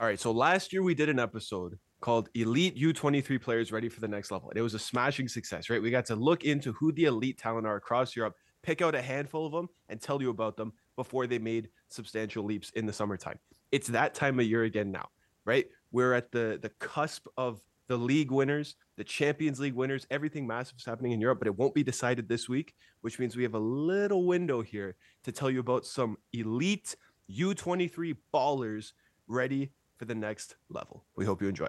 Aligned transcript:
All 0.00 0.06
right. 0.06 0.20
So 0.20 0.30
last 0.30 0.72
year 0.72 0.84
we 0.84 0.94
did 0.94 1.08
an 1.08 1.18
episode 1.18 1.76
called 2.00 2.28
Elite 2.34 2.76
U23 2.76 3.42
Players 3.42 3.72
Ready 3.72 3.88
for 3.88 3.98
the 3.98 4.06
Next 4.06 4.30
Level. 4.30 4.48
And 4.48 4.56
it 4.56 4.62
was 4.62 4.74
a 4.74 4.78
smashing 4.78 5.26
success, 5.26 5.68
right? 5.68 5.82
We 5.82 5.90
got 5.90 6.06
to 6.06 6.14
look 6.14 6.44
into 6.44 6.72
who 6.74 6.92
the 6.92 7.06
elite 7.06 7.36
talent 7.36 7.66
are 7.66 7.74
across 7.74 8.14
Europe, 8.14 8.36
pick 8.62 8.80
out 8.80 8.94
a 8.94 9.02
handful 9.02 9.44
of 9.44 9.50
them, 9.50 9.68
and 9.88 10.00
tell 10.00 10.22
you 10.22 10.30
about 10.30 10.56
them 10.56 10.72
before 10.94 11.26
they 11.26 11.40
made 11.40 11.68
substantial 11.88 12.44
leaps 12.44 12.70
in 12.70 12.86
the 12.86 12.92
summertime. 12.92 13.40
It's 13.72 13.88
that 13.88 14.14
time 14.14 14.38
of 14.38 14.46
year 14.46 14.62
again 14.62 14.92
now, 14.92 15.08
right? 15.44 15.66
We're 15.90 16.14
at 16.14 16.30
the 16.30 16.60
the 16.62 16.70
cusp 16.78 17.26
of 17.36 17.60
the 17.88 17.96
league 17.96 18.30
winners, 18.30 18.76
the 18.96 19.04
Champions 19.04 19.58
League 19.58 19.74
winners, 19.74 20.06
everything 20.10 20.46
massive 20.46 20.76
is 20.78 20.84
happening 20.84 21.12
in 21.12 21.20
Europe, 21.20 21.40
but 21.40 21.48
it 21.48 21.56
won't 21.56 21.74
be 21.74 21.82
decided 21.82 22.28
this 22.28 22.48
week, 22.48 22.74
which 23.00 23.18
means 23.18 23.34
we 23.34 23.42
have 23.42 23.54
a 23.54 23.58
little 23.58 24.26
window 24.26 24.62
here 24.62 24.94
to 25.24 25.32
tell 25.32 25.50
you 25.50 25.58
about 25.58 25.86
some 25.86 26.18
elite 26.32 26.94
U23 27.30 28.14
ballers 28.32 28.92
ready 29.26 29.72
for 29.98 30.04
the 30.04 30.14
next 30.14 30.54
level. 30.70 31.04
We 31.16 31.24
hope 31.24 31.42
you 31.42 31.48
enjoy. 31.48 31.66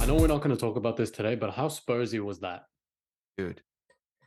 I 0.00 0.06
know 0.06 0.16
we're 0.16 0.26
not 0.26 0.42
going 0.42 0.54
to 0.54 0.60
talk 0.60 0.76
about 0.76 0.96
this 0.96 1.10
today, 1.10 1.34
but 1.34 1.50
how 1.54 1.68
Spursy 1.68 2.20
was 2.22 2.40
that? 2.40 2.64
Dude. 3.38 3.62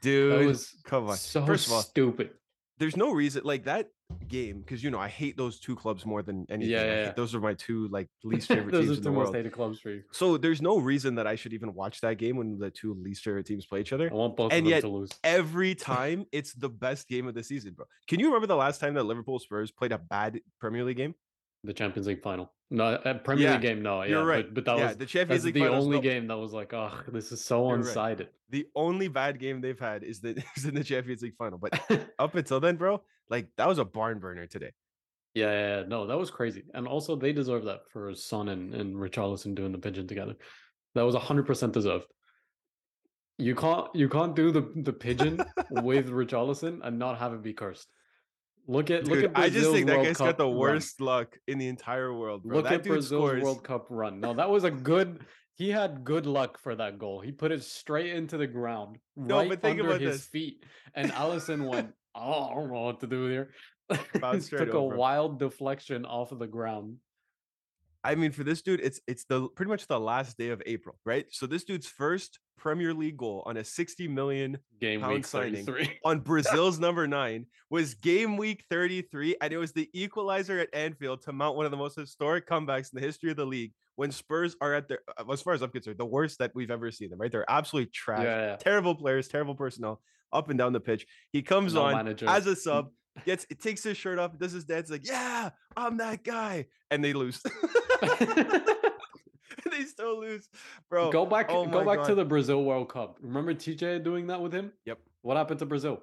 Dude, 0.01 0.31
That 0.41 0.45
was 0.47 0.75
come 0.83 1.07
on. 1.09 1.17
so 1.17 1.45
First 1.45 1.67
of 1.67 1.73
all, 1.73 1.81
stupid. 1.81 2.31
There's 2.79 2.97
no 2.97 3.11
reason 3.11 3.41
like 3.43 3.65
that 3.65 3.89
game 4.27 4.59
because 4.61 4.83
you 4.83 4.89
know 4.89 4.99
I 4.99 5.07
hate 5.07 5.35
those 5.37 5.59
two 5.59 5.75
clubs 5.75 6.05
more 6.05 6.21
than 6.21 6.45
anything. 6.49 6.71
Yeah, 6.71 6.83
yeah, 6.83 7.03
yeah. 7.05 7.11
those 7.11 7.35
are 7.35 7.39
my 7.39 7.53
two 7.53 7.87
like 7.89 8.07
least 8.23 8.47
favorite 8.47 8.71
Those 8.71 8.85
teams 8.85 8.97
are 8.97 8.99
in 8.99 9.03
the 9.03 9.11
most 9.11 9.23
world. 9.25 9.35
hated 9.35 9.51
clubs 9.51 9.79
for 9.79 9.89
you. 9.89 10.03
So 10.11 10.37
there's 10.37 10.61
no 10.61 10.77
reason 10.77 11.15
that 11.15 11.27
I 11.27 11.35
should 11.35 11.53
even 11.53 11.73
watch 11.73 12.01
that 12.01 12.17
game 12.17 12.37
when 12.37 12.57
the 12.57 12.69
two 12.69 12.93
least 12.93 13.23
favorite 13.23 13.45
teams 13.45 13.65
play 13.65 13.81
each 13.81 13.93
other. 13.93 14.09
I 14.11 14.13
want 14.13 14.35
both 14.35 14.53
And 14.53 14.65
of 14.65 14.71
them 14.71 14.81
to 14.81 14.87
lose. 14.87 15.11
Every 15.23 15.75
time 15.75 16.25
it's 16.31 16.53
the 16.53 16.69
best 16.69 17.07
game 17.07 17.27
of 17.27 17.33
the 17.33 17.43
season, 17.43 17.73
bro. 17.73 17.85
Can 18.07 18.19
you 18.19 18.27
remember 18.27 18.47
the 18.47 18.55
last 18.55 18.79
time 18.79 18.93
that 18.95 19.03
Liverpool 19.03 19.39
Spurs 19.39 19.71
played 19.71 19.91
a 19.91 19.97
bad 19.97 20.39
Premier 20.59 20.83
League 20.83 20.97
game? 20.97 21.15
The 21.63 21.73
Champions 21.73 22.07
League 22.07 22.21
final. 22.21 22.51
No, 22.69 22.99
a 23.05 23.15
Premier 23.15 23.45
Yeah, 23.45 23.53
League 23.53 23.61
game. 23.61 23.81
No, 23.81 24.01
yeah, 24.03 24.09
You're 24.09 24.25
right. 24.25 24.45
But, 24.45 24.53
but 24.53 24.65
that 24.65 24.77
yeah, 24.77 24.87
was 24.87 24.97
the 24.97 25.05
Champions 25.05 25.45
League 25.45 25.53
the 25.53 25.67
only 25.67 25.97
no, 25.97 26.01
game 26.01 26.27
that 26.27 26.37
was 26.37 26.53
like, 26.53 26.73
oh, 26.73 26.91
this 27.07 27.31
is 27.31 27.43
so 27.43 27.59
You're 27.59 27.77
right. 27.77 27.85
one-sided. 27.85 28.29
The 28.49 28.67
only 28.75 29.07
bad 29.07 29.39
game 29.39 29.61
they've 29.61 29.79
had 29.79 30.03
is 30.03 30.19
the 30.19 30.41
is 30.55 30.65
in 30.65 30.75
the 30.75 30.83
Champions 30.83 31.21
League 31.21 31.35
final. 31.37 31.57
But 31.57 31.79
up 32.19 32.35
until 32.35 32.59
then, 32.59 32.75
bro, 32.75 33.01
like 33.29 33.47
that 33.57 33.67
was 33.67 33.79
a 33.79 33.85
barn 33.85 34.19
burner 34.19 34.47
today. 34.47 34.71
Yeah, 35.33 35.51
yeah, 35.51 35.77
yeah, 35.77 35.83
no, 35.87 36.07
that 36.07 36.17
was 36.17 36.31
crazy. 36.31 36.63
And 36.73 36.87
also, 36.87 37.15
they 37.15 37.31
deserve 37.31 37.65
that 37.65 37.81
for 37.91 38.13
Son 38.15 38.49
and, 38.49 38.73
and 38.73 38.95
Richarlison 38.95 39.53
doing 39.55 39.71
the 39.71 39.77
pigeon 39.77 40.07
together. 40.07 40.35
That 40.95 41.03
was 41.03 41.15
hundred 41.15 41.45
percent 41.45 41.73
deserved. 41.73 42.05
You 43.37 43.53
can't 43.53 43.87
you 43.93 44.09
can't 44.09 44.35
do 44.35 44.51
the 44.51 44.71
the 44.75 44.93
pigeon 44.93 45.39
with 45.69 46.09
Richarlison 46.09 46.79
and 46.83 46.97
not 46.97 47.19
have 47.19 47.33
it 47.33 47.43
be 47.43 47.53
cursed. 47.53 47.87
Look 48.67 48.91
at 48.91 49.05
look 49.05 49.21
Dude, 49.21 49.25
at 49.25 49.37
I 49.37 49.43
just 49.49 49.53
Brazil's 49.53 49.73
think 49.75 49.87
that 49.87 49.95
World 49.95 50.07
guy's 50.07 50.17
Cup 50.17 50.27
got 50.27 50.37
the 50.37 50.45
run. 50.47 50.57
worst 50.57 51.01
luck 51.01 51.37
in 51.47 51.57
the 51.57 51.67
entire 51.67 52.13
world, 52.13 52.43
bro. 52.43 52.57
Look 52.57 52.65
that 52.65 52.73
at 52.73 52.83
Brazil's 52.83 53.07
scores. 53.07 53.41
World 53.43 53.63
Cup 53.63 53.87
run. 53.89 54.19
No, 54.19 54.33
that 54.33 54.49
was 54.49 54.63
a 54.65 54.71
good. 54.71 55.25
He 55.55 55.69
had 55.69 56.03
good 56.03 56.25
luck 56.25 56.59
for 56.59 56.75
that 56.75 56.99
goal. 56.99 57.19
He 57.21 57.31
put 57.31 57.51
it 57.51 57.63
straight 57.63 58.13
into 58.13 58.37
the 58.37 58.45
ground, 58.45 58.97
No, 59.15 59.37
right 59.37 59.49
but 59.49 59.61
think 59.61 59.79
under 59.79 59.89
about 59.91 60.01
his 60.01 60.17
this. 60.17 60.27
feet, 60.27 60.63
and 60.93 61.11
Alisson 61.13 61.67
went. 61.67 61.93
Oh, 62.13 62.43
I 62.49 62.53
don't 62.55 62.71
know 62.71 62.81
what 62.81 62.99
to 63.01 63.07
do 63.07 63.25
here. 63.27 63.51
Took 63.89 64.69
over 64.73 64.93
a 64.95 64.97
wild 64.97 65.39
deflection 65.39 66.03
off 66.05 66.31
of 66.31 66.39
the 66.39 66.47
ground. 66.47 66.97
I 68.03 68.15
mean, 68.15 68.31
for 68.31 68.43
this 68.43 68.61
dude, 68.61 68.79
it's 68.81 69.01
it's 69.07 69.25
the 69.25 69.47
pretty 69.49 69.69
much 69.69 69.87
the 69.87 69.99
last 69.99 70.37
day 70.37 70.49
of 70.49 70.61
April, 70.65 70.97
right? 71.05 71.25
So 71.31 71.45
this 71.47 71.63
dude's 71.63 71.87
first 71.87 72.39
Premier 72.57 72.93
League 72.93 73.17
goal 73.17 73.43
on 73.45 73.57
a 73.57 73.63
60 73.63 74.07
million 74.07 74.57
Game 74.79 75.01
Pound 75.01 75.13
week 75.13 75.25
signing. 75.25 75.67
on 76.05 76.19
Brazil's 76.21 76.79
number 76.79 77.07
nine 77.07 77.45
was 77.69 77.93
game 77.95 78.37
week 78.37 78.63
33, 78.69 79.35
and 79.41 79.51
it 79.53 79.57
was 79.57 79.73
the 79.73 79.89
equalizer 79.93 80.59
at 80.59 80.69
Anfield 80.73 81.21
to 81.23 81.33
mount 81.33 81.55
one 81.57 81.65
of 81.65 81.71
the 81.71 81.77
most 81.77 81.95
historic 81.95 82.47
comebacks 82.47 82.91
in 82.93 82.99
the 82.99 83.05
history 83.05 83.29
of 83.31 83.37
the 83.37 83.45
league 83.45 83.73
when 83.95 84.11
Spurs 84.11 84.55
are 84.61 84.73
at 84.73 84.87
their, 84.87 84.99
uh, 85.17 85.31
as 85.31 85.41
far 85.41 85.53
as 85.53 85.61
I'm 85.61 85.69
concerned, 85.71 85.97
the 85.97 86.05
worst 86.05 86.39
that 86.39 86.51
we've 86.55 86.71
ever 86.71 86.91
seen 86.91 87.09
them, 87.09 87.19
right? 87.19 87.31
They're 87.31 87.49
absolutely 87.49 87.91
trash, 87.91 88.23
Yeah, 88.23 88.45
yeah. 88.51 88.55
terrible 88.57 88.95
players, 88.95 89.27
terrible 89.27 89.55
personnel 89.55 90.01
up 90.31 90.49
and 90.49 90.57
down 90.57 90.73
the 90.73 90.79
pitch. 90.79 91.05
He 91.31 91.41
comes 91.41 91.73
No 91.73 91.83
on 91.83 91.95
manager. 91.95 92.27
as 92.29 92.45
a 92.47 92.55
sub, 92.55 92.89
gets 93.25 93.45
it 93.49 93.61
takes 93.61 93.83
his 93.83 93.97
shirt 93.97 94.19
off, 94.19 94.37
does 94.37 94.51
his 94.51 94.65
dance, 94.65 94.89
like, 94.89 95.07
yeah, 95.07 95.49
I'm 95.75 95.97
that 95.97 96.23
guy, 96.23 96.67
and 96.91 97.03
they 97.03 97.13
lose. 97.13 97.41
they 99.71 99.83
still 99.83 100.19
lose, 100.19 100.47
bro. 100.89 101.11
go 101.11 101.25
back, 101.25 101.47
oh 101.49 101.65
go 101.65 101.83
back 101.85 102.05
to 102.07 102.15
the 102.15 102.25
Brazil 102.25 102.63
World 102.63 102.89
Cup. 102.89 103.17
Remember 103.21 103.53
TJ 103.53 104.03
doing 104.03 104.27
that 104.27 104.41
with 104.41 104.53
him? 104.53 104.71
Yep. 104.85 104.99
What 105.21 105.37
happened 105.37 105.59
to 105.59 105.65
Brazil? 105.65 106.01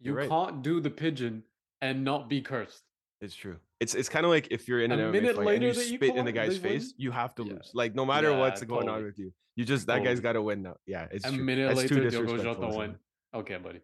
You 0.00 0.14
right. 0.14 0.28
can't 0.28 0.62
do 0.62 0.80
the 0.80 0.90
pigeon 0.90 1.42
and 1.80 2.04
not 2.04 2.28
be 2.28 2.40
cursed. 2.40 2.82
It's 3.20 3.34
true. 3.34 3.56
It's 3.80 3.94
it's 3.94 4.08
kind 4.08 4.24
of 4.24 4.30
like 4.30 4.48
if 4.50 4.68
you're 4.68 4.80
in 4.80 4.92
an 4.92 5.00
A 5.00 5.04
MMA 5.04 5.12
minute 5.12 5.36
fight 5.36 5.38
and 5.38 5.46
later 5.46 5.66
you 5.68 5.72
that 5.74 5.86
you 5.88 5.96
spit 5.96 6.16
in 6.16 6.24
the 6.24 6.32
guy's 6.32 6.60
they 6.60 6.68
win? 6.68 6.80
face, 6.80 6.94
you 6.96 7.10
have 7.10 7.34
to 7.36 7.44
Yeah. 7.44 7.54
lose. 7.54 7.70
Like 7.74 7.94
no 7.94 8.04
matter 8.04 8.30
Yeah, 8.30 8.38
what's 8.40 8.62
going 8.62 8.88
on 8.88 9.04
with 9.04 9.18
you, 9.18 9.32
you 9.56 9.64
just 9.64 9.86
that 9.86 10.02
guy's 10.04 10.20
got 10.20 10.32
to 10.32 10.42
win 10.42 10.62
now. 10.62 10.76
Yeah, 10.86 11.06
it's 11.10 11.24
a 11.24 11.30
true. 11.32 11.44
minute 11.44 11.68
That's 11.68 11.90
later, 11.90 12.10
Diogo 12.10 12.38
Jota 12.42 12.68
win. 12.76 12.96
Okay, 13.34 13.56
buddy. 13.56 13.80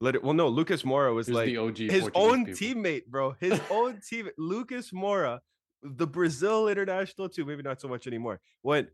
Let 0.00 0.16
it. 0.16 0.24
Well, 0.24 0.34
no, 0.34 0.48
Lucas 0.48 0.82
Moura 0.82 1.14
was 1.14 1.28
Here's 1.28 1.36
like 1.36 1.46
the 1.46 1.58
OG 1.58 1.76
his 1.78 2.00
Portuguese 2.02 2.10
own 2.14 2.44
people. 2.46 2.60
teammate, 2.82 3.06
bro. 3.06 3.36
His 3.38 3.60
own 3.70 3.98
teammate, 3.98 4.32
Lucas 4.36 4.90
Moura, 4.90 5.38
the 5.82 6.06
Brazil 6.06 6.68
international 6.68 7.28
too. 7.28 7.44
Maybe 7.44 7.62
not 7.62 7.80
so 7.80 7.88
much 7.88 8.06
anymore. 8.06 8.40
When 8.62 8.88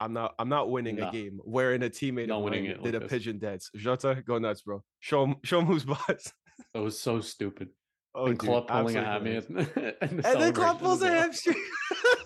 I'm 0.00 0.12
not. 0.12 0.34
I'm 0.38 0.48
not 0.48 0.70
winning 0.70 0.96
Nah. 0.96 1.08
a 1.08 1.12
game 1.12 1.40
wearing 1.44 1.82
a 1.84 1.90
teammate 1.90 2.26
Not 2.28 2.42
winning 2.42 2.64
it 2.66 2.82
did 2.82 2.94
like 2.94 2.94
a 2.94 2.98
this. 3.00 3.10
pigeon 3.10 3.38
dance. 3.38 3.70
Jota, 3.76 4.22
go 4.26 4.38
nuts, 4.38 4.62
bro. 4.62 4.82
Show 5.00 5.24
him. 5.24 5.36
Show 5.44 5.60
him 5.60 5.66
who's 5.66 5.84
boss. 5.84 6.32
That 6.74 6.80
was 6.82 6.98
so 7.00 7.20
stupid. 7.20 7.68
Oh, 8.14 8.26
and 8.26 8.38
dude, 8.38 8.48
Klopp 8.48 8.68
pulling 8.68 8.96
a 8.96 9.00
absolutely 9.00 9.32
hammy. 9.32 9.64
hilarious. 9.64 9.96
and, 10.02 10.10
the 10.22 10.28
and 10.28 10.42
then 10.42 10.52
Klopp 10.52 10.80
pulls 10.80 11.02
a 11.02 11.08
hamstring. 11.10 11.56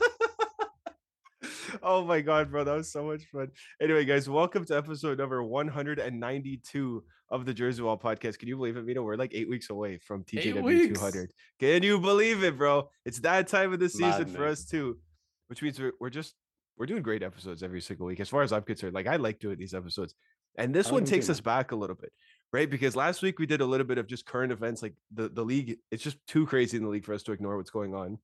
oh 1.87 2.05
my 2.05 2.21
god, 2.21 2.51
bro, 2.51 2.65
that 2.65 2.75
was 2.75 2.91
so 2.91 3.05
much 3.05 3.23
fun. 3.33 3.49
Anyway, 3.81 4.05
guys, 4.05 4.29
welcome 4.29 4.65
to 4.65 4.77
episode 4.77 5.19
number 5.19 5.41
192 5.43 7.05
of 7.31 7.47
the 7.47 7.55
Jersey 7.55 7.81
Wall 7.81 7.97
podcast. 7.97 8.39
Can 8.39 8.49
you 8.49 8.57
believe 8.57 8.77
it, 8.77 8.83
Vito? 8.83 9.03
We're 9.03 9.15
like 9.15 9.33
eight 9.33 9.49
weeks 9.49 9.71
away 9.71 9.99
from 9.99 10.25
TJW 10.25 10.95
200. 10.97 11.31
Can 11.61 11.85
you 11.85 12.01
believe 12.01 12.43
it, 12.43 12.59
bro? 12.59 12.91
It's 13.05 13.21
that 13.21 13.47
time 13.47 13.73
of 13.73 13.79
the 13.79 13.89
season 13.89 14.27
for 14.27 14.47
us 14.47 14.65
too, 14.65 14.99
which 15.47 15.63
means 15.63 15.79
we're, 15.79 15.93
we're 16.01 16.11
just 16.11 16.35
we're 16.77 16.87
doing 16.87 17.03
great 17.03 17.23
episodes 17.23 17.63
every 17.63 17.81
single 17.81 18.07
week. 18.07 18.19
As 18.19 18.29
far 18.29 18.43
as 18.43 18.53
I'm 18.53 18.63
concerned, 18.63 18.93
like 18.93 19.07
I 19.07 19.15
like 19.17 19.39
doing 19.39 19.57
these 19.57 19.73
episodes, 19.73 20.17
and 20.59 20.75
this 20.75 20.91
one 20.91 21.05
takes 21.05 21.31
us 21.31 21.41
back 21.41 21.71
a 21.71 21.77
little 21.77 21.97
bit 21.97 22.13
right? 22.53 22.71
Because 22.71 22.95
last 22.95 23.23
week 23.23 23.41
we 23.41 23.47
did 23.47 23.61
a 23.61 23.67
little 23.67 23.87
bit 23.87 23.99
of 23.99 24.07
just 24.07 24.25
current 24.25 24.53
events, 24.53 24.81
like 24.83 24.95
the 25.13 25.29
the 25.29 25.45
league. 25.45 25.79
It's 25.91 26.03
just 26.03 26.17
too 26.27 26.47
crazy 26.47 26.77
in 26.77 26.85
the 26.85 26.89
league 26.89 27.05
for 27.05 27.13
us 27.13 27.23
to 27.25 27.33
ignore 27.33 27.57
what's 27.57 27.71
going 27.71 27.95
on. 27.95 28.19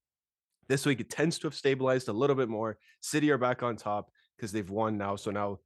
This 0.68 0.86
week 0.86 1.00
it 1.00 1.10
tends 1.10 1.38
to 1.40 1.46
have 1.46 1.54
stabilized 1.54 2.08
a 2.08 2.12
little 2.12 2.36
bit 2.36 2.48
more. 2.48 2.78
City 3.00 3.30
are 3.30 3.38
back 3.38 3.62
on 3.62 3.76
top 3.76 4.10
because 4.36 4.52
they've 4.52 4.68
won 4.70 4.96
now. 4.96 5.16
So 5.16 5.30
now, 5.30 5.58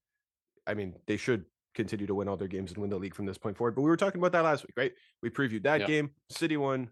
I 0.67 0.75
mean, 0.75 0.95
they 1.07 1.17
should 1.17 1.45
continue 1.75 2.07
to 2.07 2.15
win 2.15 2.29
all 2.29 2.37
their 2.37 2.49
games 2.49 2.73
and 2.73 2.81
win 2.81 2.91
the 2.91 2.99
league 2.99 3.15
from 3.15 3.27
this 3.27 3.39
point 3.39 3.57
forward. 3.57 3.75
But 3.75 3.83
we 3.83 3.91
were 3.91 3.97
talking 3.97 4.21
about 4.21 4.33
that 4.33 4.45
last 4.45 4.63
week, 4.65 4.73
right? 4.77 4.93
We 5.23 5.31
previewed 5.31 5.63
that 5.65 5.81
Yeah. 5.81 5.87
game. 5.87 6.11
City 6.31 6.57
won 6.57 6.91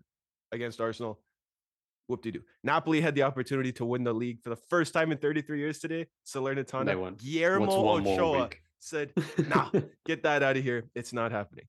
against 0.52 0.80
Arsenal. 0.80 1.20
Whoop 2.06 2.22
de 2.22 2.32
doo. 2.32 2.42
Napoli 2.62 3.00
had 3.00 3.14
the 3.14 3.22
opportunity 3.22 3.72
to 3.72 3.84
win 3.86 4.04
the 4.04 4.12
league 4.12 4.42
for 4.42 4.50
the 4.50 4.56
first 4.56 4.92
time 4.92 5.10
in 5.10 5.16
33 5.16 5.58
years 5.58 5.78
today. 5.78 6.06
Salernitana. 6.26 7.16
Guillermo 7.18 7.64
What's 7.64 7.76
one 7.76 8.02
more 8.04 8.20
Ochoa 8.20 8.50
said, 8.78 9.12
nah, 9.48 9.70
get 10.06 10.22
that 10.24 10.42
out 10.42 10.58
of 10.58 10.62
here. 10.62 10.84
It's 10.94 11.14
not 11.14 11.32
happening. 11.32 11.66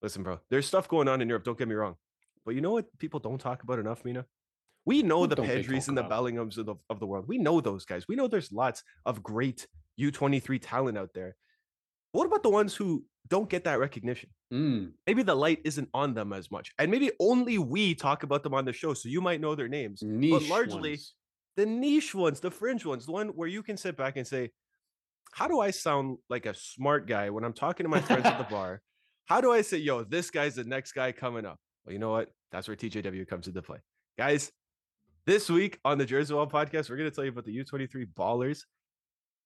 Listen, 0.00 0.22
bro, 0.22 0.40
there's 0.50 0.66
stuff 0.66 0.88
going 0.88 1.06
on 1.08 1.20
in 1.20 1.28
Europe. 1.28 1.44
Don't 1.44 1.58
get 1.58 1.68
me 1.68 1.74
wrong. 1.74 1.96
But 2.46 2.54
you 2.54 2.62
know 2.62 2.72
what 2.72 2.86
people 2.98 3.20
don't 3.20 3.38
talk 3.38 3.62
about 3.62 3.78
enough, 3.78 4.04
Mina? 4.04 4.24
We 4.86 5.02
know 5.02 5.26
the 5.26 5.36
Pedris 5.36 5.88
and 5.88 5.96
the? 5.96 6.04
Bellinghams 6.04 6.58
of 6.58 6.66
the, 6.66 6.74
of 6.90 7.00
the 7.00 7.06
world. 7.06 7.24
We 7.26 7.38
know 7.38 7.60
those 7.60 7.84
guys. 7.84 8.06
We 8.08 8.16
know 8.16 8.28
there's 8.28 8.52
lots 8.52 8.82
of 9.06 9.22
great 9.22 9.66
U23 10.00 10.58
talent 10.62 10.98
out 10.98 11.10
there. 11.14 11.36
What 12.12 12.26
about 12.26 12.42
the 12.42 12.50
ones 12.50 12.74
who 12.74 13.04
don't 13.28 13.48
get 13.48 13.64
that 13.64 13.78
recognition? 13.78 14.30
Mm, 14.52 14.92
Maybe 15.06 15.22
the 15.22 15.34
light 15.34 15.60
isn't 15.64 15.88
on 15.94 16.14
them 16.14 16.32
as 16.32 16.50
much. 16.50 16.70
And 16.78 16.90
maybe 16.90 17.10
only 17.18 17.58
we 17.58 17.94
talk 17.94 18.22
about 18.22 18.42
them 18.42 18.54
on 18.54 18.64
the 18.66 18.72
show. 18.72 18.94
So 18.94 19.08
you 19.08 19.20
might 19.20 19.40
know 19.40 19.54
their 19.54 19.68
names. 19.68 20.02
niche 20.02 20.48
largely- 20.50 20.90
ones. 20.90 21.14
The 21.56 21.66
niche 21.66 22.14
ones, 22.14 22.40
the 22.40 22.50
fringe 22.50 22.84
ones, 22.84 23.06
the 23.06 23.12
one 23.12 23.28
where 23.28 23.46
you 23.48 23.62
can 23.62 23.76
sit 23.76 23.96
back 23.96 24.16
and 24.16 24.26
say, 24.26 24.50
How 25.32 25.46
do 25.48 25.60
I 25.60 25.70
sound 25.70 26.18
like 26.28 26.46
a 26.46 26.54
smart 26.54 27.06
guy 27.06 27.30
when 27.30 27.44
I'm 27.44 27.52
talking 27.52 27.84
to 27.84 27.88
my 27.88 28.00
friends 28.00 28.26
at 28.26 28.38
the 28.38 28.44
bar? 28.54 28.82
How 29.26 29.40
do 29.40 29.52
I 29.52 29.62
say, 29.62 29.78
yo, 29.78 30.02
this 30.04 30.30
guy's 30.30 30.56
the 30.56 30.64
next 30.64 30.92
guy 30.92 31.12
coming 31.12 31.46
up? 31.46 31.58
Well, 31.86 31.92
you 31.92 31.98
know 32.00 32.10
what? 32.10 32.30
That's 32.52 32.66
where 32.68 32.76
TJW 32.76 33.26
comes 33.28 33.46
into 33.46 33.62
play. 33.62 33.78
Guys, 34.18 34.50
this 35.26 35.48
week 35.48 35.78
on 35.84 35.98
the 35.98 36.04
Jersey 36.06 36.34
Wall 36.34 36.46
podcast, 36.46 36.90
we're 36.90 36.96
going 36.96 37.08
to 37.10 37.14
tell 37.14 37.24
you 37.24 37.30
about 37.30 37.44
the 37.44 37.56
U23 37.56 38.06
ballers 38.14 38.60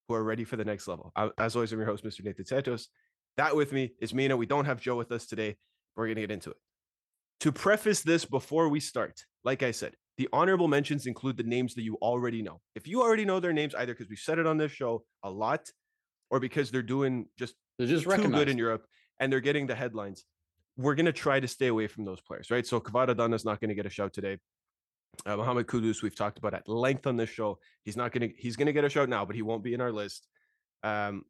who 0.09 0.15
are 0.15 0.25
ready 0.25 0.45
for 0.45 0.57
the 0.57 0.65
next 0.65 0.89
level. 0.89 1.13
I- 1.15 1.31
As 1.39 1.55
always, 1.55 1.73
I'm 1.73 1.79
your 1.79 1.87
host, 1.87 2.05
Mr. 2.05 2.25
Nathan 2.25 2.45
Santos. 2.47 2.89
That 3.37 3.55
with 3.55 3.73
me 3.73 3.93
is 4.01 4.13
Mina. 4.13 4.37
We 4.37 4.47
don't 4.47 4.65
have 4.65 4.81
Joe 4.81 4.97
with 4.97 5.13
us 5.13 5.27
today. 5.27 5.57
But 5.95 6.03
we're 6.03 6.07
going 6.07 6.17
to 6.17 6.23
get 6.23 6.31
into 6.31 6.51
it. 6.51 6.57
To 7.41 7.53
preface 7.53 8.03
this 8.03 8.25
before 8.25 8.69
we 8.69 8.81
start, 8.81 9.21
like 9.45 9.63
I 9.63 9.71
said, 9.71 9.95
the 10.17 10.29
honorable 10.33 10.67
mentions 10.67 11.07
include 11.07 11.37
the 11.37 11.45
names 11.45 11.75
that 11.75 11.83
you 11.83 11.95
already 12.03 12.43
know. 12.43 12.61
If 12.75 12.89
you 12.89 13.03
already 13.03 13.25
know 13.25 13.39
their 13.39 13.53
names, 13.53 13.75
either 13.77 13.93
because 13.95 14.09
we've 14.09 14.19
said 14.19 14.39
it 14.41 14.47
on 14.47 14.57
this 14.59 14.73
show 14.73 15.05
a 15.23 15.31
lot 15.31 15.69
or 16.31 16.41
because 16.41 16.73
they're 16.73 16.83
doing 16.83 17.27
just 17.39 17.55
They're 17.79 17.87
just 17.87 18.03
too 18.05 18.11
recognized. 18.11 18.35
good 18.35 18.49
in 18.49 18.59
Europe 18.59 18.85
and 19.21 19.33
they're 19.33 19.41
getting 19.41 19.69
the 19.69 19.77
headlines, 19.77 20.25
we're 20.77 20.97
going 20.97 21.07
to 21.07 21.13
try 21.13 21.39
to 21.39 21.47
stay 21.47 21.69
away 21.69 21.87
from 21.87 22.05
those 22.05 22.21
players, 22.21 22.51
right? 22.51 22.67
So 22.67 22.81
Kvaradona's 22.81 23.45
not 23.45 23.61
going 23.61 23.69
to 23.69 23.75
get 23.77 23.87
a 23.87 23.91
shout 23.91 24.13
today. 24.13 24.39
Uh, 25.27 25.37
Mohamed 25.37 25.67
Kudus, 25.67 26.03
we've 26.03 26.15
talked 26.15 26.39
about 26.39 26.55
at 26.55 26.69
length 26.69 27.07
on 27.07 27.17
this 27.17 27.31
show. 27.31 27.59
He's 27.85 27.97
not 27.97 28.13
going 28.13 28.31
to, 28.31 28.35
he's 28.39 28.57
going 28.57 28.67
to 28.67 28.73
get 28.73 28.85
a 28.85 28.89
shout 28.89 29.09
now, 29.09 29.25
but 29.25 29.37
he 29.37 29.43
won't 29.43 29.65
be 29.65 29.75
in 29.75 29.81
our 29.81 29.93
list. 29.93 30.27
Um, 30.83 31.23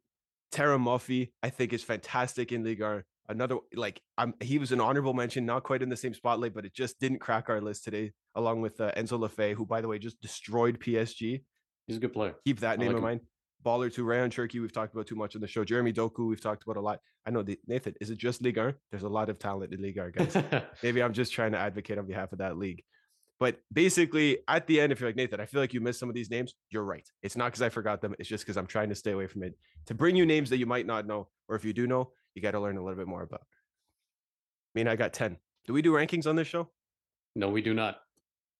Terem 0.53 0.83
Moffi, 0.83 1.31
I 1.43 1.51
think, 1.51 1.73
is 1.73 1.83
fantastic 1.83 2.53
in 2.53 2.65
Liga. 2.65 3.05
Another, 3.29 3.57
like, 3.75 4.01
I'm, 4.17 4.35
he 4.41 4.59
was 4.59 4.73
an 4.73 4.81
honorable 4.81 5.13
mention, 5.13 5.45
not 5.45 5.63
quite 5.63 5.83
in 5.83 5.89
the 5.89 5.97
same 5.97 6.15
spotlight, 6.15 6.55
but 6.55 6.65
it 6.65 6.75
just 6.75 6.99
didn't 7.01 7.19
crack 7.19 7.49
our 7.49 7.61
list 7.61 7.85
today, 7.85 8.13
along 8.35 8.63
with 8.63 8.81
uh, 8.81 8.93
Enzo 8.97 9.19
Le 9.19 9.29
Fée, 9.29 9.55
who, 9.55 9.67
by 9.67 9.81
the 9.81 9.89
way, 9.89 9.99
just 9.99 10.21
destroyed 10.21 10.81
PSG. 10.81 11.43
He's 11.87 11.97
a 11.97 12.01
good 12.01 12.13
player. 12.13 12.35
Keep 12.47 12.61
that 12.61 12.75
I 12.75 12.77
name 12.77 12.89
like 12.89 12.97
in 12.97 13.03
mind. 13.03 13.21
Baller 13.65 13.93
to 13.93 14.05
Rayan 14.05 14.31
Cherki, 14.31 14.61
we've 14.61 14.73
talked 14.73 14.95
about 14.95 15.07
too 15.07 15.17
much 15.17 15.35
on 15.35 15.41
the 15.41 15.49
show. 15.49 15.65
Jeremy 15.65 15.93
Doku, 15.93 16.29
we've 16.29 16.41
talked 16.41 16.63
about 16.63 16.77
a 16.77 16.81
lot. 16.81 17.01
I 17.27 17.31
know, 17.31 17.43
the, 17.43 17.59
Nathan, 17.67 17.95
is 18.01 18.11
it 18.11 18.19
just 18.19 18.41
Ligue 18.41 18.57
1? 18.57 18.75
There's 18.91 19.03
a 19.03 19.09
lot 19.09 19.29
of 19.29 19.39
talent 19.39 19.75
in 19.75 19.83
Ligue 19.83 19.99
1, 19.99 20.13
guys. 20.13 20.63
Maybe 20.83 21.03
I'm 21.03 21.13
just 21.13 21.33
trying 21.33 21.53
to 21.53 21.59
advocate 21.59 21.99
on 21.99 22.07
behalf 22.07 22.33
of 22.33 22.39
that 22.39 22.57
league. 22.57 22.83
But 23.40 23.61
basically, 23.73 24.38
at 24.49 24.67
the 24.67 24.81
end, 24.81 24.93
if 24.93 25.00
you're 25.00 25.08
like, 25.08 25.17
Nathan, 25.17 25.40
I 25.40 25.46
feel 25.46 25.61
like 25.61 25.73
you 25.73 25.81
missed 25.81 26.00
some 26.00 26.08
of 26.08 26.14
these 26.14 26.31
names, 26.31 26.55
you're 26.70 26.85
right. 26.85 27.08
It's 27.23 27.37
not 27.37 27.46
because 27.46 27.62
I 27.62 27.69
forgot 27.69 28.00
them. 28.00 28.14
It's 28.19 28.29
just 28.29 28.44
because 28.44 28.56
I'm 28.56 28.67
trying 28.67 28.88
to 28.88 28.94
stay 28.94 29.12
away 29.12 29.26
from 29.29 29.44
it 29.44 29.56
to 29.87 29.94
bring 29.94 30.17
you 30.17 30.26
names 30.26 30.50
that 30.50 30.58
you 30.58 30.67
might 30.67 30.87
not 30.87 31.06
know. 31.06 31.29
Or 31.49 31.55
if 31.55 31.64
you 31.64 31.73
do 31.73 31.87
know, 31.87 32.11
you 32.35 32.43
got 32.43 32.52
to 32.52 32.61
learn 32.61 32.76
a 32.76 32.82
little 32.82 32.99
bit 32.99 33.06
more 33.06 33.23
about. 33.23 33.43
I 33.43 34.79
mean, 34.79 34.88
I 34.88 34.96
got 34.96 35.12
10. 35.12 35.37
Do 35.67 35.73
we 35.73 35.82
do 35.82 35.93
rankings 35.93 36.26
on 36.26 36.37
this 36.37 36.49
show? 36.49 36.69
no, 37.37 37.49
we 37.49 37.62
do 37.62 37.73
not. 37.73 38.00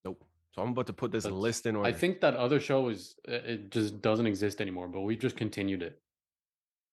Nope. 0.05 0.25
So 0.53 0.63
I'm 0.63 0.71
about 0.71 0.87
to 0.87 0.93
put 0.93 1.11
this 1.11 1.25
But 1.25 1.33
list 1.33 1.67
in 1.67 1.75
order. 1.75 1.89
I 1.89 1.93
think 1.93 2.21
that 2.21 2.37
other 2.37 2.61
show 2.61 2.89
is 2.89 3.17
uh, 3.29 3.33
it 3.33 3.71
just 3.71 4.01
doesn't 4.01 4.27
exist 4.27 4.61
anymore, 4.61 4.87
but 4.87 5.01
we 5.01 5.17
just 5.17 5.37
continued 5.37 5.83
it 5.83 6.01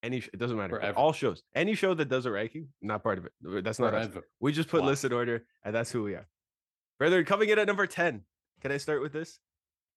any, 0.06 0.18
it 0.18 0.38
doesn't 0.38 0.56
matter. 0.56 0.76
Forever. 0.76 0.96
All 0.98 1.12
shows, 1.12 1.42
any 1.54 1.74
show 1.74 1.94
that 1.94 2.08
does 2.08 2.26
a 2.26 2.30
ranking, 2.30 2.68
not 2.80 3.02
part 3.02 3.18
of 3.18 3.26
it. 3.26 3.32
That's 3.64 3.78
not 3.78 3.94
us. 3.94 4.08
We 4.40 4.52
just 4.52 4.68
put 4.68 4.82
Wow. 4.82 4.88
lists 4.88 5.04
in 5.04 5.12
order, 5.12 5.44
and 5.64 5.74
that's 5.74 5.90
who 5.90 6.04
we 6.04 6.14
are. 6.14 6.26
Brother, 6.98 7.24
coming 7.24 7.48
in 7.48 7.58
at 7.58 7.66
number 7.66 7.86
10. 7.86 8.22
Can 8.62 8.72
I 8.72 8.76
start 8.78 9.02
with 9.02 9.12
this? 9.12 9.38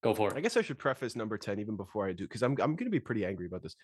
Go 0.03 0.13
for 0.13 0.29
it. 0.31 0.37
I 0.37 0.41
guess 0.41 0.57
I 0.57 0.61
should 0.61 0.79
preface 0.79 1.15
number 1.15 1.37
10 1.37 1.59
even 1.59 1.75
before 1.75 2.07
I 2.07 2.13
do, 2.13 2.23
because 2.25 2.41
I'm, 2.41 2.51
I'm 2.53 2.75
going 2.75 2.85
to 2.85 2.89
be 2.89 2.99
pretty 2.99 3.25
angry 3.25 3.45
about 3.47 3.63
this. 3.63 3.75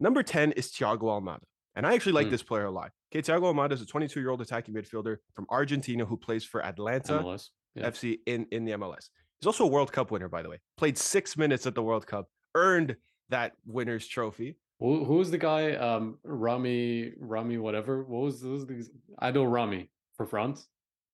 Number 0.00 0.22
10 0.22 0.52
is 0.52 0.70
Thiago 0.70 1.02
Almada. 1.02 1.40
And 1.76 1.86
I 1.86 1.94
actually 1.94 2.12
like 2.12 2.26
Hmm. 2.26 2.32
this 2.32 2.42
player 2.42 2.64
a 2.64 2.70
lot. 2.70 2.90
Okay, 3.14 3.22
Thiago 3.22 3.52
Almada 3.54 3.72
is 3.72 3.82
a 3.82 3.86
22 3.86 4.20
year 4.20 4.30
old 4.30 4.40
attacking 4.40 4.74
midfielder 4.74 5.16
from 5.34 5.46
Argentina 5.50 6.04
who 6.04 6.16
plays 6.16 6.44
for 6.44 6.64
Atlanta 6.64 7.12
MLS. 7.20 7.48
Yeah. 7.74 7.88
FC 7.90 8.18
in, 8.26 8.46
in 8.50 8.64
the 8.64 8.72
MLS. 8.72 9.10
He's 9.40 9.46
also 9.46 9.64
a 9.64 9.68
World 9.68 9.92
Cup 9.92 10.10
winner, 10.10 10.28
by 10.28 10.42
the 10.42 10.48
way. 10.48 10.58
Played 10.76 10.98
six 10.98 11.36
minutes 11.36 11.66
at 11.66 11.74
the 11.76 11.82
World 11.82 12.06
Cup, 12.06 12.26
earned 12.56 12.96
that 13.28 13.52
winner's 13.64 14.08
trophy. 14.08 14.56
Who, 14.80 15.04
who 15.04 15.14
was 15.16 15.30
the 15.30 15.38
guy? 15.38 15.74
Um, 15.74 16.18
Rami, 16.24 17.12
Rami, 17.18 17.58
whatever. 17.58 18.02
What 18.02 18.22
was, 18.22 18.42
what 18.42 18.52
was 18.52 18.66
the? 18.66 18.88
I 19.20 19.30
know 19.30 19.44
Rami 19.44 19.90
for 20.16 20.26
France. 20.26 20.66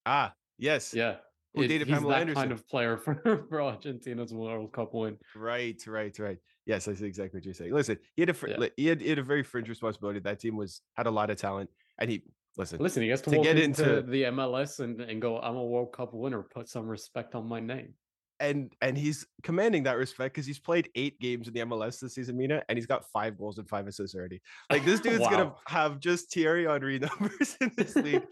Ah, 0.06 0.32
yes. 0.58 0.94
Yeah, 0.94 1.16
Who 1.54 1.66
dated 1.66 1.88
he's 1.88 1.96
Pamela 1.96 2.16
Anderson. 2.16 2.40
kind 2.42 2.52
of 2.52 2.68
player 2.68 2.96
for 3.04 3.46
for 3.48 3.62
Argentina's 3.62 4.32
World 4.32 4.72
Cup 4.72 4.94
win. 4.94 5.18
Right, 5.36 5.80
right, 5.86 6.16
right. 6.18 6.38
Yes, 6.66 6.88
I 6.88 6.94
see 6.94 7.04
exactly 7.06 7.38
what 7.38 7.44
you're 7.44 7.54
saying. 7.54 7.72
Listen, 7.74 7.98
he 8.16 8.22
had 8.22 8.30
a 8.30 8.34
fr- 8.34 8.48
Yeah. 8.48 8.66
he 8.76 8.86
had 8.86 9.00
he 9.00 9.08
had 9.08 9.18
a 9.18 9.22
very 9.22 9.42
fringe 9.42 9.68
responsibility. 9.68 10.20
That 10.20 10.40
team 10.40 10.56
was 10.56 10.80
had 10.96 11.06
a 11.06 11.10
lot 11.10 11.30
of 11.30 11.36
talent, 11.36 11.70
and 11.98 12.10
he 12.10 12.22
listen. 12.56 12.78
Listen, 12.80 13.02
he 13.02 13.08
gets 13.08 13.22
to, 13.22 13.30
To 13.30 13.38
get 13.42 13.58
into, 13.58 13.98
into- 13.98 14.10
the 14.10 14.22
MLS 14.24 14.80
and, 14.80 15.00
and 15.00 15.20
go, 15.20 15.38
"I'm 15.40 15.56
a 15.56 15.64
World 15.64 15.92
Cup 15.92 16.14
winner. 16.14 16.42
Put 16.42 16.68
some 16.68 16.86
respect 16.88 17.34
on 17.34 17.46
my 17.48 17.60
name." 17.60 17.94
and 18.40 18.74
and 18.82 18.98
he's 18.98 19.24
commanding 19.44 19.84
that 19.84 19.96
respect 19.96 20.34
because 20.34 20.44
he's 20.44 20.58
played 20.58 20.88
eight 20.96 21.20
games 21.20 21.46
in 21.46 21.54
the 21.54 21.60
MLS 21.60 22.00
this 22.00 22.16
season, 22.16 22.36
Mina, 22.36 22.64
and 22.68 22.76
he's 22.76 22.84
got 22.84 23.04
five 23.12 23.38
goals 23.38 23.58
and 23.58 23.68
five 23.68 23.86
assists 23.86 24.16
already. 24.16 24.42
Like 24.72 24.84
this 24.84 24.98
dude's 25.04 25.18
gonna 25.28 25.54
have 25.68 26.00
just 26.00 26.32
Thierry 26.32 26.64
Henry 26.64 26.98
numbers 27.20 27.56
in 27.60 27.70
this 27.76 27.94
league. 27.94 28.24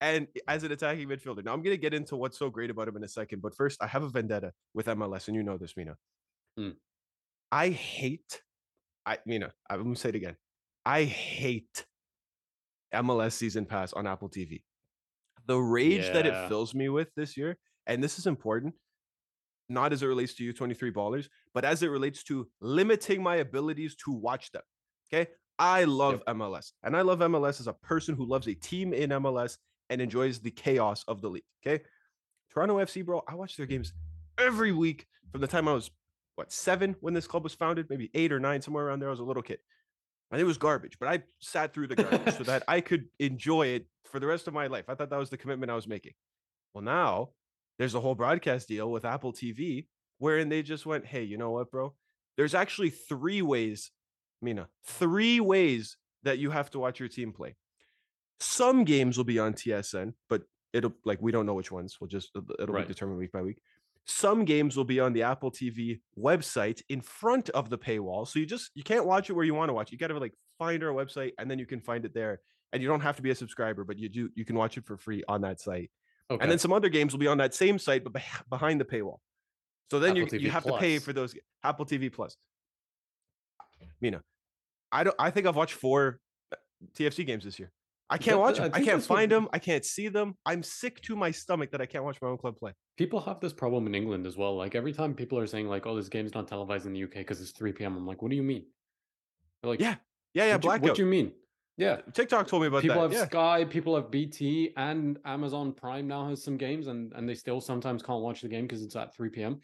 And 0.00 0.26
as 0.48 0.64
an 0.64 0.72
attacking 0.72 1.08
midfielder, 1.08 1.44
now 1.44 1.52
I'm 1.52 1.62
gonna 1.62 1.76
get 1.76 1.94
into 1.94 2.16
what's 2.16 2.38
so 2.38 2.50
great 2.50 2.70
about 2.70 2.88
him 2.88 2.96
in 2.96 3.04
a 3.04 3.08
second. 3.08 3.40
But 3.40 3.54
first, 3.54 3.82
I 3.82 3.86
have 3.86 4.02
a 4.02 4.08
vendetta 4.08 4.52
with 4.74 4.86
MLS, 4.86 5.28
and 5.28 5.36
you 5.36 5.42
know 5.42 5.56
this, 5.56 5.76
Mina. 5.76 5.96
Hmm. 6.58 6.70
I 7.50 7.70
hate, 7.70 8.42
I 9.06 9.18
Mina. 9.24 9.52
I'm 9.70 9.82
gonna 9.82 9.96
say 9.96 10.10
it 10.10 10.14
again. 10.14 10.36
I 10.84 11.04
hate 11.04 11.86
MLS 12.94 13.32
season 13.32 13.64
pass 13.64 13.92
on 13.92 14.06
Apple 14.06 14.28
TV. 14.28 14.62
The 15.46 15.58
rage 15.58 16.12
that 16.12 16.26
it 16.26 16.48
fills 16.48 16.74
me 16.74 16.88
with 16.88 17.08
this 17.16 17.36
year, 17.36 17.56
and 17.86 18.02
this 18.02 18.18
is 18.18 18.26
important, 18.26 18.74
not 19.68 19.92
as 19.92 20.02
it 20.02 20.06
relates 20.06 20.34
to 20.34 20.44
you 20.44 20.52
23 20.52 20.92
ballers, 20.92 21.28
but 21.52 21.64
as 21.64 21.82
it 21.82 21.88
relates 21.88 22.22
to 22.24 22.48
limiting 22.60 23.22
my 23.22 23.36
abilities 23.36 23.96
to 24.04 24.12
watch 24.12 24.50
them. 24.52 24.62
Okay. 25.12 25.30
I 25.58 25.84
love 25.84 26.22
MLS 26.26 26.72
and 26.82 26.96
I 26.96 27.02
love 27.02 27.20
MLS 27.20 27.60
as 27.60 27.68
a 27.68 27.72
person 27.74 28.16
who 28.16 28.26
loves 28.26 28.48
a 28.48 28.54
team 28.54 28.92
in 28.92 29.10
MLS 29.10 29.56
and 29.90 30.00
enjoys 30.00 30.40
the 30.40 30.50
chaos 30.50 31.04
of 31.08 31.20
the 31.20 31.28
league. 31.28 31.44
Okay. 31.66 31.82
Toronto 32.52 32.78
FC, 32.78 33.04
bro, 33.04 33.22
I 33.26 33.34
watch 33.34 33.56
their 33.56 33.66
games 33.66 33.92
every 34.38 34.72
week 34.72 35.06
from 35.32 35.40
the 35.40 35.46
time 35.46 35.66
I 35.68 35.72
was, 35.72 35.90
what, 36.36 36.52
seven 36.52 36.94
when 37.00 37.14
this 37.14 37.26
club 37.26 37.42
was 37.42 37.54
founded, 37.54 37.86
maybe 37.90 38.10
eight 38.14 38.32
or 38.32 38.40
nine, 38.40 38.62
somewhere 38.62 38.86
around 38.86 39.00
there. 39.00 39.08
I 39.08 39.10
was 39.10 39.20
a 39.20 39.24
little 39.24 39.42
kid. 39.42 39.58
And 40.30 40.40
it 40.40 40.44
was 40.44 40.58
garbage, 40.58 40.98
but 40.98 41.08
I 41.08 41.22
sat 41.40 41.72
through 41.72 41.88
the 41.88 41.96
garbage 41.96 42.34
so 42.36 42.44
that 42.44 42.64
I 42.68 42.80
could 42.80 43.06
enjoy 43.18 43.68
it 43.68 43.86
for 44.04 44.18
the 44.18 44.26
rest 44.26 44.48
of 44.48 44.54
my 44.54 44.66
life. 44.66 44.84
I 44.88 44.94
thought 44.94 45.10
that 45.10 45.18
was 45.18 45.30
the 45.30 45.36
commitment 45.36 45.70
I 45.70 45.74
was 45.74 45.86
making. 45.86 46.12
Well, 46.72 46.82
now 46.82 47.30
there's 47.78 47.94
a 47.94 48.00
whole 48.00 48.14
broadcast 48.14 48.68
deal 48.68 48.90
with 48.90 49.04
Apple 49.04 49.32
TV 49.32 49.86
wherein 50.18 50.48
they 50.48 50.62
just 50.62 50.86
went, 50.86 51.04
hey, 51.04 51.22
you 51.22 51.36
know 51.36 51.50
what, 51.50 51.70
bro? 51.70 51.94
There's 52.36 52.54
actually 52.54 52.90
three 52.90 53.42
ways, 53.42 53.90
Mina, 54.42 54.68
three 54.86 55.40
ways 55.40 55.96
that 56.22 56.38
you 56.38 56.50
have 56.50 56.70
to 56.70 56.78
watch 56.78 56.98
your 56.98 57.08
team 57.08 57.32
play. 57.32 57.54
Some 58.40 58.84
games 58.84 59.16
will 59.16 59.24
be 59.24 59.38
on 59.38 59.54
TSN, 59.54 60.14
but 60.28 60.42
it'll 60.72 60.92
like 61.04 61.20
we 61.22 61.32
don't 61.32 61.46
know 61.46 61.54
which 61.54 61.70
ones. 61.72 61.96
We'll 62.00 62.08
just 62.08 62.30
it'll 62.58 62.74
Right. 62.74 62.86
be 62.86 62.92
determined 62.92 63.18
week 63.18 63.32
by 63.32 63.42
week. 63.42 63.60
Some 64.06 64.44
games 64.44 64.76
will 64.76 64.84
be 64.84 65.00
on 65.00 65.12
the 65.14 65.22
Apple 65.22 65.50
TV 65.50 66.00
website 66.18 66.82
in 66.90 67.00
front 67.00 67.48
of 67.50 67.70
the 67.70 67.78
paywall. 67.78 68.28
So 68.28 68.38
you 68.38 68.46
just 68.46 68.70
you 68.74 68.82
can't 68.82 69.06
watch 69.06 69.30
it 69.30 69.32
where 69.32 69.44
you 69.44 69.54
want 69.54 69.70
to 69.70 69.72
watch. 69.72 69.92
You 69.92 69.98
got 69.98 70.08
to 70.08 70.18
like 70.18 70.34
find 70.58 70.82
our 70.84 70.92
website 70.92 71.32
and 71.38 71.50
then 71.50 71.58
you 71.58 71.66
can 71.66 71.80
find 71.80 72.04
it 72.04 72.12
there. 72.12 72.40
And 72.72 72.82
you 72.82 72.88
don't 72.88 73.00
have 73.00 73.16
to 73.16 73.22
be 73.22 73.30
a 73.30 73.34
subscriber, 73.34 73.84
but 73.84 73.98
you 73.98 74.08
do 74.08 74.30
you 74.34 74.44
can 74.44 74.56
watch 74.56 74.76
it 74.76 74.84
for 74.84 74.96
free 74.96 75.22
on 75.28 75.40
that 75.42 75.60
site. 75.60 75.90
Okay. 76.30 76.42
And 76.42 76.50
then 76.50 76.58
some 76.58 76.72
other 76.72 76.88
games 76.88 77.12
will 77.12 77.20
be 77.20 77.28
on 77.28 77.38
that 77.38 77.54
same 77.54 77.78
site, 77.78 78.02
but 78.02 78.12
behind 78.50 78.80
the 78.80 78.84
paywall. 78.84 79.18
So 79.90 80.00
then 80.00 80.16
you 80.16 80.24
Apple 80.24 80.38
you 80.38 80.48
TV 80.48 80.52
have 80.52 80.64
to 80.64 80.78
pay 80.78 80.98
for 80.98 81.12
those 81.12 81.34
Apple 81.62 81.86
TV 81.86 82.12
Plus. 82.12 82.36
Mina, 84.00 84.22
I 84.90 85.04
don't. 85.04 85.16
I 85.18 85.30
think 85.30 85.46
I've 85.46 85.56
watched 85.56 85.74
four 85.74 86.18
uh, 86.52 86.56
TFC 86.96 87.24
games 87.26 87.44
this 87.44 87.58
year. 87.58 87.70
I 88.10 88.18
can't 88.18 88.38
watch 88.38 88.60
I 88.60 88.64
uh, 88.64 88.64
them. 88.64 88.72
I, 88.74 88.76
think 88.76 88.86
can't 88.86 88.98
that's 88.98 89.08
what- 89.08 89.16
find 89.16 89.30
them. 89.32 89.48
I 89.52 89.58
can't 89.58 89.84
see 89.84 90.08
them. 90.08 90.36
I'm 90.44 90.62
sick 90.62 91.00
to 91.02 91.16
my 91.16 91.30
stomach 91.30 91.70
that 91.72 91.80
I 91.80 91.86
can't 91.86 92.04
watch 92.04 92.18
my 92.20 92.28
own 92.28 92.38
club 92.38 92.56
play. 92.58 92.72
people 92.98 93.20
have 93.20 93.40
this 93.40 93.52
problem 93.52 93.86
in 93.86 93.94
England 93.94 94.26
as 94.26 94.36
well. 94.36 94.56
Like 94.56 94.74
every 94.74 94.92
time 94.92 95.14
people 95.14 95.38
are 95.38 95.46
saying 95.46 95.68
like, 95.68 95.86
"Oh, 95.86 95.96
this 95.96 96.08
game's 96.08 96.34
not 96.34 96.46
televised 96.48 96.86
in 96.86 96.92
the 96.92 97.02
UK 97.04 97.14
because 97.14 97.40
it's 97.40 97.50
3 97.52 97.72
p.m." 97.72 97.96
I'm 97.96 98.06
like, 98.06 98.22
"What 98.22 98.30
do 98.30 98.36
you 98.36 98.42
mean?" 98.42 98.64
They're 99.62 99.70
like, 99.70 99.80
Yeah, 99.80 99.96
yeah, 100.34 100.44
yeah. 100.46 100.52
what, 100.54 100.60
do 100.62 100.66
you- 100.66 100.70
Blackout. 100.70 100.88
what 100.90 100.96
do 100.96 101.02
you 101.02 101.08
mean? 101.08 101.32
Yeah, 101.76 101.96
TikTok 102.12 102.46
told 102.46 102.62
me 102.62 102.68
about 102.68 102.82
people 102.82 103.00
that. 103.02 103.08
People 103.08 103.18
have 103.18 103.32
yeah. 103.32 103.56
Sky, 103.58 103.64
people 103.64 103.96
have 103.96 104.08
BT, 104.10 104.72
and 104.76 105.18
Amazon 105.24 105.72
Prime 105.72 106.06
now 106.06 106.28
has 106.28 106.40
some 106.40 106.56
games, 106.56 106.86
and 106.86 107.12
and 107.14 107.28
they 107.28 107.34
still 107.34 107.60
sometimes 107.60 108.00
can't 108.02 108.20
watch 108.22 108.42
the 108.42 108.48
game 108.48 108.62
because 108.66 108.82
it's 108.82 108.94
at 108.94 109.12
3 109.16 109.28
p.m. 109.30 109.60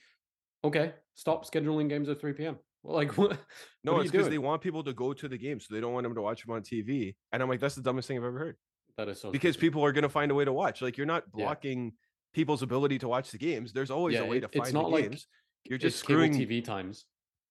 Okay, 0.64 0.92
stop 1.14 1.48
scheduling 1.48 1.88
games 1.88 2.08
at 2.08 2.20
3 2.20 2.32
p.m. 2.32 2.58
Well, 2.82 2.96
like 2.96 3.12
what? 3.18 3.38
No, 3.84 3.92
what 3.94 4.02
it's 4.02 4.10
because 4.10 4.28
they 4.28 4.38
want 4.38 4.62
people 4.62 4.82
to 4.84 4.92
go 4.92 5.12
to 5.12 5.28
the 5.28 5.36
game, 5.38 5.60
so 5.60 5.74
they 5.74 5.80
don't 5.80 5.92
want 5.92 6.04
them 6.04 6.14
to 6.14 6.22
watch 6.22 6.44
them 6.44 6.54
on 6.54 6.62
TV. 6.62 7.14
And 7.32 7.42
I'm 7.42 7.48
like, 7.48 7.60
that's 7.60 7.74
the 7.74 7.82
dumbest 7.82 8.08
thing 8.08 8.16
I've 8.18 8.24
ever 8.24 8.38
heard. 8.38 8.56
That 8.96 9.08
is 9.08 9.20
so 9.20 9.30
because 9.30 9.54
stupid. 9.54 9.66
people 9.66 9.84
are 9.84 9.92
going 9.92 10.02
to 10.02 10.08
find 10.08 10.30
a 10.30 10.34
way 10.34 10.44
to 10.44 10.52
watch. 10.52 10.82
Like 10.82 10.96
you're 10.96 11.06
not 11.06 11.24
Yeah. 11.34 11.44
blocking 11.44 11.92
people's 12.34 12.62
ability 12.62 12.98
to 13.00 13.08
watch 13.08 13.30
the 13.30 13.38
games. 13.38 13.72
There's 13.72 13.90
always 13.90 14.14
Yeah, 14.14 14.22
a 14.22 14.26
way 14.26 14.38
it- 14.38 14.40
to 14.40 14.46
it's 14.46 14.56
find 14.58 14.74
not 14.74 14.84
the 14.84 14.88
like 14.88 15.04
games. 15.10 15.26
You're 15.64 15.78
just 15.78 15.94
It's 15.96 16.02
screwing 16.02 16.32
TV 16.32 16.62
times. 16.64 17.06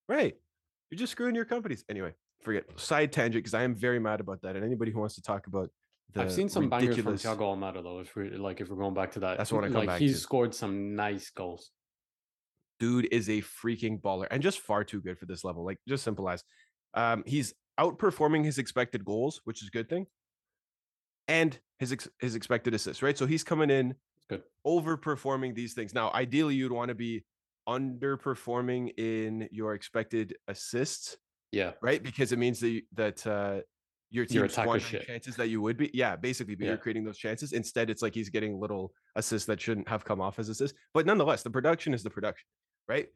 right. 0.08 0.36
You're 0.90 0.98
just 0.98 1.12
screwing 1.12 1.36
your 1.36 1.46
companies. 1.46 1.86
Anyway, 1.90 2.14
forget 2.42 2.64
side 2.80 3.12
tangent 3.12 3.44
because 3.44 3.54
I 3.54 3.62
am 3.64 3.76
very 3.76 4.00
mad 4.00 4.20
about 4.20 4.42
that. 4.42 4.56
And 4.56 4.66
anybody 4.66 4.92
who 4.92 5.00
wants 5.00 5.16
to 5.16 5.22
talk 5.22 5.46
about 5.48 5.70
the 6.14 6.22
I've 6.24 6.32
seen 6.32 6.50
some 6.50 6.64
ridiculous, 6.70 6.98
bangers 6.98 7.22
from 7.22 7.38
Thiago 7.38 7.56
Almada 7.58 7.84
though. 7.84 8.00
If 8.00 8.16
we 8.16 8.32
like, 8.32 8.62
if 8.62 8.70
we're 8.70 8.78
going 8.78 8.96
back 8.96 9.12
to 9.12 9.20
that, 9.20 9.38
That's 9.38 9.52
what 9.52 9.64
I 9.64 9.68
come 9.68 9.76
like 9.76 9.88
back 9.88 10.00
he's 10.00 10.14
to. 10.16 10.20
scored 10.20 10.56
some 10.56 10.96
nice 10.96 11.30
goals. 11.30 11.70
Dude 12.80 13.08
is 13.12 13.30
a 13.30 13.42
freaking 13.42 14.00
baller 14.02 14.28
and 14.32 14.42
just 14.42 14.60
far 14.60 14.84
too 14.84 15.02
good 15.02 15.18
for 15.20 15.26
this 15.26 15.44
level. 15.44 15.66
Like 15.66 15.78
just 15.88 16.04
simple 16.04 16.30
as, 16.30 16.44
um, 16.94 17.24
he's 17.26 17.54
outperforming 17.80 18.44
his 18.44 18.58
expected 18.58 19.06
goals, 19.06 19.42
which 19.44 19.62
is 19.62 19.68
a 19.68 19.72
good 19.72 19.90
thing, 19.90 20.06
and 21.28 21.58
his 21.78 21.92
ex- 21.92 22.10
his 22.20 22.36
expected 22.36 22.74
assists. 22.74 23.02
Right, 23.04 23.18
so 23.18 23.26
he's 23.26 23.44
coming 23.44 23.70
in 23.70 23.96
Good. 24.30 24.44
overperforming 24.66 25.56
these 25.56 25.74
things. 25.74 25.94
Now, 25.94 26.12
ideally, 26.14 26.56
you'd 26.56 26.72
want 26.72 26.90
to 26.90 26.96
be 26.96 27.24
underperforming 27.68 28.98
in 28.98 29.48
your 29.52 29.74
expected 29.76 30.36
assists, 30.48 31.18
Yeah, 31.52 31.74
right? 31.82 32.02
Because 32.02 32.32
it 32.32 32.40
means 32.40 32.60
that 32.60 32.82
that 32.94 33.28
uh, 33.28 33.62
your 34.10 34.26
team's 34.26 34.34
team 34.34 34.44
attack 34.44 34.76
is 34.76 34.84
squandering 34.84 35.06
chances 35.06 35.36
that 35.36 35.50
you 35.50 35.62
would 35.62 35.78
be. 35.78 35.92
Yeah, 35.94 36.16
basically, 36.16 36.56
but 36.56 36.64
Yeah. 36.66 36.70
you're 36.72 36.78
creating 36.80 37.04
those 37.04 37.18
chances. 37.18 37.54
Instead, 37.54 37.90
it's 37.90 38.02
like 38.02 38.14
he's 38.16 38.30
getting 38.30 38.60
little 38.60 38.92
assists 39.16 39.46
that 39.48 39.62
shouldn't 39.62 39.88
have 39.88 40.04
come 40.04 40.20
off 40.22 40.40
as 40.40 40.50
assists. 40.50 40.78
But 40.94 41.06
nonetheless, 41.06 41.44
the 41.44 41.52
production 41.52 41.94
is 41.94 42.02
the 42.04 42.10
production, 42.10 42.46
right? 42.90 43.08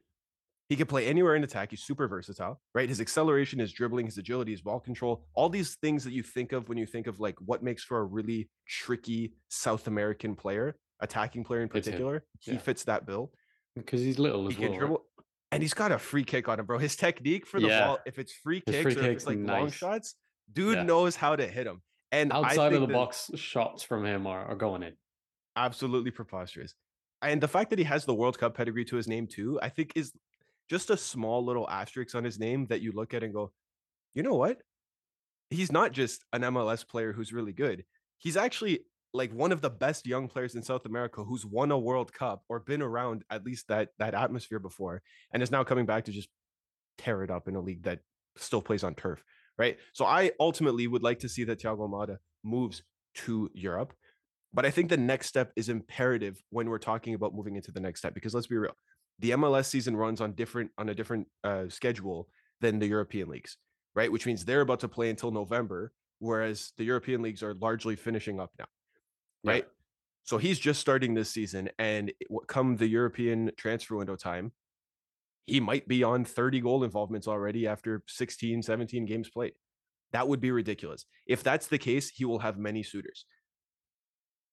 He 0.70 0.78
can 0.78 0.88
play 0.88 1.06
anywhere 1.08 1.36
in 1.36 1.44
attack. 1.44 1.72
He's 1.72 1.84
super 1.84 2.08
versatile, 2.08 2.62
right? 2.74 2.88
His 2.88 3.02
acceleration, 3.02 3.60
his 3.60 3.74
dribbling, 3.74 4.06
his 4.06 4.18
agility, 4.18 4.52
his 4.52 4.62
ball 4.62 4.80
control, 4.80 5.26
all 5.34 5.50
these 5.50 5.76
things 5.82 6.04
that 6.06 6.14
you 6.14 6.24
think 6.24 6.54
of 6.54 6.70
when 6.70 6.78
you 6.78 6.86
think 6.86 7.08
of 7.08 7.20
like 7.20 7.36
what 7.42 7.62
makes 7.62 7.84
for 7.84 8.00
a 8.00 8.04
really 8.04 8.50
tricky 8.68 9.34
South 9.50 9.88
American 9.88 10.36
player, 10.36 10.78
attacking 11.02 11.44
player 11.44 11.62
in 11.64 11.70
particular. 11.70 12.24
He 12.40 12.58
fits 12.58 12.86
that 12.86 13.06
bill. 13.06 13.32
because 13.76 14.02
he's 14.02 14.20
little 14.20 14.44
He 14.48 14.54
as 14.54 14.56
can 14.60 14.70
well. 14.70 14.78
dribble. 14.80 15.06
And 15.52 15.62
he's 15.62 15.74
got 15.74 15.92
a 15.92 16.00
free 16.00 16.24
kick 16.24 16.48
on 16.48 16.60
him, 16.60 16.66
bro. 16.66 16.78
His 16.78 16.96
technique 16.96 17.46
for 17.46 17.60
the 17.60 17.68
Yeah. 17.68 17.88
ball, 17.88 18.00
if 18.06 18.18
it's 18.20 18.32
free 18.32 18.62
kicks 18.62 18.82
free 18.82 18.92
or 18.94 18.96
kicks, 18.96 19.24
it's 19.24 19.26
like 19.28 19.38
long 19.40 19.70
shots, 19.72 20.16
dude 20.52 20.76
Yeah. 20.78 20.84
knows 20.84 21.16
how 21.16 21.36
to 21.36 21.46
hit 21.48 21.68
him. 21.68 21.82
And 22.12 22.32
I 22.32 22.38
Outside 22.38 22.74
of 22.74 22.82
the 22.82 22.88
box 22.88 23.30
shots 23.36 23.84
from 23.84 24.06
him 24.06 24.26
are, 24.28 24.46
are 24.46 24.56
going 24.56 24.82
in. 24.84 24.94
absolutely 25.56 26.12
preposterous. 26.12 26.74
And 27.24 27.42
the 27.42 27.48
fact 27.48 27.70
that 27.70 27.80
he 27.80 27.86
has 27.86 28.06
the 28.06 28.14
World 28.14 28.38
Cup 28.38 28.56
pedigree 28.56 28.86
to 28.86 28.96
his 28.96 29.08
name 29.08 29.28
too, 29.28 29.60
I 29.62 29.70
think 29.70 29.94
is 29.96 30.12
just 30.70 30.90
a 30.90 30.98
small 30.98 31.44
little 31.44 31.70
asterisk 31.70 32.16
on 32.16 32.24
his 32.24 32.40
name 32.40 32.68
that 32.68 32.82
you 32.82 32.92
look 32.92 33.14
at 33.14 33.24
and 33.24 33.34
go, 33.34 33.52
you 34.14 34.24
know 34.24 34.36
what? 34.36 34.62
He's 35.50 35.72
not 35.72 35.92
just 35.92 36.26
an 36.34 36.42
MLS 36.42 36.88
player 36.88 37.14
who's 37.14 37.34
really 37.34 37.54
good. 37.54 37.86
He's 38.18 38.38
actually 38.38 38.86
like 39.14 39.32
one 39.32 39.52
of 39.52 39.62
the 39.62 39.70
best 39.70 40.08
young 40.08 40.28
players 40.28 40.56
in 40.56 40.64
South 40.64 40.86
America 40.86 41.24
who's 41.24 41.46
won 41.46 41.72
a 41.72 41.78
World 41.78 42.12
Cup 42.12 42.44
or 42.50 42.60
been 42.60 42.82
around 42.82 43.24
at 43.30 43.46
least 43.46 43.68
that 43.68 43.90
that 44.00 44.16
atmosphere 44.16 44.60
before 44.60 45.02
and 45.32 45.44
is 45.44 45.52
now 45.52 45.64
coming 45.64 45.86
back 45.86 46.06
to 46.06 46.12
just 46.12 46.30
tear 46.98 47.24
it 47.24 47.30
up 47.30 47.48
in 47.48 47.56
a 47.56 47.62
league 47.62 47.84
that 47.84 48.00
still 48.38 48.62
plays 48.62 48.84
on 48.84 48.96
turf, 48.96 49.24
right? 49.58 49.78
So 49.94 50.06
I 50.06 50.32
ultimately 50.40 50.88
would 50.88 51.04
like 51.04 51.20
to 51.20 51.30
see 51.30 51.44
that 51.46 51.60
Thiago 51.60 51.90
Almada 51.90 52.18
moves 52.44 52.82
to 53.16 53.50
Europe. 53.54 53.94
But 54.54 54.66
I 54.66 54.72
think 54.72 54.90
the 54.90 54.98
next 54.98 55.28
step 55.28 55.52
is 55.56 55.70
imperative 55.70 56.42
when 56.52 56.70
we're 56.70 56.78
talking 56.78 57.16
about 57.16 57.34
moving 57.34 57.56
into 57.56 57.72
the 57.72 57.80
next 57.80 58.00
step 58.00 58.14
because 58.14 58.34
let's 58.34 58.48
be 58.48 58.58
real. 58.58 58.78
The 59.20 59.32
MLS 59.32 59.66
season 59.66 59.96
runs 59.96 60.22
on 60.22 60.34
different 60.34 60.72
on 60.78 60.90
a 60.90 60.96
different 60.96 61.28
uh, 61.44 61.70
schedule 61.70 62.30
than 62.62 62.80
the 62.80 62.88
European 62.88 63.30
leagues, 63.30 63.58
right? 63.96 64.12
Which 64.12 64.26
means 64.26 64.46
they're 64.46 64.62
about 64.62 64.80
to 64.82 64.88
play 64.88 65.10
until 65.10 65.32
November, 65.32 65.92
whereas 66.20 66.72
the 66.78 66.84
European 66.84 67.22
leagues 67.22 67.42
are 67.44 67.56
largely 67.56 67.96
finishing 67.96 68.40
up 68.40 68.52
now, 68.60 68.66
Yeah. 69.44 69.52
right? 69.52 69.68
So 70.24 70.38
he's 70.38 70.58
just 70.58 70.80
starting 70.80 71.14
this 71.14 71.30
season, 71.30 71.70
and 71.78 72.14
come 72.48 72.78
the 72.78 72.88
European 72.88 73.52
transfer 73.58 73.98
window 73.98 74.16
time, 74.16 74.54
he 75.48 75.60
might 75.60 75.86
be 75.88 76.02
on 76.04 76.24
30 76.24 76.62
goal 76.62 76.84
involvements 76.86 77.28
already 77.28 77.68
after 77.68 78.04
16, 78.08 78.62
17 78.62 79.06
games 79.06 79.30
played. 79.30 79.54
That 80.14 80.28
would 80.28 80.40
be 80.40 80.52
ridiculous. 80.52 81.06
If 81.28 81.44
that's 81.44 81.68
the 81.68 81.78
case, 81.78 82.10
he 82.10 82.24
will 82.24 82.40
have 82.40 82.58
many 82.58 82.84
suitors. 82.84 83.26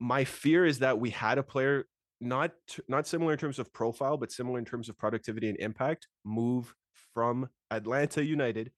My 0.01 0.25
fear 0.25 0.65
is 0.65 0.79
that 0.81 0.99
we 0.99 1.11
had 1.11 1.39
a 1.39 1.43
player 1.43 1.87
not 2.23 2.53
not 2.89 3.07
similar 3.07 3.33
in 3.33 3.39
terms 3.39 3.59
of 3.59 3.73
profile, 3.73 4.17
but 4.17 4.33
similar 4.33 4.59
in 4.59 4.65
terms 4.65 4.89
of 4.89 4.99
productivity 4.99 5.49
and 5.49 5.59
impact, 5.59 6.09
move 6.25 6.75
from 7.15 7.49
Atlanta 7.71 8.25
United 8.25 8.73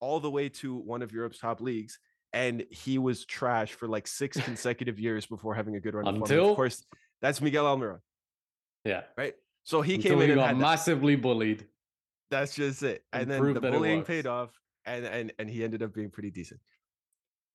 all 0.00 0.20
the 0.20 0.30
way 0.30 0.48
to 0.50 0.74
one 0.76 1.02
of 1.02 1.12
Europe's 1.12 1.38
top 1.38 1.60
leagues, 1.60 1.98
and 2.32 2.64
he 2.70 2.98
was 2.98 3.24
trash 3.24 3.72
for 3.72 3.88
like 3.88 4.06
six 4.06 4.36
consecutive 4.44 4.98
years 5.00 5.26
before 5.26 5.54
having 5.54 5.76
a 5.76 5.80
good 5.80 5.94
run. 5.94 6.06
of 6.06 6.12
form. 6.14 6.22
Until- 6.22 6.50
of 6.50 6.56
course, 6.56 6.84
that's 7.22 7.40
Miguel 7.40 7.64
Almiron, 7.64 8.00
Yeah. 8.84 9.02
right? 9.16 9.34
So 9.64 9.80
he 9.82 9.94
Until 9.96 10.12
came 10.12 10.20
in 10.22 10.30
and 10.32 10.38
got 10.38 10.46
had 10.48 10.56
that- 10.56 10.60
massively 10.60 11.16
bullied. 11.16 11.66
that's 12.30 12.54
just 12.54 12.82
it. 12.82 13.04
and 13.12 13.22
And 13.22 13.30
then 13.30 13.54
the 13.54 13.60
bullying 13.60 14.04
paid 14.04 14.26
off, 14.26 14.50
and 14.84 15.04
and 15.06 15.32
and 15.38 15.48
he 15.50 15.64
ended 15.64 15.82
up 15.82 15.92
being 15.94 16.10
pretty 16.10 16.30
decent. 16.30 16.60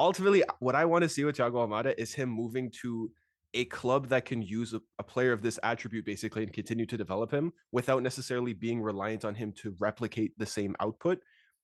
Ultimately, 0.01 0.43
uh, 0.43 0.53
what 0.60 0.74
I 0.74 0.84
want 0.84 1.03
to 1.03 1.10
see 1.10 1.24
with 1.24 1.38
Thiago 1.38 1.67
Almada 1.67 1.93
is 1.96 2.12
him 2.12 2.27
moving 2.27 2.72
to 2.81 3.12
a 3.53 3.65
club 3.65 4.08
that 4.08 4.25
can 4.25 4.41
use 4.41 4.74
a, 4.74 4.81
a 4.98 5.03
player 5.03 5.31
of 5.31 5.43
this 5.43 5.60
attribute 5.62 6.05
basically 6.05 6.41
and 6.41 6.51
continue 6.51 6.88
to 6.88 6.98
develop 6.98 7.31
him 7.31 7.53
without 7.72 8.01
necessarily 8.01 8.53
being 8.53 8.81
reliant 8.81 9.25
on 9.25 9.36
him 9.36 9.53
to 9.62 9.75
replicate 9.77 10.31
the 10.39 10.46
same 10.46 10.75
output, 10.79 11.20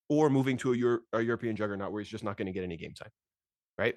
or 0.08 0.30
moving 0.30 0.56
to 0.58 0.74
a, 0.74 0.78
Euro- 0.78 1.00
a 1.14 1.22
European 1.22 1.56
juggernaut 1.56 1.92
where 1.92 2.00
he's 2.00 2.12
just 2.12 2.24
not 2.24 2.38
going 2.38 2.46
to 2.46 2.52
get 2.52 2.64
any 2.64 2.78
game 2.78 2.94
time, 2.94 3.10
right? 3.80 3.96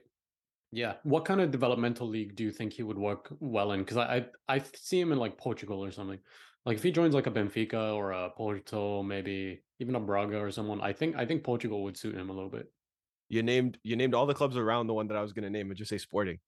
Yeah. 0.72 0.94
What 1.02 1.26
kind 1.26 1.42
of 1.42 1.50
developmental 1.50 2.08
league 2.08 2.34
do 2.34 2.42
you 2.42 2.50
think 2.50 2.72
he 2.72 2.82
would 2.82 2.96
work 2.96 3.30
well 3.40 3.72
in? 3.72 3.80
Because 3.80 3.98
I, 3.98 4.24
I 4.48 4.56
I 4.56 4.62
see 4.74 4.98
him 4.98 5.12
in 5.12 5.18
like 5.18 5.36
Portugal 5.36 5.84
or 5.84 5.90
something. 5.90 6.18
Like 6.64 6.78
if 6.78 6.82
he 6.82 6.92
joins 6.92 7.14
like 7.14 7.26
a 7.26 7.30
Benfica 7.30 7.94
or 7.94 8.12
a 8.12 8.30
Porto, 8.30 9.02
maybe 9.02 9.60
even 9.80 9.96
a 9.96 10.00
Braga 10.00 10.38
or 10.38 10.50
someone, 10.50 10.80
I 10.80 10.94
think 10.94 11.16
I 11.16 11.26
think 11.26 11.44
Portugal 11.44 11.82
would 11.84 11.98
suit 11.98 12.14
him 12.14 12.30
a 12.30 12.32
little 12.32 12.48
bit. 12.48 12.72
You 13.30 13.42
named 13.42 13.78
you 13.82 13.96
named 13.96 14.12
all 14.12 14.26
the 14.26 14.34
clubs 14.34 14.56
around 14.58 14.88
the 14.88 14.92
one 14.92 15.06
that 15.06 15.16
I 15.16 15.22
was 15.22 15.32
going 15.32 15.44
to 15.44 15.50
name 15.50 15.70
and 15.70 15.78
just 15.78 15.88
say 15.88 15.98
Sporting. 15.98 16.38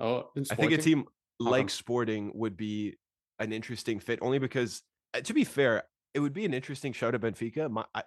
Oh, 0.00 0.30
in 0.36 0.46
I 0.50 0.54
think 0.54 0.72
a 0.72 0.80
Sporting? 0.80 0.80
team 0.80 1.04
like? 1.38 1.68
Sporting 1.68 2.30
would 2.34 2.56
be 2.56 2.96
an 3.40 3.52
interesting 3.52 3.98
fit 3.98 4.20
only 4.22 4.38
because, 4.38 4.82
uh, 5.14 5.20
to 5.20 5.34
be 5.34 5.42
fair, 5.44 5.82
it 6.14 6.20
would 6.20 6.32
be 6.32 6.44
an 6.44 6.54
interesting 6.54 6.92
shout 6.92 7.16
at 7.16 7.20
Benfica. 7.20 7.68
My, 7.68 7.84
I, 7.92 8.04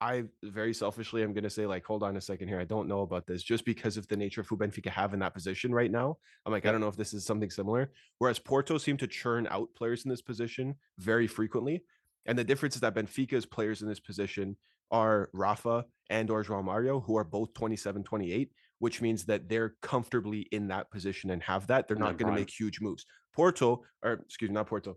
I 0.00 0.24
very 0.44 0.72
selfishly 0.72 1.24
am 1.24 1.32
going 1.32 1.42
to 1.42 1.50
say, 1.50 1.66
like, 1.66 1.84
hold 1.84 2.04
on 2.04 2.16
a 2.16 2.20
second 2.20 2.46
here. 2.46 2.60
I 2.60 2.64
don't 2.64 2.86
know 2.86 3.00
about 3.00 3.26
this 3.26 3.42
just 3.42 3.64
because 3.64 3.96
of 3.96 4.06
the 4.06 4.16
nature 4.16 4.40
of 4.40 4.46
who 4.46 4.56
Benfica 4.56 4.90
have 4.90 5.12
in 5.12 5.18
that 5.18 5.34
position 5.34 5.74
right 5.74 5.90
now. 5.90 6.18
I'm 6.46 6.52
like, 6.52 6.64
I 6.64 6.70
don't 6.70 6.80
know 6.80 6.86
if 6.86 6.96
this 6.96 7.12
is 7.12 7.26
something 7.26 7.50
similar. 7.50 7.90
Whereas 8.18 8.38
Porto 8.38 8.78
seem 8.78 8.96
to 8.98 9.08
churn 9.08 9.48
out 9.50 9.68
players 9.76 10.04
in 10.04 10.10
this 10.10 10.22
position 10.22 10.76
very 10.98 11.26
frequently. 11.26 11.82
And 12.26 12.38
the 12.38 12.44
difference 12.44 12.76
is 12.76 12.82
that 12.82 12.94
Benfica's 12.94 13.46
players 13.46 13.82
in 13.82 13.88
this 13.88 13.98
position 13.98 14.56
are 14.90 15.30
Rafa 15.32 15.84
and 16.10 16.30
or 16.30 16.42
João 16.44 16.64
Mario, 16.64 17.00
who 17.00 17.16
are 17.16 17.24
both 17.24 17.52
27, 17.54 18.02
28, 18.04 18.50
which 18.78 19.00
means 19.00 19.24
that 19.26 19.48
they're 19.48 19.74
comfortably 19.82 20.40
in 20.52 20.68
that 20.68 20.90
position 20.90 21.30
and 21.30 21.42
have 21.42 21.66
that. 21.66 21.86
They're 21.88 21.96
In 21.96 22.02
their 22.02 22.12
not 22.12 22.18
going 22.18 22.32
to 22.32 22.38
make 22.38 22.50
huge 22.50 22.80
moves. 22.80 23.04
Porto, 23.34 23.82
or 24.02 24.12
excuse 24.14 24.48
me, 24.50 24.54
not 24.54 24.66
Porto. 24.66 24.96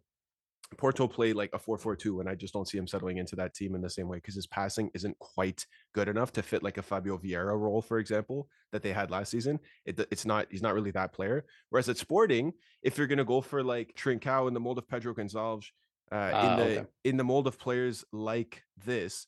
Porto 0.77 1.05
played 1.05 1.35
like 1.35 1.49
a 1.53 1.59
4-4-2, 1.59 2.21
and 2.21 2.29
I 2.29 2.35
just 2.35 2.53
don't 2.53 2.67
see 2.67 2.77
him 2.77 2.87
settling 2.87 3.17
into 3.17 3.35
that 3.35 3.53
team 3.53 3.75
in 3.75 3.81
the 3.81 3.89
same 3.89 4.07
way 4.07 4.17
because 4.19 4.35
his 4.35 4.47
passing 4.47 4.89
isn't 4.93 5.19
quite 5.19 5.65
good 5.93 6.07
enough 6.07 6.31
to 6.33 6.41
fit 6.41 6.63
like 6.63 6.77
a 6.77 6.81
Fabio 6.81 7.17
Vieira 7.17 7.59
role, 7.59 7.81
for 7.81 7.99
example, 7.99 8.47
that 8.71 8.81
they 8.81 8.93
had 8.93 9.11
last 9.11 9.31
season. 9.31 9.59
It, 9.85 9.99
it's 10.11 10.25
not 10.25 10.47
he's 10.49 10.61
not 10.61 10.73
really 10.73 10.91
that 10.91 11.11
player. 11.11 11.43
Whereas 11.71 11.89
at 11.89 11.97
Sporting, 11.97 12.53
if 12.83 12.97
you're 12.97 13.07
gonna 13.07 13.25
go 13.25 13.41
for 13.41 13.61
like 13.63 13.93
Trincao 13.97 14.47
in 14.47 14.53
the 14.53 14.61
mold 14.61 14.77
of 14.77 14.87
Pedro 14.87 15.13
Gonçalves, 15.13 15.65
uh, 16.09 16.31
Ah, 16.33 16.51
in 16.53 16.57
the 16.59 16.79
okay. 16.79 16.87
in 17.03 17.17
the 17.17 17.23
mold 17.25 17.47
of 17.47 17.59
players 17.59 18.05
like 18.13 18.63
this, 18.85 19.27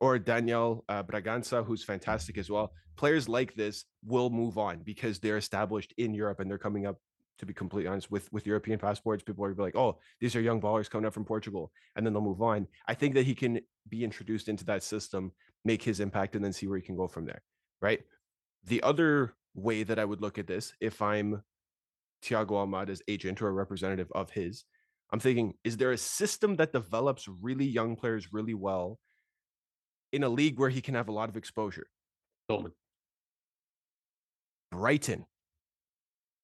or 0.00 0.18
Daniel 0.18 0.84
uh, 0.88 1.02
Bragança, 1.02 1.64
who's 1.64 1.84
fantastic 1.84 2.38
as 2.38 2.50
well. 2.50 2.72
Players 2.96 3.28
like 3.28 3.54
this 3.54 3.84
will 4.04 4.30
move 4.30 4.58
on 4.58 4.82
because 4.84 5.18
they're 5.18 5.36
established 5.36 5.94
in 5.98 6.14
Europe 6.14 6.40
and 6.40 6.50
they're 6.50 6.58
coming 6.58 6.86
up. 6.86 6.96
To 7.38 7.46
be 7.46 7.54
completely 7.54 7.88
honest, 7.88 8.10
with 8.10 8.28
with 8.32 8.48
European 8.48 8.80
passports, 8.80 9.22
people 9.22 9.44
are 9.44 9.54
like, 9.54 9.76
"Oh, 9.76 10.00
these 10.18 10.34
are 10.34 10.40
young 10.40 10.60
ballers 10.60 10.90
coming 10.90 11.06
up 11.06 11.14
from 11.14 11.24
Portugal," 11.24 11.70
and 11.94 12.04
then 12.04 12.12
they'll 12.12 12.20
move 12.20 12.42
on. 12.42 12.66
I 12.88 12.94
think 12.94 13.14
that 13.14 13.26
he 13.26 13.34
can 13.36 13.60
be 13.88 14.02
introduced 14.02 14.48
into 14.48 14.64
that 14.64 14.82
system, 14.82 15.30
make 15.64 15.80
his 15.80 16.00
impact, 16.00 16.34
and 16.34 16.44
then 16.44 16.52
see 16.52 16.66
where 16.66 16.78
he 16.78 16.84
can 16.84 16.96
go 16.96 17.06
from 17.06 17.26
there. 17.26 17.42
Right. 17.80 18.00
The 18.64 18.82
other 18.82 19.34
way 19.54 19.84
that 19.84 20.00
I 20.00 20.04
would 20.04 20.20
look 20.20 20.36
at 20.36 20.48
this, 20.48 20.72
if 20.80 21.00
I'm 21.00 21.44
Thiago 22.24 22.66
Almada's 22.66 23.02
agent 23.06 23.40
or 23.40 23.46
a 23.46 23.52
representative 23.52 24.10
of 24.16 24.30
his, 24.30 24.64
I'm 25.12 25.20
thinking, 25.20 25.54
is 25.62 25.76
there 25.76 25.92
a 25.92 25.98
system 25.98 26.56
that 26.56 26.72
develops 26.72 27.28
really 27.28 27.66
young 27.66 27.94
players 27.94 28.32
really 28.32 28.54
well 28.54 28.98
in 30.12 30.22
a 30.22 30.28
league 30.28 30.58
where 30.58 30.70
he 30.70 30.80
can 30.80 30.94
have 30.94 31.08
a 31.08 31.12
lot 31.12 31.28
of 31.28 31.36
exposure? 31.36 31.86
Dortmund. 32.50 32.72
Brighton. 34.70 35.26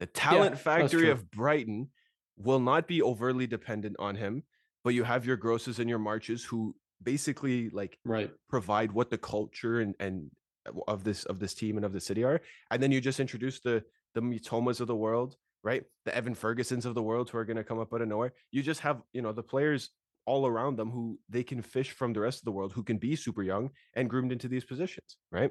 The 0.01 0.07
talent 0.07 0.53
that's 0.53 0.63
factory 0.63 1.11
of 1.11 1.31
Brighton 1.31 1.89
will 2.37 2.61
not 2.61 2.89
be 2.89 3.01
overly 3.03 3.47
dependent 3.47 3.97
on 3.99 4.17
him, 4.17 4.43
but 4.83 4.95
you 4.95 5.05
have 5.05 5.25
your 5.25 5.37
Grosses 5.37 5.79
and 5.79 5.89
your 5.89 5.99
Marches 5.99 6.45
who 6.45 6.75
basically 7.03 7.71
like 7.71 7.99
Right. 8.05 8.31
provide 8.49 8.93
what 8.93 9.11
the 9.11 9.19
culture 9.19 9.81
and 9.81 9.95
and 10.01 10.31
uh, 10.67 10.73
of 10.89 11.05
this 11.05 11.25
of 11.25 11.39
this 11.39 11.55
team 11.55 11.77
and 11.77 11.85
of 11.85 11.93
the 11.93 12.01
city 12.01 12.25
are, 12.25 12.41
and 12.71 12.83
then 12.83 12.93
you 12.93 13.01
just 13.01 13.21
introduce 13.21 13.61
the 13.61 13.85
the 14.15 14.21
Mitomas 14.21 14.81
of 14.81 14.87
the 14.87 14.97
world, 14.97 15.37
right? 15.63 15.85
The 16.05 16.15
Evan 16.15 16.35
Fergusons 16.35 16.85
of 16.85 16.95
the 16.95 17.03
world 17.03 17.31
who 17.31 17.39
are 17.39 17.45
going 17.45 17.57
to 17.57 17.65
come 17.65 17.79
up 17.79 17.93
out 17.93 18.01
of 18.03 18.09
nowhere. 18.09 18.33
You 18.51 18.63
just 18.63 18.81
have 18.81 19.03
you 19.13 19.23
know 19.23 19.33
the 19.33 19.43
players 19.43 19.91
all 20.27 20.47
around 20.47 20.77
them 20.77 20.91
who 20.91 21.19
they 21.29 21.43
can 21.43 21.63
fish 21.63 21.91
from 21.93 22.13
the 22.13 22.21
rest 22.21 22.41
of 22.41 22.45
the 22.45 22.53
world 22.53 22.73
who 22.73 22.83
can 22.83 22.99
be 22.99 23.17
super 23.17 23.43
young 23.43 23.71
and 23.95 24.09
groomed 24.09 24.33
into 24.33 24.49
these 24.49 24.65
positions, 24.65 25.17
right? 25.31 25.51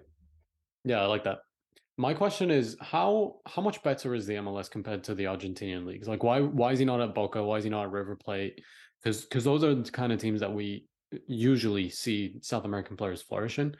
Yeah, 0.83 1.01
I 1.01 1.05
like 1.05 1.23
that. 1.25 1.39
My 1.97 2.13
question 2.13 2.49
is 2.49 2.75
how 2.81 3.35
how 3.45 3.61
much 3.61 3.83
better 3.83 4.15
is 4.15 4.25
the 4.25 4.33
MLS 4.35 4.69
compared 4.69 5.03
to 5.05 5.15
the 5.15 5.25
Argentinian 5.25 5.85
leagues? 5.85 6.07
Like 6.07 6.23
why 6.23 6.41
why 6.41 6.71
is 6.71 6.79
he 6.79 6.85
not 6.85 7.01
at 7.01 7.13
Boca? 7.13 7.43
Why 7.43 7.57
is 7.57 7.63
he 7.63 7.69
not 7.69 7.83
at 7.83 7.91
River 7.91 8.15
Plate? 8.15 8.61
Because 9.03 9.21
because 9.21 9.43
those 9.43 9.63
are 9.63 9.75
the 9.75 9.91
kind 9.91 10.11
of 10.11 10.19
teams 10.19 10.39
that 10.39 10.51
we 10.51 10.87
uh, 11.13 11.17
usually 11.27 11.89
see 11.89 12.39
South 12.41 12.65
American 12.65 12.97
players 12.97 13.21
flourish 13.21 13.59
in. 13.59 13.75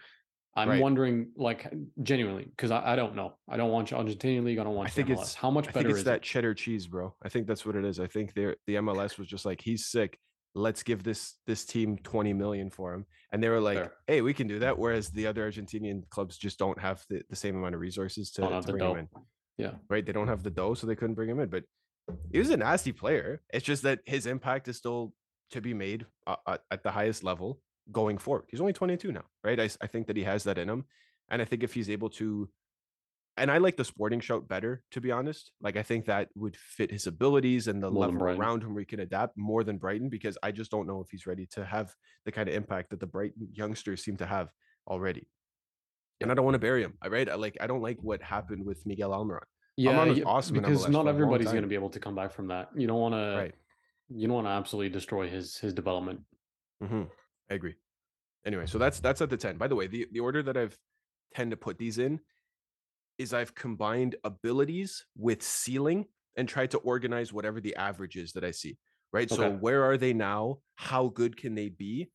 I'm 0.56 0.70
Right. 0.70 0.80
wondering, 0.80 1.32
like, 1.36 1.74
genuinely, 2.04 2.44
because 2.44 2.70
I, 2.70 2.92
I 2.94 2.96
don't 2.96 3.16
know. 3.16 3.34
I 3.50 3.58
don't 3.58 3.72
watch 3.72 3.90
Argentinian 3.90 4.44
league. 4.44 4.60
I 4.60 4.64
don't 4.64 4.76
watch 4.76 4.90
I 4.90 4.92
think 4.92 5.08
the 5.08 5.16
MLS. 5.16 5.18
it's- 5.22 5.34
How 5.34 5.50
much 5.50 5.68
I 5.68 5.72
better 5.72 5.80
think 5.80 5.90
it's 5.90 5.98
is 5.98 6.04
that 6.04 6.18
it? 6.18 6.22
cheddar 6.22 6.54
cheese, 6.54 6.86
bro. 6.86 7.16
I 7.24 7.30
think 7.30 7.48
that's 7.48 7.66
what 7.66 7.76
it 7.76 7.84
is. 7.84 8.00
I 8.00 8.06
think 8.06 8.36
they 8.36 8.54
the 8.68 8.76
MLS 8.76 9.18
was 9.18 9.28
just 9.28 9.46
like, 9.46 9.60
he's 9.62 9.88
sick. 9.88 10.20
Let's 10.56 10.84
give 10.84 11.04
this 11.04 11.36
this 11.48 11.66
team 11.66 11.98
20 12.04 12.34
million 12.34 12.70
for 12.70 12.94
him. 12.94 13.06
And 13.32 13.42
they 13.42 13.50
were 13.50 13.60
like, 13.60 13.78
Fair. 13.78 13.92
hey, 14.08 14.22
we 14.22 14.34
can 14.34 14.48
do 14.48 14.60
that. 14.60 14.78
Whereas 14.78 15.10
the 15.10 15.28
other 15.28 15.50
Argentinian 15.50 16.08
clubs 16.10 16.38
just 16.38 16.60
don't 16.60 16.80
have 16.80 17.04
the, 17.10 17.24
the 17.30 17.36
same 17.36 17.56
amount 17.56 17.76
of 17.76 17.82
resources 17.82 18.30
to, 18.32 18.42
to 18.42 18.62
bring 18.72 18.84
him 18.84 18.98
in. 18.98 19.10
Yeah. 19.58 19.72
Right. 19.90 20.06
They 20.06 20.12
don't 20.12 20.28
have 20.28 20.44
the 20.44 20.52
dough, 20.52 20.76
so 20.76 20.86
they 20.86 20.96
couldn't 20.96 21.16
bring 21.16 21.30
him 21.30 21.40
in. 21.40 21.50
But 21.50 21.64
he 22.32 22.40
was 22.40 22.50
a 22.50 22.58
nasty 22.58 22.92
player. 22.92 23.42
It's 23.54 23.66
just 23.66 23.84
that 23.84 24.00
his 24.06 24.26
impact 24.26 24.68
is 24.68 24.78
still 24.78 25.14
to 25.52 25.62
be 25.62 25.74
made 25.74 26.06
uh, 26.28 26.36
uh, 26.46 26.58
at 26.72 26.84
the 26.84 26.92
highest 26.92 27.24
level 27.24 27.62
going 27.92 28.18
forward. 28.18 28.46
He's 28.50 28.62
only 28.62 28.74
22 28.74 29.12
now, 29.12 29.24
right? 29.44 29.60
I, 29.60 29.70
I 29.82 29.88
think 29.88 30.08
that 30.08 30.18
he 30.18 30.24
has 30.24 30.44
that 30.44 30.58
in 30.58 30.70
him. 30.70 30.86
And 31.30 31.42
I 31.42 31.46
think 31.46 31.64
if 31.64 31.74
he's 31.74 31.90
able 31.90 32.10
to, 32.12 32.50
and 33.38 33.50
I 33.50 33.58
like 33.58 33.78
the 33.78 33.86
sporting 33.86 34.20
shout 34.20 34.48
better, 34.48 34.84
to 34.92 35.02
be 35.02 35.12
honest. 35.12 35.52
Like, 35.62 35.76
I 35.76 35.84
think 35.84 36.06
that 36.06 36.30
would 36.36 36.56
fit 36.56 36.92
his 36.92 37.08
abilities 37.08 37.68
and 37.68 37.82
the 37.82 37.90
More 37.90 38.08
level 38.08 38.24
around 38.24 38.64
him 38.64 38.74
where 38.74 38.82
he 38.82 38.86
can 38.86 39.00
adapt 39.00 39.38
more 39.38 39.64
than 39.64 39.78
Brighton, 39.78 40.10
because 40.10 40.38
I 40.44 40.52
just 40.52 40.70
don't 40.70 40.88
know 40.88 41.02
if 41.02 41.08
he's 41.10 41.26
ready 41.26 41.48
to 41.52 41.66
have 41.66 41.92
the 42.26 42.32
kind 42.32 42.48
of 42.48 42.56
impact 42.56 42.92
that 42.92 43.00
the 43.00 43.08
Brighton 43.08 43.48
youngsters 43.54 44.04
seem 44.04 44.18
to 44.18 44.26
have 44.26 44.50
already. 44.88 45.28
And 46.22 46.32
I 46.32 46.36
don't 46.36 46.46
want 46.46 46.56
to 46.56 46.60
bury 46.60 46.84
him. 46.84 46.94
I 47.02 47.08
right. 47.10 47.28
I 47.28 47.36
like 47.36 47.58
I 47.60 47.68
don't 47.68 47.82
like 47.82 47.98
what 48.02 48.22
happened 48.22 48.66
with 48.66 48.86
Miguel 48.86 49.10
Almiron. 49.10 49.40
Yeah, 49.76 50.06
yeah, 50.06 50.24
awesome 50.26 50.56
because 50.56 50.84
not 50.84 50.92
for 50.92 50.92
a 50.92 50.96
long 50.96 51.08
everybody's 51.10 51.48
going 51.48 51.64
to 51.64 51.68
be 51.68 51.76
able 51.76 51.90
to 51.90 52.00
come 52.00 52.16
back 52.16 52.32
from 52.32 52.48
that. 52.48 52.70
You 52.76 52.88
don't 52.88 53.00
want 53.00 53.16
to. 53.16 53.36
Right. 53.38 53.56
You 54.10 54.28
don't 54.28 54.36
want 54.36 54.48
to 54.48 54.52
absolutely 54.52 54.90
destroy 54.90 55.28
his 55.28 55.58
his 55.58 55.74
development. 55.74 56.22
hmm 56.82 57.04
I 57.50 57.56
agree. 57.56 57.76
Anyway, 58.46 58.68
so 58.68 58.78
that's 58.78 59.00
that's 59.00 59.22
at 59.22 59.30
the 59.30 59.38
10. 59.38 59.58
By 59.58 59.68
the 59.68 59.76
way, 59.76 59.88
the, 59.88 60.08
the 60.12 60.20
order 60.20 60.44
that 60.44 60.56
I've 60.56 60.78
tend 61.34 61.52
to 61.52 61.58
put 61.58 61.78
these 61.78 61.98
in 61.98 62.20
is 63.18 63.34
I've 63.34 63.56
combined 63.56 64.16
abilities 64.24 65.06
with 65.18 65.44
ceiling 65.44 66.06
and 66.36 66.48
tried 66.48 66.72
to 66.72 66.78
organize 66.80 67.32
whatever 67.32 67.62
the 67.62 67.76
average 67.76 68.16
is 68.16 68.34
that 68.34 68.44
I 68.44 68.52
see. 68.52 68.78
Right. 69.12 69.30
So 69.30 69.52
where 69.52 69.84
are 69.84 69.98
they 69.98 70.14
now? 70.14 70.60
How 70.76 71.10
good 71.10 71.38
can 71.38 71.54
they 71.54 71.70
be? 71.70 72.10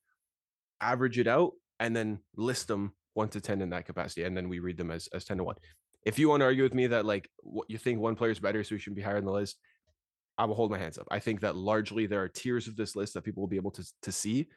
Average 0.80 1.18
it 1.20 1.28
out 1.28 1.52
and 1.78 1.94
then 1.94 2.18
list 2.36 2.66
them 2.66 2.92
one 3.14 3.28
to 3.28 3.40
10 3.40 3.60
in 3.60 3.70
that 3.70 3.86
capacity. 3.86 4.24
And 4.24 4.36
then 4.36 4.48
we 4.48 4.58
read 4.58 4.76
them 4.76 4.90
as, 4.90 5.08
as 5.14 5.24
10 5.24 5.38
to 5.38 5.44
1. 5.44 5.56
If 6.04 6.18
you 6.18 6.28
want 6.28 6.40
to 6.40 6.46
argue 6.46 6.64
with 6.64 6.74
me 6.74 6.88
that 6.88 7.04
like 7.04 7.28
what 7.42 7.70
you 7.70 7.78
think 7.78 8.00
one 8.00 8.16
player 8.16 8.32
is 8.32 8.40
better, 8.40 8.64
so 8.64 8.74
he 8.74 8.80
should 8.80 8.96
be 8.96 9.02
higher 9.02 9.18
in 9.18 9.24
the 9.24 9.32
list, 9.32 9.58
I 10.38 10.44
will 10.44 10.54
hold 10.54 10.70
my 10.70 10.78
hands 10.78 10.98
up. 10.98 11.06
I 11.10 11.18
think 11.18 11.40
that 11.40 11.56
largely 11.56 12.06
there 12.06 12.22
are 12.22 12.28
tiers 12.28 12.68
of 12.68 12.76
this 12.76 12.94
list 12.94 13.14
that 13.14 13.22
people 13.22 13.42
will 13.42 13.48
be 13.48 13.56
able 13.56 13.72
to 13.72 13.84
to 14.02 14.12
see, 14.12 14.48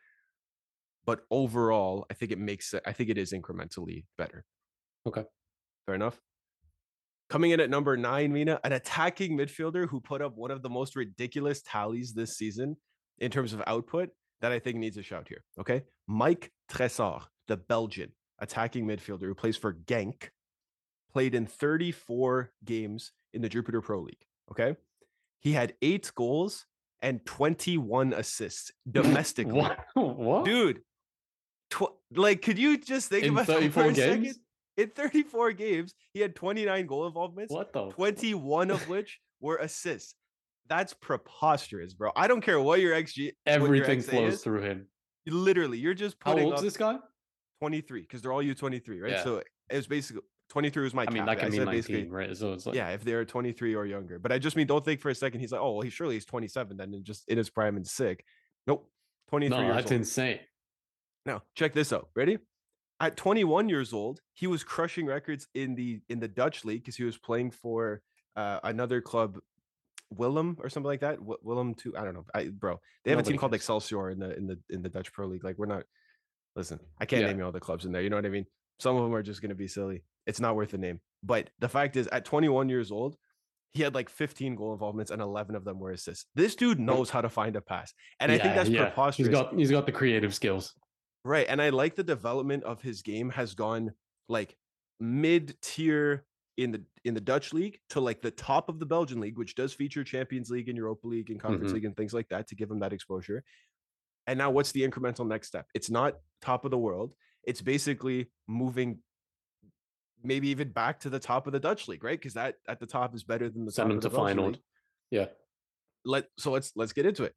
but 1.06 1.22
overall, 1.32 2.06
I 2.12 2.14
think 2.14 2.32
it 2.32 2.38
makes 2.38 2.74
it. 2.74 2.84
I 2.86 2.94
think 2.94 3.10
it 3.10 3.18
is 3.18 3.34
incrementally 3.34 4.06
better. 4.18 4.46
Okay. 5.08 5.26
fair 5.88 5.96
enough. 5.96 6.20
Coming 7.32 7.52
in 7.52 7.62
at 7.62 7.70
number 7.70 7.96
nine, 7.96 8.34
Mina, 8.34 8.60
an 8.66 8.74
attacking 8.74 9.38
midfielder 9.38 9.88
who 9.88 10.02
put 10.02 10.22
up 10.22 10.36
one 10.36 10.52
of 10.52 10.62
the 10.62 10.70
most 10.70 10.98
ridiculous 10.98 11.62
tallies 11.66 12.12
this 12.14 12.32
season 12.32 12.76
in 13.20 13.32
terms 13.32 13.54
of 13.54 13.64
output 13.68 14.10
that 14.42 14.52
I 14.52 14.60
think 14.60 14.76
needs 14.78 14.98
a 14.98 15.02
shout 15.02 15.30
here. 15.30 15.42
Okay, 15.58 15.84
Mike 16.08 16.52
Trésor, 16.70 17.22
the 17.48 17.56
Belgian 17.56 18.12
attacking 18.40 18.86
midfielder 18.86 19.22
who 19.22 19.34
plays 19.34 19.56
for 19.56 19.74
Genk, 19.74 20.28
played 21.14 21.34
in 21.34 21.46
34 21.46 22.52
games 22.66 23.14
in 23.34 23.42
the 23.42 23.48
Jupiler 23.48 23.80
Pro 23.80 24.02
League. 24.02 24.26
Okay. 24.52 24.76
He 25.40 25.54
had 25.54 25.74
eight 25.82 26.12
goals 26.14 26.66
and 27.02 27.26
21 27.26 28.12
assists 28.12 28.72
domestically. 28.92 29.54
What? 29.54 29.80
what? 29.94 30.44
Dude, 30.44 30.82
tw- 31.70 31.96
like, 32.14 32.42
could 32.42 32.60
you 32.60 32.78
just 32.78 33.08
think 33.08 33.24
In 33.24 33.32
about 33.32 33.48
that 33.48 33.54
34 33.62 33.84
for 33.84 33.90
a 33.90 33.94
games? 33.94 34.28
second? 34.28 34.36
In 34.78 34.90
34 34.90 35.52
games, 35.54 35.94
he 36.14 36.22
had 36.22 36.36
29 36.36 36.86
goal 36.86 37.08
involvements, 37.08 37.54
What 37.54 37.74
the? 37.74 37.90
21 37.90 38.72
of 38.72 38.88
which 38.88 39.20
were 39.40 39.58
assists. 39.58 40.16
That's 40.68 40.94
preposterous, 40.94 41.94
bro. 41.94 42.12
I 42.16 42.28
don't 42.28 42.42
care 42.42 42.60
what 42.60 42.80
your 42.80 42.94
XG, 42.94 43.32
what 43.46 43.56
your 43.58 43.66
Everything 43.66 44.02
flows 44.02 44.36
is, 44.36 44.44
through 44.44 44.62
him. 44.62 44.88
Literally, 45.28 45.78
you're 45.78 45.94
just 45.94 46.20
putting 46.20 46.40
How 46.40 46.46
old's 46.46 46.60
up 46.60 46.64
this 46.64 46.78
guy? 46.78 46.98
23 47.60 48.02
because 48.02 48.22
they're 48.22 48.32
all 48.32 48.44
U23, 48.44 49.02
right? 49.02 49.12
Yeah. 49.12 49.24
So 49.24 49.38
it 49.70 49.76
was 49.76 49.88
basically 49.88 50.24
23 50.50 50.84
was 50.84 50.94
my 50.94 51.04
I 51.04 51.12
mean, 51.12 51.26
cap. 51.26 51.26
that 51.28 51.40
can 51.40 51.52
said 51.52 51.66
19, 51.66 52.10
right? 52.10 52.36
So 52.36 52.54
it's 52.54 52.66
like, 52.66 52.76
yeah, 52.76 52.90
if 52.90 53.04
they're 53.04 53.24
23 53.26 53.76
or 53.76 53.86
younger. 53.86 54.20
But 54.20 54.32
I 54.32 54.40
just 54.40 54.56
mean, 54.56 54.68
don't 54.68 54.84
think 54.84 55.00
for 55.00 55.10
a 55.10 55.16
second 55.16 55.42
he's 55.42 55.52
like, 55.52 55.62
oh, 55.62 55.74
well, 55.74 55.82
he 55.82 55.90
surely 55.90 56.16
he's 56.16 56.26
27 56.26 56.78
then 56.78 56.94
and 56.94 57.06
just 57.06 57.28
in 57.30 57.38
his 57.38 57.50
prime 57.50 57.76
and 57.76 57.86
sick. 57.86 58.26
Nope, 58.66 58.90
23 59.30 59.58
no, 59.58 59.74
that's 59.74 59.92
old. 59.92 60.00
insane. 60.00 60.40
Now, 61.26 61.44
check 61.56 61.74
this 61.74 61.94
out. 61.94 62.10
Ready? 62.16 62.38
At 63.02 63.18
21 63.18 63.68
years 63.68 63.94
old, 63.94 64.22
he 64.34 64.46
was 64.46 64.64
crushing 64.64 65.08
records 65.08 65.48
in 65.56 65.74
the 65.76 66.00
in 66.08 66.20
the 66.20 66.28
Dutch 66.28 66.64
league 66.64 66.84
because 66.84 66.96
he 66.96 67.04
was 67.04 67.18
playing 67.18 67.50
for 67.52 68.02
uh, 68.36 68.60
another 68.64 69.02
club, 69.02 69.40
Willem 70.12 70.58
or 70.62 70.70
something 70.70 70.88
like 70.88 71.02
that. 71.02 71.16
Wi- 71.16 71.40
Willem 71.42 71.74
too. 71.74 71.98
I 71.98 72.04
don't 72.04 72.14
know. 72.14 72.26
I, 72.36 72.50
bro, 72.50 72.80
they 73.04 73.12
have 73.12 73.18
a 73.18 73.22
Nobody 73.22 73.34
team 73.34 73.40
called 73.40 73.52
cares. 73.54 73.62
Excelsior 73.62 74.12
in 74.12 74.20
the 74.20 74.38
in 74.38 74.46
the 74.46 74.60
in 74.70 74.82
the 74.84 74.90
Dutch 74.90 75.12
Pro 75.12 75.26
League. 75.26 75.44
Like 75.44 75.58
we're 75.58 75.66
not. 75.66 75.84
Listen, 76.56 76.80
I 77.00 77.06
can't 77.06 77.24
Yeah. 77.24 77.30
name 77.30 77.40
you 77.40 77.46
all 77.46 77.52
the 77.52 77.60
clubs 77.60 77.86
in 77.86 77.92
there. 77.92 78.02
You 78.02 78.10
know 78.10 78.18
what 78.18 78.26
I 78.26 78.30
mean? 78.30 78.46
Some 78.80 78.96
of 78.96 79.04
them 79.04 79.16
are 79.16 79.24
just 79.24 79.42
going 79.42 79.50
to 79.50 79.56
be 79.56 79.68
silly. 79.68 80.04
It's 80.28 80.40
not 80.40 80.56
worth 80.56 80.72
the 80.72 80.78
name. 80.78 81.00
But 81.24 81.50
the 81.60 81.70
fact 81.70 81.96
is, 81.96 82.08
at 82.08 82.26
21 82.26 82.68
years 82.68 82.92
old, 82.92 83.16
he 83.74 83.84
had 83.84 83.96
like 83.96 84.10
15 84.10 84.56
goal 84.56 84.74
involvements 84.74 85.12
and 85.12 85.22
11 85.22 85.56
of 85.56 85.64
them 85.64 85.80
were 85.80 85.92
assists. 85.92 86.26
This 86.36 86.56
dude 86.56 86.80
knows 86.80 87.10
how 87.10 87.22
to 87.22 87.30
find 87.30 87.56
a 87.56 87.62
pass, 87.62 87.94
and 88.20 88.32
I 88.32 88.38
think 88.38 88.54
that's 88.54 88.70
yeah. 88.70 88.84
preposterous. 88.86 89.28
He's 89.28 89.30
got 89.30 89.56
he's 89.56 89.72
got 89.72 89.86
the 89.86 89.92
creative 89.92 90.36
skills. 90.36 90.76
Right. 91.24 91.46
And 91.48 91.62
I 91.62 91.70
like 91.70 91.96
the 91.96 92.04
development 92.04 92.64
of 92.64 92.82
his 92.82 93.02
game 93.02 93.30
has 93.30 93.54
gone 93.54 93.94
like 94.28 94.56
mid 95.00 95.56
tier 95.62 96.26
in 96.58 96.72
the 96.72 96.84
in 97.06 97.14
the 97.14 97.22
Dutch 97.22 97.54
league 97.54 97.80
to 97.90 98.00
like 98.00 98.22
the 98.22 98.32
top 98.32 98.70
of 98.70 98.80
the 98.80 98.86
Belgian 98.86 99.20
league, 99.20 99.38
which 99.38 99.56
does 99.56 99.74
feature 99.74 100.04
Champions 100.04 100.50
League 100.50 100.68
and 100.70 100.78
Europa 100.78 101.08
League 101.08 101.30
and 101.30 101.40
Conference 101.40 101.72
Mhm. 101.72 101.76
League 101.76 101.86
and 101.86 101.98
things 101.98 102.14
like 102.14 102.30
that 102.30 102.48
to 102.48 102.56
give 102.56 102.70
him 102.70 102.80
that 102.80 102.94
exposure. 102.94 103.44
And 104.28 104.38
now 104.38 104.52
what's 104.52 104.72
the 104.72 104.88
incremental 104.88 105.28
next 105.28 105.48
step? 105.48 105.68
It's 105.74 105.90
not 105.90 106.20
top 106.42 106.66
of 106.66 106.72
the 106.72 106.78
world. 106.78 107.14
It's 107.44 107.62
basically 107.62 108.32
moving 108.48 109.00
maybe 110.24 110.50
even 110.50 110.70
back 110.72 111.00
to 111.00 111.10
the 111.10 111.20
top 111.20 111.48
of 111.48 111.54
the 111.54 111.60
Dutch 111.60 111.88
league, 111.88 112.04
right? 112.04 112.20
Because 112.20 112.36
that 112.36 112.56
at 112.68 112.80
the 112.80 112.86
top 112.86 113.16
is 113.16 113.24
better 113.24 113.50
than 113.50 113.66
the 113.66 113.72
Send 113.72 113.92
of 113.92 114.02
the 114.02 114.10
to 114.10 114.16
final. 114.16 114.54
Yeah. 115.10 115.28
let 116.06 116.28
so 116.38 116.52
let's 116.52 116.72
let's 116.76 116.94
get 116.94 117.06
into 117.06 117.24
it. 117.24 117.36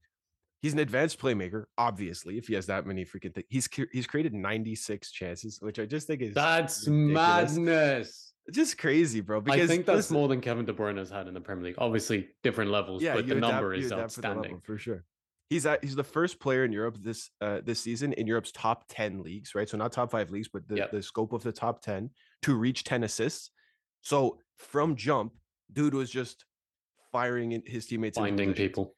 He's 0.64 0.72
an 0.72 0.78
advanced 0.78 1.18
playmaker, 1.20 1.64
obviously. 1.76 2.38
If 2.38 2.46
he 2.48 2.54
has 2.54 2.64
that 2.68 2.86
many 2.86 3.04
freaking 3.04 3.34
things, 3.34 3.44
he's 3.50 3.68
he's 3.92 4.06
created 4.06 4.32
96 4.32 5.10
chances, 5.12 5.58
which 5.60 5.78
I 5.78 5.84
just 5.84 6.06
think 6.06 6.22
is 6.22 6.32
That's 6.32 6.88
ridiculous. 6.88 7.12
madness. 7.58 8.32
just 8.50 8.78
crazy, 8.78 9.20
bro. 9.20 9.42
Because 9.42 9.60
I 9.60 9.66
think 9.66 9.84
that's 9.84 9.96
listen, 9.96 10.16
more 10.16 10.26
than 10.26 10.40
Kevin 10.40 10.64
De 10.64 10.72
Bruyne 10.72 10.96
has 10.96 11.10
had 11.10 11.28
in 11.28 11.34
the 11.34 11.40
Premier 11.42 11.66
League. 11.66 11.74
Obviously, 11.76 12.28
different 12.42 12.70
levels, 12.70 13.02
yeah, 13.02 13.14
but 13.14 13.26
the 13.26 13.36
adapt- 13.36 13.52
number 13.52 13.74
is 13.74 13.86
adapt 13.92 14.14
for 14.14 14.24
outstanding. 14.24 14.60
for 14.64 14.78
sure. 14.78 15.04
He's 15.50 15.66
at, 15.66 15.84
he's 15.84 15.94
the 15.96 16.02
first 16.02 16.40
player 16.40 16.64
in 16.64 16.72
Europe 16.72 16.96
this 16.98 17.28
uh, 17.42 17.60
this 17.62 17.78
season 17.80 18.14
in 18.14 18.26
Europe's 18.26 18.50
top 18.50 18.84
10 18.88 19.22
leagues, 19.22 19.54
right? 19.54 19.68
So 19.68 19.76
not 19.76 19.92
top 19.92 20.10
five 20.10 20.30
leagues, 20.30 20.48
but 20.48 20.66
the, 20.66 20.76
Yep. 20.76 20.92
the 20.92 21.02
scope 21.02 21.34
of 21.34 21.42
the 21.42 21.52
top 21.52 21.82
10 21.82 22.08
to 22.40 22.54
reach 22.54 22.84
10 22.84 23.04
assists. 23.04 23.50
So 24.00 24.38
from 24.56 24.96
jump, 24.96 25.34
dude 25.70 25.92
was 25.92 26.08
just 26.10 26.46
firing 27.12 27.62
his 27.66 27.84
teammates 27.84 28.16
Finding 28.16 28.54
people. 28.54 28.94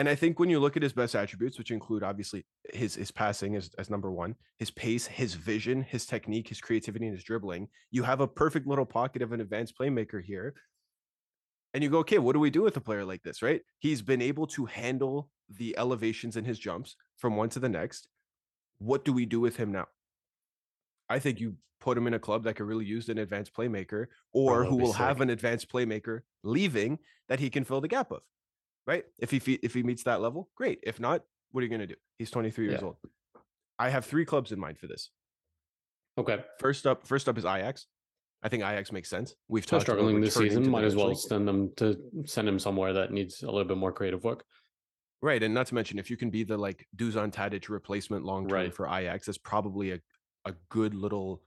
And 0.00 0.08
I 0.08 0.14
think 0.14 0.38
when 0.38 0.48
you 0.48 0.60
look 0.60 0.78
at 0.78 0.82
his 0.82 0.94
best 0.94 1.14
attributes, 1.14 1.58
which 1.58 1.70
include 1.70 2.02
obviously 2.02 2.46
his 2.72 2.94
his 2.94 3.10
passing 3.10 3.54
as, 3.54 3.68
as 3.76 3.90
number 3.90 4.10
one, 4.10 4.34
his 4.58 4.70
pace, 4.70 5.06
his 5.06 5.34
vision, 5.34 5.82
his 5.82 6.06
technique, 6.06 6.48
his 6.48 6.58
creativity, 6.58 7.04
and 7.04 7.14
his 7.14 7.22
dribbling, 7.22 7.68
you 7.90 8.02
have 8.02 8.20
a 8.20 8.26
perfect 8.26 8.66
little 8.66 8.86
pocket 8.86 9.20
of 9.20 9.32
an 9.32 9.42
advanced 9.42 9.74
playmaker 9.78 10.24
here. 10.24 10.54
And 11.74 11.84
you 11.84 11.90
go, 11.90 11.98
okay, 11.98 12.16
what 12.16 12.32
do 12.32 12.40
we 12.40 12.48
do 12.48 12.62
with 12.62 12.78
a 12.78 12.80
player 12.80 13.04
like 13.04 13.22
this, 13.22 13.42
right? 13.42 13.60
He's 13.78 14.00
been 14.00 14.22
able 14.22 14.46
to 14.46 14.64
handle 14.64 15.28
the 15.50 15.76
elevations 15.76 16.38
in 16.38 16.46
his 16.46 16.58
jumps 16.58 16.96
from 17.18 17.36
one 17.36 17.50
to 17.50 17.60
the 17.60 17.68
next. 17.68 18.08
What 18.78 19.04
do 19.04 19.12
we 19.12 19.26
do 19.26 19.38
with 19.38 19.58
him 19.58 19.70
now? 19.70 19.88
I 21.10 21.18
think 21.18 21.40
you 21.40 21.56
put 21.78 21.98
him 21.98 22.06
in 22.06 22.14
a 22.14 22.18
club 22.18 22.44
that 22.44 22.56
could 22.56 22.66
really 22.66 22.86
use 22.86 23.10
an 23.10 23.18
advanced 23.18 23.52
playmaker 23.52 24.06
or 24.32 24.64
who 24.64 24.76
will 24.76 24.94
have 24.94 25.20
an 25.20 25.28
advanced 25.28 25.70
playmaker 25.70 26.20
leaving 26.42 27.00
that 27.28 27.38
he 27.38 27.50
can 27.50 27.64
fill 27.64 27.82
the 27.82 27.88
gap 27.88 28.10
of 28.10 28.22
right? 28.90 29.04
If 29.20 29.30
he 29.30 29.38
if 29.62 29.72
he 29.74 29.82
meets 29.82 30.02
that 30.04 30.20
level, 30.20 30.48
great. 30.56 30.80
If 30.82 30.98
not, 31.00 31.22
what 31.52 31.60
are 31.60 31.64
you 31.64 31.68
going 31.70 31.80
to 31.80 31.86
do? 31.86 31.94
He's 32.18 32.30
23 32.30 32.66
years 32.66 32.80
Yeah. 32.80 32.86
old. 32.88 32.96
I 33.78 33.88
have 33.88 34.04
three 34.04 34.24
clubs 34.24 34.50
in 34.52 34.58
mind 34.58 34.78
for 34.78 34.86
this. 34.88 35.10
Okay. 36.18 36.38
First 36.58 36.86
up, 36.86 37.06
first 37.06 37.28
up 37.28 37.38
is 37.38 37.44
Ajax. 37.44 37.86
I 38.42 38.48
think 38.48 38.62
Ajax 38.62 38.90
makes 38.92 39.08
sense. 39.08 39.34
We've 39.48 39.64
They're 39.66 39.78
talked 39.78 39.88
about 39.88 39.98
struggling 39.98 40.20
this 40.20 40.34
season. 40.34 40.68
Might 40.68 40.84
as 40.84 40.96
well 40.96 41.08
league. 41.08 41.18
send 41.18 41.46
them 41.46 41.70
to 41.76 41.96
send 42.26 42.48
him 42.48 42.58
somewhere 42.58 42.92
that 42.94 43.12
needs 43.12 43.42
a 43.42 43.46
little 43.46 43.64
bit 43.72 43.76
more 43.76 43.92
creative 43.92 44.24
work. 44.24 44.44
right? 45.22 45.42
And 45.42 45.52
not 45.52 45.66
to 45.66 45.74
mention, 45.74 45.98
if 45.98 46.08
you 46.10 46.16
can 46.16 46.30
be 46.30 46.42
the 46.44 46.56
like 46.56 46.86
Dusan 46.96 47.30
Tadic 47.30 47.68
replacement 47.68 48.24
long 48.24 48.48
term 48.48 48.56
Right. 48.56 48.74
for 48.74 48.86
Ajax, 48.88 49.26
that's 49.26 49.38
probably 49.38 49.92
a 49.92 50.00
a 50.46 50.52
good 50.70 50.94
little 50.94 51.42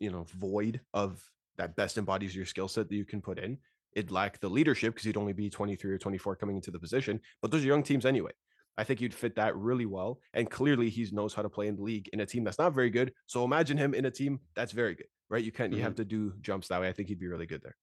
you 0.00 0.10
know 0.10 0.24
void 0.30 0.80
of 0.94 1.22
that 1.58 1.76
best 1.76 1.98
embodies 1.98 2.34
your 2.34 2.46
skill 2.46 2.68
set 2.68 2.88
that 2.88 2.96
you 2.96 3.04
can 3.04 3.20
put 3.20 3.38
in. 3.38 3.58
It'd 3.96 4.12
lack 4.12 4.38
the 4.38 4.48
leadership 4.48 4.94
because 4.94 5.06
he'd 5.06 5.16
only 5.16 5.32
be 5.32 5.50
23 5.50 5.90
or 5.90 5.98
24 5.98 6.36
coming 6.36 6.56
into 6.56 6.70
the 6.70 6.78
position, 6.78 7.20
but 7.42 7.50
those 7.50 7.64
are 7.64 7.66
young 7.66 7.82
teams 7.82 8.06
anyway. 8.06 8.30
I 8.78 8.84
think 8.84 9.00
you'd 9.00 9.14
fit 9.14 9.36
that 9.36 9.56
really 9.56 9.86
well. 9.86 10.20
And 10.34 10.50
clearly 10.50 10.90
he 10.90 11.08
knows 11.10 11.32
how 11.32 11.40
to 11.40 11.48
play 11.48 11.66
in 11.66 11.76
the 11.76 11.82
league 11.82 12.08
in 12.12 12.20
a 12.20 12.26
team 12.26 12.44
that's 12.44 12.58
not 12.58 12.74
very 12.74 12.90
good. 12.90 13.12
So 13.24 13.42
imagine 13.42 13.78
him 13.78 13.94
in 13.94 14.04
a 14.04 14.10
team 14.10 14.40
that's 14.54 14.72
very 14.72 14.94
good, 14.94 15.06
right? 15.30 15.42
You 15.42 15.50
can't, 15.50 15.72
you 15.72 15.82
have 15.82 15.94
to 15.94 16.04
do 16.04 16.34
jumps 16.42 16.68
that 16.68 16.80
way. 16.82 16.88
I 16.88 16.92
think 16.92 17.08
he'd 17.08 17.18
be 17.18 17.26
really 17.26 17.46
good 17.46 17.62
there. 17.62 17.74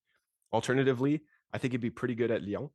Alternatively, 0.53 1.21
I 1.51 1.57
think 1.57 1.71
he'd 1.73 1.81
be 1.81 1.89
pretty 1.89 2.13
good 2.13 2.29
at 2.29 2.43
Lyon 2.43 2.69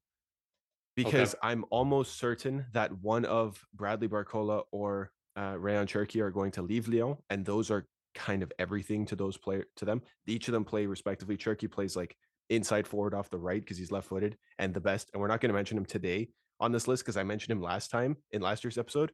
because 0.97 1.37
I'm 1.45 1.65
almost 1.71 2.19
certain 2.19 2.67
that 2.73 2.91
one 3.01 3.25
of 3.25 3.65
Bradley 3.73 4.09
Barcola 4.09 4.63
or 4.73 5.13
uh, 5.37 5.55
Rayan 5.55 5.87
Cherki 5.87 6.21
are 6.21 6.33
going 6.33 6.51
to 6.53 6.63
leave 6.63 6.89
Lyon. 6.89 7.17
And 7.31 7.47
those 7.47 7.71
are 7.71 7.87
kind 8.17 8.43
of 8.43 8.53
everything 8.59 9.07
to 9.07 9.15
those 9.15 9.37
player 9.37 9.65
to 9.77 9.85
them. 9.85 10.03
Each 10.27 10.49
of 10.49 10.53
them 10.53 10.65
play 10.65 10.87
respectively. 10.87 11.37
Cherki 11.37 11.71
plays 11.71 11.95
like 11.95 12.17
inside 12.51 12.87
forward 12.87 13.15
off 13.15 13.31
the 13.31 13.39
right 13.39 13.61
because 13.61 13.79
he's 13.79 13.93
left 13.93 14.09
footed 14.09 14.37
and 14.59 14.73
the 14.73 14.81
best. 14.81 15.11
And 15.13 15.21
we're 15.21 15.29
not 15.29 15.41
going 15.41 15.51
to 15.51 15.55
mention 15.55 15.77
him 15.77 15.85
today 15.85 16.31
on 16.61 16.73
this 16.73 16.89
list 16.89 17.05
because 17.05 17.17
I 17.17 17.23
mentioned 17.23 17.53
him 17.53 17.63
last 17.63 17.91
time 17.91 18.17
in 18.33 18.43
last 18.43 18.65
year's 18.65 18.79
episode, 18.79 19.13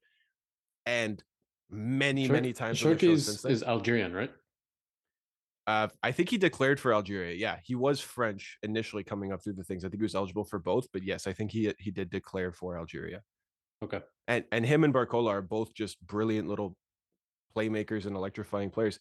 and 0.86 1.22
many 1.70 2.26
Shirk- 2.26 2.32
many 2.32 2.52
times 2.52 2.80
the 2.80 2.90
is, 2.90 3.26
since 3.26 3.42
then. 3.42 3.52
is 3.52 3.62
Algerian, 3.62 4.12
right? 4.12 4.30
Uh, 5.66 5.88
I 6.02 6.12
think 6.12 6.28
he 6.28 6.36
declared 6.36 6.78
for 6.78 6.92
Algeria. 6.92 7.34
Yeah, 7.34 7.56
he 7.64 7.74
was 7.74 8.00
French 8.00 8.58
initially 8.62 9.02
coming 9.02 9.32
up 9.32 9.42
through 9.42 9.54
the 9.54 9.64
things. 9.64 9.84
I 9.84 9.88
think 9.88 10.00
he 10.00 10.04
was 10.04 10.14
eligible 10.14 10.44
for 10.44 10.58
both, 10.58 10.86
but 10.92 11.02
yes, 11.02 11.26
I 11.26 11.32
think 11.32 11.50
he 11.50 11.72
he 11.78 11.90
did 11.90 12.10
declare 12.10 12.52
for 12.52 12.78
Algeria. 12.78 13.22
Okay. 13.82 14.00
And 14.28 14.44
and 14.52 14.64
him 14.64 14.84
and 14.84 14.92
Barcola 14.92 15.30
are 15.30 15.42
both 15.42 15.72
just 15.74 16.00
brilliant 16.06 16.48
little 16.48 16.76
playmakers 17.56 18.04
and 18.04 18.14
electrifying 18.14 18.70
players. 18.70 18.98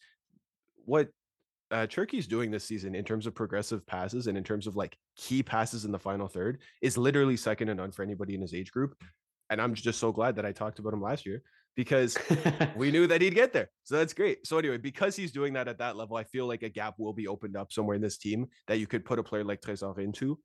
What 0.85 1.09
uh, 1.73 1.87
Cherki's 1.87 2.27
doing 2.27 2.51
this 2.51 2.63
season 2.63 2.95
in 2.95 3.03
terms 3.03 3.25
of 3.25 3.33
progressive 3.33 3.85
passes 3.87 4.27
and 4.27 4.37
in 4.37 4.43
terms 4.43 4.67
of 4.67 4.75
like 4.75 4.95
key 5.17 5.41
passes 5.41 5.85
in 5.85 5.91
the 5.91 5.99
final 5.99 6.27
third 6.27 6.59
is 6.81 6.97
literally 6.97 7.35
second 7.35 7.67
to 7.67 7.75
none 7.75 7.91
for 7.91 8.03
anybody 8.03 8.35
in 8.35 8.41
his 8.41 8.53
age 8.53 8.71
group. 8.71 8.95
And 9.49 9.61
I'm 9.61 9.73
just 9.73 9.99
so 9.99 10.11
glad 10.11 10.35
that 10.35 10.45
I 10.45 10.51
talked 10.51 10.79
about 10.79 10.93
him 10.93 11.01
last 11.01 11.25
year 11.25 11.41
because 11.75 12.15
we 12.75 12.91
knew 12.91 13.07
that 13.07 13.21
he'd 13.21 13.35
get 13.35 13.51
there. 13.53 13.69
So 13.83 13.95
that's 13.97 14.13
great. 14.13 14.45
So 14.45 14.57
anyway, 14.57 14.77
because 14.77 15.15
he's 15.15 15.31
doing 15.31 15.53
that 15.53 15.67
at 15.67 15.79
that 15.79 15.95
level, 15.95 16.15
I 16.15 16.23
feel 16.23 16.47
like 16.47 16.63
a 16.63 16.69
gap 16.69 16.95
will 16.99 17.13
be 17.13 17.27
opened 17.27 17.57
up 17.57 17.71
somewhere 17.71 17.95
in 17.95 18.01
this 18.01 18.17
team 18.17 18.47
that 18.67 18.77
you 18.79 18.87
could 18.87 19.03
put 19.03 19.19
a 19.19 19.23
player 19.23 19.43
like 19.43 19.61
Trésor 19.61 19.97
into, 19.99 20.39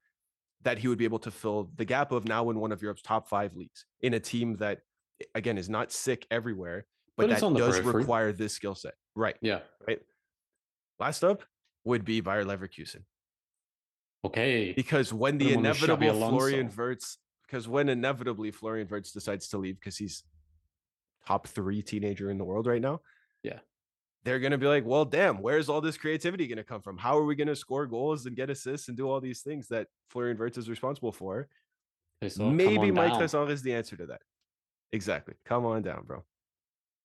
that 0.63 0.79
he 0.79 0.89
would 0.89 0.99
be 0.99 1.05
able 1.05 1.19
to 1.21 1.31
fill 1.31 1.71
the 1.77 1.85
gap 1.85 2.11
of 2.13 2.27
now 2.27 2.49
in 2.51 2.59
one 2.59 2.73
of 2.73 2.83
Europe's 2.83 3.03
top 3.03 3.29
five 3.29 3.55
leagues 3.55 3.85
in 4.01 4.15
a 4.15 4.21
team 4.21 4.57
that 4.57 4.81
again 5.35 5.59
is 5.59 5.69
not 5.69 5.93
sick 5.93 6.27
everywhere, 6.31 6.87
but, 7.17 7.29
But 7.29 7.41
that 7.41 7.55
does 7.59 7.81
periphery. 7.81 8.01
require 8.01 8.33
this 8.33 8.55
skill 8.55 8.75
set. 8.75 8.95
Right. 9.15 9.37
yeah. 9.41 9.61
Last 10.99 11.25
up 11.25 11.45
would 11.85 12.05
be 12.05 12.21
Bayer 12.21 12.45
Leverkusen. 12.45 13.03
Okay. 14.25 14.73
Because 14.73 15.13
when 15.13 15.39
the 15.39 15.53
him 15.53 15.59
on 15.59 15.63
the 15.63 15.69
Xabi 15.71 16.03
inevitable 16.03 16.29
Florian. 16.31 16.71
Wirtz, 16.77 17.19
because 17.47 17.69
when 17.69 17.89
inevitably 17.89 18.51
Florian 18.51 18.89
Wirtz 18.89 19.13
decides 19.13 19.49
to 19.49 19.59
leave 19.59 19.79
because 19.79 19.97
he's 19.97 20.25
top 21.27 21.47
three 21.47 21.83
teenager 21.83 22.31
in 22.31 22.39
the 22.39 22.45
world 22.45 22.67
right 22.67 22.81
now. 22.81 23.01
Yeah. 23.43 23.59
They're 24.25 24.41
gonna 24.41 24.59
be 24.59 24.67
like, 24.67 24.85
well, 24.85 25.05
damn, 25.05 25.41
where's 25.41 25.69
all 25.69 25.81
this 25.81 25.97
creativity 25.97 26.47
gonna 26.49 26.65
come 26.65 26.83
from? 26.83 26.99
How 26.99 27.17
are 27.17 27.25
we 27.25 27.37
gonna 27.37 27.55
score 27.55 27.87
goals 27.87 28.27
and 28.27 28.35
get 28.35 28.51
assists 28.51 28.89
and 28.89 28.97
do 28.97 29.09
all 29.09 29.21
these 29.21 29.43
things 29.43 29.69
that 29.69 29.87
Florian 30.11 30.37
Wirtz 30.37 30.59
is 30.59 30.69
responsible 30.69 31.13
for? 31.13 31.49
Maybe 32.37 32.91
Mike. 32.91 33.13
Tresor 33.13 33.49
is 33.51 33.63
the 33.63 33.75
answer 33.75 33.97
to 33.97 34.07
that. 34.07 34.21
Exactly. 34.93 35.35
Come 35.45 35.65
on 35.67 35.83
down, 35.83 36.03
bro. 36.05 36.25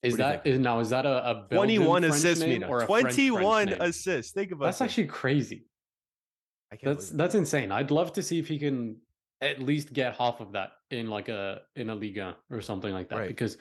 Is 0.03 0.13
What 0.13 0.17
do 0.17 0.23
you 0.23 0.29
that 0.43 0.47
is 0.47 0.59
now 0.59 0.79
is 0.79 0.89
that 0.89 1.05
a, 1.05 1.29
a 1.29 1.47
21 1.49 2.03
assists, 2.03 2.41
name 2.41 2.49
Mina. 2.49 2.67
or 2.67 2.81
a 2.83 2.85
French- 2.87 3.15
French 3.15 3.15
21 3.15 3.69
assists. 3.69 4.33
Think 4.33 4.51
about 4.51 4.59
that. 4.59 4.65
That's 4.67 4.79
that. 4.79 4.83
actually 4.85 5.07
crazy. 5.07 5.65
I 6.71 6.75
can't 6.75 6.95
That's 6.97 7.05
believe 7.07 7.13
it. 7.15 7.17
that's 7.19 7.35
insane. 7.35 7.71
I'd 7.71 7.89
love 7.91 8.11
to 8.13 8.21
see 8.23 8.37
if 8.39 8.47
he 8.47 8.59
can 8.59 8.97
at 9.41 9.61
least 9.61 9.93
get 9.93 10.15
half 10.17 10.41
of 10.41 10.51
that 10.53 10.71
in 10.91 11.07
like 11.07 11.29
a 11.29 11.61
in 11.75 11.89
a 11.89 11.95
liga 11.95 12.35
or 12.51 12.61
something 12.61 12.93
like 12.93 13.09
that 13.09 13.17
Right. 13.19 13.27
because 13.27 13.57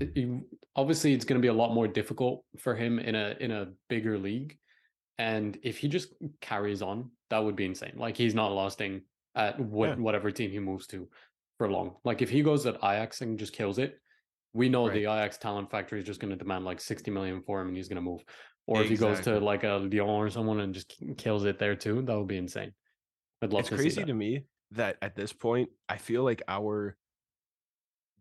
it- 0.00 0.42
obviously 0.74 1.12
it's 1.12 1.24
going 1.24 1.40
to 1.40 1.42
be 1.42 1.48
a 1.48 1.52
lot 1.62 1.72
more 1.72 1.86
difficult 1.86 2.44
for 2.58 2.74
him 2.74 2.98
in 2.98 3.14
a 3.14 3.36
in 3.40 3.50
a 3.52 3.68
bigger 3.88 4.18
league 4.18 4.56
and 5.18 5.56
if 5.62 5.78
he 5.78 5.86
just 5.88 6.08
carries 6.40 6.82
on 6.82 7.10
that 7.30 7.38
would 7.38 7.54
be 7.54 7.64
insane 7.64 7.92
like 7.96 8.16
he's 8.16 8.34
not 8.34 8.50
lasting 8.52 9.02
at 9.36 9.58
what, 9.60 9.90
Yeah. 9.90 9.94
whatever 9.96 10.30
team 10.32 10.50
he 10.50 10.58
moves 10.58 10.86
to 10.88 11.08
for 11.58 11.70
long 11.70 11.96
like 12.04 12.22
if 12.22 12.30
he 12.30 12.42
goes 12.42 12.66
at 12.66 12.74
Ajax 12.76 13.20
and 13.20 13.38
just 13.38 13.52
kills 13.52 13.78
it 13.78 14.00
we 14.54 14.68
know 14.68 14.88
the 14.88 15.00
Ajax 15.00 15.36
talent 15.36 15.70
factory 15.70 15.98
is 15.98 16.06
just 16.06 16.20
going 16.20 16.30
to 16.30 16.36
demand 16.36 16.64
like 16.64 16.80
60 16.80 17.10
million 17.10 17.42
for 17.42 17.60
him 17.60 17.68
and 17.68 17.76
he's 17.76 17.88
going 17.88 17.96
to 17.96 18.02
move. 18.02 18.24
Or 18.66 18.80
if 18.80 18.88
he 18.88 18.96
goes 18.96 19.20
to 19.20 19.38
like 19.40 19.64
a 19.64 19.76
Lyon 19.76 20.08
or 20.08 20.30
someone 20.30 20.60
and 20.60 20.72
just 20.72 20.94
kills 21.18 21.44
it 21.44 21.58
there 21.58 21.76
too 21.76 22.00
that 22.02 22.16
would 22.16 22.28
be 22.28 22.38
insane. 22.38 22.72
I'd 23.42 23.52
love 23.52 23.60
it's 23.60 23.68
to 23.68 23.76
crazy 23.76 24.04
to 24.04 24.14
me 24.14 24.44
that 24.70 24.96
at 25.02 25.14
this 25.14 25.32
point 25.32 25.68
i 25.88 25.96
feel 25.96 26.22
like 26.22 26.42
our 26.48 26.96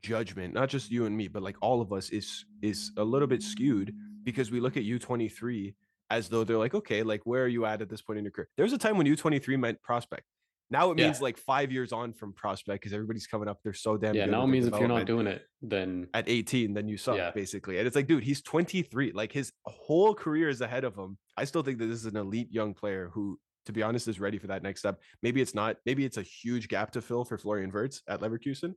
judgment 0.01 0.53
not 0.53 0.69
just 0.69 0.91
you 0.91 1.05
and 1.05 1.15
me 1.15 1.27
but 1.27 1.41
like 1.41 1.55
all 1.61 1.81
of 1.81 1.93
us 1.93 2.09
is 2.09 2.45
is 2.61 2.91
a 2.97 3.03
little 3.03 3.27
bit 3.27 3.41
skewed 3.41 3.93
because 4.23 4.51
we 4.51 4.59
look 4.59 4.75
at 4.75 4.83
u23 4.83 5.73
as 6.09 6.27
though 6.27 6.43
they're 6.43 6.57
like 6.57 6.75
okay 6.75 7.01
like 7.03 7.21
where 7.23 7.43
are 7.43 7.47
you 7.47 7.65
at 7.65 7.81
at 7.81 7.89
this 7.89 8.01
point 8.01 8.19
in 8.19 8.25
your 8.25 8.31
career? 8.31 8.49
There 8.57 8.65
was 8.65 8.73
a 8.73 8.77
time 8.77 8.97
when 8.97 9.07
u23 9.07 9.57
meant 9.57 9.81
prospect 9.81 10.23
now 10.69 10.91
it 10.91 10.97
Yeah. 10.97 11.05
means 11.05 11.21
like 11.21 11.37
five 11.37 11.71
years 11.71 11.91
on 11.91 12.13
from 12.13 12.33
prospect 12.33 12.81
because 12.81 12.93
everybody's 12.93 13.27
coming 13.27 13.47
up 13.47 13.59
they're 13.63 13.73
so 13.73 13.97
damn 13.97 14.15
yeah 14.15 14.25
now 14.25 14.43
it 14.43 14.47
means 14.47 14.65
if 14.65 14.77
you're 14.79 14.87
not 14.87 15.05
doing 15.05 15.27
it 15.27 15.43
then 15.61 16.07
at 16.13 16.27
18 16.27 16.73
then 16.73 16.87
you 16.87 16.97
suck 16.97 17.17
Yeah. 17.17 17.31
basically 17.31 17.77
and 17.77 17.87
it's 17.87 17.95
like 17.95 18.07
dude 18.07 18.23
he's 18.23 18.41
23 18.41 19.11
like 19.13 19.31
his 19.31 19.51
whole 19.65 20.13
career 20.15 20.49
is 20.49 20.61
ahead 20.61 20.83
of 20.83 20.95
him 20.95 21.17
i 21.37 21.43
still 21.45 21.63
think 21.63 21.77
that 21.79 21.85
this 21.87 21.99
is 21.99 22.05
an 22.05 22.17
elite 22.17 22.51
young 22.51 22.73
player 22.73 23.09
who 23.13 23.39
to 23.65 23.71
be 23.71 23.83
honest 23.83 24.07
is 24.07 24.19
ready 24.19 24.37
for 24.37 24.47
that 24.47 24.63
next 24.63 24.79
step 24.81 24.99
maybe 25.21 25.41
it's 25.41 25.53
not 25.55 25.77
maybe 25.85 26.05
it's 26.05 26.17
a 26.17 26.21
huge 26.23 26.67
gap 26.67 26.91
to 26.91 27.01
fill 27.01 27.23
for 27.23 27.37
florian 27.37 27.71
Wirtz 27.71 28.01
at 28.07 28.21
leverkusen 28.21 28.73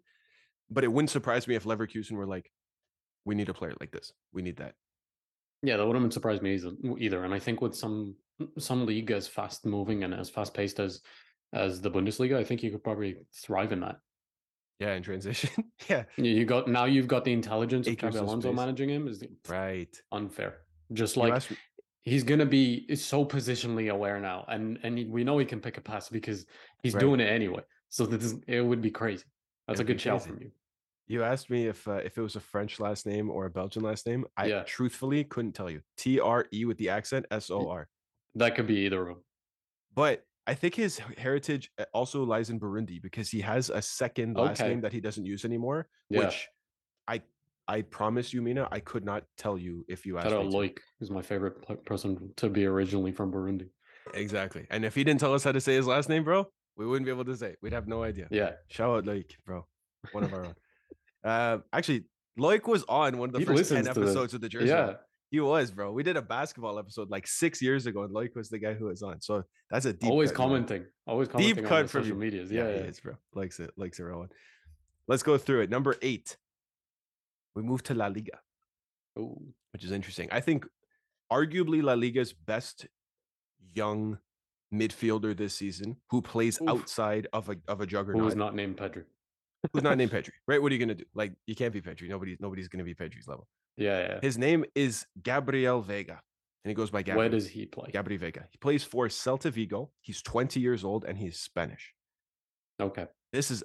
but 0.70 0.84
it 0.84 0.88
wouldn't 0.92 1.10
surprise 1.10 1.46
me 1.48 1.54
if 1.54 1.64
leverkusen 1.64 2.12
were 2.12 2.26
like 2.26 2.50
we 3.24 3.34
need 3.34 3.48
a 3.48 3.54
player 3.54 3.74
like 3.80 3.90
this 3.90 4.12
we 4.32 4.42
need 4.42 4.56
that 4.58 4.74
Yeah, 5.62 5.76
that 5.78 5.86
wouldn't 5.86 6.12
surprise 6.12 6.40
me 6.42 6.54
either. 6.54 6.72
either. 6.98 7.24
And 7.24 7.32
I 7.34 7.40
think 7.40 7.60
with 7.60 7.74
some 7.74 8.14
some 8.58 8.84
league 8.86 9.10
as 9.10 9.26
fast 9.26 9.64
moving 9.64 10.04
and 10.04 10.12
as 10.14 10.28
fast 10.30 10.52
paced 10.54 10.78
as 10.78 11.00
as 11.52 11.80
the 11.80 11.90
Bundesliga, 11.90 12.36
I 12.36 12.44
think 12.44 12.62
you 12.62 12.70
could 12.70 12.82
probably 12.84 13.16
thrive 13.34 13.72
in 13.72 13.80
that. 13.80 13.96
yeah 14.78 14.94
in 14.94 15.02
transition 15.02 15.50
yeah 15.88 16.04
You 16.16 16.44
got 16.44 16.68
now 16.68 16.84
you've 16.84 17.08
got 17.08 17.24
the 17.24 17.32
intelligence 17.32 17.86
of 17.86 17.92
Acres 17.94 18.14
Xabi 18.14 18.18
of 18.20 18.26
Alonso 18.26 18.48
space. 18.50 18.56
managing 18.56 18.90
him 18.90 19.08
is 19.08 19.24
right 19.48 19.94
unfair. 20.12 20.58
Just 20.92 21.16
like 21.16 21.32
asked 21.32 21.52
he's 22.04 22.22
gonna 22.24 22.46
be 22.46 22.94
so 22.94 23.24
positionally 23.24 23.90
aware 23.90 24.20
now, 24.20 24.44
and 24.48 24.78
and 24.82 25.10
we 25.10 25.24
know 25.24 25.38
he 25.38 25.46
can 25.46 25.60
pick 25.60 25.76
a 25.78 25.80
pass 25.80 26.08
because 26.08 26.46
he's 26.82 26.94
Right. 26.94 27.00
doing 27.00 27.20
it 27.20 27.28
anyway. 27.28 27.62
So 27.88 28.04
this 28.06 28.22
is, 28.24 28.34
it 28.46 28.60
would 28.60 28.82
be 28.82 28.90
crazy. 28.90 29.24
That's 29.66 29.80
It 29.80 29.84
a 29.84 29.86
good 29.86 30.00
shout 30.00 30.22
from 30.22 30.38
you. 30.40 30.50
you 31.08 31.22
asked 31.24 31.48
me 31.50 31.66
if 31.66 31.88
uh, 31.88 31.94
if 32.08 32.18
it 32.18 32.22
was 32.22 32.36
a 32.36 32.40
french 32.40 32.78
last 32.80 33.06
name 33.06 33.30
or 33.30 33.46
a 33.46 33.50
belgian 33.50 33.82
last 33.82 34.06
name 34.06 34.24
i 34.36 34.46
Yeah. 34.46 34.62
truthfully 34.64 35.22
couldn't 35.24 35.52
tell 35.52 35.70
you 35.70 35.80
t-r-e 35.96 36.64
with 36.64 36.78
the 36.78 36.88
accent 36.90 37.24
s-o-r 37.30 37.88
That 38.34 38.54
could 38.56 38.66
be 38.66 38.78
either 38.86 39.00
of 39.02 39.08
them. 39.08 39.24
But 39.94 40.25
I 40.46 40.54
think 40.54 40.74
his 40.74 41.00
heritage 41.18 41.70
uh, 41.78 41.84
also 41.92 42.22
lies 42.24 42.50
in 42.50 42.60
Burundi 42.60 43.02
because 43.02 43.28
he 43.30 43.40
has 43.40 43.68
a 43.70 43.82
second 43.82 44.36
last 44.36 44.60
Okay. 44.60 44.68
name 44.70 44.80
that 44.82 44.92
he 44.92 45.00
doesn't 45.00 45.24
use 45.24 45.44
anymore. 45.44 45.88
Yeah. 46.08 46.20
Which 46.26 46.48
I 47.08 47.22
I 47.68 47.82
promise 47.82 48.32
you, 48.32 48.42
Mina, 48.42 48.68
I 48.70 48.78
could 48.80 49.04
not 49.04 49.24
tell 49.36 49.58
you 49.58 49.84
if 49.88 50.06
you 50.06 50.18
asked 50.18 50.28
out. 50.28 50.46
Loic, 50.46 50.78
who's 51.00 51.10
my 51.10 51.22
favorite 51.22 51.84
person 51.84 52.32
to 52.36 52.48
be 52.48 52.64
originally 52.64 53.10
from 53.12 53.32
Burundi. 53.32 53.70
Exactly. 54.14 54.66
And 54.70 54.84
if 54.84 54.94
he 54.94 55.02
didn't 55.02 55.18
tell 55.20 55.34
us 55.34 55.42
how 55.42 55.50
to 55.50 55.60
say 55.60 55.74
his 55.74 55.86
last 55.86 56.08
name, 56.08 56.22
bro, 56.22 56.46
we 56.76 56.86
wouldn't 56.86 57.06
be 57.06 57.10
able 57.10 57.24
to 57.24 57.36
say. 57.36 57.48
it. 57.50 57.58
We'd 57.62 57.72
have 57.72 57.88
no 57.88 58.04
idea. 58.04 58.28
Yeah, 58.30 58.52
Shout 58.68 58.90
out 58.98 59.04
Loic, 59.04 59.32
bro. 59.44 59.66
One 60.12 60.22
of 60.24 60.32
our 60.32 60.44
own. 60.46 60.54
Uh, 61.24 61.58
actually, 61.72 62.04
Loic 62.38 62.68
was 62.68 62.84
on 62.88 63.18
one 63.18 63.30
of 63.30 63.32
the 63.32 63.40
He 63.40 63.44
first 63.44 63.68
10 63.70 63.78
listens 63.78 63.88
to 63.88 64.00
this. 64.00 64.10
episodes 64.10 64.34
of 64.34 64.40
the 64.42 64.48
Jersey. 64.48 64.68
yeah. 64.68 64.92
He 65.30 65.40
was, 65.40 65.70
bro. 65.72 65.92
We 65.92 66.02
did 66.02 66.16
a 66.16 66.22
basketball 66.22 66.78
episode 66.78 67.10
like 67.10 67.26
six 67.26 67.60
years 67.60 67.86
ago, 67.86 68.04
and 68.04 68.14
Loic 68.14 68.34
was 68.36 68.48
the 68.48 68.58
guy 68.58 68.74
who 68.74 68.86
was 68.86 69.02
on. 69.02 69.20
So 69.20 69.42
that's 69.70 69.84
a 69.84 69.92
deep 69.92 70.08
always 70.10 70.30
cut, 70.30 70.36
commenting, 70.36 70.86
always 71.06 71.28
commenting 71.28 71.56
Deep 71.56 71.64
cut 71.66 71.90
from 71.90 72.04
social 72.04 72.16
medias. 72.16 72.50
Yeah, 72.50 72.68
Yeah, 72.68 72.74
yeah. 72.74 72.80
is, 72.82 73.00
bro. 73.00 73.14
Likes 73.34 73.58
it. 73.58 73.70
Likes 73.76 73.98
it, 73.98 74.04
Rowan. 74.04 74.28
Let's 75.08 75.22
go 75.24 75.36
through 75.36 75.62
it. 75.62 75.70
Number 75.70 75.96
eight. 76.02 76.36
We 77.56 77.62
move 77.62 77.82
to 77.84 77.94
La 77.94 78.06
Liga, 78.08 78.38
Ooh, 79.18 79.40
which 79.72 79.82
is 79.82 79.90
interesting. 79.90 80.28
I 80.30 80.40
think 80.40 80.66
arguably 81.32 81.82
La 81.82 81.94
Liga's 81.94 82.32
best 82.34 82.86
young 83.74 84.18
midfielder 84.74 85.34
this 85.36 85.54
season 85.54 85.96
who 86.10 86.20
plays 86.20 86.60
Oof. 86.60 86.68
outside 86.68 87.26
of 87.32 87.48
a 87.48 87.56
of 87.66 87.80
a 87.80 87.86
juggernaut. 87.86 88.20
Who 88.22 88.28
is 88.28 88.36
not 88.36 88.54
named 88.54 88.76
Pedri? 88.76 89.04
who's 89.72 89.82
not 89.82 89.96
named 89.96 90.10
Pedri, 90.16 90.30
right? 90.46 90.60
What 90.60 90.70
are 90.70 90.74
you 90.74 90.78
gonna 90.80 90.94
do? 90.94 91.04
Like 91.14 91.32
you 91.46 91.54
can't 91.56 91.72
be 91.72 91.80
Pedri. 91.80 92.08
Nobody's 92.08 92.36
nobody's 92.40 92.68
gonna 92.68 92.84
be 92.84 92.94
Pedri's 92.94 93.26
level. 93.26 93.48
Yeah, 93.76 93.98
yeah. 93.98 94.18
His 94.22 94.38
name 94.38 94.64
is 94.74 95.06
Gabriel 95.22 95.82
Veiga, 95.82 96.18
and 96.64 96.70
he 96.70 96.74
goes 96.74 96.90
by 96.90 97.02
Gabriel. 97.02 97.18
Where 97.18 97.28
does 97.28 97.48
he 97.48 97.66
play? 97.66 97.90
Gabriel 97.92 98.20
Veiga? 98.20 98.44
He 98.50 98.58
plays 98.58 98.84
for 98.84 99.08
Celta 99.08 99.50
Vigo. 99.50 99.90
He's 100.00 100.22
20 100.22 100.60
years 100.60 100.84
old 100.84 101.04
and 101.04 101.18
he's 101.18 101.38
Spanish. 101.38 101.92
Okay. 102.80 103.06
This 103.32 103.50
is, 103.50 103.62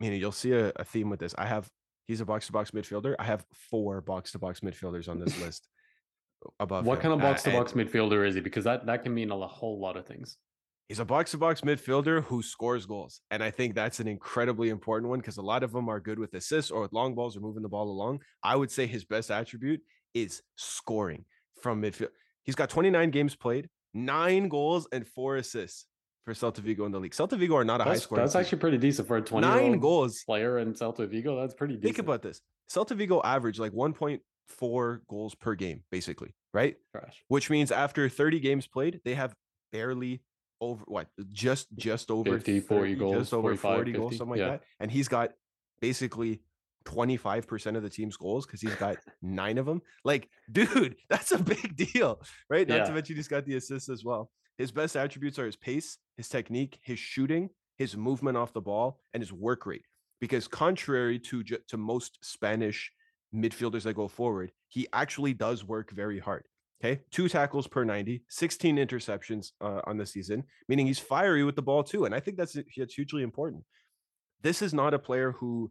I 0.00 0.04
mean, 0.04 0.12
you'll 0.20 0.32
see 0.32 0.52
a, 0.52 0.72
a 0.76 0.84
theme 0.84 1.10
with 1.10 1.20
this. 1.20 1.34
I 1.38 1.46
have 1.46 1.68
he's 2.06 2.20
a 2.20 2.24
box 2.24 2.46
to 2.46 2.52
box 2.52 2.70
midfielder. 2.70 3.14
I 3.18 3.24
have 3.24 3.44
four 3.52 4.00
box 4.00 4.32
to 4.32 4.38
box 4.38 4.60
midfielders 4.60 5.08
on 5.08 5.18
this 5.18 5.38
list. 5.44 5.68
Above 6.60 6.84
What 6.86 6.98
him. 6.98 7.02
kind 7.02 7.14
of 7.14 7.20
box 7.20 7.42
to 7.44 7.50
box 7.50 7.72
midfielder 7.72 8.26
is 8.26 8.34
he? 8.34 8.40
Because 8.40 8.64
that 8.64 8.86
that 8.86 9.02
can 9.02 9.14
mean 9.14 9.30
a 9.30 9.46
whole 9.46 9.80
lot 9.80 9.96
of 9.96 10.06
things. 10.06 10.36
He's 10.88 11.00
a 11.00 11.04
box 11.04 11.32
to 11.32 11.38
box 11.38 11.62
midfielder 11.62 12.22
who 12.22 12.42
scores 12.42 12.86
goals. 12.86 13.20
And 13.32 13.42
I 13.42 13.50
think 13.50 13.74
that's 13.74 13.98
an 13.98 14.06
incredibly 14.06 14.68
important 14.68 15.10
one 15.10 15.18
because 15.18 15.36
a 15.36 15.42
lot 15.42 15.64
of 15.64 15.72
them 15.72 15.88
are 15.88 15.98
good 15.98 16.18
with 16.18 16.32
assists 16.34 16.70
or 16.70 16.82
with 16.82 16.92
long 16.92 17.14
balls 17.16 17.36
or 17.36 17.40
moving 17.40 17.62
the 17.62 17.68
ball 17.68 17.90
along. 17.90 18.20
I 18.44 18.54
would 18.54 18.70
say 18.70 18.86
his 18.86 19.04
best 19.04 19.32
attribute 19.32 19.80
is 20.14 20.42
scoring 20.54 21.24
from 21.60 21.82
midfield. 21.82 22.10
He's 22.44 22.54
got 22.54 22.70
29 22.70 23.10
games 23.10 23.34
played, 23.34 23.68
nine 23.94 24.48
goals, 24.48 24.86
and 24.92 25.04
four 25.08 25.36
assists 25.36 25.86
for 26.24 26.34
Celta 26.34 26.58
Vigo 26.58 26.86
in 26.86 26.92
the 26.92 27.00
league. 27.00 27.12
Celta 27.12 27.36
Vigo 27.36 27.56
are 27.56 27.64
not 27.64 27.80
a 27.80 27.84
high 27.84 27.96
scorer. 27.96 28.20
that's 28.20 28.34
team. 28.34 28.40
actually 28.40 28.58
pretty 28.58 28.78
decent 28.78 29.08
for 29.08 29.16
a 29.16 29.22
20 29.22 29.44
nine 29.44 29.78
goals. 29.80 30.22
player 30.24 30.58
in 30.60 30.72
Celta 30.72 31.08
Vigo. 31.08 31.40
That's 31.40 31.54
pretty 31.54 31.74
decent. 31.74 31.84
Think 31.84 31.98
about 31.98 32.22
this. 32.22 32.40
Celta 32.70 32.96
Vigo 32.96 33.20
average 33.24 33.58
like 33.58 33.72
1.4 33.72 35.00
goals 35.08 35.34
per 35.34 35.56
game, 35.56 35.82
basically, 35.90 36.34
right? 36.54 36.76
Trash. 36.92 37.24
Which 37.26 37.50
means 37.50 37.72
after 37.72 38.08
30 38.08 38.38
games 38.38 38.68
played, 38.68 39.00
they 39.04 39.14
have 39.14 39.34
barely 39.72 40.22
over 40.60 40.84
what 40.86 41.08
just 41.32 41.68
just 41.76 42.10
over 42.10 42.34
50, 42.34 42.60
40 42.60 42.94
goals, 42.94 43.16
just 43.18 43.34
over 43.34 43.56
45, 43.56 43.76
40 43.76 43.92
goals, 43.92 44.10
50, 44.10 44.18
something 44.18 44.30
like 44.30 44.38
yeah. 44.40 44.50
that. 44.50 44.62
And 44.80 44.90
he's 44.90 45.08
got 45.08 45.30
basically 45.80 46.40
25% 46.86 47.76
of 47.76 47.82
the 47.82 47.90
team's 47.90 48.16
goals 48.16 48.46
because 48.46 48.60
he's 48.60 48.74
got 48.76 48.96
nine 49.22 49.58
of 49.58 49.66
them. 49.66 49.82
Like, 50.04 50.28
dude, 50.50 50.96
that's 51.10 51.32
a 51.32 51.38
big 51.38 51.76
deal, 51.76 52.20
right? 52.48 52.66
Not 52.66 52.86
to 52.86 52.92
mention 52.92 53.16
he's 53.16 53.28
got 53.28 53.44
the 53.44 53.56
assists 53.56 53.88
as 53.88 54.04
well. 54.04 54.30
His 54.56 54.70
best 54.70 54.96
attributes 54.96 55.38
are 55.38 55.46
his 55.46 55.56
pace, 55.56 55.98
his 56.16 56.28
technique, 56.28 56.78
his 56.82 56.98
shooting, 56.98 57.50
his 57.76 57.96
movement 57.96 58.38
off 58.38 58.54
the 58.54 58.60
ball, 58.60 59.00
and 59.12 59.22
his 59.22 59.32
work 59.32 59.66
rate. 59.66 59.84
Because 60.18 60.48
contrary 60.48 61.18
to 61.18 61.42
to 61.42 61.76
most 61.76 62.18
Spanish 62.22 62.90
midfielders 63.34 63.82
that 63.82 63.94
go 63.94 64.08
forward, 64.08 64.50
he 64.68 64.86
actually 64.94 65.34
does 65.34 65.62
work 65.62 65.90
very 65.90 66.18
hard. 66.18 66.44
Okay, 66.84 67.00
two 67.10 67.28
tackles 67.28 67.66
per 67.66 67.84
90, 67.84 68.22
16 68.28 68.76
interceptions 68.76 69.52
uh, 69.62 69.80
on 69.86 69.96
the 69.96 70.04
season, 70.04 70.44
meaning 70.68 70.86
he's 70.86 70.98
fiery 70.98 71.42
with 71.42 71.56
the 71.56 71.62
ball 71.62 71.82
too. 71.82 72.04
And 72.04 72.14
I 72.14 72.20
think 72.20 72.36
that's 72.36 72.56
that's 72.76 72.94
hugely 72.94 73.22
important. 73.22 73.64
This 74.42 74.60
is 74.60 74.74
not 74.74 74.92
a 74.92 74.98
player 74.98 75.32
who 75.32 75.70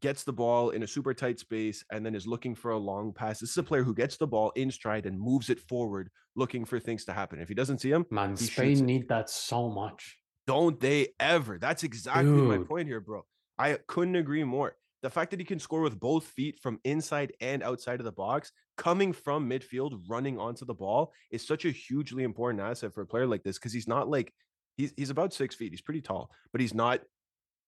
gets 0.00 0.24
the 0.24 0.32
ball 0.32 0.70
in 0.70 0.82
a 0.82 0.86
super 0.86 1.14
tight 1.14 1.38
space 1.38 1.84
and 1.92 2.04
then 2.04 2.14
is 2.14 2.26
looking 2.26 2.54
for 2.54 2.72
a 2.72 2.78
long 2.78 3.12
pass. 3.12 3.38
This 3.40 3.50
is 3.50 3.58
a 3.58 3.62
player 3.62 3.84
who 3.84 3.94
gets 3.94 4.16
the 4.16 4.26
ball 4.26 4.50
in 4.56 4.70
stride 4.70 5.06
and 5.06 5.20
moves 5.20 5.50
it 5.50 5.60
forward, 5.60 6.08
looking 6.34 6.64
for 6.64 6.80
things 6.80 7.04
to 7.04 7.12
happen. 7.12 7.38
If 7.38 7.48
he 7.48 7.54
doesn't 7.54 7.80
see 7.80 7.90
him, 7.90 8.06
Man, 8.10 8.36
Spain 8.36 8.84
need 8.86 9.08
that 9.10 9.28
so 9.30 9.68
much. 9.68 10.16
don't 10.46 10.80
they 10.80 11.08
ever? 11.20 11.58
That's 11.58 11.84
exactly 11.84 12.32
my 12.32 12.58
point 12.58 12.88
here, 12.88 13.00
bro. 13.00 13.22
I 13.58 13.78
couldn't 13.86 14.16
agree 14.16 14.44
more. 14.44 14.74
The 15.02 15.10
fact 15.10 15.30
that 15.32 15.40
he 15.40 15.44
can 15.44 15.58
score 15.58 15.82
with 15.82 16.00
both 16.00 16.24
feet 16.24 16.58
from 16.62 16.78
inside 16.84 17.32
and 17.40 17.62
outside 17.62 18.00
of 18.00 18.04
the 18.04 18.12
box, 18.12 18.50
coming 18.76 19.12
from 19.12 19.48
midfield, 19.48 20.02
running 20.08 20.38
onto 20.38 20.64
the 20.64 20.74
ball, 20.74 21.12
is 21.30 21.46
such 21.46 21.64
a 21.64 21.70
hugely 21.70 22.24
important 22.24 22.62
asset 22.62 22.92
for 22.94 23.02
a 23.02 23.06
player 23.06 23.26
like 23.26 23.42
this 23.42 23.58
because 23.58 23.72
he's 23.72 23.88
not 23.88 24.08
like 24.08 24.32
he's 24.76 24.92
he's 24.96 25.10
about 25.10 25.32
six 25.32 25.54
feet. 25.54 25.72
He's 25.72 25.82
pretty 25.82 26.00
tall, 26.00 26.30
but 26.52 26.60
he's 26.60 26.74
not 26.74 27.00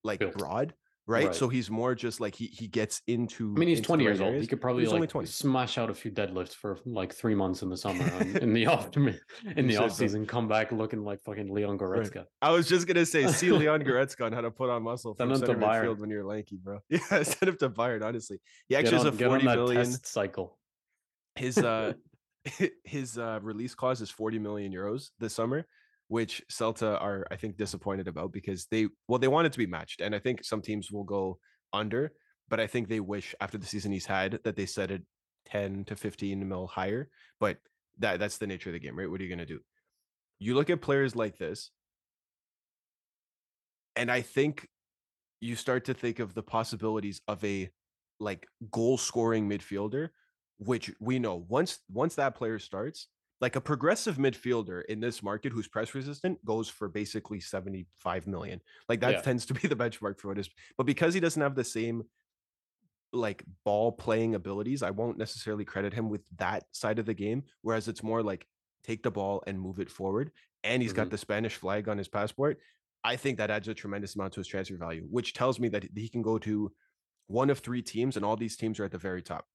like 0.03 0.21
Built. 0.21 0.37
broad, 0.37 0.75
right? 1.07 1.27
Right. 1.27 1.35
So 1.35 1.49
he's 1.49 1.71
more 1.71 1.95
just 1.95 2.21
like 2.21 2.35
he 2.35 2.47
he 2.47 2.67
gets 2.67 3.03
into. 3.07 3.55
I 3.57 3.59
mean, 3.59 3.69
he's 3.69 3.81
20 3.81 4.05
years 4.05 4.21
right 4.21 4.33
old. 4.33 4.41
He 4.41 4.47
could 4.47 4.61
probably 4.61 4.83
he's 4.83 4.93
only 4.93 5.03
like 5.03 5.11
20. 5.11 5.27
smash 5.29 5.79
out 5.79 5.91
a 5.91 5.95
few 5.95 6.11
deadlifts 6.11 6.55
for 6.55 6.79
like 6.85 7.15
three 7.15 7.35
months 7.35 7.63
in 7.63 7.71
the 7.71 7.77
summer 7.85 8.05
and 8.05 8.37
in 8.39 8.53
the 8.55 8.67
off 8.67 8.91
in 9.57 9.67
the 9.67 9.77
off 9.77 9.93
season, 9.93 10.27
come 10.27 10.49
back 10.49 10.73
looking 10.73 11.05
like 11.05 11.23
fucking 11.23 11.53
Leon 11.53 11.79
Goretzka. 11.79 12.25
I 12.43 12.51
was 12.51 12.69
just 12.69 12.87
gonna 12.87 13.07
say, 13.07 13.27
see 13.29 13.51
Leon 13.51 13.83
Goretzka 13.85 14.27
on 14.27 14.33
how 14.33 14.41
to 14.41 14.51
put 14.51 14.71
on 14.71 14.83
muscle 14.83 15.15
from 15.15 15.35
center 15.37 15.55
midfield 15.55 15.99
when 15.99 16.11
you're 16.11 16.25
lanky, 16.25 16.59
bro. 16.63 16.81
Yeah, 16.89 17.23
send 17.23 17.49
him 17.49 17.57
to 17.59 17.71
Bayern. 17.71 18.05
Honestly, 18.05 18.41
he 18.69 18.77
actually 18.77 18.99
on, 18.99 19.07
has 19.07 19.15
a 19.15 19.25
forty 19.25 19.45
million. 19.45 19.85
test 19.85 20.07
cycle. 20.07 20.59
His 21.37 21.59
uh, 21.59 21.95
his 22.85 23.19
uh 23.19 23.41
release 23.43 23.75
clause 23.75 24.01
is 24.01 24.11
forty 24.11 24.39
million 24.39 24.73
euros 24.73 25.11
this 25.19 25.35
summer, 25.35 25.67
which 26.09 26.43
Celta 26.51 27.01
are 27.01 27.27
I 27.31 27.37
think 27.37 27.57
disappointed 27.57 28.09
about 28.09 28.33
because 28.33 28.67
they 28.71 28.89
well 29.09 29.19
they 29.19 29.29
want 29.29 29.47
it 29.47 29.53
to 29.53 29.59
be 29.59 29.67
matched, 29.67 30.01
and 30.01 30.15
I 30.15 30.19
think 30.19 30.45
some 30.45 30.63
teams 30.63 30.91
will 30.91 31.05
go 31.05 31.39
under, 31.73 32.13
but 32.49 32.61
I 32.61 32.67
think 32.67 32.89
they 32.89 33.01
wish 33.01 33.35
after 33.41 33.59
the 33.59 33.67
season 33.67 33.93
he's 33.93 34.07
had 34.07 34.39
that 34.45 34.57
they 34.57 34.67
set 34.67 34.91
it 34.91 35.03
ten 35.47 35.85
to 35.85 35.97
fifteen 35.97 36.47
mil 36.49 36.67
higher. 36.67 37.09
But 37.41 37.59
that 37.99 38.19
that's 38.19 38.39
the 38.39 38.47
nature 38.47 38.71
of 38.71 38.75
the 38.75 38.81
game, 38.81 38.99
right? 38.99 39.11
What 39.11 39.21
are 39.21 39.25
you 39.25 39.31
gonna 39.31 39.47
do? 39.47 39.61
You 40.39 40.55
look 40.55 40.71
at 40.71 40.83
players 40.83 41.17
like 41.17 41.39
this, 41.39 41.71
and 43.97 44.11
I 44.11 44.21
think 44.23 44.69
you 45.41 45.57
start 45.57 45.85
to 45.87 45.95
think 45.95 46.19
of 46.19 46.35
the 46.35 46.43
possibilities 46.43 47.21
of 47.29 47.43
a 47.45 47.71
like 48.21 48.47
goal 48.71 48.97
scoring 48.97 49.49
midfielder, 49.49 50.09
which 50.59 50.93
we 51.01 51.19
know 51.19 51.37
once 51.49 51.81
once 51.91 52.15
that 52.17 52.35
player 52.35 52.59
starts, 52.59 53.09
like 53.41 53.57
a 53.57 53.61
progressive 53.61 54.17
midfielder 54.17 54.85
in 54.87 55.01
this 55.01 55.23
market 55.23 55.53
who's 55.53 55.69
press 55.69 55.95
resistant 55.95 56.43
goes 56.45 56.69
for 56.69 56.89
basically 56.89 57.41
75 57.41 58.27
million. 58.27 58.61
Like 58.89 59.01
that 59.01 59.11
Yeah. 59.15 59.21
tends 59.23 59.45
to 59.47 59.55
be 59.55 59.69
the 59.69 59.77
benchmark 59.77 60.19
for 60.21 60.29
what 60.29 60.39
is. 60.39 60.49
But 60.79 60.85
because 60.87 61.15
he 61.15 61.21
doesn't 61.21 61.43
have 61.43 61.55
the 61.55 61.65
same 61.65 62.05
like 63.13 63.45
ball 63.65 63.93
playing 63.93 64.35
abilities, 64.35 64.83
I 64.83 64.91
won't 64.91 65.19
necessarily 65.19 65.65
credit 65.65 65.93
him 65.95 66.09
with 66.11 66.23
that 66.39 66.65
side 66.73 66.99
of 66.99 67.07
the 67.07 67.15
game. 67.15 67.45
Whereas 67.63 67.87
it's 67.89 68.03
more 68.03 68.23
like 68.23 68.47
take 68.83 69.03
the 69.03 69.11
ball 69.11 69.43
and 69.47 69.61
move 69.61 69.79
it 69.79 69.91
forward. 69.91 70.33
And 70.65 70.83
he's 70.83 70.93
got 70.93 71.09
Mhm. 71.09 71.11
the 71.11 71.19
Spanish 71.19 71.57
flag 71.57 71.89
on 71.89 71.99
his 71.99 72.09
passport. 72.09 72.61
I 73.05 73.17
think 73.17 73.39
that 73.39 73.51
adds 73.51 73.69
a 73.69 73.75
tremendous 73.75 74.15
amount 74.15 74.33
to 74.35 74.41
his 74.41 74.47
transfer 74.49 74.77
value, 74.77 75.07
which 75.11 75.33
tells 75.35 75.61
me 75.61 75.69
that 75.69 75.85
he 75.97 76.09
can 76.09 76.23
go 76.23 76.39
to 76.39 76.75
one 77.27 77.51
of 77.51 77.59
three 77.61 77.83
teams, 77.83 78.17
and 78.17 78.25
all 78.25 78.37
these 78.37 78.57
teams 78.57 78.81
are 78.81 78.85
at 78.85 78.91
the 78.93 78.99
very 78.99 79.23
top. 79.23 79.47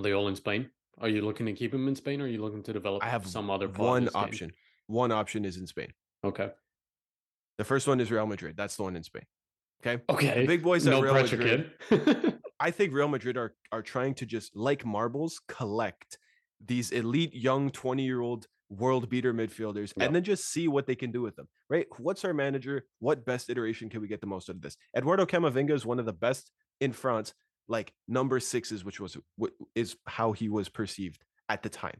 Are 0.00 0.02
they 0.02 0.12
all 0.12 0.28
in 0.28 0.36
Spain? 0.36 0.70
Are 0.98 1.10
you 1.10 1.20
looking 1.20 1.44
to 1.44 1.52
keep 1.52 1.74
him 1.74 1.86
in 1.86 1.94
Spain 1.94 2.22
or 2.22 2.24
are 2.24 2.28
you 2.28 2.40
looking 2.40 2.62
to 2.62 2.72
develop 2.72 3.04
I 3.04 3.10
have 3.10 3.26
some 3.26 3.50
other 3.50 3.68
one 3.68 4.08
option. 4.14 4.50
One 4.86 5.12
option 5.12 5.44
is 5.44 5.58
in 5.58 5.66
Spain. 5.66 5.92
Okay. 6.24 6.50
The 7.58 7.64
first 7.64 7.86
one 7.86 8.00
is 8.00 8.10
Real 8.10 8.26
Madrid. 8.26 8.56
That's 8.56 8.76
the 8.76 8.82
one 8.84 8.96
in 8.96 9.02
Spain. 9.02 9.24
Okay. 9.84 10.02
Okay. 10.08 10.40
The 10.40 10.46
big 10.46 10.62
boys 10.62 10.86
no 10.86 11.02
Real 11.02 11.12
pressure, 11.12 11.36
Madrid. 11.36 11.70
kid. 11.90 12.38
I 12.60 12.70
think 12.70 12.94
Real 12.94 13.08
Madrid 13.08 13.36
are 13.36 13.54
are 13.72 13.82
trying 13.82 14.14
to 14.14 14.26
just 14.26 14.56
like 14.56 14.86
marbles 14.86 15.38
collect 15.48 16.18
these 16.64 16.90
elite 16.92 17.34
young 17.34 17.70
20 17.70 18.02
year 18.02 18.20
old 18.22 18.46
world 18.70 19.10
beater 19.10 19.34
midfielders 19.34 19.92
Yep. 19.96 20.06
and 20.06 20.14
then 20.14 20.22
just 20.24 20.50
see 20.50 20.66
what 20.66 20.86
they 20.86 20.94
can 20.94 21.10
do 21.12 21.20
with 21.20 21.36
them. 21.36 21.48
Right? 21.68 21.86
What's 21.98 22.24
our 22.24 22.32
manager? 22.32 22.86
What 23.00 23.26
best 23.26 23.50
iteration 23.50 23.90
can 23.90 24.00
we 24.00 24.08
get 24.08 24.22
the 24.22 24.26
most 24.26 24.48
out 24.48 24.56
of 24.56 24.62
this? 24.62 24.78
Eduardo 24.96 25.26
Camavinga 25.26 25.72
is 25.72 25.84
one 25.84 25.98
of 25.98 26.06
the 26.06 26.12
best 26.14 26.50
in 26.80 26.92
France, 26.94 27.34
like 27.70 27.92
number 28.08 28.38
sixes, 28.40 28.84
which 28.84 29.00
was 29.00 29.16
wh- 29.40 29.46
is 29.74 29.96
how 30.06 30.32
he 30.32 30.48
was 30.50 30.68
perceived 30.68 31.24
at 31.48 31.62
the 31.62 31.68
time. 31.70 31.98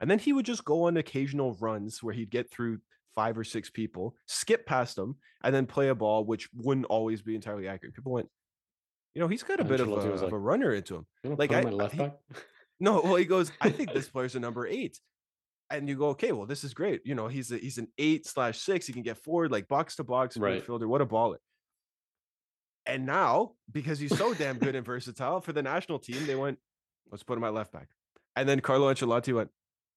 And 0.00 0.10
then 0.10 0.18
he 0.18 0.32
would 0.32 0.44
just 0.46 0.64
go 0.64 0.84
on 0.88 0.96
occasional 0.96 1.56
runs 1.60 2.02
where 2.02 2.12
he'd 2.14 2.30
get 2.30 2.50
through 2.50 2.78
five 3.14 3.38
or 3.38 3.44
six 3.44 3.70
people, 3.70 4.16
skip 4.26 4.66
past 4.66 4.96
them, 4.96 5.16
and 5.44 5.54
then 5.54 5.66
play 5.66 5.88
a 5.90 5.94
ball 5.94 6.24
which 6.24 6.48
wouldn't 6.54 6.86
always 6.86 7.22
be 7.22 7.34
entirely 7.36 7.68
accurate. 7.68 7.94
People 7.94 8.12
went, 8.12 8.28
you 9.14 9.20
know, 9.20 9.28
he's 9.28 9.42
got 9.42 9.60
a 9.60 9.64
bit 9.64 9.78
of 9.80 9.88
a, 9.88 9.90
Ancelotti 9.92 10.10
was 10.10 10.22
of 10.22 10.26
like, 10.28 10.32
a 10.32 10.38
runner 10.38 10.72
into 10.72 10.96
him. 10.96 11.06
You 11.22 11.36
Like, 11.36 11.52
I- 11.52 11.60
left 11.62 11.92
he- 11.94 11.98
back? 11.98 12.16
No, 12.80 13.00
well, 13.00 13.14
he 13.14 13.26
goes, 13.26 13.52
I 13.60 13.70
think 13.70 13.92
this 13.92 14.08
player's 14.12 14.34
a 14.34 14.40
number 14.40 14.66
eight. 14.66 14.98
And 15.70 15.88
you 15.88 15.94
go, 15.96 16.08
okay, 16.08 16.32
well, 16.32 16.46
this 16.46 16.64
is 16.64 16.74
great. 16.74 17.00
You 17.04 17.14
know, 17.14 17.28
he's 17.28 17.52
a, 17.52 17.58
he's 17.58 17.78
an 17.78 17.86
eight 17.96 18.26
slash 18.26 18.58
six. 18.58 18.86
He 18.88 18.92
can 18.92 19.02
get 19.02 19.18
forward, 19.22 19.52
like 19.52 19.68
box 19.68 19.94
to 19.96 20.04
box 20.04 20.36
Right. 20.36 20.66
midfielder. 20.66 20.86
What 20.88 21.00
a 21.00 21.06
baller. 21.06 21.36
And 22.86 23.06
now, 23.06 23.52
because 23.70 23.98
he's 23.98 24.16
so 24.16 24.34
damn 24.34 24.58
good 24.58 24.74
and 24.74 24.84
versatile 24.92 25.40
for 25.40 25.52
the 25.52 25.62
national 25.62 25.98
team, 25.98 26.26
they 26.26 26.34
went, 26.34 26.58
let's 27.10 27.22
put 27.22 27.38
him 27.38 27.44
at 27.44 27.54
left 27.54 27.72
back. 27.72 27.88
And 28.34 28.48
then 28.48 28.60
Carlo 28.60 28.92
Ancelotti 28.92 29.34
went, 29.34 29.50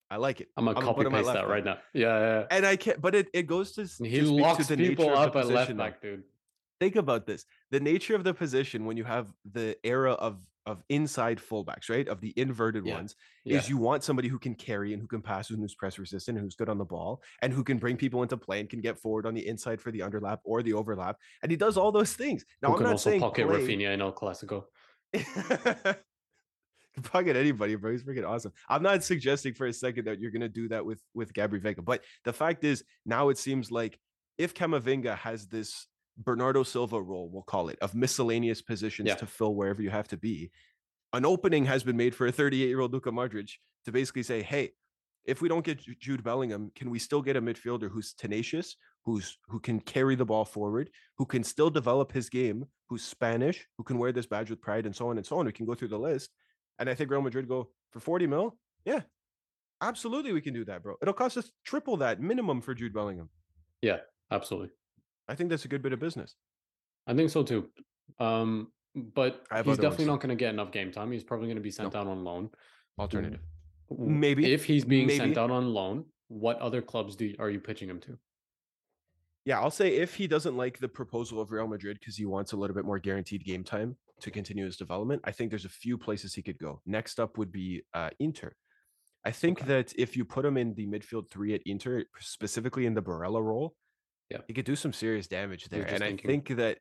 I 0.09 0.17
like 0.17 0.39
it. 0.41 0.49
I'm 0.55 0.65
gonna 0.65 0.79
copy 0.79 0.97
put 0.97 1.07
him 1.07 1.15
at 1.15 1.23
paste 1.23 1.33
that 1.33 1.41
back. 1.41 1.49
right 1.49 1.65
now. 1.65 1.77
Yeah, 1.93 2.07
yeah. 2.07 2.39
yeah. 2.39 2.45
And 2.51 2.65
I 2.65 2.75
can't, 2.75 3.01
but 3.01 3.15
it, 3.15 3.27
it 3.33 3.47
goes 3.47 3.71
to, 3.73 3.85
He 4.05 4.19
to 4.19 4.31
locks 4.31 4.67
to 4.67 4.75
the 4.75 4.87
people 4.87 5.09
up 5.09 5.35
at 5.35 5.47
left 5.47 5.75
back, 5.75 6.01
dude. 6.01 6.23
think 6.79 6.95
about 6.95 7.25
this 7.25 7.45
the 7.71 7.79
nature 7.79 8.15
of 8.15 8.23
the 8.23 8.33
position 8.33 8.85
when 8.85 8.97
you 8.97 9.03
have 9.03 9.33
the 9.51 9.75
era 9.83 10.11
of 10.11 10.37
of 10.65 10.83
inside 10.89 11.39
fullbacks 11.39 11.89
right 11.89 12.07
of 12.07 12.21
the 12.21 12.33
inverted 12.37 12.85
Yeah, 12.85 12.95
ones 12.95 13.15
Yeah. 13.43 13.57
is 13.57 13.69
you 13.69 13.77
want 13.77 14.03
somebody 14.03 14.27
who 14.27 14.39
can 14.39 14.55
carry 14.55 14.93
and 14.93 15.01
who 15.01 15.07
can 15.07 15.21
pass 15.21 15.49
and 15.49 15.59
who's 15.59 15.75
press 15.75 15.99
resistant 15.99 16.39
who's 16.39 16.55
good 16.55 16.69
on 16.69 16.77
the 16.77 16.85
ball 16.85 17.21
and 17.41 17.53
who 17.53 17.63
can 17.63 17.77
bring 17.77 17.97
people 17.97 18.23
into 18.23 18.37
play 18.37 18.59
and 18.59 18.69
can 18.69 18.81
get 18.81 18.97
forward 18.97 19.25
on 19.25 19.33
the 19.33 19.45
inside 19.47 19.79
for 19.79 19.91
the 19.91 19.99
underlap 19.99 20.39
or 20.43 20.63
the 20.63 20.73
overlap 20.73 21.17
and 21.43 21.51
he 21.51 21.57
does 21.57 21.77
all 21.77 21.91
those 21.91 22.13
things 22.13 22.45
now 22.61 22.69
Who 22.69 22.73
i'm 22.73 22.77
can 22.79 22.83
not 22.85 22.91
also 22.93 23.09
saying 23.11 23.21
pocket 23.21 23.47
play... 23.47 23.61
Rafinha 23.61 23.93
in 23.93 24.01
El 24.01 24.13
Clasico. 24.13 24.65
can 26.95 27.03
pocket 27.03 27.35
anybody, 27.35 27.75
bro. 27.75 27.91
He's 27.91 28.03
freaking 28.03 28.27
awesome. 28.27 28.53
I'm 28.69 28.81
not 28.81 29.03
suggesting 29.03 29.53
for 29.53 29.67
a 29.67 29.73
second 29.73 30.05
that 30.05 30.19
you're 30.19 30.31
gonna 30.31 30.49
do 30.49 30.67
that 30.69 30.85
with 30.85 31.01
with 31.13 31.33
Gabri 31.33 31.61
Veiga, 31.61 31.83
but 31.83 32.03
the 32.23 32.33
fact 32.33 32.63
is 32.63 32.83
now 33.05 33.29
it 33.29 33.37
seems 33.37 33.71
like 33.71 33.99
if 34.37 34.53
Camavinga 34.53 35.17
has 35.17 35.47
this 35.47 35.87
Bernardo 36.17 36.63
Silva 36.63 37.01
role, 37.01 37.29
we'll 37.29 37.43
call 37.43 37.69
it, 37.69 37.77
of 37.81 37.93
miscellaneous 37.95 38.61
positions 38.61 39.07
Yeah. 39.09 39.15
to 39.15 39.25
fill 39.25 39.55
wherever 39.55 39.81
you 39.81 39.89
have 39.89 40.07
to 40.09 40.17
be, 40.17 40.51
an 41.13 41.25
opening 41.25 41.65
has 41.65 41.83
been 41.83 41.97
made 41.97 42.15
for 42.15 42.27
a 42.27 42.31
38 42.31 42.67
year 42.67 42.79
old 42.79 42.93
Luka 42.93 43.11
Modric 43.11 43.51
to 43.85 43.91
basically 43.91 44.23
say, 44.23 44.41
hey. 44.41 44.71
If 45.27 45.41
we 45.41 45.49
don't 45.49 45.65
get 45.65 45.79
Jude 45.99 46.23
Bellingham, 46.23 46.71
can 46.75 46.91
we 46.91 46.99
still 46.99 47.19
get 47.23 47.35
a 47.35 47.41
midfielder 47.41 47.89
who's 47.89 48.13
tenacious, 48.13 48.75
who's 49.05 49.39
who 49.47 49.59
can 49.59 49.79
carry 49.79 50.13
the 50.13 50.23
ball 50.23 50.45
forward, 50.45 50.91
who 51.17 51.25
can 51.25 51.43
still 51.43 51.71
develop 51.71 52.11
his 52.11 52.29
game, 52.29 52.65
who's 52.89 53.03
Spanish, 53.03 53.67
who 53.75 53.83
can 53.83 53.97
wear 53.97 54.11
this 54.11 54.27
badge 54.27 54.51
with 54.51 54.61
pride, 54.61 54.85
and 54.85 54.95
so 54.95 55.09
on 55.09 55.17
and 55.17 55.25
so 55.25 55.39
on. 55.39 55.47
We 55.47 55.51
can 55.51 55.65
go 55.65 55.73
through 55.73 55.87
the 55.87 55.97
list. 55.97 56.29
And 56.77 56.87
I 56.87 56.93
think 56.93 57.09
Real 57.09 57.23
Madrid 57.23 57.47
go 57.47 57.71
for 57.91 57.99
40 57.99 58.27
mil. 58.27 58.55
Yeah, 58.85 59.01
absolutely. 59.81 60.31
We 60.31 60.41
can 60.41 60.53
do 60.53 60.63
that, 60.65 60.83
bro. 60.83 60.93
It'll 61.01 61.11
cost 61.15 61.37
us 61.37 61.49
triple 61.65 61.97
that 61.97 62.21
minimum 62.21 62.61
for 62.61 62.75
Jude 62.75 62.93
Bellingham. 62.93 63.29
Yeah, 63.81 64.01
absolutely. 64.29 64.69
I 65.27 65.35
think 65.35 65.49
that's 65.49 65.65
a 65.65 65.67
good 65.67 65.81
bit 65.81 65.93
of 65.93 65.99
business. 65.99 66.35
I 67.07 67.13
think 67.13 67.29
so 67.29 67.43
too. 67.43 67.69
Um, 68.19 68.71
but 68.95 69.45
he's 69.51 69.77
definitely 69.77 70.05
ones. 70.05 70.07
not 70.07 70.19
going 70.21 70.29
to 70.29 70.35
get 70.35 70.53
enough 70.53 70.71
game 70.71 70.91
time. 70.91 71.11
He's 71.11 71.23
probably 71.23 71.47
going 71.47 71.57
to 71.57 71.61
be 71.63 71.71
sent 71.71 71.93
No. 71.93 71.99
out 72.01 72.07
on 72.07 72.23
loan. 72.23 72.49
Alternative. 72.97 73.41
Maybe. 73.97 74.53
if 74.53 74.65
he's 74.65 74.85
being 74.85 75.09
sent 75.09 75.29
Maybe. 75.29 75.39
out 75.39 75.51
on 75.51 75.67
loan, 75.73 76.05
what 76.27 76.57
other 76.59 76.81
clubs 76.81 77.15
do 77.15 77.25
you, 77.25 77.35
are 77.39 77.49
you 77.49 77.59
pitching 77.59 77.89
him 77.89 77.99
to? 78.01 78.17
Yeah, 79.45 79.59
I'll 79.59 79.69
say 79.69 79.97
if 79.97 80.15
he 80.15 80.25
doesn't 80.25 80.57
like 80.57 80.79
the 80.79 80.87
proposal 80.87 81.39
of 81.39 81.51
Real 81.51 81.67
Madrid 81.67 81.97
because 81.99 82.15
he 82.15 82.25
wants 82.25 82.53
a 82.53 82.57
little 82.57 82.75
bit 82.75 82.83
more 82.85 82.97
guaranteed 82.97 83.43
game 83.45 83.63
time 83.63 83.95
to 84.21 84.31
continue 84.31 84.65
his 84.65 84.75
development, 84.77 85.21
I 85.23 85.31
think 85.31 85.51
there's 85.51 85.65
a 85.65 85.69
few 85.69 85.97
places 85.99 86.33
he 86.33 86.41
could 86.41 86.57
go. 86.57 86.81
Next 86.87 87.19
up 87.19 87.37
would 87.37 87.51
be 87.51 87.83
uh, 87.93 88.09
Inter. 88.19 88.55
I 89.23 89.31
think 89.31 89.59
Okay. 89.59 89.67
that 89.67 89.93
if 89.97 90.15
you 90.17 90.25
put 90.25 90.45
him 90.45 90.57
in 90.57 90.73
the 90.73 90.87
midfield 90.87 91.29
three 91.29 91.53
at 91.53 91.61
Inter, 91.65 92.05
specifically 92.19 92.85
in 92.87 92.95
the 92.95 93.03
Barella 93.03 93.43
role, 93.43 93.75
Yeah. 94.29 94.39
he 94.47 94.53
could 94.53 94.65
do 94.65 94.75
some 94.75 94.93
serious 94.93 95.27
damage 95.27 95.69
there. 95.69 95.83
And 95.83 96.03
I 96.03 96.15
think 96.15 96.49
that 96.57 96.79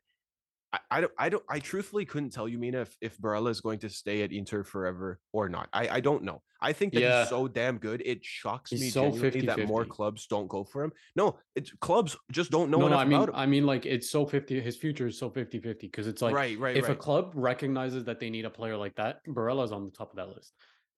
I, 0.73 0.79
I 0.89 1.01
don't 1.01 1.13
I 1.17 1.29
don't 1.29 1.43
I 1.47 1.59
truthfully 1.59 2.05
couldn't 2.05 2.31
tell 2.31 2.47
you, 2.47 2.57
Mina, 2.57 2.81
if, 2.81 2.97
if 3.01 3.17
Barella 3.19 3.49
is 3.49 3.61
going 3.61 3.79
to 3.79 3.89
stay 3.89 4.23
at 4.23 4.31
Inter 4.31 4.63
forever 4.63 5.19
or 5.31 5.47
not. 5.47 5.69
I, 5.71 5.87
I 5.87 5.99
don't 5.99 6.23
know. 6.23 6.41
I 6.59 6.73
think 6.73 6.93
that 6.93 7.01
Yeah. 7.01 7.19
he's 7.21 7.29
so 7.29 7.47
damn 7.47 7.77
good. 7.77 8.01
It 8.03 8.25
shocks 8.25 8.71
He's 8.71 8.81
me 8.81 8.89
so 8.89 9.11
genuinely 9.11 9.41
that 9.41 9.67
more 9.67 9.85
50-50. 9.85 9.89
clubs 9.89 10.27
don't 10.27 10.47
go 10.47 10.63
for 10.63 10.83
him. 10.83 10.91
No, 11.15 11.37
it's 11.55 11.71
clubs 11.81 12.17
just 12.31 12.49
don't 12.49 12.71
know 12.71 12.79
no, 12.79 12.87
no, 12.87 12.97
I 12.97 13.05
mean, 13.05 13.13
about 13.13 13.29
him. 13.29 13.35
I 13.35 13.45
mean, 13.45 13.65
like 13.65 13.85
it's 13.85 14.09
so 14.09 14.25
fifty. 14.25 14.59
His 14.59 14.75
future 14.75 15.05
is 15.07 15.17
so 15.19 15.29
50-50 15.29 15.81
because 15.81 16.07
it's 16.07 16.21
like 16.23 16.33
right, 16.33 16.57
right, 16.57 16.75
if 16.75 16.89
a 16.89 16.95
club 16.95 17.31
recognizes 17.35 18.03
that 18.05 18.19
they 18.19 18.29
need 18.31 18.45
a 18.45 18.49
player 18.49 18.75
like 18.75 18.95
that, 18.95 19.19
Barella's 19.27 19.71
on 19.71 19.85
the 19.85 19.91
top 19.91 20.09
of 20.11 20.17
that 20.17 20.29
list. 20.29 20.51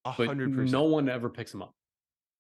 A 0.06 0.12
hundred 0.12 0.54
percent. 0.54 0.72
no 0.72 0.84
one 0.86 1.10
ever 1.10 1.30
picks 1.30 1.54
him 1.54 1.62
up. 1.62 1.76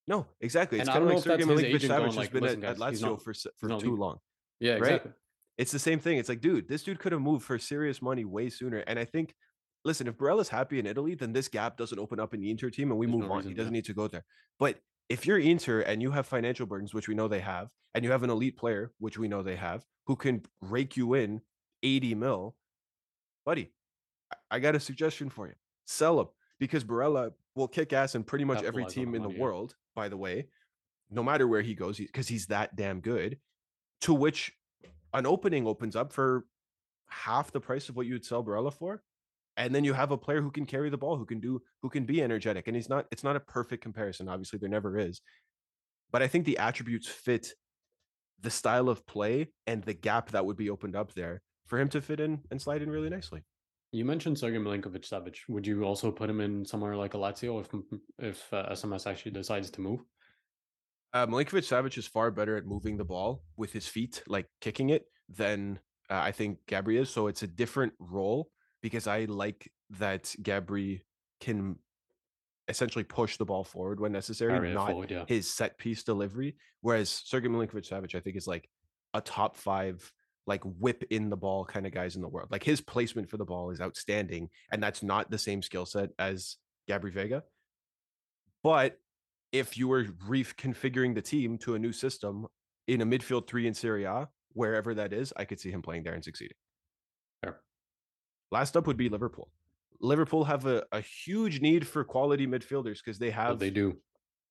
No, 0.08 0.26
exactly. 0.41 0.80
It's 0.80 0.88
And 0.88 0.93
kind 0.93 1.10
of 1.10 1.15
like 1.15 1.24
Sergey 1.24 1.43
Milinkovic 1.43 1.82
Savic 1.82 1.88
going 1.89 2.06
has 2.06 2.15
like, 2.17 2.32
been 2.32 2.43
"Listen, 2.43 2.63
at, 2.63 2.72
at 2.72 2.80
guys, 2.80 3.02
Lazio 3.02 3.10
not- 3.10 3.24
for 3.24 3.34
for 3.34 3.67
too 3.70 3.76
leaving." 3.76 3.96
long. 3.98 4.17
Yeah, 4.60 4.74
Right? 4.74 4.82
exactly. 4.84 5.12
It's 5.58 5.72
the 5.72 5.80
same 5.80 6.00
thing. 6.00 6.17
It's 6.17 6.30
like, 6.30 6.39
dude, 6.41 6.67
this 6.67 6.84
dude 6.84 7.00
could 7.00 7.12
have 7.12 7.22
moved 7.22 7.43
for 7.43 7.58
serious 7.60 8.02
money 8.02 8.24
way 8.26 8.50
sooner. 8.50 8.78
And 8.88 8.98
I 9.00 9.06
think, 9.06 9.34
listen, 9.84 10.08
if 10.08 10.15
Barella's 10.17 10.50
happy 10.50 10.78
in 10.80 10.86
Italy, 10.86 11.15
then 11.15 11.34
this 11.34 11.48
gap 11.48 11.78
doesn't 11.78 11.98
open 12.00 12.20
up 12.20 12.34
in 12.34 12.39
the 12.41 12.50
Inter 12.52 12.70
team 12.70 12.91
and 12.91 13.00
we 13.00 13.06
There's 13.08 13.17
move 13.17 13.28
no 13.28 13.34
on. 13.34 13.43
he 13.43 13.54
doesn't 13.54 13.74
need 13.74 13.86
to 13.86 13.93
go 13.93 14.08
there. 14.08 14.24
But 14.60 14.80
if 15.10 15.26
you're 15.26 15.39
Inter 15.39 15.82
and 15.82 16.02
you 16.02 16.12
have 16.12 16.26
financial 16.28 16.65
burdens, 16.67 16.93
which 16.93 17.08
we 17.08 17.15
know 17.15 17.28
they 17.28 17.39
have, 17.39 17.70
and 17.96 18.06
you 18.06 18.12
have 18.12 18.22
an 18.24 18.30
elite 18.30 18.56
player, 18.58 18.93
which 19.00 19.17
we 19.17 19.28
know 19.28 19.41
they 19.41 19.56
have, 19.56 19.84
who 20.06 20.15
can 20.15 20.46
rake 20.62 20.96
you 20.96 21.15
in 21.15 21.41
80 21.82 22.13
mil, 22.15 22.56
buddy, 23.46 23.74
I- 24.52 24.60
got 24.60 24.76
a 24.76 24.80
suggestion 24.80 25.30
for 25.30 25.48
you. 25.48 25.54
Sell 25.86 26.20
him 26.20 26.28
because 26.60 26.84
Barella 26.84 27.34
will 27.56 27.67
kick 27.67 27.93
ass 27.93 28.13
in 28.15 28.24
pretty 28.24 28.46
much 28.46 28.62
every 28.63 28.86
team 28.86 29.15
in 29.15 29.22
the 29.24 29.30
world, 29.30 29.76
by 29.98 30.08
the 30.08 30.16
way, 30.16 30.48
no 31.10 31.24
matter 31.24 31.48
where 31.48 31.64
he 31.64 31.74
goes, 31.74 31.98
because 31.98 32.28
he's 32.28 32.46
that 32.46 32.76
damn 32.76 33.02
good. 33.02 33.40
To 34.02 34.14
which 34.14 34.54
an 35.14 35.26
opening 35.26 35.66
opens 35.66 35.96
up 35.96 36.14
for 36.14 36.46
half 37.08 37.52
the 37.52 37.60
price 37.60 37.90
of 37.90 37.96
what 37.96 38.06
you 38.06 38.14
would 38.14 38.24
sell 38.24 38.44
Barella 38.44 38.72
for. 38.72 39.02
And 39.58 39.74
then 39.74 39.84
you 39.84 39.94
have 39.94 40.12
a 40.12 40.18
player 40.18 40.40
who 40.40 40.52
can 40.52 40.68
carry 40.68 40.92
the 40.92 41.00
ball, 41.00 41.18
who 41.18 41.26
can 41.26 41.40
do, 41.40 41.60
who 41.82 41.90
can 41.90 42.06
be 42.06 42.22
energetic. 42.22 42.68
And 42.68 42.76
he's 42.76 42.90
not, 42.90 43.08
it's 43.12 43.24
not 43.24 43.36
a 43.36 43.40
perfect 43.40 43.82
comparison. 43.82 44.30
Obviously, 44.30 44.60
there 44.60 44.70
never 44.70 45.00
is. 45.00 45.20
But 46.12 46.22
I 46.22 46.28
think 46.28 46.46
the 46.46 46.60
attributes 46.60 47.08
fit 47.08 47.54
the 48.40 48.52
style 48.52 48.88
of 48.88 49.08
play 49.08 49.48
and 49.66 49.84
the 49.84 49.96
gap 49.96 50.30
that 50.30 50.46
would 50.46 50.58
be 50.58 50.70
opened 50.70 50.96
up 50.96 51.16
there 51.16 51.42
for 51.66 51.80
him 51.80 51.90
to 51.90 52.02
fit 52.02 52.20
in 52.20 52.42
and 52.52 52.62
slide 52.62 52.84
in 52.84 52.92
really 52.92 53.10
nicely. 53.10 53.42
You 53.98 54.06
mentioned 54.06 54.38
Sergey 54.38 54.60
Milinkovic 54.60 55.10
Savic. 55.10 55.38
Would 55.50 55.66
you 55.66 55.84
also 55.84 56.12
put 56.12 56.30
him 56.30 56.40
in 56.40 56.64
somewhere 56.64 56.96
like 56.96 57.16
a 57.16 57.18
Lazio 57.18 57.60
if 57.60 57.68
if 58.20 58.54
uh, 58.54 58.70
SMS 58.70 59.08
actually 59.08 59.32
decides 59.32 59.72
to 59.72 59.82
move? 59.82 60.02
Uh, 61.14 61.26
Milinkovic 61.26 61.66
Savic 61.66 61.98
is 61.98 62.06
far 62.06 62.30
better 62.30 62.56
at 62.58 62.68
moving 62.68 62.96
the 62.96 63.04
ball 63.04 63.42
with 63.56 63.74
his 63.74 63.88
feet, 63.88 64.22
like 64.28 64.46
kicking 64.62 64.92
it, 64.92 65.06
than 65.30 65.80
uh, 66.12 66.20
I 66.20 66.32
think 66.32 66.60
Gabri 66.68 67.00
is. 67.00 67.10
So 67.10 67.26
it's 67.26 67.42
a 67.42 67.48
different 67.48 67.94
role 67.98 68.52
because 68.84 69.08
I 69.08 69.26
like 69.26 69.72
that 69.98 70.26
Gabri 70.44 71.02
can 71.42 71.78
essentially 72.68 73.04
push 73.04 73.38
the 73.38 73.46
ball 73.46 73.64
forward 73.64 74.00
when 74.00 74.12
necessary, 74.12 74.76
not 74.76 74.92
forward, 74.92 75.10
yeah. 75.10 75.26
his 75.28 75.52
set 75.52 75.76
piece 75.80 76.04
delivery. 76.04 76.56
Whereas 76.82 77.10
Sergey 77.10 77.48
Milinkovic 77.48 77.90
Savic, 77.90 78.14
I 78.14 78.20
think, 78.20 78.36
is 78.36 78.46
like 78.46 78.70
a 79.16 79.22
top 79.22 79.58
five, 79.58 80.14
like 80.48 80.64
whip 80.64 81.04
in 81.10 81.30
the 81.30 81.38
ball 81.38 81.66
kind 81.66 81.86
of 81.86 81.92
guys 81.92 82.16
in 82.16 82.22
the 82.22 82.28
world. 82.28 82.50
Like 82.50 82.64
his 82.64 82.82
placement 82.82 83.30
for 83.30 83.38
the 83.38 83.46
ball 83.46 83.70
is 83.70 83.82
outstanding, 83.82 84.50
and 84.72 84.82
that's 84.82 85.04
not 85.04 85.30
the 85.30 85.38
same 85.38 85.62
skill 85.62 85.86
set 85.86 86.10
as 86.18 86.56
Gabri 86.90 87.14
Veiga. 87.14 87.44
But 88.64 88.98
if 89.52 89.78
you 89.78 89.88
were 89.88 90.06
reconfiguring 90.06 91.14
the 91.14 91.22
team 91.22 91.58
to 91.60 91.76
a 91.76 91.80
new 91.80 91.92
system 91.92 92.48
in 92.88 93.02
a 93.02 93.06
midfield 93.06 93.48
three 93.48 93.68
in 93.68 93.74
Serie 93.74 94.06
A, 94.06 94.28
wherever 94.54 94.94
that 94.96 95.14
is, 95.14 95.32
I 95.38 95.46
could 95.46 95.60
see 95.60 95.70
him 95.70 95.82
playing 95.82 96.04
there 96.04 96.14
and 96.14 96.24
succeeding. 96.24 96.58
Last 98.52 98.78
up 98.78 98.88
would 98.88 98.98
be 98.98 99.10
Liverpool. 99.10 99.50
Liverpool 100.00 100.44
have 100.46 100.66
a, 100.66 100.84
a 100.92 101.02
huge 101.02 101.60
need 101.60 101.88
for 101.88 102.04
quality 102.04 102.48
midfielders 102.48 102.98
because 103.04 103.20
they 103.20 103.32
have 103.32 103.60
they 103.60 103.70
do. 103.70 103.98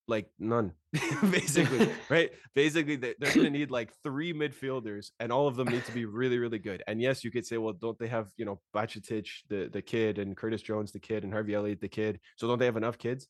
Like 0.09 0.31
none, 0.39 0.73
basically, 1.31 1.89
right? 2.09 2.31
Basically, 2.55 2.95
they, 2.95 3.15
they're 3.19 3.35
going 3.35 3.47
to 3.47 3.51
need 3.51 3.73
like 3.73 3.93
three 4.05 4.33
midfielders, 4.33 5.11
and 5.19 5.33
all 5.33 5.49
of 5.49 5.57
them 5.57 5.69
need 5.69 5.85
to 5.87 5.93
be 5.93 6.05
really, 6.21 6.39
really 6.39 6.61
good. 6.61 6.83
And 6.87 7.01
yes, 7.01 7.25
you 7.25 7.33
could 7.33 7.45
say, 7.45 7.57
well, 7.59 7.73
don't 7.73 7.99
they 7.99 8.07
have 8.07 8.29
you 8.37 8.45
know 8.45 8.61
Bajcetic, 8.75 9.27
the 9.49 9.69
the 9.73 9.83
kid, 9.83 10.19
and 10.19 10.37
Curtis 10.37 10.63
Jones, 10.63 10.93
the 10.93 11.01
kid, 11.01 11.25
and 11.25 11.33
Harvey 11.33 11.55
Elliott, 11.55 11.81
the 11.81 11.89
kid? 11.89 12.21
So 12.37 12.47
don't 12.47 12.59
they 12.59 12.67
have 12.67 12.77
enough 12.77 12.99
kids? 12.99 13.27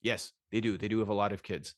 Yes, 0.00 0.32
they 0.50 0.60
do. 0.60 0.78
They 0.78 0.88
do 0.88 0.98
have 1.00 1.10
a 1.10 1.14
lot 1.14 1.32
of 1.32 1.42
kids. 1.42 1.74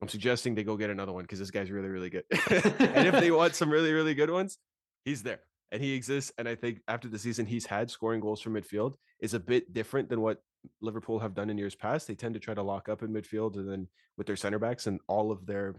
I'm 0.00 0.08
suggesting 0.08 0.54
they 0.54 0.62
go 0.62 0.76
get 0.76 0.90
another 0.90 1.12
one 1.12 1.24
because 1.24 1.38
this 1.38 1.50
guy's 1.50 1.70
really, 1.70 1.88
really 1.88 2.10
good. 2.10 2.24
and 2.30 3.08
if 3.08 3.18
they 3.18 3.30
want 3.30 3.54
some 3.54 3.70
really, 3.70 3.92
really 3.92 4.14
good 4.14 4.30
ones, 4.30 4.58
he's 5.04 5.22
there 5.22 5.40
and 5.72 5.82
he 5.82 5.94
exists. 5.94 6.32
And 6.38 6.48
I 6.48 6.54
think 6.54 6.80
after 6.88 7.08
the 7.08 7.18
season 7.18 7.46
he's 7.46 7.66
had, 7.66 7.90
scoring 7.90 8.20
goals 8.20 8.40
from 8.40 8.54
midfield 8.54 8.94
is 9.20 9.34
a 9.34 9.40
bit 9.40 9.72
different 9.72 10.08
than 10.08 10.20
what 10.20 10.38
Liverpool 10.80 11.18
have 11.18 11.34
done 11.34 11.50
in 11.50 11.58
years 11.58 11.74
past. 11.74 12.06
They 12.06 12.14
tend 12.14 12.34
to 12.34 12.40
try 12.40 12.54
to 12.54 12.62
lock 12.62 12.88
up 12.88 13.02
in 13.02 13.12
midfield 13.12 13.56
and 13.56 13.70
then 13.70 13.88
with 14.16 14.26
their 14.26 14.36
center 14.36 14.58
backs 14.58 14.86
and 14.86 15.00
all 15.08 15.30
of 15.30 15.46
their 15.46 15.74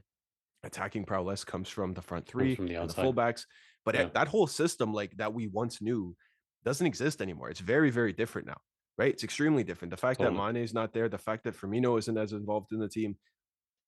attacking 0.63 1.05
prowess 1.05 1.43
comes 1.43 1.69
from 1.69 1.93
the 1.93 2.01
front 2.01 2.27
three 2.27 2.55
from 2.55 2.67
the 2.67 2.75
and 2.75 2.89
the 2.89 2.93
fullbacks. 2.93 3.45
But 3.85 3.95
Yeah. 3.95 4.09
that 4.13 4.27
whole 4.27 4.47
system, 4.47 4.93
like 4.93 5.15
that 5.17 5.33
we 5.33 5.47
once 5.47 5.81
knew, 5.81 6.15
doesn't 6.63 6.85
exist 6.85 7.21
anymore. 7.21 7.49
It's 7.49 7.59
very, 7.59 7.89
very 7.89 8.11
different 8.11 8.47
now, 8.47 8.57
right? 8.97 9.13
It's 9.13 9.23
extremely 9.23 9.63
different. 9.63 9.91
The 9.91 9.97
fact 9.97 10.19
that 10.19 10.25
Totally. 10.31 10.53
Mane 10.53 10.63
is 10.63 10.73
not 10.73 10.93
there, 10.93 11.07
the 11.07 11.17
fact 11.17 11.43
that 11.45 11.55
Firmino 11.55 11.97
isn't 11.97 12.17
as 12.17 12.33
involved 12.33 12.71
in 12.73 12.79
the 12.79 12.89
team, 12.89 13.17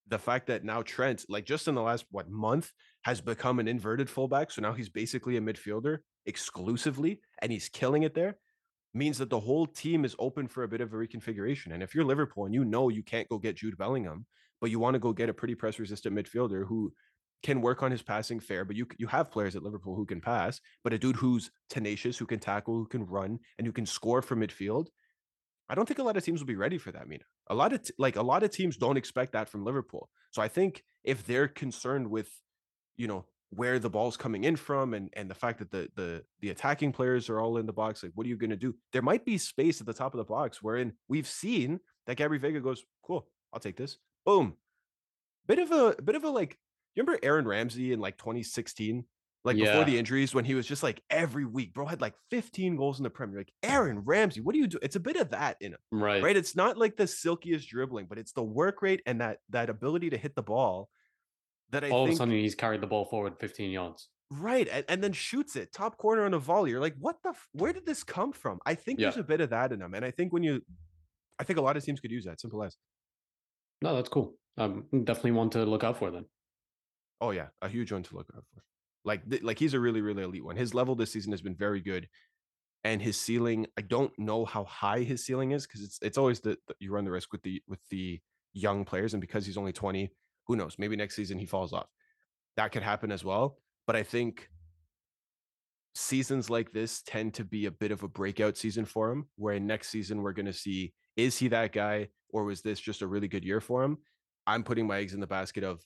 the 0.08 0.20
fact 0.20 0.48
that 0.48 0.64
now 0.64 0.82
Trent, 0.82 1.26
like 1.30 1.46
just 1.46 1.68
in 1.68 1.76
the 1.76 1.82
last 1.82 2.06
what 2.12 2.30
month, 2.30 2.72
has 3.04 3.22
become 3.22 3.60
an 3.60 3.68
inverted 3.68 4.10
fullback. 4.10 4.52
So 4.52 4.62
now 4.62 4.74
he's 4.74 4.90
basically 4.90 5.38
a 5.38 5.42
midfielder 5.42 6.00
exclusively, 6.26 7.22
and 7.42 7.52
he's 7.52 7.70
killing 7.70 8.04
it 8.04 8.14
there. 8.14 8.38
Means 8.94 9.20
that 9.20 9.30
the 9.30 9.40
whole 9.40 9.68
team 9.68 10.04
is 10.04 10.16
open 10.18 10.48
for 10.48 10.64
a 10.64 10.68
bit 10.68 10.82
of 10.82 10.94
a 10.94 10.96
reconfiguration. 10.96 11.74
And 11.74 11.84
if 11.84 11.94
you're 11.94 12.04
Liverpool 12.04 12.46
and 12.46 12.54
you 12.54 12.66
know 12.66 12.90
you 12.90 13.04
can't 13.04 13.30
go 13.30 13.38
get 13.38 13.58
Jude 13.58 13.78
Bellingham, 13.78 14.26
but 14.62 14.72
you 14.72 14.80
want 14.80 14.96
to 14.96 15.00
go 15.00 15.14
get 15.14 15.30
a 15.30 15.34
pretty 15.34 15.56
press 15.56 15.80
resistant 15.80 16.16
midfielder 16.16 16.68
who 16.68 16.92
can 17.44 17.62
work 17.62 17.84
on 17.84 17.92
his 17.92 18.02
passing 18.02 18.40
fair, 18.40 18.66
but 18.66 18.76
you 18.76 18.88
you 18.98 19.08
have 19.08 19.32
players 19.32 19.56
at 19.56 19.64
Liverpool 19.64 19.96
who 19.96 20.06
can 20.06 20.20
pass, 20.20 20.60
but 20.84 20.94
a 20.94 20.98
dude 20.98 21.16
who's 21.16 21.52
tenacious, 21.70 22.18
who 22.18 22.26
can 22.26 22.40
tackle, 22.40 22.76
who 22.76 22.88
can 22.88 23.06
run, 23.06 23.40
and 23.58 23.66
who 23.66 23.72
can 23.72 23.86
score 23.86 24.22
from 24.22 24.42
midfield. 24.42 24.88
I 25.70 25.76
don't 25.76 25.88
think 25.88 26.00
a 26.00 26.04
lot 26.04 26.18
of 26.18 26.26
teams 26.26 26.40
will 26.40 26.48
be 26.48 26.56
ready 26.56 26.78
for 26.78 26.92
that, 26.92 27.08
Mina. 27.08 27.24
A 27.50 27.56
lot 27.56 27.74
of 27.74 27.84
t- 27.84 27.94
like 27.98 28.16
a 28.16 28.22
lot 28.22 28.44
of 28.44 28.52
teams 28.52 28.76
don't 28.76 28.98
expect 28.98 29.34
that 29.34 29.50
from 29.50 29.64
Liverpool. 29.64 30.10
So 30.32 30.42
I 30.42 30.48
think 30.48 30.84
if 31.04 31.26
they're 31.26 31.48
concerned 31.48 32.10
with, 32.10 32.30
you 32.98 33.08
know, 33.08 33.26
where 33.52 33.80
the 33.80 33.90
ball's 33.90 34.16
coming 34.18 34.44
in 34.44 34.56
from 34.56 34.94
and 34.94 35.10
and 35.14 35.30
the 35.30 35.36
fact 35.36 35.60
that 35.60 35.72
the 35.72 35.90
the 35.96 36.24
the 36.40 36.50
attacking 36.50 36.92
players 36.92 37.30
are 37.30 37.40
all 37.40 37.58
in 37.58 37.66
the 37.66 37.74
box, 37.74 38.04
like 38.04 38.12
what 38.16 38.26
are 38.26 38.30
you 38.30 38.38
going 38.38 38.50
to 38.52 38.56
do? 38.56 38.76
There 38.94 39.02
might 39.02 39.26
be 39.26 39.38
space 39.38 39.80
at 39.82 39.88
the 39.88 39.94
top 39.94 40.14
of 40.14 40.20
the 40.20 40.24
box 40.26 40.62
wherein 40.62 40.94
we've 41.08 41.28
seen 41.28 41.80
that 42.06 42.18
Gabri 42.18 42.40
Veiga 42.40 42.62
goes, 42.64 42.84
"Cool, 43.04 43.28
I'll 43.52 43.60
take 43.60 43.78
this." 43.78 43.98
Boom. 44.26 44.56
Bit 45.48 45.60
of 45.60 45.72
a 45.72 46.02
bit 46.02 46.16
of 46.16 46.24
a 46.24 46.30
like 46.30 46.58
you 46.96 47.04
remember 47.04 47.20
Aaron 47.24 47.48
Ramsey 47.48 47.92
in 47.94 48.00
like 48.00 48.18
2016? 48.18 49.06
Like 49.46 49.56
before 49.72 49.86
the 49.86 49.98
injuries, 49.98 50.36
when 50.36 50.44
he 50.44 50.54
was 50.54 50.68
just 50.68 50.84
like 50.84 51.02
every 51.10 51.46
week, 51.46 51.74
bro 51.74 51.86
had 51.86 52.02
like 52.02 52.14
15 52.30 52.76
goals 52.76 53.00
in 53.00 53.04
the 53.04 53.10
Premier. 53.10 53.38
Like 53.38 53.54
Aaron 53.64 54.00
Ramsey, 54.00 54.42
what 54.42 54.52
do 54.54 54.60
you 54.60 54.68
do? 54.68 54.78
It's 54.82 54.98
a 54.98 55.00
bit 55.00 55.16
of 55.16 55.30
that 55.30 55.56
in 55.62 55.72
him 55.72 55.80
Right. 55.92 56.22
right? 56.22 56.36
It's 56.36 56.58
not 56.58 56.78
like 56.78 56.98
the 56.98 57.08
silkiest 57.08 57.70
dribbling, 57.70 58.08
but 58.08 58.20
it's 58.20 58.34
the 58.34 58.44
work 58.44 58.82
rate 58.82 59.02
and 59.06 59.22
that 59.22 59.40
that 59.50 59.70
ability 59.70 60.10
to 60.10 60.18
hit 60.18 60.36
the 60.36 60.44
ball 60.44 60.90
that 61.72 61.84
I 61.84 61.90
All 61.90 62.06
of 62.06 62.10
a 62.12 62.16
sudden, 62.16 62.34
he's 62.34 62.56
carried 62.56 62.82
the 62.82 62.88
ball 62.88 63.06
forward 63.06 63.34
15 63.40 63.72
yards. 63.72 64.10
right 64.32 64.68
and, 64.72 64.86
and 64.88 65.04
then 65.04 65.12
shoots 65.14 65.56
it 65.56 65.74
top 65.74 65.98
corner 65.98 66.26
on 66.26 66.34
a 66.34 66.40
volley. 66.40 66.72
You're 66.72 66.80
like, 66.80 66.96
what 67.00 67.18
the? 67.24 67.30
F- 67.30 67.48
where 67.54 67.74
did 67.74 67.86
this 67.86 68.04
come 68.04 68.32
from? 68.32 68.60
I 68.66 68.76
think 68.76 69.00
there's 69.00 69.18
a 69.18 69.24
bit 69.24 69.42
of 69.42 69.50
that 69.52 69.72
in 69.72 69.82
him, 69.82 69.94
and 69.94 70.06
I 70.06 70.12
think 70.12 70.32
when 70.34 70.44
you, 70.44 70.62
I 71.40 71.44
think 71.44 71.58
a 71.60 71.62
lot 71.62 71.78
of 71.78 71.84
teams 71.84 72.00
could 72.00 72.12
use 72.12 72.26
that. 72.26 72.40
Simple 72.40 72.64
as. 72.64 72.78
No, 73.82 73.96
that's 73.96 74.10
cool. 74.10 74.36
Um, 74.58 74.86
definitely 75.04 75.32
one 75.32 75.50
to 75.52 75.64
look 75.66 75.84
out 75.84 75.98
for 75.98 76.12
then. 76.12 76.26
Oh 77.22 77.32
yeah, 77.32 77.48
a 77.62 77.70
huge 77.70 77.92
one 77.92 78.04
to 78.04 78.16
look 78.16 78.28
out 78.36 78.44
for. 78.54 78.62
Like 79.06 79.30
th- 79.30 79.42
like 79.44 79.58
he's 79.58 79.74
a 79.74 79.80
really 79.80 80.02
really 80.02 80.24
elite 80.24 80.44
one. 80.44 80.58
His 80.58 80.74
level 80.74 80.96
this 80.96 81.12
season 81.14 81.32
has 81.32 81.42
been 81.42 81.56
very 81.56 81.80
good, 81.82 82.08
and 82.84 83.02
his 83.02 83.20
ceiling. 83.20 83.68
I 83.78 83.82
don't 83.82 84.12
know 84.20 84.46
how 84.46 84.66
high 84.66 85.00
his 85.00 85.26
ceiling 85.26 85.52
is 85.52 85.66
because 85.66 85.82
it's 85.82 85.98
it's 86.02 86.18
always 86.18 86.42
the, 86.42 86.58
the 86.68 86.76
you 86.80 86.92
run 86.92 87.06
the 87.06 87.12
risk 87.12 87.32
with 87.32 87.42
the 87.44 87.62
with 87.68 87.80
the 87.90 88.20
young 88.54 88.84
players, 88.86 89.14
and 89.14 89.22
because 89.22 89.46
he's 89.46 89.58
only 89.58 89.72
twenty, 89.72 90.12
who 90.50 90.56
knows? 90.58 90.76
Maybe 90.78 90.98
next 90.98 91.16
season 91.16 91.38
he 91.38 91.46
falls 91.46 91.72
off. 91.72 91.88
That 92.58 92.74
could 92.74 92.84
happen 92.84 93.12
as 93.12 93.24
well. 93.24 93.60
But 93.88 93.96
I 93.96 94.04
think 94.04 94.50
seasons 95.96 96.50
like 96.50 96.72
this 96.72 97.02
tend 97.04 97.36
to 97.36 97.46
be 97.46 97.68
a 97.68 97.72
bit 97.72 97.92
of 97.92 98.04
a 98.04 98.08
breakout 98.08 98.58
season 98.58 98.84
for 98.84 99.12
him, 99.12 99.28
where 99.36 99.60
next 99.60 99.90
season 99.90 100.22
we're 100.22 100.34
going 100.34 100.48
to 100.48 100.54
see 100.54 100.94
is 101.16 101.38
he 101.38 101.48
that 101.50 101.72
guy 101.72 102.08
or 102.32 102.44
was 102.46 102.62
this 102.62 102.80
just 102.80 103.02
a 103.04 103.08
really 103.08 103.28
good 103.28 103.46
year 103.46 103.62
for 103.62 103.84
him? 103.84 104.00
I'm 104.48 104.64
putting 104.64 104.88
my 104.88 104.98
eggs 104.98 105.14
in 105.14 105.20
the 105.20 105.28
basket 105.28 105.64
of 105.64 105.84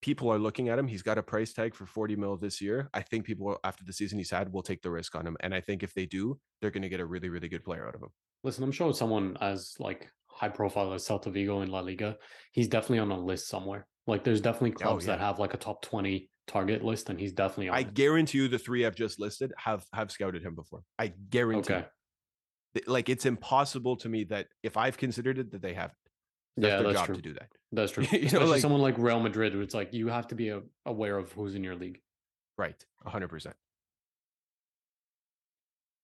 people 0.00 0.32
are 0.32 0.38
looking 0.38 0.70
at 0.70 0.78
him. 0.78 0.88
He's 0.88 1.02
got 1.02 1.18
a 1.18 1.22
price 1.22 1.52
tag 1.52 1.74
for 1.74 1.84
40 1.84 2.16
mil 2.16 2.36
this 2.36 2.60
year. 2.60 2.88
I 2.94 3.02
think 3.02 3.26
people 3.26 3.58
after 3.62 3.84
the 3.84 3.92
season 3.92 4.18
he's 4.18 4.30
had 4.30 4.52
will 4.52 4.62
take 4.62 4.80
the 4.80 4.90
risk 4.90 5.14
on 5.14 5.26
him. 5.26 5.36
And 5.40 5.54
I 5.54 5.60
think 5.60 5.82
if 5.82 5.92
they 5.92 6.06
do, 6.06 6.38
they're 6.60 6.70
going 6.70 6.82
to 6.82 6.88
get 6.88 7.00
a 7.00 7.06
really, 7.06 7.28
really 7.28 7.48
good 7.48 7.64
player 7.64 7.86
out 7.86 7.94
of 7.94 8.02
him. 8.02 8.08
Listen, 8.42 8.64
I'm 8.64 8.72
sure 8.72 8.94
someone 8.94 9.36
as 9.40 9.74
like 9.78 10.10
high 10.42 10.48
profile 10.48 10.92
as 10.92 11.06
Celta 11.06 11.32
Vigo 11.32 11.62
in 11.62 11.70
La 11.70 11.80
Liga, 11.80 12.16
he's 12.50 12.66
definitely 12.66 12.98
on 12.98 13.12
a 13.12 13.18
list 13.18 13.46
somewhere. 13.48 13.86
Like 14.08 14.24
there's 14.24 14.40
definitely 14.40 14.72
Oh, 14.80 14.88
clubs 14.88 15.06
that 15.06 15.20
have 15.20 15.38
like 15.38 15.54
a 15.54 15.56
top 15.56 15.82
20 15.82 16.28
target 16.48 16.82
list 16.84 17.08
and 17.08 17.20
he's 17.20 17.32
definitely 17.32 17.68
on 17.68 17.76
I 17.76 17.80
it. 17.80 17.94
guarantee 17.94 18.38
you 18.38 18.48
the 18.48 18.58
three 18.58 18.84
I've 18.84 18.96
just 18.96 19.20
listed 19.20 19.52
have 19.56 19.84
have 19.92 20.10
scouted 20.10 20.42
him 20.42 20.56
before. 20.56 20.82
I 20.98 21.12
guarantee. 21.30 21.74
Okay. 21.74 21.84
Like 22.88 23.08
it's 23.08 23.24
impossible 23.24 23.96
to 23.98 24.08
me 24.08 24.24
that 24.24 24.48
if 24.64 24.76
I've 24.76 24.98
considered 24.98 25.38
it, 25.38 25.52
that 25.52 25.62
they 25.62 25.74
haven't. 25.74 25.92
That's 26.56 26.70
Yeah, 26.70 26.76
their 26.82 26.86
that's 26.88 26.98
job 26.98 27.06
true. 27.06 27.14
to 27.16 27.22
do 27.22 27.34
that. 27.34 27.48
That's 27.70 27.92
true. 27.94 28.04
You 28.10 28.18
know, 28.18 28.26
Especially 28.26 28.46
like- 28.48 28.60
someone 28.60 28.80
like 28.82 28.98
Real 28.98 29.20
Madrid, 29.20 29.54
where 29.54 29.62
it's 29.62 29.74
like 29.74 29.94
you 29.94 30.08
have 30.08 30.26
to 30.28 30.34
be 30.34 30.48
a, 30.48 30.62
aware 30.86 31.16
of 31.16 31.30
who's 31.32 31.54
in 31.54 31.62
your 31.62 31.76
league. 31.76 32.00
Right. 32.58 32.84
hundred 33.06 33.28
percent. 33.28 33.54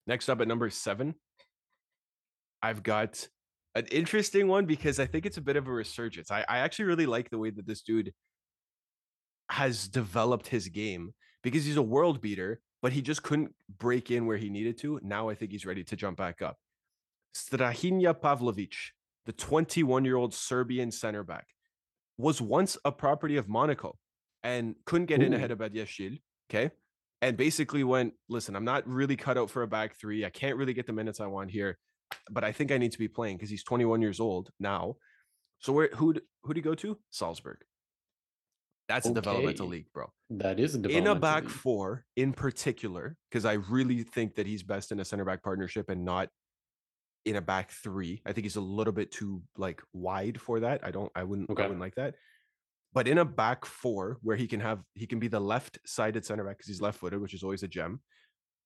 Next 0.06 0.28
up 0.28 0.40
at 0.40 0.48
number 0.48 0.70
seven, 0.70 1.16
I've 2.62 2.82
got 2.82 3.26
an 3.74 3.86
interesting 3.90 4.48
one 4.48 4.64
because 4.64 4.98
I 4.98 5.06
think 5.06 5.26
it's 5.26 5.36
a 5.36 5.42
bit 5.42 5.56
of 5.56 5.66
a 5.66 5.72
resurgence. 5.72 6.30
I, 6.30 6.44
I 6.48 6.58
actually 6.58 6.86
really 6.86 7.06
like 7.06 7.30
the 7.30 7.38
way 7.38 7.50
that 7.50 7.66
this 7.66 7.82
dude 7.82 8.12
has 9.50 9.88
developed 9.88 10.48
his 10.48 10.68
game 10.68 11.14
because 11.42 11.64
he's 11.64 11.76
a 11.76 11.82
world 11.82 12.20
beater, 12.20 12.60
but 12.82 12.92
he 12.92 13.02
just 13.02 13.22
couldn't 13.22 13.54
break 13.78 14.10
in 14.10 14.26
where 14.26 14.36
he 14.36 14.50
needed 14.50 14.78
to. 14.78 15.00
Now 15.02 15.28
I 15.28 15.34
think 15.34 15.52
he's 15.52 15.66
ready 15.66 15.84
to 15.84 15.96
jump 15.96 16.18
back 16.18 16.42
up. 16.42 16.56
Strahinja 17.34 18.14
Pavlovic, 18.14 18.74
the 19.26 19.32
21 19.32 20.04
year 20.04 20.16
old 20.16 20.34
Serbian 20.34 20.90
center 20.90 21.22
back, 21.22 21.46
was 22.16 22.40
once 22.40 22.76
a 22.84 22.92
property 22.92 23.36
of 23.36 23.48
Monaco 23.48 23.96
and 24.42 24.74
couldn't 24.86 25.06
get 25.06 25.22
in 25.22 25.34
ahead 25.34 25.50
of 25.50 25.58
Badiashile. 25.58 26.20
Okay. 26.50 26.70
And 27.20 27.36
basically 27.36 27.84
went, 27.84 28.14
listen, 28.28 28.54
I'm 28.54 28.64
not 28.64 28.86
really 28.86 29.16
cut 29.16 29.36
out 29.36 29.50
for 29.50 29.62
a 29.62 29.68
back 29.68 29.96
three. 29.96 30.24
I 30.24 30.30
can't 30.30 30.56
really 30.56 30.72
get 30.72 30.86
the 30.86 30.92
minutes 30.92 31.20
I 31.20 31.26
want 31.26 31.50
here, 31.50 31.76
but 32.30 32.44
I 32.44 32.52
think 32.52 32.72
I 32.72 32.78
need 32.78 32.92
to 32.92 32.98
be 32.98 33.08
playing 33.08 33.36
because 33.36 33.50
he's 33.50 33.64
21 33.64 34.02
years 34.02 34.20
old 34.20 34.50
now. 34.58 34.96
So 35.60 35.72
where 35.72 35.90
who 35.94 36.14
who 36.42 36.54
do 36.54 36.58
you 36.58 36.64
go 36.64 36.74
to? 36.76 36.98
Salzburg. 37.10 37.58
That's 38.88 39.06
a 39.06 39.12
developmental 39.12 39.66
league, 39.66 39.92
bro. 39.92 40.10
That 40.30 40.58
is 40.58 40.74
a 40.74 40.88
In 40.88 41.08
a 41.08 41.14
back 41.14 41.42
league. 41.44 41.52
four, 41.52 42.06
in 42.16 42.32
particular, 42.32 43.16
because 43.30 43.44
I 43.44 43.54
really 43.54 44.02
think 44.02 44.36
that 44.36 44.46
he's 44.46 44.62
best 44.62 44.92
in 44.92 45.00
a 45.00 45.04
center 45.04 45.26
back 45.26 45.42
partnership 45.42 45.90
and 45.90 46.06
not 46.06 46.30
in 47.26 47.36
a 47.36 47.42
back 47.42 47.70
three. 47.70 48.22
I 48.24 48.32
think 48.32 48.46
he's 48.46 48.56
a 48.56 48.62
little 48.62 48.94
bit 48.94 49.10
too 49.12 49.42
like 49.58 49.82
wide 49.92 50.40
for 50.40 50.60
that. 50.60 50.80
I 50.82 50.90
don't. 50.90 51.12
I 51.14 51.24
wouldn't. 51.24 51.50
Okay. 51.50 51.62
I 51.62 51.66
wouldn't 51.66 51.82
like 51.82 51.96
that. 51.96 52.14
But 52.94 53.06
in 53.06 53.18
a 53.18 53.24
back 53.24 53.66
four, 53.66 54.16
where 54.22 54.36
he 54.36 54.46
can 54.46 54.60
have, 54.60 54.80
he 54.94 55.06
can 55.06 55.18
be 55.18 55.28
the 55.28 55.38
left-sided 55.40 56.24
center 56.24 56.42
back 56.44 56.56
because 56.56 56.68
he's 56.68 56.80
left-footed, 56.80 57.20
which 57.20 57.34
is 57.34 57.42
always 57.42 57.62
a 57.62 57.68
gem. 57.68 58.00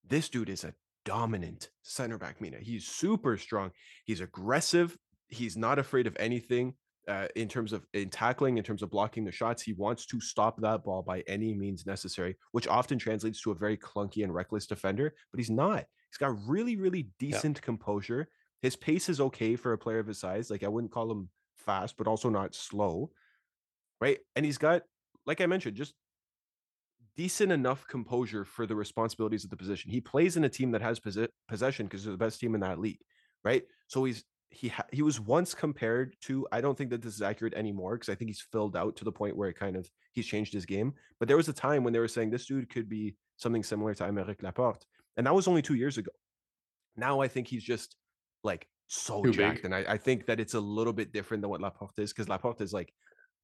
This 0.09 0.29
dude 0.29 0.49
is 0.49 0.63
a 0.63 0.73
dominant 1.05 1.71
center 1.83 2.19
back. 2.19 2.41
Mina, 2.41 2.59
he's 2.61 2.87
super 2.87 3.37
strong. 3.37 3.71
He's 4.05 4.21
aggressive. 4.21 4.97
He's 5.29 5.57
not 5.57 5.79
afraid 5.79 6.07
of 6.07 6.17
anything 6.19 6.75
uh, 7.09 7.29
in 7.35 7.49
terms 7.49 7.73
of 7.73 7.87
in 7.95 8.11
tackling, 8.11 8.59
in 8.59 8.65
terms 8.65 8.83
of 8.83 8.91
blocking 8.91 9.25
the 9.25 9.33
shots. 9.33 9.63
He 9.63 9.73
wants 9.73 10.07
to 10.07 10.21
stop 10.21 10.61
that 10.61 10.85
ball 10.85 11.03
by 11.03 11.21
any 11.27 11.55
means 11.55 11.87
necessary, 11.87 12.37
which 12.53 12.69
often 12.69 12.99
translates 12.99 13.41
to 13.43 13.51
a 13.51 13.57
very 13.57 13.77
clunky 13.77 14.25
and 14.25 14.35
reckless 14.35 14.67
defender. 14.67 15.15
But 15.33 15.39
he's 15.39 15.51
not. 15.51 15.85
He's 16.11 16.19
got 16.19 16.37
really, 16.47 16.77
really 16.77 17.09
decent 17.19 17.61
composure. 17.63 18.29
His 18.61 18.77
pace 18.77 19.09
is 19.09 19.21
okay 19.21 19.57
for 19.57 19.73
a 19.73 19.79
player 19.79 19.99
of 19.99 20.07
his 20.07 20.21
size. 20.21 20.51
Like 20.51 20.63
I 20.63 20.69
wouldn't 20.69 20.93
call 20.93 21.11
him 21.11 21.29
fast, 21.57 21.97
but 21.97 22.07
also 22.07 22.29
not 22.29 22.55
slow. 22.55 23.11
Right. 24.01 24.19
And 24.37 24.45
he's 24.45 24.59
got, 24.59 24.83
like 25.27 25.41
I 25.41 25.47
mentioned, 25.47 25.77
just 25.77 25.95
decent 27.17 27.53
enough 27.53 27.87
composure 27.87 28.45
for 28.45 28.67
the 28.67 28.75
responsibilities 28.75 29.45
of 29.45 29.51
the 29.51 29.57
position. 29.57 29.91
He 29.91 30.01
plays 30.01 30.37
in 30.37 30.45
a 30.45 30.49
team 30.49 30.71
that 30.73 30.83
has 30.83 30.99
posi- 30.99 31.29
possession 31.49 31.87
because 31.87 32.05
they're 32.05 32.13
the 32.13 32.19
best 32.19 32.41
team 32.41 32.55
in 32.55 32.61
that 32.61 32.79
league. 32.79 33.01
Right. 33.45 33.65
So 33.89 34.05
he's, 34.05 34.25
he 34.51 34.69
ha- 34.69 34.87
he 34.93 35.03
was 35.03 35.19
once 35.19 35.55
compared 35.55 36.15
to 36.23 36.47
I 36.53 36.61
don't 36.61 36.77
think 36.77 36.91
that 36.91 37.01
this 37.03 37.15
is 37.15 37.23
accurate 37.23 37.55
anymore 37.55 37.95
because 37.97 38.09
I 38.11 38.15
think 38.15 38.29
he's 38.29 38.45
filled 38.53 38.77
out 38.77 38.97
to 38.97 39.05
the 39.05 39.13
point 39.13 39.37
where 39.37 39.49
it 39.49 39.59
kind 39.59 39.77
of 39.77 39.89
he's 40.13 40.27
changed 40.27 40.53
his 40.53 40.67
game. 40.67 40.93
But 41.19 41.27
there 41.29 41.39
was 41.39 41.49
a 41.49 41.53
time 41.55 41.85
when 41.85 41.93
they 41.93 41.99
were 41.99 42.09
saying 42.09 42.31
this 42.31 42.47
dude 42.47 42.69
could 42.69 42.89
be 42.89 43.17
something 43.39 43.63
similar 43.63 43.95
to 43.95 44.05
Aymeric 44.05 44.43
Laporte, 44.43 44.85
and 45.17 45.27
that 45.27 45.35
was 45.35 45.49
only 45.49 45.63
two 45.63 45.75
years 45.75 45.97
ago. 45.99 46.11
Now 46.97 47.21
I 47.21 47.29
think 47.29 47.49
he's 47.49 47.65
just 47.65 47.97
like 48.45 48.69
so 48.89 49.23
Too 49.23 49.33
jacked, 49.33 49.63
big. 49.63 49.65
and 49.65 49.75
I, 49.75 49.85
I 49.95 49.97
think 49.97 50.27
that 50.27 50.39
it's 50.39 50.53
a 50.55 50.61
little 50.61 50.93
bit 50.93 51.13
different 51.15 51.41
than 51.41 51.49
what 51.51 51.63
Laporte 51.63 51.99
is 51.99 52.13
because 52.13 52.29
Laporte 52.29 52.61
is 52.61 52.75
like 52.75 52.93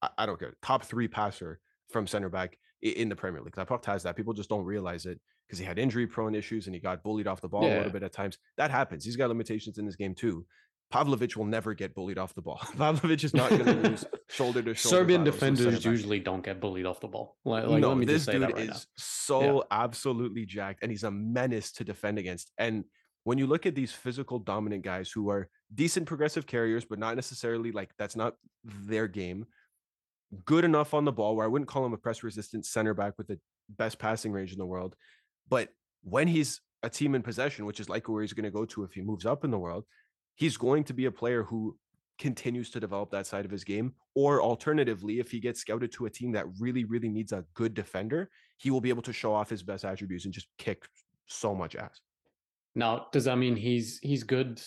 I, 0.03 0.11
I 0.19 0.27
don't 0.27 0.39
care 0.39 0.55
top 0.63 0.85
three 0.85 1.09
passer 1.09 1.59
from 1.91 2.07
center 2.07 2.29
back 2.29 2.59
in 2.83 3.09
the 3.09 3.17
Premier 3.17 3.41
League. 3.43 3.57
Laporte 3.57 3.85
has 3.87 4.03
that. 4.05 4.17
People 4.17 4.33
just 4.33 4.49
don't 4.49 4.65
realize 4.65 5.07
it 5.07 5.21
because 5.47 5.59
he 5.59 5.65
had 5.65 5.79
injury 5.79 6.07
prone 6.07 6.35
issues 6.35 6.67
and 6.67 6.75
he 6.75 6.81
got 6.81 7.03
bullied 7.03 7.27
off 7.27 7.41
the 7.41 7.49
ball 7.49 7.65
a 7.65 7.69
little 7.69 7.93
bit 7.93 8.03
at 8.03 8.13
times. 8.13 8.39
That 8.57 8.71
happens. 8.71 9.05
He's 9.05 9.17
got 9.17 9.29
limitations 9.29 9.79
in 9.79 9.87
his 9.87 9.97
game 9.97 10.15
too. 10.15 10.47
Pavlovic 10.93 11.37
will 11.37 11.45
never 11.45 11.75
get 11.75 11.95
bullied 11.95 12.17
off 12.19 12.35
the 12.35 12.41
ball. 12.41 12.59
Pavlovic 12.77 13.23
is 13.23 13.35
not 13.35 13.51
going 13.51 13.65
to 13.65 13.89
lose 13.89 14.05
shoulder 14.31 14.63
to 14.63 14.75
shoulder. 14.75 14.97
Serbian 14.97 15.25
battles 15.25 15.35
with 15.35 15.41
center 15.41 15.71
defenders 15.71 15.85
usually 15.85 16.19
don't 16.19 16.43
get 16.43 16.61
bullied 16.61 16.87
off 16.87 17.01
the 17.01 17.09
ball. 17.09 17.37
Like, 17.45 17.67
like 17.67 17.81
no, 17.81 17.91
let 17.91 17.99
me 17.99 18.07
this 18.07 18.25
just 18.25 18.27
say 18.27 18.33
dude 18.33 18.43
that 18.43 18.55
right 18.55 18.71
is 18.71 18.87
so 18.97 19.65
absolutely 19.71 20.47
jacked, 20.47 20.83
and 20.83 20.91
he's 20.91 21.05
a 21.05 21.11
menace 21.11 21.73
to 21.73 21.85
defend 21.85 22.19
against. 22.19 22.53
And 22.57 22.85
when 23.25 23.37
you 23.37 23.47
look 23.47 23.67
at 23.67 23.75
these 23.75 23.93
physical 23.93 24.39
dominant 24.39 24.83
guys 24.83 25.11
who 25.11 25.29
are 25.29 25.51
decent 25.75 26.07
progressive 26.07 26.47
carriers, 26.47 26.87
but 26.87 26.99
not 26.99 27.15
necessarily 27.17 27.71
like 27.71 27.91
that's 27.99 28.17
not 28.17 28.37
their 28.65 29.07
game. 29.07 29.45
Good 30.45 30.65
enough 30.65 30.95
on 30.95 31.05
the 31.05 31.13
ball, 31.13 31.37
where 31.37 31.45
I 31.45 31.49
wouldn't 31.49 31.69
call 31.69 31.87
him 31.87 31.93
a 31.93 31.99
press 31.99 32.23
resistant 32.23 32.67
center 32.67 32.95
back 32.95 33.15
with 33.17 33.29
the 33.29 33.39
best 33.71 33.99
passing 33.99 34.33
range 34.33 34.53
in 34.53 34.59
the 34.59 34.67
world. 34.67 34.95
But 35.49 35.71
when 36.03 36.29
he's 36.29 36.61
a 36.83 36.91
team 36.91 37.15
in 37.15 37.23
possession, 37.23 37.65
which 37.67 37.81
is 37.81 37.89
likely 37.89 38.13
where 38.13 38.23
he's 38.23 38.33
going 38.33 38.45
to 38.45 38.51
go 38.51 38.65
to 38.67 38.85
if 38.85 38.93
he 38.93 39.01
moves 39.01 39.27
up 39.27 39.45
in 39.45 39.51
the 39.51 39.59
world, 39.59 39.85
he's 40.35 40.57
going 40.57 40.85
to 40.85 40.93
be 40.93 41.07
a 41.07 41.11
player 41.11 41.43
who 41.43 41.77
continues 42.19 42.71
to 42.71 42.81
develop 42.81 43.11
that 43.11 43.27
side 43.27 43.45
of 43.45 43.51
his 43.51 43.65
game. 43.65 43.95
Or 44.15 44.43
alternatively, 44.43 45.19
if 45.19 45.31
he 45.31 45.41
gets 45.41 45.61
scouted 45.61 45.93
to 45.93 46.07
a 46.07 46.11
team 46.11 46.33
that 46.33 46.47
really, 46.59 46.85
really 46.85 47.09
needs 47.09 47.33
a 47.33 47.45
good 47.55 47.75
defender, 47.75 48.31
he 48.59 48.71
will 48.71 48.81
be 48.81 48.89
able 48.89 49.03
to 49.03 49.13
show 49.13 49.33
off 49.33 49.49
his 49.49 49.63
best 49.63 49.85
attributes 49.85 50.25
and 50.25 50.35
just 50.35 50.49
kick 50.59 50.85
so 51.27 51.55
much 51.55 51.77
ass. 51.77 52.01
Now, 52.75 53.07
does 53.13 53.25
that 53.25 53.37
mean 53.37 53.57
he's 53.57 53.99
he's 54.03 54.23
good 54.23 54.61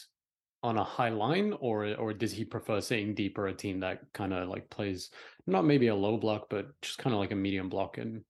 on 0.63 0.77
a 0.77 0.83
high 0.83 1.09
line, 1.09 1.53
or 1.59 1.95
or 1.95 2.13
does 2.13 2.31
he 2.31 2.45
prefer 2.45 2.79
staying 2.81 3.15
deeper 3.15 3.47
a 3.47 3.53
team 3.53 3.79
that 3.79 4.01
kind 4.13 4.33
of 4.33 4.47
like 4.49 4.69
plays 4.69 5.09
not 5.47 5.65
maybe 5.65 5.87
a 5.87 5.95
low 5.95 6.17
block, 6.17 6.47
but 6.49 6.79
just 6.81 6.97
kind 6.97 7.13
of 7.13 7.19
like 7.19 7.31
a 7.31 7.35
medium 7.35 7.69
block 7.69 7.97
and 7.97 8.23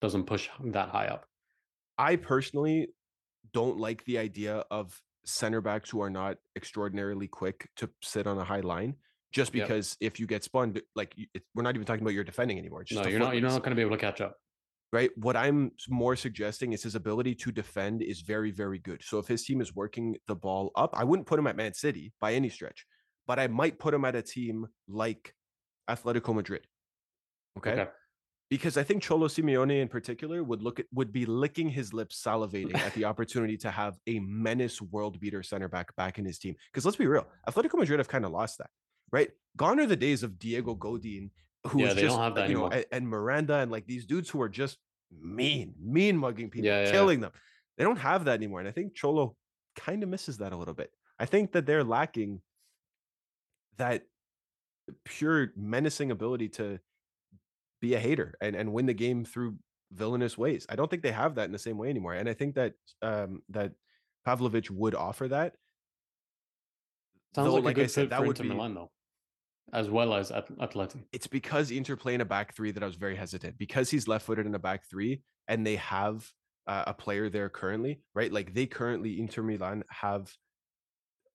doesn't 0.00 0.24
push 0.24 0.48
that 0.66 0.88
high 0.88 1.06
up? 1.06 1.26
I 1.98 2.16
personally 2.16 2.88
don't 3.52 3.78
like 3.78 4.04
the 4.04 4.18
idea 4.18 4.64
of 4.70 4.98
center 5.24 5.60
backs 5.60 5.90
who 5.90 6.00
are 6.00 6.10
not 6.10 6.38
extraordinarily 6.56 7.28
quick 7.28 7.68
to 7.76 7.88
sit 8.02 8.26
on 8.26 8.38
a 8.38 8.44
high 8.44 8.60
line. 8.60 8.96
Just 9.32 9.54
Yep. 9.54 9.66
because 9.66 9.96
if 10.00 10.20
you 10.20 10.26
get 10.26 10.44
spun, 10.44 10.76
like 10.94 11.14
we're 11.54 11.62
not 11.62 11.74
even 11.74 11.86
talking 11.86 12.02
about 12.02 12.14
your 12.14 12.24
defending 12.24 12.58
anymore. 12.58 12.82
It's 12.82 12.90
just 12.90 13.02
No, 13.02 13.08
you're 13.08 13.18
not. 13.18 13.34
You're 13.34 13.42
not 13.42 13.58
going 13.62 13.70
to 13.70 13.76
be 13.76 13.82
able 13.82 13.96
to 13.96 14.00
catch 14.00 14.20
up. 14.20 14.36
Right? 14.94 15.10
What 15.16 15.36
I'm 15.36 15.72
more 15.88 16.14
suggesting 16.14 16.72
is 16.72 16.84
his 16.84 16.94
ability 16.94 17.34
to 17.42 17.50
defend 17.50 18.00
is 18.00 18.20
very, 18.20 18.52
very 18.52 18.78
good. 18.78 19.02
So 19.02 19.18
if 19.18 19.26
his 19.26 19.44
team 19.44 19.60
is 19.60 19.74
working 19.74 20.16
the 20.28 20.36
ball 20.36 20.70
up, 20.76 20.90
I 20.96 21.02
wouldn't 21.02 21.26
put 21.26 21.38
him 21.40 21.48
at 21.48 21.56
Man 21.56 21.74
City 21.74 22.12
by 22.20 22.34
any 22.34 22.48
stretch, 22.48 22.86
but 23.26 23.40
I 23.40 23.48
might 23.48 23.80
put 23.80 23.92
him 23.92 24.04
at 24.04 24.14
a 24.14 24.22
team 24.22 24.68
like 24.86 25.34
Atletico 25.90 26.32
Madrid. 26.34 26.62
Okay. 27.58 27.72
Okay. 27.72 27.90
because 28.50 28.76
I 28.76 28.84
think 28.84 29.02
Cholo 29.02 29.26
Simeone 29.26 29.80
in 29.82 29.88
particular 29.88 30.44
would 30.44 30.62
look 30.62 30.78
at 30.78 30.86
would 30.92 31.12
be 31.12 31.24
licking 31.26 31.68
his 31.68 31.92
lips, 31.92 32.22
salivating 32.22 32.76
at 32.86 32.94
the 32.94 33.04
opportunity 33.10 33.56
to 33.58 33.70
have 33.70 33.94
a 34.06 34.20
menace 34.20 34.80
world 34.80 35.18
beater 35.18 35.42
center 35.42 35.68
back 35.68 35.94
back 35.96 36.18
in 36.20 36.24
his 36.24 36.38
team. 36.38 36.54
Because 36.72 36.84
let's 36.84 36.96
be 36.96 37.06
real, 37.06 37.26
Atletico 37.48 37.78
Madrid 37.78 37.98
have 37.98 38.08
kind 38.08 38.24
of 38.24 38.30
lost 38.30 38.58
that, 38.58 38.70
right? 39.10 39.30
Gone 39.56 39.80
are 39.80 39.86
the 39.86 39.96
days 39.96 40.22
of 40.22 40.38
Diego 40.38 40.74
Godin, 40.74 41.30
who 41.68 41.80
Yeah, 41.80 41.86
was 41.86 41.94
they 41.94 42.02
just 42.02 42.16
don't 42.16 42.24
have 42.24 42.32
uh, 42.32 42.36
that 42.36 42.48
you 42.48 42.54
know, 42.56 42.66
anymore. 42.66 42.84
and 42.92 43.08
Miranda 43.08 43.56
and 43.56 43.70
like 43.70 43.86
these 43.86 44.04
dudes 44.06 44.28
who 44.30 44.40
are 44.42 44.48
just 44.48 44.78
mean, 45.10 45.74
mean 45.80 46.16
mugging 46.16 46.50
people, 46.50 46.66
Yeah, 46.66 46.80
yeah, 46.80 46.84
yeah. 46.86 46.90
killing 46.92 47.20
them. 47.20 47.32
They 47.76 47.84
don't 47.84 47.96
have 47.98 48.24
that 48.26 48.34
anymore, 48.34 48.60
and 48.60 48.68
I 48.68 48.72
think 48.72 48.94
Cholo 48.94 49.36
kind 49.76 50.02
of 50.02 50.08
misses 50.08 50.38
that 50.38 50.52
a 50.52 50.56
little 50.56 50.74
bit. 50.74 50.90
I 51.18 51.26
think 51.26 51.52
that 51.52 51.66
they're 51.66 51.84
lacking 51.84 52.42
that 53.76 54.04
pure 55.04 55.52
menacing 55.56 56.10
ability 56.10 56.48
to 56.50 56.78
be 57.80 57.94
a 57.94 57.98
hater 58.00 58.34
and, 58.40 58.54
and 58.56 58.72
win 58.72 58.86
the 58.86 58.94
game 58.94 59.24
through 59.24 59.58
villainous 59.92 60.36
ways. 60.38 60.66
I 60.68 60.76
don't 60.76 60.90
think 60.90 61.02
they 61.02 61.12
have 61.12 61.36
that 61.36 61.44
in 61.44 61.52
the 61.52 61.58
same 61.58 61.78
way 61.78 61.88
anymore. 61.90 62.14
And 62.14 62.28
I 62.28 62.34
think 62.34 62.54
that 62.56 62.74
um 63.02 63.42
that 63.50 63.72
Pavlovic 64.26 64.70
would 64.70 64.94
offer 64.94 65.28
that. 65.28 65.56
Sounds 67.34 67.46
Though, 67.48 67.54
like, 67.56 67.76
a 67.76 67.80
I 67.80 67.84
good 67.84 67.90
said, 67.90 68.02
fit 68.04 68.10
that 68.10 68.20
for 68.20 68.26
would 68.26 68.38
be 68.38 68.48
Milan 68.48 68.74
though, 68.74 68.90
as 69.72 69.88
well 69.90 70.14
as 70.14 70.30
at 70.30 70.48
Atleti. 70.58 71.02
it's 71.12 71.26
because 71.26 71.70
Inter 71.70 71.96
play 71.96 72.14
in 72.14 72.20
a 72.20 72.24
back 72.24 72.54
three 72.54 72.70
that 72.70 72.82
I 72.82 72.86
was 72.86 72.96
very 72.96 73.16
hesitant 73.16 73.56
because 73.58 73.90
he's 73.90 74.06
left 74.06 74.26
footed 74.26 74.46
in 74.46 74.54
a 74.54 74.58
back 74.58 74.82
three 74.90 75.22
and 75.48 75.66
they 75.66 75.76
have 75.76 76.28
uh, 76.66 76.84
a 76.86 76.94
player 76.94 77.28
there 77.28 77.48
currently, 77.48 78.00
right? 78.14 78.32
Like 78.32 78.54
they 78.54 78.66
currently 78.66 79.18
Inter 79.20 79.42
Milan 79.42 79.82
have, 79.90 80.32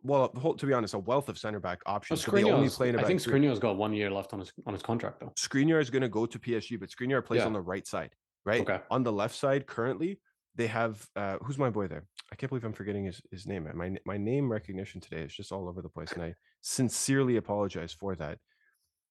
well, 0.04 0.30
to 0.30 0.66
be 0.66 0.74
honest, 0.74 0.94
a 0.94 1.00
wealth 1.00 1.28
of 1.30 1.38
center 1.38 1.60
back 1.60 1.80
Oh, 1.86 1.94
options. 1.94 2.24
so 2.24 2.32
they 2.32 2.44
only 2.44 2.70
play 2.70 2.90
in 2.90 2.96
a 2.96 3.00
I 3.00 3.02
back 3.02 3.08
think. 3.08 3.22
Skriniar's 3.22 3.60
got 3.60 3.78
one 3.78 3.94
year 3.94 4.10
left 4.10 4.34
on 4.34 4.40
his 4.40 4.52
on 4.66 4.74
his 4.74 4.82
contract 4.82 5.20
though. 5.20 5.34
Skriniar 5.38 5.82
is 5.82 5.90
going 5.90 6.02
to 6.02 6.10
go 6.10 6.26
to 6.26 6.40
PSG, 6.40 6.80
but 6.80 6.90
Skriniar 6.90 7.24
plays 7.24 7.40
Yeah. 7.42 7.48
on 7.48 7.54
the 7.54 7.62
right 7.62 7.86
side, 7.86 8.12
right? 8.46 8.62
Okay. 8.62 8.80
On 8.90 9.04
the 9.04 9.12
left 9.12 9.36
side, 9.36 9.68
currently, 9.68 10.20
they 10.56 10.68
have 10.68 11.06
uh, 11.16 11.38
who's 11.42 11.58
my 11.58 11.70
boy 11.70 11.88
there? 11.88 12.06
I 12.32 12.36
can't 12.36 12.50
believe 12.50 12.64
I'm 12.64 12.74
forgetting 12.74 13.06
his, 13.06 13.22
his 13.32 13.46
name. 13.46 13.68
My 13.76 13.98
my 14.06 14.18
name 14.18 14.52
recognition 14.52 15.02
today 15.02 15.22
is 15.24 15.34
just 15.34 15.52
all 15.52 15.68
over 15.68 15.82
the 15.82 15.90
place, 15.90 16.12
and 16.14 16.24
I 16.24 16.34
sincerely 16.62 17.38
apologize 17.38 17.94
for 17.94 18.16
that. 18.16 18.40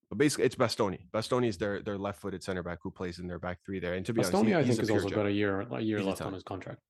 But 0.08 0.18
basically, 0.18 0.46
it's 0.46 0.54
Bastoni. 0.54 1.00
Bastoni 1.12 1.48
is 1.48 1.58
their 1.58 1.82
their 1.82 1.98
left 1.98 2.20
footed 2.20 2.42
center 2.42 2.62
back 2.62 2.78
who 2.82 2.90
plays 2.90 3.18
in 3.18 3.26
their 3.26 3.38
back 3.38 3.58
three 3.64 3.78
there. 3.78 3.94
And 3.94 4.06
to 4.06 4.14
be 4.14 4.22
Bastoni, 4.22 4.34
honest, 4.34 4.46
he, 4.46 4.54
I 4.54 4.62
he's 4.62 4.76
think, 4.76 4.88
has 4.88 4.90
also 4.90 5.08
gem. 5.08 5.16
got 5.16 5.26
a 5.26 5.32
year 5.32 5.60
a 5.60 5.80
year 5.80 5.98
He's 5.98 6.06
left 6.06 6.22
on 6.22 6.32
his 6.32 6.42
contract. 6.42 6.80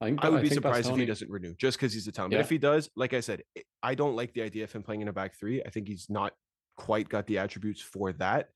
I, 0.00 0.06
think, 0.06 0.24
I 0.24 0.30
would 0.30 0.40
be 0.40 0.48
think 0.48 0.62
surprised 0.62 0.88
if 0.88 0.96
he 0.96 1.04
doesn't 1.04 1.30
renew 1.30 1.54
just 1.56 1.76
because 1.78 1.92
he's 1.92 2.06
a 2.06 2.12
talent. 2.12 2.32
But 2.32 2.40
if 2.40 2.48
he 2.48 2.56
does, 2.56 2.88
like 2.96 3.12
I 3.12 3.20
said, 3.20 3.42
I- 3.56 3.62
I 3.82 3.94
don't 3.94 4.16
like 4.16 4.32
the 4.32 4.40
idea 4.40 4.64
of 4.64 4.72
him 4.72 4.82
playing 4.82 5.02
in 5.02 5.08
a 5.08 5.12
back 5.12 5.38
three. 5.38 5.62
I 5.62 5.68
think 5.68 5.88
he's 5.88 6.06
not 6.08 6.32
quite 6.76 7.10
got 7.10 7.26
the 7.26 7.36
attributes 7.36 7.82
for 7.82 8.12
that. 8.14 8.48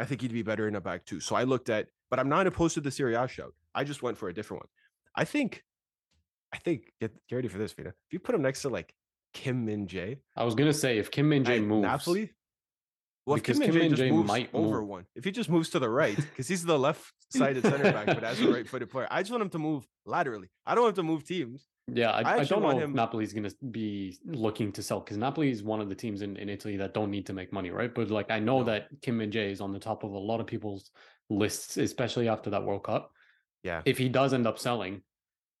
I 0.00 0.04
think 0.04 0.20
he'd 0.20 0.32
be 0.32 0.42
better 0.42 0.66
in 0.66 0.74
a 0.74 0.80
back 0.80 1.04
two. 1.04 1.20
So 1.20 1.36
I 1.36 1.44
looked 1.44 1.68
at, 1.70 1.86
but 2.10 2.18
I'm 2.18 2.28
not 2.28 2.48
opposed 2.48 2.74
to 2.74 2.80
the 2.80 2.90
Serie 2.90 3.14
A 3.14 3.28
shout. 3.28 3.54
I 3.76 3.84
just 3.84 4.02
went 4.02 4.18
for 4.18 4.28
a 4.28 4.34
different 4.34 4.64
one. 4.64 4.68
I 5.14 5.24
think, 5.24 5.62
I 6.52 6.58
think 6.58 6.92
get, 7.00 7.12
get 7.28 7.36
ready 7.36 7.48
for 7.48 7.58
this, 7.58 7.72
Vita. 7.72 7.90
If 7.90 8.12
you 8.12 8.18
put 8.18 8.34
him 8.34 8.42
next 8.42 8.62
to 8.62 8.68
like 8.68 8.92
Kim 9.34 9.64
Min 9.66 9.86
Jae 9.86 10.18
I 10.36 10.44
was 10.44 10.54
gonna 10.54 10.72
say 10.72 10.98
if 10.98 11.10
Kim 11.10 11.28
Min 11.28 11.44
Jae 11.44 11.62
moves, 11.62 11.82
Napoli, 11.82 12.30
well, 13.26 13.36
Because 13.36 13.58
Kim 13.58 13.68
Min 13.70 13.72
Kim 13.72 13.76
Jae 13.80 13.82
Min 13.82 13.90
just 13.90 14.02
Jae 14.02 14.10
moves 14.12 14.28
might 14.28 14.50
over 14.54 14.80
move. 14.80 14.88
one, 14.88 15.06
if 15.14 15.24
he 15.24 15.30
just 15.32 15.50
moves 15.50 15.70
to 15.70 15.78
the 15.78 15.88
right, 15.88 16.16
because 16.16 16.46
he's 16.48 16.64
the 16.64 16.78
left-sided 16.78 17.62
center 17.62 17.84
back, 17.92 18.06
but 18.06 18.22
as 18.22 18.40
a 18.40 18.50
right-footed 18.52 18.90
player, 18.90 19.08
I 19.10 19.22
just 19.22 19.30
want 19.30 19.42
him 19.42 19.50
to 19.50 19.58
move 19.58 19.86
laterally. 20.06 20.48
I 20.66 20.74
don't 20.74 20.84
want 20.84 20.96
him 20.98 21.04
to 21.06 21.10
move 21.12 21.24
teams. 21.24 21.66
Yeah, 21.92 22.10
I, 22.10 22.20
I 22.20 22.34
I, 22.40 22.44
don't 22.44 22.60
know 22.60 22.66
want 22.68 22.78
if 22.78 22.84
him- 22.84 22.94
Napoli's 22.94 23.32
going 23.32 23.44
to 23.48 23.54
be 23.70 24.18
looking 24.26 24.72
to 24.72 24.82
sell 24.82 25.00
because 25.00 25.16
Napoli 25.18 25.50
is 25.50 25.62
one 25.62 25.80
of 25.80 25.88
the 25.88 25.94
teams 25.94 26.22
in, 26.22 26.36
in 26.36 26.48
Italy 26.48 26.76
that 26.78 26.94
don't 26.94 27.10
need 27.10 27.26
to 27.26 27.32
make 27.32 27.52
money, 27.52 27.70
right? 27.70 27.94
But 27.94 28.10
like 28.10 28.30
I 28.30 28.38
know 28.38 28.58
No. 28.58 28.64
that 28.64 28.88
Kim 29.02 29.16
Min 29.18 29.30
Jae 29.30 29.50
is 29.50 29.60
on 29.60 29.72
the 29.72 29.78
top 29.78 30.02
of 30.04 30.12
a 30.12 30.18
lot 30.18 30.40
of 30.40 30.46
people's 30.46 30.90
lists, 31.28 31.76
especially 31.76 32.28
after 32.28 32.50
that 32.50 32.62
World 32.64 32.84
Cup. 32.84 33.10
Yeah. 33.62 33.82
If 33.86 33.98
he 33.98 34.08
does 34.08 34.32
end 34.34 34.46
up 34.46 34.58
selling, 34.58 35.02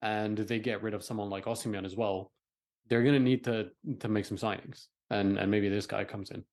and 0.02 0.36
they 0.36 0.58
get 0.58 0.82
rid 0.82 0.92
of 0.94 1.02
someone 1.02 1.30
like 1.30 1.46
Osimhen 1.46 1.84
as 1.86 1.96
well, 1.96 2.30
they're 2.88 3.02
going 3.02 3.14
to 3.14 3.20
need 3.20 3.44
to 3.44 3.70
to 4.00 4.08
make 4.08 4.24
some 4.24 4.36
signings, 4.36 4.86
and 5.10 5.38
and 5.38 5.50
maybe 5.50 5.68
this 5.68 5.86
guy 5.86 6.04
comes 6.04 6.30
in. 6.30 6.44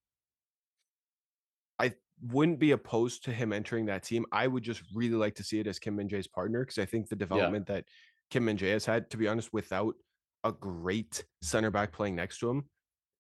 I 1.80 1.94
wouldn't 2.22 2.60
be 2.60 2.72
opposed 2.72 3.24
to 3.26 3.32
him 3.32 3.52
entering 3.52 3.86
that 3.88 4.04
team. 4.04 4.26
I 4.32 4.48
would 4.48 4.64
just 4.64 4.84
really 4.94 5.16
like 5.16 5.36
to 5.36 5.44
see 5.44 5.60
it 5.60 5.68
as 5.68 5.80
Kim 5.80 5.96
Min 5.96 6.08
Jae's 6.08 6.28
partner 6.28 6.62
because 6.64 6.78
I 6.78 6.86
think 6.86 7.10
the 7.10 7.16
development 7.16 7.66
that 7.68 7.86
Kim 8.30 8.46
Min 8.46 8.58
Jae 8.58 8.72
has 8.74 8.86
had, 8.86 9.10
to 9.12 9.18
be 9.18 9.28
honest, 9.28 9.52
without 9.52 9.96
a 10.44 10.52
great 10.52 11.24
center 11.42 11.72
back 11.72 11.92
playing 11.92 12.16
next 12.16 12.40
to 12.40 12.50
him, 12.50 12.70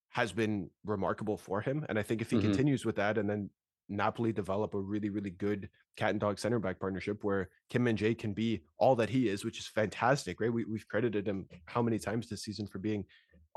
has 0.09 0.32
been 0.32 0.70
remarkable 0.86 1.38
for 1.38 1.62
him. 1.62 1.86
And 1.89 1.97
I 1.97 2.03
think 2.03 2.22
if 2.22 2.30
he 2.30 2.38
Mhm. 2.38 2.41
continues 2.41 2.86
with 2.86 2.95
that 2.97 3.18
and 3.18 3.30
then 3.30 3.49
Napoli 3.91 4.31
develop 4.31 4.73
a 4.73 4.79
really, 4.79 5.09
really 5.09 5.29
good 5.29 5.69
cat 5.97 6.11
and 6.11 6.19
dog 6.19 6.39
center 6.39 6.59
back 6.59 6.79
partnership 6.79 7.23
where 7.23 7.49
Kim 7.69 7.83
Min 7.83 7.97
Jae 7.97 8.17
can 8.17 8.33
be 8.33 8.63
all 8.77 8.95
that 8.95 9.09
he 9.09 9.27
is, 9.27 9.43
which 9.43 9.59
is 9.59 9.67
fantastic, 9.67 10.39
right? 10.39 10.51
We, 10.51 10.63
we've 10.65 10.87
credited 10.87 11.27
him 11.27 11.47
how 11.65 11.81
many 11.81 11.99
times 11.99 12.29
this 12.29 12.43
season 12.43 12.67
for 12.67 12.79
being 12.79 13.05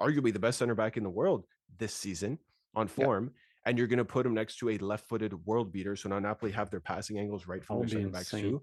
arguably 0.00 0.32
the 0.32 0.40
best 0.40 0.58
center 0.58 0.74
back 0.74 0.96
in 0.96 1.04
the 1.04 1.10
world 1.10 1.46
this 1.78 1.94
season 1.94 2.38
on 2.74 2.88
Yeah. 2.88 2.94
form 2.94 3.32
and 3.66 3.78
you're 3.78 3.86
going 3.86 3.98
to 3.98 4.04
put 4.04 4.26
him 4.26 4.34
next 4.34 4.58
to 4.58 4.70
a 4.70 4.78
left-footed 4.78 5.32
world 5.46 5.72
beater. 5.72 5.96
So 5.96 6.08
now 6.08 6.18
Napoli 6.18 6.52
have 6.52 6.70
their 6.70 6.80
passing 6.80 7.18
angles 7.18 7.46
right 7.46 7.64
from 7.64 7.80
their 7.80 7.88
center 7.88 8.10
backs 8.10 8.30
too. 8.30 8.62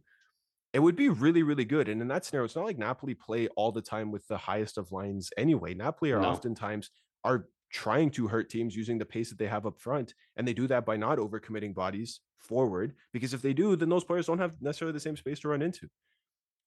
It 0.74 0.80
would 0.80 0.96
be 0.96 1.10
really, 1.10 1.44
really 1.44 1.66
good. 1.66 1.90
And 1.90 2.02
in 2.02 2.08
that 2.10 2.24
scenario, 2.24 2.46
it's 2.46 2.56
not 2.56 2.66
like 2.66 2.78
Napoli 2.78 3.14
play 3.14 3.48
all 3.58 3.72
the 3.72 3.82
time 3.82 4.12
with 4.12 4.26
the 4.28 4.38
highest 4.38 4.78
of 4.78 4.92
lines 4.92 5.30
anyway. 5.38 5.74
Napoli 5.74 6.12
are 6.12 6.22
No. 6.22 6.30
oftentimes 6.30 6.92
are 7.24 7.48
trying 7.72 8.12
to 8.12 8.28
hurt 8.28 8.50
teams 8.50 8.76
using 8.76 8.98
the 8.98 9.06
pace 9.06 9.30
that 9.30 9.38
they 9.38 9.48
have 9.48 9.66
up 9.66 9.80
front, 9.80 10.14
and 10.36 10.48
they 10.48 10.54
do 10.54 10.68
that 10.68 10.86
by 10.86 10.98
not 10.98 11.18
overcommitting 11.18 11.74
bodies 11.74 12.20
forward. 12.40 12.94
Because 13.14 13.34
if 13.34 13.42
they 13.42 13.54
do, 13.54 13.76
then 13.76 13.90
those 13.90 14.04
players 14.04 14.28
don't 14.28 14.40
have 14.40 14.54
necessarily 14.62 14.94
the 14.94 15.00
same 15.00 15.16
space 15.16 15.40
to 15.42 15.50
run 15.50 15.62
into. 15.62 15.88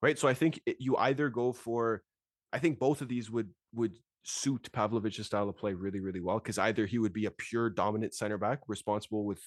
Right. 0.03 0.19
So 0.19 0.29
I 0.29 0.35
think 0.35 0.61
it, 0.67 0.77
you 0.81 0.97
either 0.97 1.29
go 1.29 1.53
for, 1.53 2.03
I 2.53 2.59
think 2.59 2.79
both 2.79 3.01
of 3.01 3.09
these 3.09 3.31
would 3.31 3.51
would 3.75 3.99
suit 4.25 4.71
Pavlovic's 4.73 5.25
style 5.25 5.49
of 5.49 5.57
play 5.57 5.75
really, 5.75 6.01
really 6.01 6.21
well. 6.21 6.39
Because 6.39 6.59
either 6.59 6.87
he 6.87 6.99
would 6.99 7.13
be 7.13 7.27
a 7.27 7.31
pure 7.31 7.71
dominant 7.71 8.15
center 8.15 8.39
back 8.39 8.61
responsible 8.67 9.25
with 9.25 9.41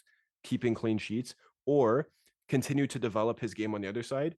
keeping 0.43 0.73
clean 0.73 0.97
sheets, 0.97 1.35
or 1.65 2.07
continue 2.47 2.87
to 2.87 2.99
develop 2.99 3.39
his 3.39 3.53
game 3.53 3.75
on 3.75 3.81
the 3.81 3.89
other 3.89 4.03
side 4.03 4.35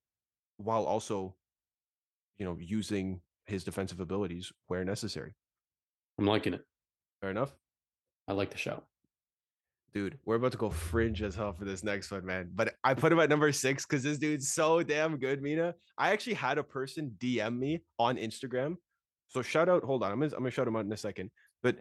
while 0.58 0.84
also, 0.84 1.36
you 2.38 2.46
know, 2.46 2.58
using 2.60 3.22
his 3.46 3.64
defensive 3.64 4.00
abilities 4.00 4.52
where 4.68 4.84
necessary. 4.84 5.34
I'm 6.18 6.26
liking 6.26 6.54
it. 6.54 6.62
Fair 7.22 7.32
enough. 7.32 7.52
I 8.28 8.34
like 8.34 8.52
the 8.52 8.58
show. 8.58 8.84
Dude, 9.94 10.20
we're 10.24 10.36
about 10.36 10.52
to 10.52 10.58
go 10.58 10.70
fringe 10.70 11.24
as 11.24 11.34
hell 11.34 11.52
for 11.52 11.66
this 11.66 11.84
next 11.84 12.12
one, 12.12 12.24
man. 12.24 12.52
But 12.54 12.76
I 12.84 12.94
put 12.94 13.12
him 13.12 13.20
at 13.20 13.28
number 13.28 13.52
six 13.52 13.86
because 13.86 14.04
this 14.04 14.20
dude's 14.20 14.52
so 14.54 14.84
damn 14.84 15.18
good, 15.18 15.42
Mina. 15.42 15.74
I 15.98 16.12
actually 16.12 16.36
had 16.36 16.60
a 16.60 16.64
person 16.64 17.16
DM 17.18 17.58
me 17.58 17.82
on 17.98 18.18
Instagram. 18.18 18.76
So 19.30 19.42
shout 19.42 19.68
out, 19.68 19.84
hold 19.84 20.04
on. 20.04 20.12
I'm 20.12 20.20
gonna, 20.20 20.32
I'm 20.36 20.40
gonna 20.44 20.52
shout 20.52 20.68
him 20.68 20.76
out 20.76 20.86
in 20.86 20.92
a 20.92 20.98
second. 20.98 21.32
But 21.64 21.78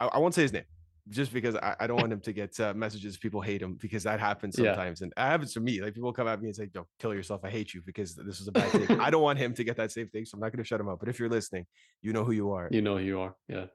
I, 0.00 0.06
I 0.06 0.18
won't 0.18 0.34
say 0.34 0.42
his 0.42 0.52
name 0.52 0.64
just 1.10 1.32
because 1.32 1.54
I, 1.54 1.76
I 1.78 1.86
don't 1.86 2.00
want 2.00 2.12
him 2.12 2.20
to 2.22 2.32
get 2.32 2.58
uh, 2.58 2.74
messages. 2.74 3.16
People 3.18 3.40
hate 3.40 3.62
him 3.62 3.78
because 3.80 4.02
that 4.02 4.18
happens 4.18 4.56
Yeah. 4.58 4.72
sometimes. 4.72 5.02
And 5.02 5.12
it 5.16 5.20
happens 5.20 5.52
to 5.54 5.60
me. 5.60 5.80
Like 5.80 5.94
people 5.94 6.12
come 6.12 6.26
at 6.26 6.40
me 6.42 6.48
and 6.48 6.56
say, 6.56 6.66
Don't 6.66 6.88
kill 6.98 7.14
yourself. 7.14 7.42
I 7.44 7.50
hate 7.50 7.72
you 7.72 7.82
because 7.86 8.16
this 8.16 8.40
is 8.40 8.48
a 8.48 8.52
bad 8.52 8.68
thing. 8.70 8.98
I 9.00 9.10
don't 9.10 9.22
want 9.22 9.38
him 9.38 9.54
to 9.54 9.62
get 9.62 9.76
that 9.76 9.92
same 9.92 10.08
thing. 10.08 10.24
So 10.24 10.34
I'm 10.34 10.40
not 10.40 10.50
gonna 10.50 10.64
shut 10.64 10.80
him 10.80 10.88
out. 10.88 10.98
But 10.98 11.08
if 11.08 11.20
you're 11.20 11.28
listening, 11.28 11.66
you 12.02 12.12
know 12.12 12.24
who 12.24 12.32
you 12.32 12.50
are. 12.50 12.68
You 12.72 12.82
know 12.82 12.96
who 12.98 13.04
you 13.04 13.20
are. 13.20 13.36
Yeah. 13.48 13.66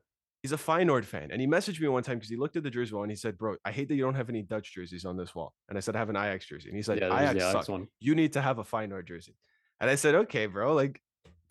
He's 0.42 0.52
a 0.52 0.58
Feyenoord 0.58 1.06
fan, 1.06 1.30
and 1.32 1.42
he 1.42 1.48
messaged 1.48 1.80
me 1.82 1.88
one 1.88 2.04
time 2.04 2.18
because 2.18 2.30
he 2.30 2.36
looked 2.38 2.56
at 2.56 2.64
the 2.64 2.70
jersey 2.70 2.94
wall 2.94 3.04
and 3.04 3.12
he 3.12 3.16
said, 3.16 3.38
"Bro, 3.38 3.56
I 3.66 3.72
hate 3.72 3.88
that 3.90 3.96
you 3.96 4.04
don't 4.04 4.16
have 4.16 4.30
any 4.30 4.42
Dutch 4.42 4.74
jerseys 4.74 5.06
on 5.06 5.18
this 5.18 5.34
wall." 5.36 5.54
And 5.70 5.78
I 5.78 5.82
said, 5.82 5.96
"I 5.96 6.00
have 6.00 6.10
an 6.10 6.16
Ajax 6.16 6.46
jersey," 6.48 6.70
and 6.70 6.76
he 6.78 6.84
said, 6.84 7.00
yeah, 7.00 7.08
"Ajax 7.08 7.34
the 7.44 7.52
suck. 7.52 7.70
One. 7.70 7.88
You 8.00 8.16
need 8.16 8.34
to 8.34 8.42
have 8.42 8.60
a 8.60 8.64
Feyenoord 8.64 9.08
jersey." 9.08 9.36
And 9.80 9.90
I 9.90 9.96
said, 9.96 10.16
"Okay, 10.16 10.46
bro, 10.48 10.74
like." 10.74 11.02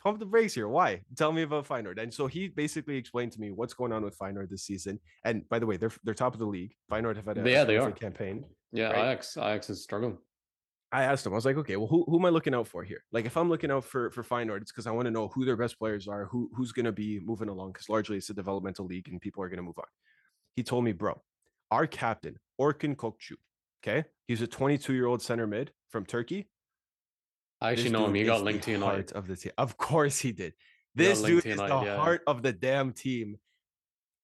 Pump 0.00 0.20
the 0.20 0.26
brakes 0.26 0.54
here. 0.54 0.68
Why? 0.68 1.00
Tell 1.16 1.32
me 1.32 1.42
about 1.42 1.66
Feyenoord. 1.66 2.00
And 2.00 2.14
so 2.14 2.28
he 2.28 2.46
basically 2.46 2.96
explained 2.96 3.32
to 3.32 3.40
me 3.40 3.50
what's 3.50 3.74
going 3.74 3.92
on 3.92 4.04
with 4.04 4.16
Feyenoord 4.16 4.48
this 4.48 4.62
season. 4.62 5.00
And 5.24 5.46
by 5.48 5.58
the 5.58 5.66
way, 5.66 5.76
they're 5.76 5.90
they're 6.04 6.14
top 6.14 6.34
of 6.34 6.38
the 6.38 6.46
league. 6.46 6.72
Feyenoord 6.88 7.16
have 7.16 7.26
had 7.26 7.38
a, 7.38 7.50
Yeah, 7.50 7.64
they 7.64 7.78
are. 7.78 7.90
campaign. 7.90 8.44
Yeah, 8.70 8.92
right? 8.92 9.10
Ajax. 9.10 9.36
Ajax 9.36 9.70
is 9.70 9.82
struggling. 9.82 10.16
I 10.90 11.04
asked 11.04 11.26
him, 11.26 11.32
I 11.32 11.36
was 11.36 11.44
like, 11.44 11.58
okay, 11.58 11.76
well, 11.76 11.86
who, 11.86 12.04
who 12.08 12.18
am 12.18 12.24
I 12.24 12.30
looking 12.30 12.54
out 12.54 12.66
for 12.66 12.82
here? 12.82 13.04
Like, 13.12 13.26
if 13.26 13.36
I'm 13.36 13.50
looking 13.50 13.70
out 13.70 13.84
for 13.84 14.10
for 14.10 14.22
Feyenoord, 14.22 14.62
it's 14.62 14.72
because 14.72 14.86
I 14.86 14.90
want 14.90 15.06
to 15.06 15.10
know 15.10 15.28
who 15.28 15.44
their 15.44 15.56
best 15.56 15.78
players 15.78 16.08
are, 16.08 16.24
who 16.26 16.50
who's 16.54 16.72
going 16.72 16.86
to 16.86 16.92
be 16.92 17.20
moving 17.20 17.48
along, 17.48 17.72
because 17.72 17.88
largely 17.88 18.16
it's 18.16 18.30
a 18.30 18.34
developmental 18.34 18.86
league 18.86 19.08
and 19.08 19.20
people 19.20 19.42
are 19.42 19.48
going 19.48 19.58
to 19.58 19.62
move 19.62 19.78
on. 19.78 19.84
He 20.56 20.62
told 20.62 20.84
me, 20.84 20.92
bro, 20.92 21.20
our 21.70 21.86
captain 21.86 22.38
Orkun 22.60 22.96
Kokcu, 22.96 23.34
okay, 23.82 24.08
he's 24.26 24.40
a 24.40 24.46
22 24.46 24.94
year 24.94 25.06
old 25.06 25.20
center 25.20 25.46
mid 25.46 25.72
from 25.90 26.06
Turkey. 26.06 26.48
I 27.60 27.72
actually 27.72 27.84
This 27.84 27.92
know 27.92 28.06
him. 28.06 28.14
He 28.14 28.24
got 28.24 28.42
linked 28.42 28.64
to 28.64 28.70
United. 28.70 29.10
heart 29.10 29.12
of 29.12 29.26
the 29.26 29.36
team. 29.36 29.52
Of 29.58 29.76
course 29.76 30.18
he 30.18 30.32
did. 30.32 30.54
This 30.94 31.20
dude 31.22 31.46
is 31.46 31.58
the 31.58 31.66
yeah. 31.66 31.96
heart 31.96 32.22
of 32.26 32.42
the 32.42 32.52
damn 32.52 32.92
team. 32.92 33.36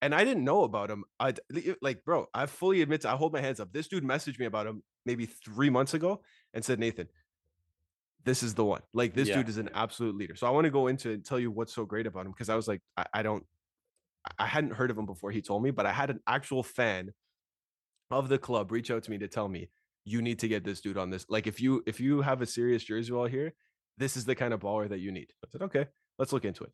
And 0.01 0.13
I 0.13 0.23
didn't 0.23 0.43
know 0.43 0.63
about 0.63 0.89
him. 0.89 1.03
I 1.19 1.33
like, 1.81 2.03
bro. 2.03 2.27
I 2.33 2.45
fully 2.45 2.81
admit, 2.81 3.01
to, 3.01 3.09
I 3.09 3.15
hold 3.15 3.33
my 3.33 3.41
hands 3.41 3.59
up. 3.59 3.71
This 3.71 3.87
dude 3.87 4.03
messaged 4.03 4.39
me 4.39 4.45
about 4.45 4.67
him 4.67 4.83
maybe 5.05 5.25
three 5.25 5.69
months 5.69 5.93
ago 5.93 6.21
and 6.55 6.65
said, 6.65 6.79
Nathan, 6.79 7.07
this 8.23 8.41
is 8.41 8.55
the 8.55 8.65
one. 8.65 8.81
Like, 8.93 9.13
this 9.13 9.27
Yeah. 9.27 9.35
dude 9.37 9.49
is 9.49 9.57
an 9.57 9.69
absolute 9.75 10.15
leader. 10.15 10.35
So 10.35 10.47
I 10.47 10.49
want 10.49 10.65
to 10.65 10.71
go 10.71 10.87
into 10.87 11.11
and 11.11 11.23
tell 11.23 11.39
you 11.39 11.51
what's 11.51 11.73
so 11.75 11.85
great 11.85 12.07
about 12.07 12.25
him 12.25 12.31
because 12.31 12.49
I 12.49 12.55
was 12.55 12.67
like, 12.67 12.81
I, 12.97 13.05
I 13.13 13.21
don't, 13.21 13.45
I 14.39 14.47
hadn't 14.47 14.71
heard 14.73 14.89
of 14.89 14.97
him 14.97 15.05
before 15.05 15.29
he 15.29 15.41
told 15.43 15.61
me, 15.61 15.69
but 15.69 15.85
I 15.85 15.91
had 15.91 16.09
an 16.09 16.19
actual 16.25 16.63
fan 16.63 17.11
of 18.09 18.27
the 18.29 18.39
club 18.39 18.71
reach 18.71 18.89
out 18.89 19.03
to 19.03 19.11
me 19.11 19.19
to 19.19 19.27
tell 19.27 19.47
me 19.47 19.69
you 20.05 20.21
need 20.21 20.39
to 20.39 20.47
get 20.47 20.63
this 20.63 20.81
dude 20.81 20.97
on 20.97 21.11
this. 21.11 21.25
Like, 21.29 21.45
if 21.45 21.61
you 21.61 21.83
if 21.85 21.99
you 21.99 22.21
have 22.21 22.41
a 22.41 22.45
serious 22.47 22.83
jersey 22.83 23.11
wall 23.11 23.25
here, 23.25 23.53
this 23.97 24.17
is 24.17 24.25
the 24.25 24.33
kind 24.35 24.53
of 24.53 24.61
baller 24.61 24.89
that 24.89 24.99
you 24.99 25.11
need. 25.11 25.31
I 25.43 25.47
said, 25.51 25.61
okay, 25.63 25.87
let's 26.17 26.33
look 26.33 26.45
into 26.45 26.63
it. 26.63 26.71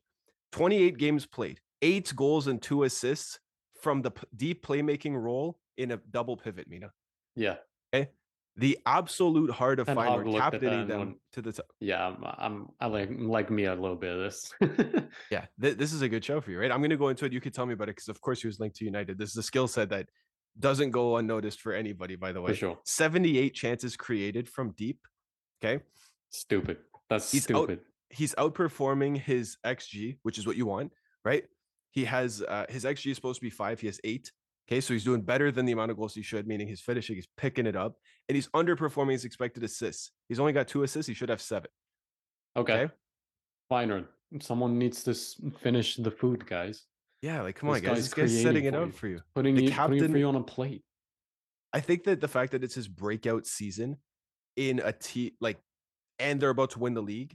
28 0.54 0.98
games 0.98 1.26
played, 1.26 1.60
eight 1.82 2.14
goals 2.16 2.48
and 2.48 2.62
two 2.62 2.84
assists 2.84 3.40
from 3.82 4.02
the 4.02 4.12
p- 4.12 4.28
deep 4.36 4.66
playmaking 4.66 5.16
role 5.22 5.58
in 5.78 5.92
a 5.92 5.98
double 5.98 6.36
pivot, 6.38 6.68
Mina. 6.70 6.92
Yeah, 7.36 7.56
eh? 7.94 8.06
The 8.58 8.78
absolute 8.86 9.49
heart 9.49 9.80
of 9.80 9.88
And 9.88 9.97
Hog 9.97 10.08
Feyenoord, 10.08 10.26
looked 10.32 10.43
at 10.45 10.52
that 10.52 10.62
captaining 10.62 10.88
them 10.88 11.20
to 11.34 11.41
the 11.41 11.54
top. 11.54 11.66
yeah. 11.80 12.08
I'm, 12.08 12.18
I'm 12.38 12.68
I 12.82 12.88
like 12.88 13.10
like 13.18 13.49
me 13.49 13.66
a 13.66 13.74
little 13.76 13.95
bit 13.95 14.14
of 14.16 14.20
this. 14.20 14.52
Yeah, 15.32 15.45
th- 15.62 15.78
this 15.78 15.93
is 15.93 16.02
a 16.02 16.10
good 16.10 16.24
show 16.24 16.41
for 16.41 16.52
you, 16.52 16.60
right? 16.60 16.72
I'm 16.72 16.80
going 16.80 16.89
to 16.91 16.97
go 16.97 17.08
into 17.10 17.26
it. 17.26 17.32
You 17.34 17.39
could 17.41 17.54
tell 17.54 17.66
me 17.66 17.74
about 17.74 17.86
it 17.89 17.95
because, 17.95 18.10
of 18.10 18.20
course, 18.22 18.41
he 18.41 18.47
was 18.47 18.60
linked 18.60 18.76
to 18.78 18.86
United. 18.86 19.18
This 19.18 19.30
is 19.32 19.38
a 19.38 19.43
skill 19.43 19.68
set 19.68 19.89
that 19.89 20.08
doesn't 20.60 20.91
go 20.91 21.16
unnoticed 21.18 21.62
for 21.62 21.74
anybody, 21.74 22.16
by 22.16 22.32
the 22.34 22.41
way. 22.41 22.52
For 22.52 22.56
sure. 22.58 22.80
78 22.86 23.54
chances 23.54 23.95
created 23.95 24.49
from 24.49 24.72
deep. 24.72 24.99
Okay. 25.64 25.84
Stupid. 26.30 26.78
That's 27.10 27.32
He's 27.32 27.43
out- 27.52 27.66
stupid. 27.66 27.80
he's 28.10 28.36
outperforming 28.36 29.18
his 29.18 29.56
xg 29.66 30.18
which 30.24 30.38
is 30.38 30.45
what 30.45 30.58
you 30.58 30.66
want 30.66 30.91
right 31.24 31.45
he 31.91 32.04
has 32.06 32.41
uh, 32.41 32.66
his 32.70 32.84
xg 32.84 33.10
is 33.12 33.16
supposed 33.16 33.39
to 33.39 33.45
be 33.45 33.49
five 33.49 33.80
he 33.80 33.88
has 33.88 33.99
eight 34.04 34.32
okay 34.72 34.80
so 34.82 34.94
he's 34.94 35.04
doing 35.04 35.22
better 35.22 35.52
than 35.52 35.66
the 35.66 35.72
amount 35.74 35.92
of 35.92 35.98
goals 35.98 36.14
he 36.16 36.22
should 36.22 36.48
meaning 36.48 36.68
his 36.68 36.80
finishing 36.82 37.18
is 37.18 37.28
picking 37.38 37.66
it 37.68 37.76
up 37.76 37.96
and 38.30 38.36
he's 38.36 38.48
underperforming 38.50 39.12
his 39.12 39.26
expected 39.26 39.64
assists 39.64 40.12
he's 40.30 40.40
only 40.40 40.54
got 40.54 40.68
two 40.68 40.84
assists 40.84 41.08
he 41.08 41.14
should 41.14 41.30
have 41.30 41.42
seven 41.42 41.70
Okay. 42.58 42.74
okay. 42.84 42.94
Finer. 43.70 44.04
Someone 44.42 44.78
needs 44.78 45.04
to 45.06 45.14
finish 45.62 45.96
the 45.96 46.12
food, 46.12 46.46
guys. 46.46 46.84
yeah 47.22 47.42
like 47.42 47.56
come 47.56 47.70
This 47.70 47.78
on 47.78 47.82
guys 47.84 47.90
guy's 47.96 48.04
this 48.06 48.14
guy's 48.14 48.42
setting 48.42 48.66
it 48.66 48.76
up 48.76 48.88
you. 48.88 48.92
for 48.94 49.08
you 49.08 49.20
Putting 49.36 49.56
The 49.56 49.64
you 49.64 49.72
putting 49.72 49.94
it 49.96 50.00
for 50.00 50.06
captain- 50.08 50.18
you 50.20 50.28
on 50.28 50.36
a 50.36 50.44
plate. 50.44 50.84
i 51.74 51.80
think 51.80 52.04
that 52.06 52.20
the 52.22 52.28
fact 52.28 52.52
that 52.54 52.64
it's 52.64 52.76
his 52.76 52.88
breakout 52.88 53.46
season 53.48 53.98
in 54.58 54.82
a 54.84 54.92
team 54.94 55.32
like 55.42 55.58
and 56.20 56.40
they're 56.40 56.50
about 56.50 56.72
to 56.72 56.80
win 56.80 56.94
the 56.94 57.02
league 57.02 57.34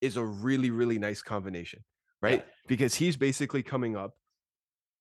is 0.00 0.16
a 0.16 0.24
really 0.24 0.70
really 0.70 0.98
nice 0.98 1.22
combination 1.22 1.80
right 2.22 2.44
because 2.66 2.94
he's 2.94 3.16
basically 3.16 3.62
coming 3.62 3.96
up 3.96 4.12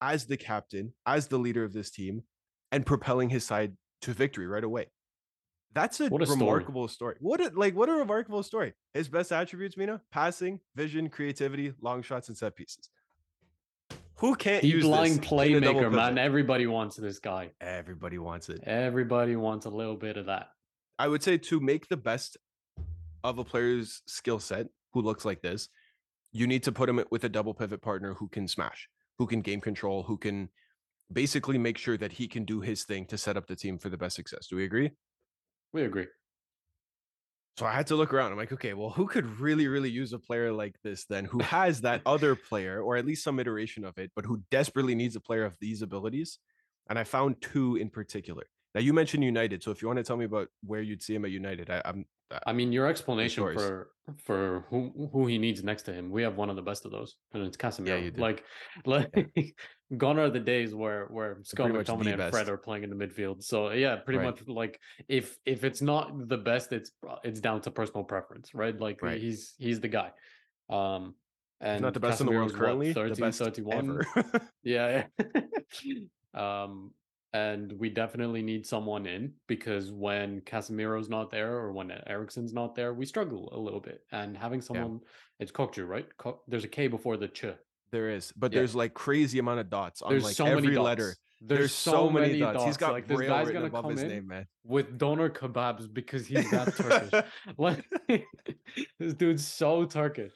as 0.01 0.25
the 0.25 0.37
captain, 0.37 0.93
as 1.05 1.27
the 1.27 1.37
leader 1.37 1.63
of 1.63 1.73
this 1.73 1.89
team, 1.89 2.23
and 2.71 2.85
propelling 2.85 3.29
his 3.29 3.45
side 3.45 3.75
to 4.01 4.13
victory 4.13 4.47
right 4.47 4.63
away. 4.63 4.87
That's 5.73 5.99
a, 5.99 6.05
a 6.05 6.09
remarkable 6.09 6.87
story. 6.87 7.15
What 7.19 7.41
a 7.41 7.51
like 7.55 7.75
what 7.75 7.89
a 7.89 7.93
remarkable 7.93 8.41
story. 8.41 8.73
His 8.93 9.07
best 9.07 9.31
attributes, 9.31 9.77
Mina, 9.77 10.01
passing, 10.11 10.59
vision, 10.75 11.09
creativity, 11.09 11.73
long 11.81 12.01
shots, 12.01 12.27
and 12.27 12.37
set 12.37 12.55
pieces. 12.55 12.89
Who 14.15 14.35
can't 14.35 14.61
Deep 14.61 14.73
use 14.73 14.85
lying 14.85 15.17
this 15.17 15.31
in 15.31 15.55
a 15.55 15.61
double 15.61 15.81
playmaker, 15.81 15.93
man. 15.93 16.17
Everybody 16.17 16.67
wants 16.67 16.97
this 16.97 17.19
guy. 17.19 17.51
Everybody 17.61 18.17
wants 18.17 18.49
it. 18.49 18.61
Everybody 18.65 19.35
wants 19.35 19.65
a 19.65 19.69
little 19.69 19.95
bit 19.95 20.17
of 20.17 20.25
that. 20.25 20.49
I 20.97 21.07
would 21.07 21.23
say 21.23 21.37
to 21.37 21.59
make 21.61 21.87
the 21.87 21.95
best 21.95 22.37
of 23.23 23.37
a 23.37 23.45
player's 23.45 24.01
skill 24.07 24.39
set 24.39 24.67
who 24.93 25.01
looks 25.01 25.23
like 25.23 25.41
this, 25.41 25.69
you 26.33 26.47
need 26.47 26.63
to 26.63 26.71
put 26.71 26.89
him 26.89 27.01
with 27.11 27.23
a 27.23 27.29
double 27.29 27.53
pivot 27.53 27.81
partner 27.81 28.13
who 28.13 28.27
can 28.27 28.47
smash, 28.47 28.89
who 29.19 29.27
can 29.27 29.41
game 29.41 29.61
control, 29.61 30.01
who 30.01 30.17
can 30.17 30.49
basically 31.11 31.57
make 31.57 31.77
sure 31.77 31.97
that 31.97 32.13
he 32.13 32.27
can 32.27 32.45
do 32.45 32.61
his 32.61 32.85
thing 32.85 33.05
to 33.07 33.17
set 33.17 33.37
up 33.37 33.45
the 33.45 33.55
team 33.55 33.77
for 33.77 33.89
the 33.89 33.97
best 33.97 34.15
success. 34.15 34.47
Do 34.47 34.55
we 34.55 34.63
agree? 34.63 34.91
We 35.73 35.83
agree. 35.83 36.07
So 37.57 37.65
I 37.65 37.73
had 37.73 37.87
to 37.87 37.95
look 37.95 38.13
around. 38.13 38.31
I'm 38.31 38.37
like, 38.37 38.53
okay, 38.53 38.73
well, 38.73 38.89
who 38.89 39.05
could 39.05 39.25
really, 39.39 39.67
really 39.67 39.89
use 39.89 40.13
a 40.13 40.19
player 40.19 40.53
like 40.53 40.75
this 40.81 41.05
then 41.05 41.25
who 41.25 41.39
has 41.39 41.81
that 41.81 42.01
other 42.05 42.33
player 42.33 42.81
or 42.81 42.95
at 42.95 43.05
least 43.05 43.23
some 43.23 43.39
iteration 43.39 43.83
of 43.83 43.97
it, 43.97 44.11
but 44.15 44.25
who 44.25 44.41
desperately 44.49 44.95
needs 44.95 45.17
a 45.17 45.19
player 45.19 45.43
of 45.43 45.57
these 45.59 45.81
abilities? 45.81 46.39
And 46.89 46.97
I 46.97 47.03
found 47.03 47.41
two 47.41 47.75
in 47.75 47.89
particular. 47.89 48.45
Now 48.73 48.81
you 48.81 48.93
mentioned 48.93 49.25
United. 49.25 49.61
So 49.61 49.71
if 49.71 49.81
you 49.81 49.89
want 49.89 49.97
to 49.97 50.03
tell 50.03 50.15
me 50.15 50.25
about 50.25 50.47
where 50.65 50.81
you'd 50.81 51.03
see 51.03 51.15
him 51.15 51.25
at 51.25 51.31
United, 51.31 51.69
I, 51.69 51.81
I'm 52.31 52.39
I 52.45 52.53
mean, 52.53 52.71
your 52.71 52.87
explanation 52.87 53.43
for 53.53 53.89
for 54.23 54.65
who 54.69 55.09
who 55.11 55.27
he 55.27 55.37
needs 55.37 55.63
next 55.63 55.83
to 55.83 55.93
him, 55.93 56.09
we 56.11 56.21
have 56.23 56.35
one 56.35 56.49
of 56.49 56.55
the 56.55 56.61
best 56.61 56.85
of 56.85 56.91
those, 56.91 57.15
and 57.33 57.43
it's 57.43 57.57
Casemiro. 57.57 58.01
did. 58.01 58.19
Like, 58.19 58.43
like 58.85 59.55
gone 59.97 60.19
are 60.19 60.29
the 60.29 60.39
days 60.39 60.75
where 60.75 61.05
where 61.05 61.37
Scott 61.43 61.71
McTominay 61.71 62.19
and 62.19 62.31
Fred 62.31 62.49
are 62.49 62.57
playing 62.57 62.83
in 62.83 62.89
the 62.89 62.95
midfield. 62.95 63.43
So 63.43 63.71
yeah, 63.71 63.95
pretty 63.97 64.19
Right. 64.19 64.25
much 64.25 64.47
like 64.47 64.79
if 65.07 65.37
if 65.45 65.63
it's 65.63 65.81
not 65.81 66.27
the 66.27 66.37
best, 66.37 66.71
it's 66.71 66.91
it's 67.23 67.39
down 67.39 67.61
to 67.61 67.71
personal 67.71 68.03
preference, 68.03 68.53
right? 68.53 68.79
Like 68.79 69.01
Right. 69.01 69.19
he's 69.19 69.55
he's 69.57 69.79
the 69.79 69.87
guy. 69.89 70.11
Um, 70.69 71.15
and 71.61 71.75
He's 71.77 71.81
not 71.81 71.93
the 71.93 71.99
best 71.99 72.21
in 72.21 72.27
the 72.27 72.31
world 72.31 72.51
Casemiro's 72.51 72.53
what, 72.53 72.59
currently. 72.59 72.93
13, 72.93 73.15
the 73.15 73.21
best 73.21 73.39
31? 73.39 73.89
ever. 74.15 74.49
Yeah. 74.63 75.05
yeah. 75.83 76.03
um, 76.63 76.91
and 77.33 77.71
we 77.73 77.89
definitely 77.89 78.41
need 78.41 78.65
someone 78.65 79.05
in 79.05 79.33
because 79.47 79.91
when 79.91 80.41
Casemiro's 80.41 81.09
not 81.09 81.29
there 81.31 81.53
or 81.57 81.71
when 81.71 81.91
Eriksen's 82.07 82.53
not 82.53 82.75
there, 82.75 82.93
we 82.93 83.05
struggle 83.05 83.49
a 83.51 83.59
little 83.59 83.79
bit. 83.79 84.01
And 84.11 84.35
having 84.35 84.61
someone, 84.61 85.01
it's 85.39 85.51
Kokju, 85.51 85.87
right? 85.87 86.07
There's 86.47 86.63
a 86.63 86.67
K 86.67 86.87
before 86.87 87.17
the 87.17 87.27
ch. 87.27 87.45
there 87.91 88.09
is, 88.09 88.31
but 88.33 88.51
Yeah. 88.51 88.59
there's 88.59 88.75
like 88.75 88.93
crazy 88.93 89.39
amount 89.39 89.59
of 89.59 89.69
dots 89.69 90.01
on 90.01 90.11
There's 90.11 90.23
like 90.23 90.35
so 90.35 90.45
every 90.45 90.61
many 90.63 90.77
letter. 90.77 91.15
There's, 91.41 91.71
so, 91.73 92.09
many 92.09 92.37
dots. 92.37 92.65
He's 92.65 92.75
got 92.77 92.91
like 92.91 93.07
this 93.07 93.21
guy's 93.21 93.47
written 93.47 93.61
gonna 93.61 93.67
above 93.67 93.83
come 93.83 93.91
his 93.93 94.01
in 94.01 94.09
name, 94.09 94.27
man. 94.27 94.45
with 94.65 94.97
donor 94.97 95.29
kebabs 95.29 95.91
because 95.91 96.27
he's 96.27 96.51
that 96.51 96.75
Turkish. 96.75 97.23
like 97.57 97.85
this 98.99 99.13
dude's 99.13 99.47
so 99.47 99.85
Turkish. 99.85 100.33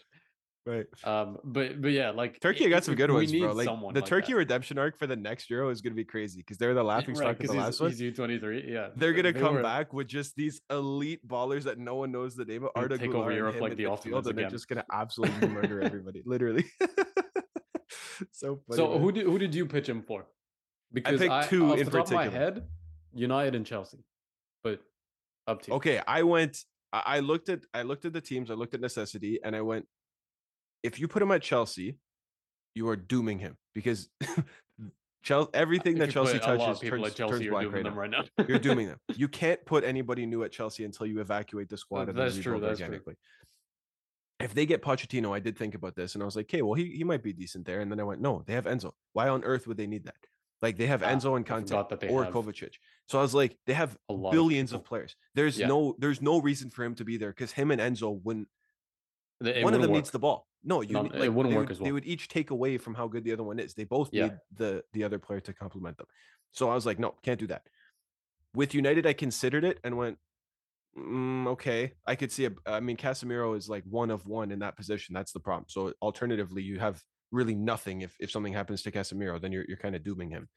Right. 0.65 0.85
Um, 1.03 1.37
but 1.43 1.81
but 1.81 1.91
yeah, 1.91 2.11
like 2.11 2.39
Turkey 2.39 2.65
i- 2.65 2.69
got 2.69 2.83
some 2.83 2.95
good 2.95 3.11
ones, 3.11 3.31
bro. 3.31 3.51
Like 3.53 3.65
someone 3.65 3.93
the 3.93 4.01
like 4.01 4.09
Turkey 4.09 4.33
that. 4.33 4.37
redemption 4.37 4.77
arc 4.77 4.97
for 4.97 5.07
the 5.07 5.15
next 5.15 5.49
Euro 5.49 5.69
is 5.69 5.81
gonna 5.81 5.95
be 5.95 6.05
crazy 6.05 6.39
because 6.39 6.57
they're 6.57 6.73
the 6.73 6.83
laughing 6.83 7.15
stock 7.15 7.27
right, 7.27 7.41
of 7.41 7.47
the 7.47 7.53
last 7.53 7.73
he's, 7.75 7.81
one. 7.81 7.91
he's 7.91 8.01
U23. 8.01 8.71
Yeah, 8.71 8.89
They're 8.95 9.13
gonna 9.13 9.33
they 9.33 9.39
come 9.39 9.55
were- 9.55 9.61
back 9.61 9.93
with 9.93 10.07
just 10.07 10.35
these 10.35 10.61
elite 10.69 11.27
ballers 11.27 11.63
that 11.63 11.77
no 11.77 11.95
one 11.95 12.11
knows 12.11 12.35
the 12.35 12.45
name 12.45 12.63
of. 12.63 12.71
Arda 12.75 12.97
take 12.97 13.11
Güler 13.11 13.15
over 13.15 13.31
Europe 13.31 13.59
like 13.59 13.75
the 13.75 13.83
midfield, 13.83 13.91
Ottomans 13.91 14.27
and 14.27 14.37
they're 14.37 14.49
just 14.49 14.67
gonna 14.67 14.85
absolutely 14.91 15.47
murder 15.47 15.81
everybody, 15.83 16.21
literally. 16.25 16.65
so 18.31 18.59
funny. 18.67 18.77
So 18.77 18.91
man. 18.91 19.01
who 19.01 19.11
did 19.11 19.25
who 19.25 19.37
did 19.39 19.53
you 19.55 19.65
pitch 19.65 19.87
him 19.87 20.01
for? 20.01 20.25
Because 20.91 21.21
I, 21.21 21.41
picked 21.41 21.49
two 21.49 21.71
off 21.71 21.79
in 21.79 21.85
the 21.85 21.91
top 21.91 22.05
of 22.07 22.11
my 22.13 22.29
head, 22.29 22.63
United 23.13 23.55
and 23.55 23.65
Chelsea. 23.65 24.03
But 24.63 24.79
up 25.47 25.63
to 25.63 25.71
you. 25.71 25.77
Okay, 25.77 26.01
I 26.07 26.23
went. 26.23 26.57
I 26.91 27.01
I 27.05 27.19
looked 27.19 27.49
at. 27.49 27.61
I 27.73 27.81
looked 27.81 28.05
at 28.05 28.13
the 28.13 28.21
teams. 28.21 28.51
I 28.51 28.53
looked 28.53 28.73
at 28.73 28.81
necessity, 28.81 29.39
and 29.43 29.55
I 29.55 29.61
went. 29.61 29.85
If 30.83 30.99
you 30.99 31.07
put 31.07 31.21
him 31.21 31.31
at 31.31 31.41
Chelsea, 31.41 31.97
you 32.75 32.87
are 32.89 32.95
dooming 32.95 33.39
him 33.39 33.57
because 33.73 34.09
Chelsea. 35.23 35.49
Everything 35.53 35.97
that 35.99 36.11
Chelsea 36.11 36.39
put 36.39 36.47
a 36.49 36.53
lot 36.55 36.59
of 36.59 36.65
touches 36.79 36.89
turns, 36.89 37.13
Chelsea, 37.13 37.45
turns 37.45 37.49
black 37.49 37.71
right 37.71 37.83
now. 37.83 37.91
right 37.91 38.09
now. 38.09 38.23
You're 38.47 38.59
dooming 38.59 38.87
them. 38.87 38.99
You 39.15 39.27
can't 39.29 39.63
put 39.65 39.83
anybody 39.83 40.25
new 40.25 40.43
at 40.43 40.51
Chelsea 40.51 40.83
until 40.83 41.05
you 41.05 41.21
evacuate 41.21 41.69
the 41.69 41.77
squad 41.77 42.09
and 42.09 42.17
That's 42.17 42.37
true, 42.37 42.59
that's 42.59 42.79
true. 42.79 42.99
If 44.39 44.53
they 44.53 44.65
get 44.65 44.81
Pochettino, 44.81 45.33
I 45.33 45.39
did 45.39 45.57
think 45.57 45.73
about 45.73 45.95
this, 45.95 46.15
and 46.15 46.21
I 46.21 46.25
was 46.25 46.35
like, 46.35 46.47
"Okay, 46.47 46.61
well, 46.61 46.73
he, 46.73 46.89
he 46.91 47.05
might 47.05 47.23
be 47.23 47.31
decent 47.31 47.65
there." 47.65 47.79
And 47.79 47.89
then 47.89 47.99
I 47.99 48.03
went, 48.03 48.19
"No, 48.19 48.43
they 48.45 48.53
have 48.53 48.65
Enzo. 48.65 48.91
Why 49.13 49.29
on 49.29 49.43
earth 49.45 49.67
would 49.67 49.77
they 49.77 49.87
need 49.87 50.03
that? 50.05 50.15
Like 50.61 50.77
they 50.77 50.87
have 50.87 51.03
Ah, 51.03 51.07
Enzo 51.07 51.37
and 51.37 51.45
Kante 51.45 52.09
or 52.09 52.23
have 52.25 52.33
Kovacic. 52.33 52.75
So 53.07 53.19
I 53.19 53.21
was 53.21 53.33
like, 53.33 53.57
they 53.67 53.73
have 53.73 53.97
billions 54.09 54.71
of, 54.71 54.79
people. 54.79 54.89
players. 54.89 55.15
There's 55.35 55.59
Yeah. 55.59 55.67
no 55.67 55.95
there's 55.99 56.21
no 56.21 56.41
reason 56.41 56.69
for 56.71 56.83
him 56.83 56.95
to 56.95 57.05
be 57.05 57.17
there 57.17 57.29
because 57.29 57.51
him 57.51 57.69
and 57.71 57.79
Enzo 57.79 58.21
wouldn't. 58.23 58.47
It- 59.43 59.63
one 59.63 59.73
of 59.73 59.81
them 59.81 59.91
wouldn't 59.91 60.05
needs 60.05 60.11
the 60.11 60.19
ball. 60.19 60.47
No, 60.63 60.81
you 60.81 60.93
None- 60.93 61.05
need- 61.05 61.15
it 61.15 61.33
wouldn't 61.33 61.53
work 61.55 61.67
would, 61.67 61.71
as 61.71 61.79
well. 61.79 61.85
They 61.85 61.91
would 61.91 62.05
each 62.05 62.27
take 62.27 62.51
away 62.51 62.77
from 62.77 62.93
how 62.95 63.07
good 63.07 63.23
the 63.23 63.31
other 63.33 63.43
one 63.43 63.59
is. 63.59 63.73
They 63.73 63.83
both 63.83 64.09
Yeah. 64.13 64.27
need 64.27 64.39
the 64.55 64.83
the 64.93 65.03
other 65.03 65.19
player 65.19 65.41
to 65.41 65.53
complement 65.53 65.97
them. 65.97 66.07
So 66.51 66.69
I 66.69 66.75
was 66.75 66.85
like, 66.85 66.99
no, 66.99 67.11
can't 67.23 67.39
do 67.39 67.47
that. 67.47 67.67
With 68.53 68.73
United, 68.73 69.05
I 69.05 69.13
considered 69.13 69.63
it 69.63 69.79
and 69.83 69.97
went, 69.97 70.19
mm, 70.97 71.47
okay, 71.47 71.93
I 72.05 72.15
could 72.15 72.31
see. 72.31 72.45
A, 72.45 72.51
I 72.65 72.79
mean, 72.79 72.97
Casemiro 72.97 73.57
is 73.57 73.67
like 73.67 73.83
one 73.85 74.11
of 74.11 74.25
one 74.27 74.51
in 74.51 74.59
that 74.59 74.77
position. 74.77 75.13
That's 75.13 75.31
the 75.31 75.39
problem. 75.39 75.65
So 75.67 75.93
alternatively, 76.01 76.61
you 76.61 76.79
have 76.79 77.03
really 77.31 77.55
nothing 77.55 78.01
if 78.01 78.15
if 78.19 78.29
something 78.31 78.53
happens 78.53 78.83
to 78.83 78.91
Casemiro, 78.91 79.41
then 79.41 79.51
you're 79.51 79.65
you're 79.67 79.77
kind 79.77 79.95
of 79.95 80.03
dooming 80.03 80.29
him. 80.29 80.47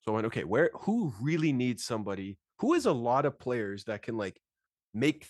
So 0.00 0.12
I 0.12 0.14
went, 0.14 0.26
okay, 0.28 0.44
where 0.44 0.70
who 0.74 1.12
really 1.20 1.52
needs 1.52 1.84
somebody 1.84 2.38
who 2.60 2.72
has 2.72 2.86
a 2.86 2.92
lot 2.92 3.26
of 3.26 3.38
players 3.38 3.84
that 3.84 4.02
can 4.02 4.16
like 4.16 4.40
make 4.94 5.28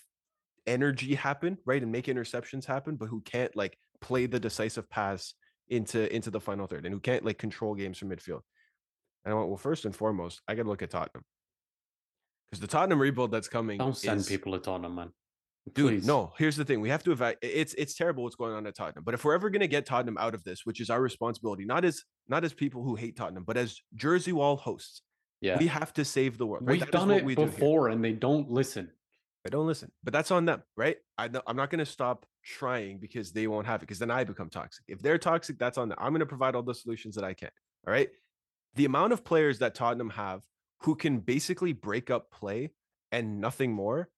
energy 0.68 1.14
happen, 1.14 1.58
right? 1.64 1.82
And 1.82 1.90
make 1.90 2.06
interceptions 2.06 2.64
happen, 2.64 2.96
but 2.96 3.06
who 3.08 3.20
can't 3.22 3.54
like 3.56 3.76
play 4.00 4.26
the 4.26 4.38
decisive 4.38 4.88
pass 4.90 5.34
into 5.68 6.14
into 6.14 6.30
the 6.30 6.40
final 6.40 6.66
third 6.66 6.84
and 6.86 6.94
who 6.94 7.00
can't 7.00 7.24
like 7.24 7.38
control 7.38 7.74
games 7.74 7.98
from 7.98 8.10
midfield. 8.10 8.40
And 9.24 9.34
I 9.34 9.36
went, 9.36 9.48
well, 9.48 9.56
first 9.56 9.84
and 9.84 9.94
foremost, 9.94 10.40
I 10.48 10.54
gotta 10.54 10.68
look 10.68 10.82
at 10.82 10.90
Tottenham. 10.90 11.24
Because 12.50 12.60
the 12.60 12.66
Tottenham 12.66 13.00
rebuild 13.00 13.30
that's 13.30 13.48
coming. 13.48 13.78
Don't 13.78 13.96
send 13.96 14.20
is- 14.20 14.28
people 14.28 14.52
to 14.52 14.58
Tottenham, 14.58 14.94
man. 14.94 15.10
Dude, 15.74 16.06
no. 16.06 16.32
Here's 16.38 16.56
the 16.56 16.64
thing: 16.64 16.80
we 16.80 16.88
have 16.88 17.02
to 17.04 17.12
evaluate. 17.12 17.38
It's 17.42 17.74
it's 17.74 17.94
terrible 17.94 18.22
what's 18.22 18.36
going 18.36 18.54
on 18.54 18.66
at 18.66 18.74
Tottenham. 18.74 19.04
But 19.04 19.12
if 19.12 19.22
we're 19.24 19.34
ever 19.34 19.50
going 19.50 19.60
to 19.60 19.68
get 19.68 19.84
Tottenham 19.84 20.16
out 20.16 20.34
of 20.34 20.42
this, 20.44 20.60
which 20.64 20.80
is 20.80 20.88
our 20.88 21.02
responsibility, 21.02 21.66
not 21.66 21.84
as 21.84 22.02
not 22.26 22.42
as 22.42 22.54
people 22.54 22.82
who 22.82 22.94
hate 22.94 23.16
Tottenham, 23.16 23.44
but 23.44 23.58
as 23.58 23.76
Jersey 23.94 24.32
Wall 24.32 24.56
hosts, 24.56 25.02
Yeah. 25.42 25.58
we 25.58 25.66
have 25.66 25.92
to 25.94 26.06
save 26.06 26.38
the 26.38 26.46
world. 26.46 26.66
right? 26.66 26.72
We've 26.74 26.80
That 26.80 26.90
done 26.92 27.08
what 27.08 27.18
it 27.18 27.24
we 27.24 27.34
do 27.34 27.44
before 27.44 27.88
and 27.88 28.02
they 28.02 28.14
don't 28.14 28.50
listen. 28.50 28.90
I 29.48 29.50
don't 29.50 29.66
listen, 29.66 29.90
but 30.04 30.12
that's 30.12 30.30
on 30.30 30.44
them, 30.44 30.62
right? 30.76 30.96
I 31.16 31.28
know, 31.28 31.40
I'm 31.46 31.56
not 31.56 31.70
going 31.70 31.78
to 31.78 31.86
stop 31.86 32.26
trying 32.44 32.98
because 32.98 33.32
they 33.32 33.46
won't 33.46 33.66
have 33.66 33.80
it. 33.80 33.86
Because 33.86 33.98
then 33.98 34.10
I 34.10 34.22
become 34.24 34.50
toxic. 34.50 34.84
If 34.88 35.00
they're 35.00 35.16
toxic, 35.16 35.58
that's 35.58 35.78
on 35.78 35.88
them. 35.88 35.96
I'm 35.98 36.12
going 36.12 36.20
to 36.20 36.26
provide 36.26 36.54
all 36.54 36.62
the 36.62 36.74
solutions 36.74 37.14
that 37.14 37.24
I 37.24 37.32
can. 37.32 37.48
All 37.86 37.92
right. 37.92 38.10
The 38.74 38.84
amount 38.84 39.14
of 39.14 39.24
players 39.24 39.58
that 39.60 39.74
Tottenham 39.74 40.10
have 40.10 40.42
who 40.82 40.94
can 40.94 41.20
basically 41.20 41.72
break 41.72 42.10
up 42.10 42.30
play 42.30 42.72
and 43.10 43.40
nothing 43.40 43.72
more 43.72 44.10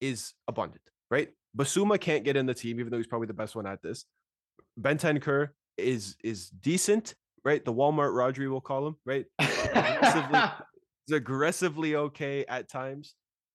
is 0.00 0.34
abundant, 0.48 0.82
right? 1.08 1.30
Bissouma 1.56 2.00
can't 2.00 2.24
get 2.24 2.36
in 2.36 2.46
the 2.46 2.54
team, 2.54 2.80
even 2.80 2.90
though 2.90 2.96
he's 2.96 3.06
probably 3.06 3.28
the 3.28 3.32
best 3.32 3.54
one 3.54 3.66
at 3.66 3.80
this. 3.80 4.04
Bentancur 4.80 5.50
is 5.78 6.16
is 6.24 6.50
decent, 6.50 7.14
right? 7.44 7.64
The 7.64 7.72
Walmart 7.72 8.12
Rodri, 8.12 8.50
we'll 8.50 8.60
call 8.60 8.88
him, 8.88 8.96
right? 9.06 9.26
Aggressively, 9.38 10.40
he's 11.06 11.16
aggressively 11.16 11.94
okay 11.94 12.44
at 12.48 12.68
times. 12.68 13.14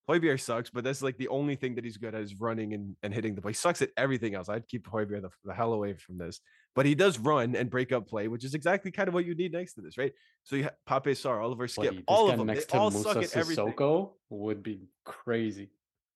Hojbjerg 0.09 0.41
sucks, 0.41 0.71
but 0.71 0.83
that's 0.83 1.03
like 1.03 1.17
the 1.17 1.27
only 1.27 1.55
thing 1.55 1.75
that 1.75 1.83
he's 1.83 1.97
good 1.97 2.15
at 2.15 2.21
is 2.21 2.39
running 2.39 2.73
and, 2.73 2.95
and 3.03 3.13
hitting 3.13 3.35
the 3.35 3.41
ball. 3.41 3.49
He 3.49 3.53
sucks 3.53 3.81
at 3.83 3.89
everything 3.95 4.33
else. 4.33 4.49
I'd 4.49 4.67
keep 4.67 4.87
Hojbjerg 4.87 5.21
the, 5.21 5.29
the 5.45 5.53
hell 5.53 5.73
away 5.73 5.93
from 5.93 6.17
this. 6.17 6.41
But 6.75 6.87
he 6.87 6.95
does 6.95 7.19
run 7.19 7.55
and 7.55 7.69
break 7.69 7.91
up 7.91 8.07
play, 8.07 8.27
which 8.27 8.43
is 8.43 8.55
exactly 8.55 8.91
kind 8.91 9.07
of 9.07 9.13
what 9.13 9.25
you 9.25 9.35
need 9.35 9.51
next 9.53 9.73
to 9.73 9.81
this, 9.81 9.97
right? 9.97 10.11
So 10.43 10.55
you 10.55 10.63
have 10.63 10.73
Pape 10.87 11.15
Sarr, 11.15 11.43
Oliver 11.43 11.67
Skipp, 11.67 11.85
Buddy, 11.85 12.03
all 12.07 12.29
of 12.29 12.37
them. 12.37 12.47
They 12.47 12.53
next 12.55 12.69
to 12.69 12.79
all 12.79 12.89
Musa 12.89 13.13
suck 13.13 13.23
at 13.23 13.35
everything. 13.35 13.67
Sissoko 13.67 14.13
would 14.29 14.63
be 14.63 14.87
crazy. 15.05 15.69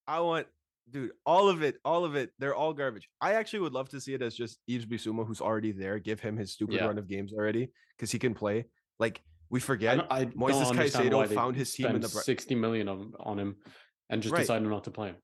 I 0.08 0.22
want, 0.22 0.48
dude, 0.90 1.12
all 1.26 1.50
of 1.50 1.62
it, 1.62 1.78
all 1.86 2.04
of 2.04 2.16
it. 2.16 2.32
They're 2.40 2.56
all 2.56 2.74
garbage. 2.74 3.08
I 3.22 3.34
actually 3.34 3.60
would 3.60 3.74
love 3.74 3.90
to 3.90 4.02
see 4.02 4.16
it 4.16 4.24
as 4.24 4.34
just 4.34 4.58
Yves 4.68 4.86
Bissouma, 4.86 5.26
who's 5.28 5.42
already 5.42 5.72
there. 5.72 6.00
Give 6.00 6.20
him 6.20 6.36
his 6.36 6.54
stupid 6.54 6.76
Yeah. 6.76 6.86
run 6.86 6.98
of 6.98 7.08
games 7.08 7.32
already 7.34 7.70
because 7.96 8.12
he 8.12 8.18
can 8.18 8.34
play. 8.34 8.66
Like 9.00 9.22
we 9.54 9.60
I, 9.60 9.62
forget, 9.62 10.08
I 10.10 10.24
don't 10.24 10.36
Moises 10.36 10.72
Caicedo 10.72 11.32
found 11.32 11.56
his 11.56 11.72
team 11.74 11.88
in 11.88 12.02
the 12.02 12.10
60 12.10 12.56
million 12.56 12.90
on, 12.90 13.14
on 13.20 13.40
him 13.40 13.56
and 14.14 14.22
just 14.22 14.32
Right. 14.34 14.42
decided 14.42 14.68
not 14.68 14.84
to 14.86 14.92
play 14.92 15.10
him. 15.10 15.18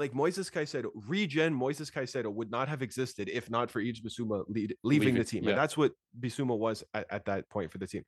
like 0.00 0.12
Moises 0.12 0.50
Caicedo, 0.52 0.90
regen 1.06 1.54
Moises 1.54 1.88
Caicedo 1.92 2.32
would 2.32 2.50
not 2.50 2.68
have 2.68 2.82
existed 2.82 3.28
if 3.28 3.48
not 3.48 3.70
for 3.70 3.80
Yves 3.80 4.00
Bissouma 4.00 4.44
lead, 4.48 4.76
leaving, 4.82 5.14
the 5.14 5.22
team. 5.24 5.44
yeah. 5.44 5.50
And 5.50 5.58
that's 5.58 5.76
what 5.76 5.92
Bissouma 6.18 6.58
was 6.58 6.82
at, 6.94 7.06
at 7.10 7.24
that 7.26 7.48
point 7.48 7.70
for 7.70 7.78
the 7.78 7.86
team. 7.86 8.04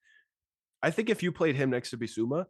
I 0.83 0.91
think 0.91 1.11
if 1.11 1.23
you 1.23 1.31
played 1.31 1.55
him 1.55 1.71
next 1.71 1.91
to 1.91 1.97
Bissouma, 1.97 2.47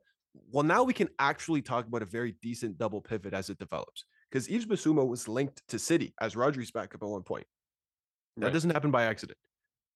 well, 0.50 0.64
now 0.64 0.84
we 0.84 0.94
can 0.94 1.08
actually 1.18 1.60
talk 1.60 1.86
about 1.86 2.00
a 2.02 2.06
very 2.06 2.32
decent 2.42 2.78
double 2.78 3.02
pivot 3.02 3.34
as 3.34 3.50
it 3.50 3.58
develops. 3.58 4.04
Because 4.30 4.48
Yves 4.48 4.64
Bissouma 4.66 5.06
was 5.06 5.28
linked 5.28 5.62
to 5.68 5.78
City 5.78 6.14
as 6.20 6.34
Rodri's 6.34 6.70
backup 6.70 7.02
at 7.02 7.08
one 7.08 7.22
point. 7.22 7.46
That 8.38 8.46
Right. 8.46 8.52
doesn't 8.54 8.70
happen 8.70 8.90
by 8.90 9.04
accident. 9.04 9.38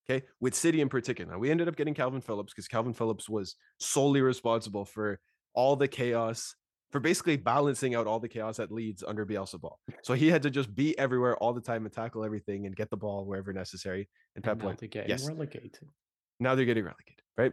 Okay, 0.09 0.27
with 0.41 0.55
City 0.55 0.81
in 0.83 0.89
particular. 0.91 1.33
Now, 1.33 1.39
we 1.39 1.51
ended 1.51 1.67
up 1.69 1.77
getting 1.77 1.95
Kalvin 1.95 2.23
Phillips 2.23 2.53
because 2.53 2.69
Kalvin 2.69 2.95
Phillips 2.97 3.29
was 3.29 3.57
solely 3.79 4.21
responsible 4.23 4.85
for 4.85 5.19
all 5.55 5.77
the 5.77 5.89
chaos, 5.89 6.55
for 6.91 7.01
basically 7.01 7.37
balancing 7.37 7.95
out 7.95 8.07
all 8.07 8.19
the 8.19 8.29
chaos 8.29 8.59
at 8.59 8.73
Leeds 8.73 9.05
under 9.07 9.25
Bielsa 9.25 9.61
ball. 9.61 9.79
So 10.03 10.15
he 10.15 10.29
had 10.29 10.43
to 10.43 10.51
just 10.51 10.75
be 10.75 10.99
everywhere 10.99 11.37
all 11.37 11.53
the 11.53 11.61
time 11.61 11.85
and 11.85 11.95
tackle 11.95 12.25
everything 12.25 12.67
and 12.67 12.75
get 12.75 12.91
the 12.91 12.97
ball 12.97 13.25
wherever 13.25 13.53
necessary. 13.53 14.09
And 14.35 14.45
Pep 14.45 14.53
And 14.53 14.61
now 14.61 14.67
went, 14.67 14.81
they're 14.81 14.89
getting 14.89 15.11
yes. 15.11 15.27
relegated. 15.29 15.79
now 16.41 16.55
they're 16.55 16.65
getting 16.65 16.85
relegated, 16.85 17.23
right? 17.39 17.53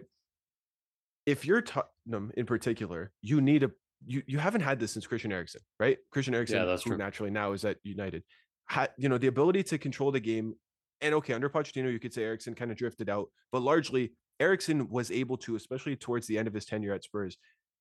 If 1.25 1.45
you're 1.45 1.61
Tottenham 1.61 2.31
in 2.35 2.45
particular, 2.45 3.11
you 3.21 3.41
need 3.41 3.63
a 3.63 3.71
you 4.05 4.21
you 4.27 4.37
haven't 4.37 4.61
had 4.61 4.79
this 4.79 4.93
since 4.93 5.05
Christian 5.07 5.31
Eriksen, 5.31 5.61
right? 5.79 5.97
Christian 6.11 6.33
Eriksen, 6.33 6.65
that's 6.65 6.83
true. 6.83 6.97
naturally 6.97 7.31
now 7.31 7.51
is 7.53 7.65
at 7.65 7.77
United, 7.83 8.23
had 8.67 8.91
you 8.97 9.09
know 9.09 9.17
the 9.17 9.27
ability 9.27 9.63
to 9.63 9.77
control 9.77 10.11
the 10.11 10.19
game. 10.19 10.53
And 11.01 11.13
okay, 11.15 11.33
under 11.33 11.49
Pochettino, 11.49 11.91
you 11.91 11.99
could 11.99 12.13
say 12.13 12.23
Eriksen 12.23 12.55
kind 12.55 12.71
of 12.71 12.77
drifted 12.77 13.09
out, 13.09 13.27
but 13.51 13.61
largely 13.61 14.13
Eriksen 14.39 14.87
was 14.89 15.11
able 15.11 15.37
to, 15.37 15.55
especially 15.55 15.95
towards 15.95 16.27
the 16.27 16.37
end 16.37 16.47
of 16.47 16.53
his 16.53 16.65
tenure 16.65 16.93
at 16.93 17.03
Spurs, 17.03 17.37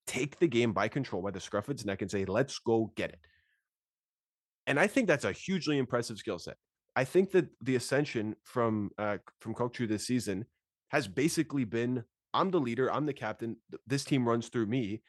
take 0.07 0.39
the 0.39 0.49
game 0.49 0.73
by 0.73 0.89
control 0.89 1.23
by 1.23 1.31
the 1.31 1.41
scruff 1.41 1.69
of 1.69 1.75
its 1.75 1.85
neck 1.85 2.03
and 2.03 2.11
say, 2.11 2.25
"Let's 2.25 2.59
go 2.59 2.93
get 2.97 3.11
it." 3.11 3.21
And 4.67 4.81
I 4.81 4.87
think 4.87 5.07
that's 5.07 5.25
a 5.25 5.33
hugely 5.33 5.79
impressive 5.79 6.19
skill 6.19 6.39
set. 6.39 6.57
I 6.97 7.05
think 7.05 7.31
that 7.33 7.49
the 7.61 7.77
ascension 7.77 8.37
from 8.45 8.91
uh, 8.99 9.19
from 9.41 9.55
Kokcu 9.55 9.89
this 9.89 10.07
season 10.07 10.47
has 10.89 11.07
basically 11.07 11.65
been 11.65 12.05
I'm 12.37 12.51
the 12.51 12.61
leader, 12.61 12.93
I'm 12.93 13.07
the 13.07 13.13
captain, 13.13 13.57
this 13.87 14.05
team 14.05 14.29
runs 14.29 14.49
through 14.49 14.67
me. 14.67 15.03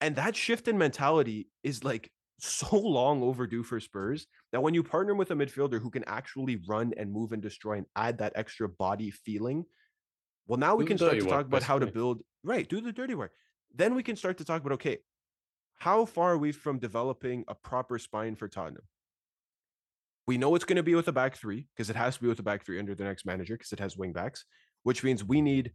And 0.00 0.14
that 0.16 0.36
shift 0.36 0.68
in 0.68 0.76
mentality 0.76 1.48
is 1.62 1.82
like 1.82 2.10
so 2.38 2.76
long 2.76 3.22
overdue 3.22 3.62
for 3.62 3.80
Spurs 3.80 4.26
that 4.52 4.62
when 4.62 4.74
you 4.74 4.82
partner 4.82 5.14
with 5.14 5.30
a 5.30 5.34
midfielder 5.34 5.80
who 5.80 5.90
can 5.90 6.04
actually 6.06 6.60
run 6.68 6.92
and 6.98 7.10
move 7.10 7.32
and 7.32 7.42
destroy 7.42 7.78
and 7.78 7.86
add 7.96 8.18
that 8.18 8.34
extra 8.36 8.68
body 8.68 9.10
feeling, 9.10 9.64
well, 10.46 10.58
now 10.58 10.76
we 10.76 10.84
can 10.84 10.98
start 10.98 11.18
to 11.18 11.26
talk 11.26 11.46
about 11.46 11.62
how 11.62 11.78
to 11.78 11.86
build, 11.86 12.20
right, 12.44 12.68
do 12.68 12.80
the 12.80 12.92
dirty 12.92 13.14
work. 13.14 13.32
Then 13.74 13.94
we 13.94 14.02
can 14.02 14.16
start 14.16 14.38
to 14.38 14.44
talk 14.44 14.60
about, 14.60 14.72
okay, 14.74 14.98
how 15.78 16.04
far 16.04 16.32
are 16.32 16.38
we 16.38 16.52
from 16.52 16.78
developing 16.78 17.44
a 17.48 17.54
proper 17.54 17.98
spine 17.98 18.34
for 18.36 18.48
Tottenham? 18.48 18.84
We 20.26 20.38
know 20.38 20.54
it's 20.54 20.64
going 20.64 20.76
to 20.76 20.82
be 20.82 20.94
with 20.94 21.08
a 21.08 21.12
back 21.12 21.36
three 21.36 21.68
because 21.74 21.90
it 21.90 21.96
has 21.96 22.16
to 22.16 22.22
be 22.22 22.28
with 22.28 22.38
a 22.38 22.42
back 22.42 22.64
three 22.64 22.78
under 22.78 22.94
the 22.94 23.04
next 23.04 23.26
manager 23.26 23.54
because 23.54 23.72
it 23.72 23.78
has 23.78 23.96
wing 23.96 24.12
backs, 24.12 24.44
which 24.82 25.04
means 25.04 25.22
we 25.22 25.40
need 25.40 25.72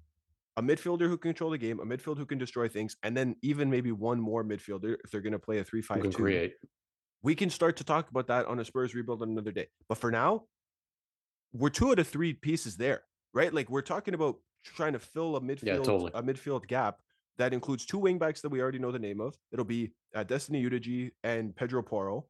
a 0.58 0.62
midfielder 0.62 1.08
who 1.08 1.18
can 1.18 1.30
control 1.30 1.52
the 1.52 1.58
game, 1.58 1.80
a 1.80 1.86
midfield 1.86 2.18
who 2.18 2.26
can 2.26 2.38
destroy 2.38 2.68
things, 2.68 2.98
and 3.04 3.16
then 3.16 3.36
even 3.42 3.70
maybe 3.70 3.92
one 3.92 4.20
more 4.20 4.44
midfielder 4.44 4.98
if 5.04 5.12
they're 5.12 5.22
going 5.22 5.32
to 5.32 5.39
play 5.39 5.60
a 5.60 5.64
Who 5.64 5.82
3 5.82 5.82
5 5.82 6.04
2. 6.04 6.12
create. 6.12 6.56
We 7.24 7.36
can 7.36 7.50
start 7.50 7.78
to 7.78 7.84
talk 7.84 8.10
about 8.10 8.28
that 8.28 8.48
on 8.48 8.60
a 8.60 8.66
Spurs 8.66 8.94
rebuild 8.96 9.22
on 9.22 9.30
another 9.30 9.52
day. 9.52 9.68
But 9.88 10.00
for 10.00 10.12
now, 10.12 10.46
we're 11.54 11.70
two 11.70 11.92
out 11.92 12.00
of 12.00 12.08
three 12.08 12.34
pieces 12.34 12.76
there, 12.78 13.04
right? 13.34 13.54
Like 13.54 13.70
we're 13.70 13.82
talking 13.82 14.14
about 14.14 14.38
trying 14.64 14.94
to 14.94 15.00
fill 15.00 15.36
a 15.36 15.42
midfield 15.42 15.84
totally. 15.84 16.12
a 16.14 16.24
midfield 16.24 16.68
gap 16.68 17.00
that 17.42 17.54
includes 17.54 17.86
two 17.86 17.98
wing 17.98 18.18
backs 18.20 18.42
that 18.42 18.50
we 18.50 18.62
already 18.62 18.80
know 18.80 18.92
the 18.92 19.00
name 19.00 19.20
of. 19.20 19.36
It'll 19.52 19.66
be 19.66 19.92
uh, 20.16 20.24
Destiny 20.24 20.64
Udogie 20.64 21.12
and 21.24 21.56
Pedro 21.56 21.82
Porro. 21.82 22.26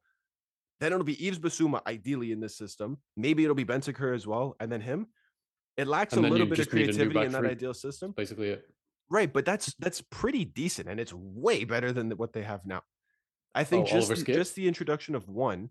Then 0.80 0.94
it'll 0.94 1.06
be 1.06 1.14
Yves 1.28 1.38
Bissouma, 1.38 1.82
ideally 1.86 2.32
in 2.32 2.40
this 2.40 2.58
system. 2.58 2.98
Maybe 3.16 3.44
it'll 3.44 3.56
be 3.56 3.66
Bentancur 3.66 4.16
as 4.16 4.26
well, 4.26 4.56
and 4.60 4.72
then 4.72 4.82
him. 4.82 5.08
It 5.78 5.88
lacks 5.88 6.14
And 6.14 6.26
a 6.26 6.30
little 6.30 6.48
bit 6.48 6.60
of 6.60 6.66
just 6.66 6.74
need 6.74 6.90
a 6.90 6.92
new 6.92 6.94
creativity 6.94 7.26
in 7.26 7.32
that 7.34 7.40
three. 7.40 7.50
ideal 7.50 7.74
system. 7.74 8.14
Basically 8.16 8.50
it. 8.50 8.64
Right, 9.10 9.32
but 9.32 9.44
that's 9.46 9.74
that's 9.80 10.02
pretty 10.10 10.46
decent, 10.46 10.88
and 10.90 11.00
it's 11.00 11.14
way 11.14 11.66
better 11.66 11.92
than 11.92 12.12
what 12.12 12.32
they 12.34 12.44
have 12.44 12.66
now. 12.66 12.82
I 13.54 13.64
think 13.66 13.88
Oh, 13.90 13.92
just 13.92 14.10
the, 14.16 14.24
just 14.24 14.56
the 14.56 14.68
introduction 14.68 15.14
of 15.16 15.28
one, 15.28 15.70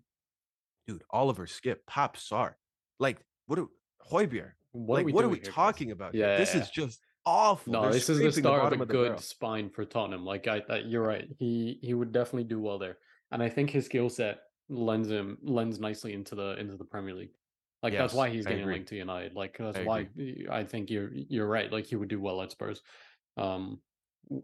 dude, 0.87 1.03
Oliver 1.09 1.47
Skipp, 1.47 1.77
Pape 1.87 2.13
Sarr, 2.13 2.53
like 2.99 3.17
what 3.47 3.57
are 3.59 3.65
Hojbjerg, 4.11 4.51
What 4.73 4.95
like 4.95 5.01
are 5.03 5.05
we 5.07 5.13
what 5.13 5.25
are 5.25 5.29
we 5.29 5.37
here, 5.37 5.45
guys? 5.45 5.53
talking 5.55 5.91
about? 5.91 6.13
Yeah, 6.13 6.37
this 6.37 6.53
yeah, 6.53 6.61
is 6.61 6.69
just 6.69 6.99
awful. 7.25 7.73
No, 7.73 7.81
They're 7.83 7.93
this 7.93 8.09
is 8.09 8.19
the 8.19 8.31
start 8.31 8.73
of 8.73 8.81
a 8.81 8.85
good 8.85 9.19
spine 9.19 9.69
for 9.69 9.85
Tottenham. 9.85 10.25
Like 10.25 10.47
I, 10.47 10.61
I, 10.69 10.77
you're 10.79 11.05
right. 11.05 11.27
He 11.37 11.79
he 11.81 11.93
would 11.93 12.11
definitely 12.11 12.45
do 12.45 12.59
well 12.59 12.79
there, 12.79 12.97
and 13.31 13.41
I 13.41 13.49
think 13.49 13.69
his 13.69 13.85
skill 13.85 14.09
set 14.09 14.39
lends 14.69 15.09
him 15.09 15.37
lends 15.43 15.79
nicely 15.79 16.13
into 16.13 16.35
the 16.35 16.57
into 16.57 16.77
the 16.77 16.85
Premier 16.85 17.13
League. 17.13 17.31
Like 17.83 17.93
that's 17.93 18.13
why 18.13 18.29
he's 18.29 18.45
getting 18.45 18.65
linked 18.65 18.89
to 18.89 18.95
United. 18.95 19.35
Like 19.35 19.57
that's 19.57 19.77
I 19.77 19.83
why 19.83 20.07
I 20.49 20.63
think 20.63 20.89
you're 20.89 21.11
you're 21.13 21.47
right. 21.47 21.71
Like 21.71 21.87
he 21.87 21.95
would 21.95 22.09
do 22.09 22.21
well 22.21 22.41
at 22.41 22.51
Spurs. 22.51 22.81
Um, 23.37 23.79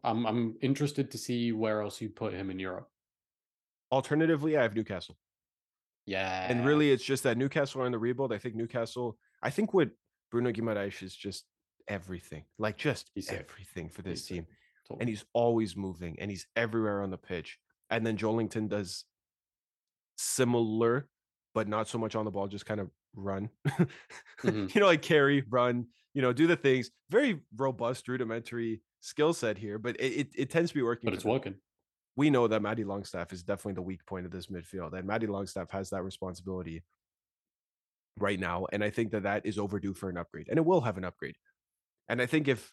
I'm 0.04 0.26
I'm 0.26 0.56
interested 0.62 1.12
to 1.12 1.18
see 1.18 1.52
where 1.52 1.82
else 1.82 2.02
you 2.02 2.10
put 2.10 2.34
him 2.34 2.50
in 2.50 2.60
Europe. 2.60 2.90
Alternatively, 3.92 4.58
I 4.58 4.64
have 4.64 4.76
Newcastle. 4.76 5.18
Yeah, 6.06 6.48
And 6.50 6.66
really, 6.66 6.92
it's 6.92 7.04
just 7.04 7.24
that 7.24 7.38
Newcastle 7.38 7.82
are 7.82 7.86
in 7.86 7.92
the 7.92 8.00
rebuild. 8.00 8.32
I 8.32 8.38
think 8.38 8.56
Newcastle, 8.56 9.18
I 9.44 9.50
think 9.50 9.74
what 9.74 9.90
Bruno 10.32 10.54
Guimaraes 10.54 11.04
is 11.04 11.14
just 11.14 11.44
everything, 11.88 12.46
like 12.58 12.78
just 12.78 13.12
He's 13.16 13.30
everything 13.32 13.90
for 13.90 14.02
this 14.02 14.26
sick. 14.26 14.36
team. 14.38 14.48
totally. 14.88 15.02
And 15.02 15.10
he's 15.10 15.26
always 15.34 15.76
moving 15.76 16.18
and 16.20 16.30
he's 16.32 16.48
everywhere 16.56 17.02
on 17.02 17.10
the 17.12 17.18
pitch. 17.18 17.58
And 17.90 18.06
then 18.06 18.18
Joelinton 18.18 18.68
does 18.70 19.06
similar, 20.18 21.08
but 21.54 21.68
not 21.68 21.88
so 21.88 21.98
much 21.98 22.16
on 22.16 22.26
the 22.26 22.32
ball, 22.32 22.48
just 22.48 22.66
kind 22.66 22.80
of 22.80 22.90
run. 23.16 23.50
Mhm. 23.68 23.90
You 24.76 24.82
know, 24.82 24.88
like 24.88 25.02
carry, 25.02 25.44
run, 25.50 25.88
you 26.14 26.22
know, 26.22 26.34
do 26.34 26.48
the 26.48 26.56
things. 26.56 26.90
Very 27.10 27.42
robust, 27.56 28.08
rudimentary 28.08 28.82
skill 29.00 29.34
set 29.34 29.58
here, 29.58 29.78
but 29.80 29.96
it, 30.00 30.14
it, 30.14 30.28
it 30.36 30.50
tends 30.50 30.72
to 30.72 30.76
be 30.76 30.82
working. 30.82 31.06
but 31.06 31.14
it's 31.14 31.24
them 31.24 31.32
working. 31.34 31.56
we 32.16 32.30
know 32.30 32.48
that 32.48 32.62
Matty 32.62 32.84
Longstaff 32.84 33.32
is 33.34 33.44
definitely 33.44 33.74
the 33.74 33.82
weak 33.82 34.06
point 34.06 34.26
of 34.26 34.32
this 34.32 34.48
midfield, 34.48 34.94
and 34.94 35.06
Matty 35.08 35.28
Longstaff 35.28 35.70
has 35.72 35.90
that 35.92 36.04
responsibility 36.04 36.84
right 38.18 38.40
now. 38.40 38.66
And 38.72 38.84
I 38.84 38.90
think 38.90 39.12
that 39.12 39.24
that 39.24 39.46
is 39.46 39.58
overdue 39.58 39.94
for 39.94 40.10
an 40.10 40.18
upgrade, 40.18 40.48
and 40.50 40.58
it 40.58 40.66
will 40.66 40.82
have 40.82 40.98
an 40.98 41.04
upgrade. 41.06 41.36
And 42.10 42.22
I 42.22 42.26
think 42.26 42.48
if 42.48 42.72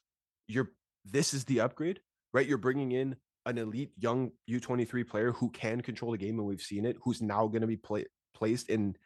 you're 0.49 0.71
this 1.05 1.35
is 1.35 1.45
the 1.45 1.61
upgrade, 1.61 2.01
right? 2.33 2.47
You're 2.47 2.59
bringing 2.59 2.93
in 2.93 3.17
an 3.47 3.59
elite 3.59 3.93
young 3.99 4.31
U23 4.51 5.07
player 5.07 5.33
who 5.33 5.51
can 5.51 5.81
control 5.81 6.13
the 6.13 6.19
game, 6.19 6.39
and 6.39 6.47
we've 6.47 6.61
seen 6.61 6.87
it, 6.87 6.97
who's 7.03 7.21
now 7.21 7.47
going 7.47 7.61
to 7.61 7.67
be 7.67 7.77
pla- 7.77 8.01
placed 8.35 8.71
in 8.71 8.97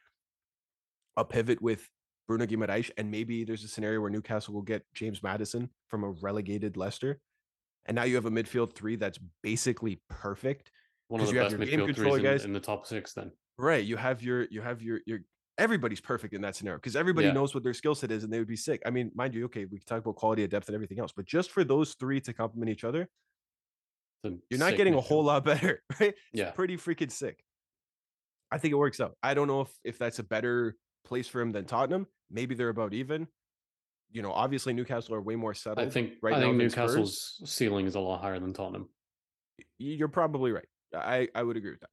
a 1.16 1.24
pivot 1.24 1.60
with 1.60 1.88
Bruno 2.28 2.46
Guimaraes, 2.46 2.90
and 2.96 3.10
maybe 3.10 3.42
there's 3.42 3.64
a 3.64 3.68
scenario 3.68 4.00
where 4.00 4.10
Newcastle 4.10 4.54
will 4.54 4.62
get 4.62 4.84
James 4.94 5.22
Maddison 5.22 5.70
from 5.88 6.04
a 6.04 6.10
relegated 6.10 6.76
Leicester. 6.76 7.20
And 7.86 7.94
now 7.94 8.04
you 8.04 8.14
have 8.16 8.26
a 8.26 8.30
midfield 8.30 8.74
three 8.74 8.96
that's 8.96 9.18
basically 9.42 10.02
perfect. 10.10 10.70
One 11.08 11.22
of 11.22 11.26
the 11.26 11.32
you 11.32 11.38
have 11.38 11.50
best 11.50 11.58
your 11.58 11.66
game 11.66 11.80
midfield 11.80 11.94
control 11.94 12.12
threes 12.12 12.24
in, 12.24 12.30
guys. 12.30 12.44
in 12.44 12.52
the 12.52 12.60
top 12.60 12.86
six. 12.86 13.14
Then 13.14 13.32
Right. 13.56 13.84
You 13.84 13.96
have 13.96 14.22
your 14.22 14.44
you 14.50 14.60
have 14.60 14.82
your 14.82 15.00
your 15.04 15.20
everybody's 15.58 16.00
perfect 16.00 16.32
in 16.34 16.40
that 16.42 16.56
scenario 16.56 16.78
because 16.78 16.96
everybody 16.96 17.26
Yeah. 17.26 17.32
knows 17.34 17.52
what 17.54 17.64
their 17.64 17.74
skill 17.74 17.94
set 17.94 18.10
is 18.10 18.24
and 18.24 18.32
they 18.32 18.38
would 18.38 18.48
be 18.48 18.56
sick. 18.56 18.80
I 18.86 18.90
mean, 18.90 19.10
mind 19.14 19.34
you, 19.34 19.44
okay, 19.46 19.64
we 19.64 19.78
can 19.78 19.86
talk 19.86 19.98
about 19.98 20.16
quality 20.16 20.44
of 20.44 20.50
depth 20.50 20.68
and 20.68 20.74
everything 20.74 21.00
else, 21.00 21.12
but 21.12 21.26
just 21.26 21.50
for 21.50 21.64
those 21.64 21.94
three 21.94 22.20
to 22.22 22.32
complement 22.32 22.70
each 22.70 22.84
other, 22.84 23.08
you're 24.22 24.58
not 24.58 24.76
getting 24.76 24.94
a 24.94 25.00
whole 25.00 25.22
lot 25.24 25.44
better, 25.44 25.82
right? 26.00 26.14
Yeah, 26.32 26.50
Pretty 26.52 26.76
freaking 26.76 27.10
sick. 27.10 27.44
I 28.50 28.58
think 28.58 28.72
it 28.72 28.76
works 28.76 28.98
out. 29.00 29.16
I 29.22 29.34
don't 29.34 29.46
know 29.46 29.60
if 29.62 29.68
if 29.84 29.98
that's 29.98 30.18
a 30.20 30.22
better 30.24 30.76
place 31.04 31.28
for 31.28 31.40
him 31.40 31.52
than 31.52 31.66
Tottenham. 31.66 32.06
Maybe 32.30 32.54
they're 32.54 32.70
about 32.70 32.94
even. 32.94 33.28
You 34.10 34.22
know, 34.22 34.32
obviously 34.32 34.72
Newcastle 34.72 35.14
are 35.14 35.20
way 35.20 35.36
more 35.36 35.52
settled. 35.52 35.86
I 35.86 35.90
think 35.90 36.14
right 36.22 36.34
I 36.34 36.40
think 36.40 36.54
Spurs. 36.72 36.76
Newcastle's 36.76 37.42
ceiling 37.44 37.86
is 37.86 37.94
a 37.94 38.00
lot 38.00 38.22
higher 38.22 38.38
than 38.40 38.54
Tottenham. 38.54 38.88
You're 39.78 40.08
probably 40.08 40.50
right. 40.52 40.64
I 40.94 41.28
I 41.34 41.42
would 41.42 41.56
agree 41.58 41.72
with 41.72 41.80
that. 41.80 41.90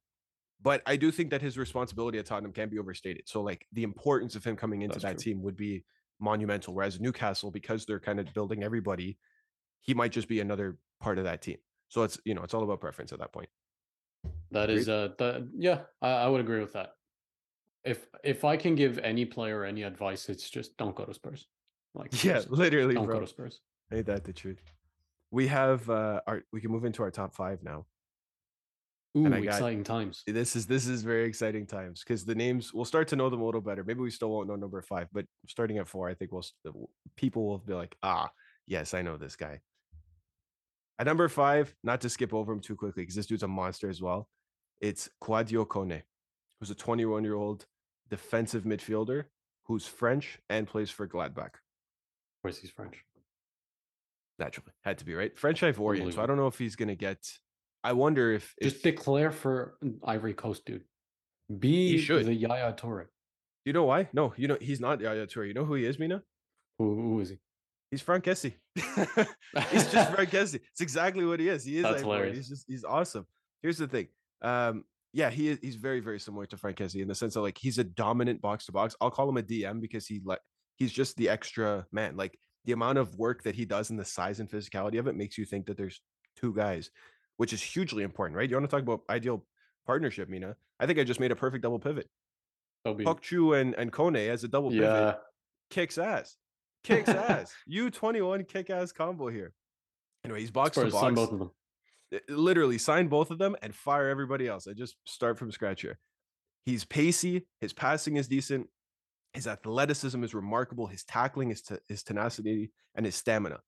But 0.66 0.82
I 0.84 0.96
do 0.96 1.12
think 1.12 1.30
that 1.30 1.40
his 1.40 1.56
responsibility 1.56 2.18
at 2.18 2.26
Tottenham 2.26 2.52
can 2.52 2.68
be 2.68 2.80
overstated. 2.80 3.28
So 3.28 3.40
like 3.40 3.68
the 3.72 3.84
importance 3.84 4.34
of 4.34 4.42
him 4.42 4.56
coming 4.56 4.82
into 4.82 4.94
That's 4.94 5.04
that 5.04 5.22
true. 5.22 5.34
team 5.34 5.42
would 5.44 5.56
be 5.56 5.84
monumental. 6.18 6.74
Whereas 6.74 6.98
Newcastle, 6.98 7.52
because 7.52 7.86
they're 7.86 8.00
kind 8.00 8.18
of 8.18 8.34
building 8.34 8.64
everybody, 8.64 9.16
he 9.82 9.94
might 9.94 10.10
just 10.10 10.26
be 10.26 10.40
another 10.40 10.76
part 10.98 11.18
of 11.18 11.24
that 11.24 11.40
team. 11.40 11.58
So 11.86 12.02
it's 12.02 12.18
you 12.24 12.34
know 12.34 12.42
it's 12.42 12.52
all 12.52 12.64
about 12.64 12.80
preference 12.80 13.12
at 13.12 13.20
that 13.20 13.32
point. 13.32 13.48
That 14.50 14.70
is 14.70 14.88
uh 14.88 15.10
that 15.18 15.46
yeah, 15.56 15.82
I, 16.02 16.08
I 16.08 16.26
would 16.26 16.40
agree 16.40 16.58
with 16.58 16.72
that. 16.72 16.94
If 17.84 18.04
if 18.24 18.44
I 18.44 18.56
can 18.56 18.74
give 18.74 18.98
any 18.98 19.24
player 19.24 19.64
any 19.64 19.84
advice, 19.84 20.28
it's 20.28 20.50
just 20.50 20.76
don't 20.78 20.96
go 20.96 21.04
to 21.04 21.14
Spurs. 21.14 21.46
Like 21.94 22.12
Yeah, 22.24 22.40
seriously, 22.40 22.56
literally, 22.56 22.94
don't 22.96 23.06
bro. 23.06 23.14
go 23.14 23.20
to 23.20 23.28
Spurs. 23.28 23.60
Ain't 23.92 24.06
that 24.06 24.24
the 24.24 24.32
truth? 24.32 24.64
We 25.30 25.46
have 25.46 25.88
uh 25.88 26.22
our 26.26 26.42
we 26.52 26.60
can 26.60 26.72
move 26.72 26.84
into 26.84 27.04
our 27.04 27.12
top 27.12 27.36
five 27.36 27.62
now. 27.62 27.86
Ooh, 29.16 29.28
got- 29.28 29.42
exciting 29.42 29.84
times. 29.84 30.22
This 30.26 30.56
is 30.56 30.66
this 30.66 30.86
is 30.86 31.02
very 31.02 31.24
exciting 31.24 31.66
times 31.66 32.02
because 32.04 32.24
the 32.24 32.34
names 32.34 32.74
we'll 32.74 32.84
start 32.84 33.08
to 33.08 33.16
know 33.16 33.30
them 33.30 33.40
a 33.40 33.44
little 33.44 33.60
better. 33.60 33.82
Maybe 33.84 34.00
we 34.00 34.10
still 34.10 34.30
won't 34.30 34.48
know 34.48 34.56
number 34.56 34.82
five, 34.82 35.08
but 35.12 35.26
starting 35.48 35.78
at 35.78 35.88
four, 35.88 36.08
I 36.08 36.14
think 36.14 36.32
we'll 36.32 36.44
people 37.16 37.46
will 37.46 37.58
be 37.58 37.74
like, 37.74 37.96
ah, 38.02 38.30
yes, 38.66 38.94
I 38.94 39.02
know 39.02 39.16
this 39.16 39.36
guy. 39.36 39.60
At 40.98 41.06
number 41.06 41.28
five, 41.28 41.74
not 41.82 42.00
to 42.02 42.08
skip 42.08 42.32
over 42.32 42.52
him 42.52 42.60
too 42.60 42.76
quickly 42.76 43.02
because 43.02 43.14
this 43.14 43.26
dude's 43.26 43.42
a 43.42 43.48
monster 43.48 43.88
as 43.88 44.00
well. 44.00 44.28
It's 44.80 45.08
Kouadio 45.22 45.66
Kone, 45.66 46.02
who's 46.58 46.70
a 46.70 46.74
21 46.74 47.24
year 47.24 47.34
old 47.34 47.66
defensive 48.08 48.64
midfielder 48.64 49.24
who's 49.64 49.86
French 49.86 50.38
and 50.48 50.66
plays 50.66 50.90
for 50.90 51.06
Gladbach. 51.08 51.54
Of 51.54 52.42
course, 52.42 52.58
he's 52.58 52.70
French. 52.70 53.02
Naturally, 54.38 54.72
had 54.84 54.98
to 54.98 55.04
be 55.04 55.14
right. 55.14 55.36
French 55.36 55.62
Ivorian. 55.62 56.12
So 56.12 56.22
I 56.22 56.26
don't 56.26 56.36
know 56.36 56.46
if 56.46 56.58
he's 56.58 56.76
gonna 56.76 56.94
get. 56.94 57.26
I 57.86 57.92
wonder 57.92 58.32
if, 58.32 58.52
if 58.58 58.72
Just 58.72 58.82
declare 58.82 59.30
for 59.30 59.78
Ivory 60.04 60.34
Coast, 60.34 60.64
dude. 60.64 60.82
Be 61.56 61.98
should. 61.98 62.26
the 62.26 62.34
Yaya 62.34 62.72
Toure. 62.72 63.06
you 63.64 63.72
know 63.72 63.84
why? 63.84 64.08
No, 64.12 64.34
you 64.36 64.48
know 64.48 64.58
he's 64.60 64.80
not 64.80 65.00
Yaya 65.00 65.24
Toure. 65.28 65.46
You 65.46 65.54
know 65.54 65.64
who 65.64 65.74
he 65.74 65.86
is, 65.86 65.96
Mina? 65.96 66.20
Who, 66.80 67.00
who 67.00 67.20
is 67.20 67.28
he? 67.28 67.38
He's 67.92 68.02
Franck 68.02 68.24
Kessie. 68.24 68.54
he's 68.74 69.86
just 69.92 70.10
Franck 70.14 70.30
Kessie. 70.30 70.60
It's 70.72 70.80
exactly 70.80 71.24
what 71.24 71.38
he 71.38 71.48
is. 71.48 71.64
He 71.64 71.76
is 71.76 71.84
That's 71.84 72.00
hilarious. 72.00 72.36
He's 72.36 72.48
just 72.48 72.64
he's 72.66 72.84
awesome. 72.84 73.24
Here's 73.62 73.78
the 73.78 73.86
thing. 73.86 74.08
Um, 74.42 74.82
yeah, 75.12 75.30
he 75.30 75.50
is 75.50 75.60
he's 75.62 75.76
very, 75.76 76.00
very 76.00 76.18
similar 76.18 76.46
to 76.46 76.56
Franck 76.56 76.78
Kessie 76.78 77.02
in 77.02 77.06
the 77.06 77.14
sense 77.14 77.34
that 77.34 77.42
like 77.42 77.56
he's 77.56 77.78
a 77.78 77.84
dominant 77.84 78.42
box 78.42 78.66
to 78.66 78.72
box. 78.72 78.96
I'll 79.00 79.12
call 79.12 79.28
him 79.28 79.36
a 79.36 79.42
DM 79.44 79.80
because 79.80 80.08
he 80.08 80.20
like 80.24 80.40
he's 80.74 80.92
just 80.92 81.16
the 81.16 81.28
extra 81.28 81.86
man. 81.92 82.16
Like 82.16 82.36
the 82.64 82.72
amount 82.72 82.98
of 82.98 83.16
work 83.16 83.44
that 83.44 83.54
he 83.54 83.64
does 83.64 83.90
and 83.90 83.98
the 84.00 84.04
size 84.04 84.40
and 84.40 84.50
physicality 84.50 84.98
of 84.98 85.06
it 85.06 85.14
makes 85.14 85.38
you 85.38 85.44
think 85.44 85.66
that 85.66 85.76
there's 85.76 86.00
two 86.36 86.52
guys, 86.52 86.90
which 87.36 87.52
is 87.52 87.62
hugely 87.62 88.02
important, 88.02 88.36
right? 88.36 88.48
You 88.48 88.56
want 88.56 88.68
to 88.68 88.74
talk 88.74 88.82
about 88.82 89.02
ideal 89.10 89.44
partnership, 89.86 90.28
Mina? 90.28 90.56
I 90.80 90.86
think 90.86 90.98
I 90.98 91.04
just 91.04 91.20
made 91.20 91.32
a 91.32 91.36
perfect 91.36 91.62
double 91.62 91.78
pivot. 91.78 92.08
That'll 92.84 92.98
Kokcu 92.98 93.60
and, 93.60 93.74
and 93.74 93.92
Kone 93.92 94.28
as 94.28 94.44
a 94.44 94.48
double 94.48 94.70
pivot 94.70 94.84
yeah. 94.84 95.14
kicks 95.70 95.98
ass. 95.98 96.36
Kicks 96.84 97.08
ass. 97.08 97.52
U21 97.68 98.46
kick 98.46 98.70
ass 98.70 98.92
combo 98.92 99.26
here. 99.26 99.52
Anyway, 100.24 100.38
he's 100.38 100.52
box 100.52 100.76
to 100.76 100.88
box. 100.88 101.14
both 101.16 101.32
of 101.32 101.38
them. 101.40 101.50
Literally 102.28 102.78
sign 102.78 103.08
both 103.08 103.32
of 103.32 103.38
them 103.38 103.56
and 103.60 103.74
fire 103.74 104.08
everybody 104.08 104.46
else. 104.46 104.68
I 104.68 104.72
just 104.72 104.94
start 105.04 105.36
from 105.36 105.50
scratch 105.50 105.82
here. 105.82 105.98
He's 106.64 106.84
pacey. 106.84 107.44
His 107.60 107.72
passing 107.72 108.16
is 108.16 108.28
decent. 108.28 108.68
His 109.34 109.48
athleticism 109.48 110.22
is 110.22 110.32
remarkable. 110.32 110.86
His 110.86 111.02
tackling, 111.02 111.48
his, 111.50 111.62
te- 111.62 111.76
his 111.88 112.04
tenacity, 112.04 112.70
and 112.94 113.04
his 113.04 113.16
stamina. 113.16 113.58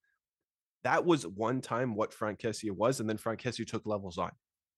That 0.85 1.05
was 1.05 1.27
one 1.27 1.61
time 1.61 1.95
what 1.95 2.15
Franck 2.15 2.41
Kessie 2.41 2.71
was, 2.71 3.01
and 3.01 3.09
then 3.09 3.19
Franck 3.19 3.43
Kessie 3.43 3.67
took 3.67 3.87
levels 3.87 4.19
on. 4.19 4.31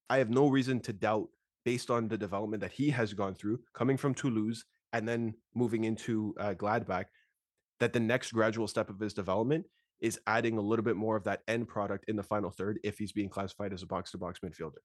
I 0.08 0.18
have 0.18 0.30
no 0.30 0.48
reason 0.48 0.80
to 0.80 0.92
doubt, 0.92 1.28
based 1.64 1.90
on 1.90 2.08
the 2.08 2.18
development 2.18 2.62
that 2.62 2.72
he 2.72 2.90
has 2.90 3.12
gone 3.12 3.34
through, 3.34 3.60
coming 3.74 3.96
from 3.96 4.14
Toulouse 4.14 4.64
and 4.92 5.06
then 5.06 5.34
moving 5.54 5.84
into 5.84 6.34
uh, 6.40 6.54
Gladbach, 6.54 7.04
that 7.80 7.92
the 7.92 8.00
next 8.00 8.32
gradual 8.32 8.66
step 8.66 8.90
of 8.90 8.98
his 8.98 9.14
development 9.14 9.66
is 10.00 10.18
adding 10.26 10.56
a 10.56 10.60
little 10.60 10.84
bit 10.84 10.96
more 10.96 11.16
of 11.16 11.24
that 11.24 11.42
end 11.48 11.68
product 11.68 12.06
in 12.08 12.16
the 12.16 12.22
final 12.22 12.50
third 12.50 12.78
if 12.82 12.98
he's 12.98 13.12
being 13.12 13.28
classified 13.28 13.72
as 13.72 13.82
a 13.82 13.86
box 13.86 14.10
to 14.10 14.18
box 14.18 14.40
midfielder. 14.44 14.80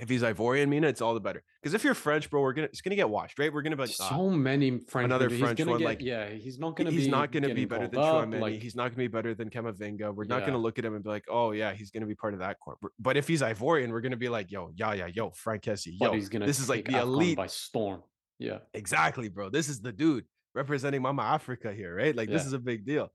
If 0.00 0.08
he's 0.08 0.22
Ivorian, 0.22 0.68
Mina, 0.68 0.88
it's 0.88 1.02
all 1.02 1.12
the 1.14 1.20
better. 1.20 1.42
Because 1.60 1.74
if 1.74 1.84
you're 1.84 1.94
French, 1.94 2.30
bro, 2.30 2.40
we're 2.40 2.54
gonna 2.54 2.68
it's 2.68 2.80
gonna 2.80 2.96
get 2.96 3.10
washed, 3.10 3.38
right? 3.38 3.52
We're 3.52 3.60
gonna 3.62 3.76
be 3.76 3.82
like, 3.82 3.94
"Ah, 4.00 4.08
so 4.08 4.30
many 4.30 4.78
French. 4.78 5.04
another 5.04 5.28
he's 5.28 5.38
French 5.40 5.60
one, 5.64 5.78
get- 5.78 5.84
like, 5.84 6.00
yeah, 6.00 6.30
he's 6.30 6.58
not 6.58 6.74
gonna 6.76 6.90
he's 6.90 7.04
be. 7.04 7.10
not 7.10 7.30
going 7.32 7.42
to 7.42 7.54
be 7.54 7.66
better 7.66 7.86
than 7.86 8.00
up, 8.00 8.24
Chouameni. 8.26 8.40
like- 8.40 8.60
he's 8.62 8.74
not 8.74 8.84
going 8.84 8.92
to 8.92 8.96
be 8.96 9.08
better 9.08 9.34
than 9.34 9.50
Kamavinga. 9.50 10.14
We're 10.14 10.24
not 10.24 10.36
Yeah. 10.36 10.40
going 10.40 10.52
to 10.54 10.58
look 10.58 10.78
at 10.78 10.84
him 10.86 10.94
and 10.94 11.04
be 11.04 11.10
like, 11.10 11.24
oh 11.28 11.52
yeah, 11.52 11.72
he's 11.74 11.90
going 11.90 12.00
to 12.00 12.06
be 12.06 12.14
part 12.14 12.32
of 12.32 12.40
that 12.40 12.58
core. 12.60 12.78
But- 12.98 13.16
if 13.18 13.28
he's 13.28 13.42
Ivorian, 13.42 13.90
we're 13.90 14.00
going 14.00 14.12
to 14.12 14.16
be 14.16 14.30
like, 14.30 14.50
yo, 14.50 14.72
yeah, 14.74 14.94
yeah, 14.94 15.06
yo, 15.06 15.30
Franck 15.30 15.62
Kessie, 15.62 15.94
yo, 16.00 16.12
he's 16.12 16.28
gonna. 16.30 16.46
this 16.46 16.58
is 16.60 16.68
like 16.70 16.86
the 16.86 16.92
AFCON 16.92 17.02
elite. 17.02 17.36
by 17.36 17.46
storm. 17.46 18.02
Yeah, 18.38 18.60
Exactly, 18.72 19.28
bro. 19.28 19.50
This 19.50 19.68
is 19.68 19.82
the 19.82 19.92
dude 19.92 20.24
representing 20.54 21.02
Mama 21.02 21.22
Africa 21.22 21.72
here, 21.74 21.94
right? 21.94 22.16
Like 22.16 22.30
this 22.30 22.46
is 22.46 22.54
a 22.54 22.58
big 22.58 22.86
deal. 22.86 23.12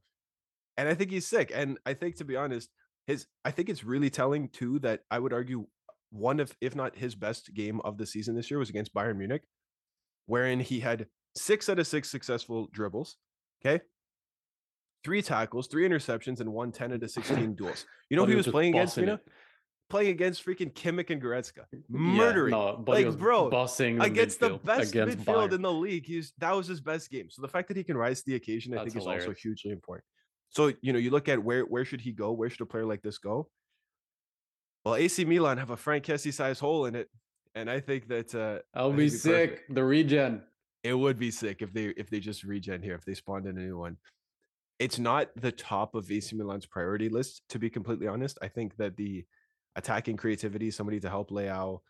And 0.78 0.88
I 0.88 0.94
think 0.94 1.10
he's 1.10 1.26
sick. 1.26 1.52
And 1.54 1.80
I 1.86 1.94
think 1.96 2.18
to 2.18 2.26
be 2.26 2.36
honest, 2.36 2.70
his 3.08 3.26
I 3.44 3.50
think 3.52 3.70
it's 3.70 3.84
really 3.84 4.10
telling 4.12 4.50
too 4.50 4.78
that 4.80 5.02
I 5.10 5.18
would 5.20 5.34
argue 5.34 5.66
one 6.16 6.40
of 6.40 6.56
if 6.62 6.76
not 6.76 6.96
his 6.96 7.16
best 7.16 7.54
game 7.54 7.82
of 7.82 7.98
the 7.98 8.06
season 8.06 8.36
this 8.36 8.50
year 8.50 8.60
was 8.60 8.70
against 8.70 8.94
Bayern 8.94 9.18
Munich, 9.18 9.44
wherein 10.26 10.60
he 10.60 10.80
had 10.80 11.08
six 11.36 11.70
out 11.70 11.80
of 11.80 11.88
six 11.88 12.10
successful 12.10 12.70
dribbles. 12.72 13.18
Okay. 13.66 13.84
Three 15.04 15.22
tackles, 15.22 15.68
three 15.68 15.88
interceptions, 15.88 16.40
and 16.40 16.52
one 16.52 16.72
10 16.72 16.94
out 16.94 17.04
of 17.04 17.12
16 17.12 17.54
duels. 17.58 17.86
You 18.10 18.18
know 18.18 18.26
who 18.26 18.32
he 18.32 18.38
was 18.38 18.48
playing 18.48 18.74
against, 18.74 18.98
you 18.98 19.06
know? 19.06 19.20
Playing 19.88 20.10
against 20.10 20.44
freaking 20.44 20.74
Kimmich 20.74 21.12
and 21.12 21.22
Goretzka. 21.22 21.66
Yeah, 21.72 21.80
Murdering 21.90 22.52
no, 22.52 22.76
but 22.84 23.04
Like, 23.04 23.18
bro, 23.20 23.52
bossing 23.52 23.98
the 24.00 24.06
against 24.06 24.40
the 24.40 24.52
midfield 24.52 24.64
best 24.64 24.90
against 24.92 25.20
midfield 25.20 25.50
Bayern. 25.50 25.54
in 25.54 25.62
the 25.62 25.72
league. 25.72 26.06
He's 26.08 26.34
that 26.40 26.56
was 26.56 26.66
his 26.66 26.82
best 26.82 27.12
game. 27.12 27.30
So 27.30 27.44
the 27.44 27.48
fact 27.48 27.68
that 27.68 27.78
he 27.78 27.84
can 27.84 27.96
rise 27.96 28.22
to 28.22 28.26
the 28.26 28.36
occasion, 28.36 28.74
I 28.74 28.78
That's 28.78 28.94
think, 28.94 29.04
is 29.04 29.08
also 29.08 29.32
hugely 29.34 29.72
important. 29.72 30.06
So 30.50 30.74
you 30.82 30.92
know, 30.92 30.98
you 30.98 31.12
look 31.12 31.30
at 31.30 31.44
where 31.44 31.64
where 31.66 31.86
should 31.86 32.02
he 32.02 32.12
go? 32.12 32.32
Where 32.32 32.50
should 32.50 32.62
a 32.62 32.66
player 32.66 32.86
like 32.86 33.04
this 33.04 33.20
go? 33.20 33.48
Well, 34.86 34.96
AC 34.96 35.26
Milan 35.26 35.58
have 35.58 35.72
a 35.72 35.78
Franck 35.78 36.04
Kessie 36.06 36.32
size 36.34 36.60
hole 36.60 36.86
in 36.86 36.96
it, 36.96 37.10
and 37.56 37.70
I 37.70 37.80
think 37.80 38.08
that 38.10 38.36
uh, 38.36 38.60
I'll 38.80 38.92
be 38.94 39.10
think 39.10 39.24
perfect. 39.24 39.58
sick. 39.68 39.76
The 39.76 39.84
regen. 39.84 40.44
it 40.84 40.94
would 40.94 41.18
be 41.18 41.32
sick 41.32 41.62
if 41.64 41.74
they 41.74 41.86
if 41.98 42.10
they 42.10 42.20
just 42.20 42.44
regen 42.44 42.82
here 42.84 42.94
if 42.96 43.04
they 43.04 43.16
spawned 43.16 43.48
in 43.48 43.58
a 43.58 43.62
new 43.62 43.78
one. 43.78 43.98
It's 44.78 45.00
not 45.00 45.30
the 45.38 45.52
top 45.52 45.96
of 45.96 46.12
AC 46.12 46.36
Milan's 46.36 46.66
priority 46.66 47.10
list, 47.10 47.42
to 47.50 47.58
be 47.58 47.70
completely 47.70 48.08
honest. 48.08 48.38
I 48.42 48.48
think 48.50 48.76
that 48.78 48.96
the 48.98 49.26
attacking 49.76 50.18
creativity, 50.18 50.70
somebody 50.70 51.00
to 51.00 51.10
help 51.10 51.32
lay 51.32 51.48
out, 51.50 51.82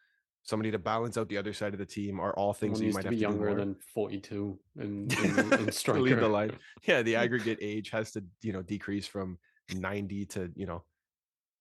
somebody 0.43 0.69
to 0.71 0.77
balance 0.79 1.17
out 1.17 1.27
the 1.27 1.37
other 1.37 1.51
side 1.51 1.73
of 1.73 1.79
the 1.79 1.85
team, 1.85 2.19
are 2.19 2.33
all 2.35 2.53
things 2.53 2.77
Someone 2.77 2.79
that 2.79 2.87
you 2.87 2.93
might 2.93 3.01
to 3.01 3.07
have 3.07 3.11
be 3.11 3.15
to 3.17 3.21
do 3.25 3.31
younger 3.31 3.49
more. 3.49 3.55
than 3.57 3.75
42 3.93 4.59
in, 4.79 5.07
in, 5.11 5.39
in 5.39 5.49
to 5.65 5.71
striker. 5.71 6.01
lead 6.01 6.19
the 6.19 6.27
line. 6.27 6.51
Yeah, 6.87 7.01
the 7.01 7.15
aggregate 7.23 7.57
age 7.59 7.89
has 7.89 8.11
to, 8.11 8.23
you 8.43 8.53
know, 8.53 8.61
decrease 8.61 9.07
from 9.07 9.39
90 9.75 10.25
to, 10.27 10.51
you 10.55 10.67
know, 10.67 10.83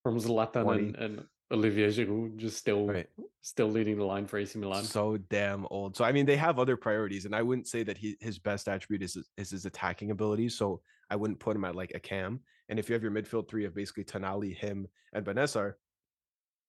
From 0.05 0.19
Zlatan 0.21 0.63
20. 0.63 0.83
and, 0.85 0.97
and 0.97 1.25
Olivier 1.51 1.89
Giroud 1.89 2.37
just 2.37 2.59
still 2.59 2.87
Right. 2.87 3.07
still 3.41 3.69
leading 3.69 3.97
the 3.97 4.05
line 4.05 4.27
for 4.27 4.39
AC 4.39 4.59
Milan. 4.59 4.85
so 4.85 5.17
damn 5.17 5.67
old. 5.71 5.97
So 5.97 6.05
I 6.05 6.13
mean, 6.13 6.27
they 6.27 6.37
have 6.37 6.59
other 6.59 6.77
priorities, 6.77 7.25
and 7.25 7.35
I 7.35 7.43
wouldn't 7.43 7.67
say 7.69 7.83
that 7.85 7.97
he 7.97 8.17
his 8.21 8.39
best 8.39 8.69
attribute 8.69 9.03
is 9.03 9.15
his- 9.15 9.31
is 9.39 9.51
his 9.51 9.65
attacking 9.67 10.11
ability. 10.11 10.51
So 10.51 10.83
I 11.11 11.17
wouldn't 11.17 11.41
put 11.41 11.57
him 11.57 11.65
at 11.65 11.75
like 11.75 11.93
a 11.95 12.01
cam. 12.01 12.41
And 12.69 12.79
if 12.79 12.89
you 12.89 12.93
have 12.95 13.03
your 13.03 13.13
midfield 13.13 13.49
three 13.49 13.65
of 13.65 13.75
basically 13.75 14.05
Tonali, 14.05 14.55
him, 14.55 14.87
and 15.15 15.25
Bennacer, 15.25 15.75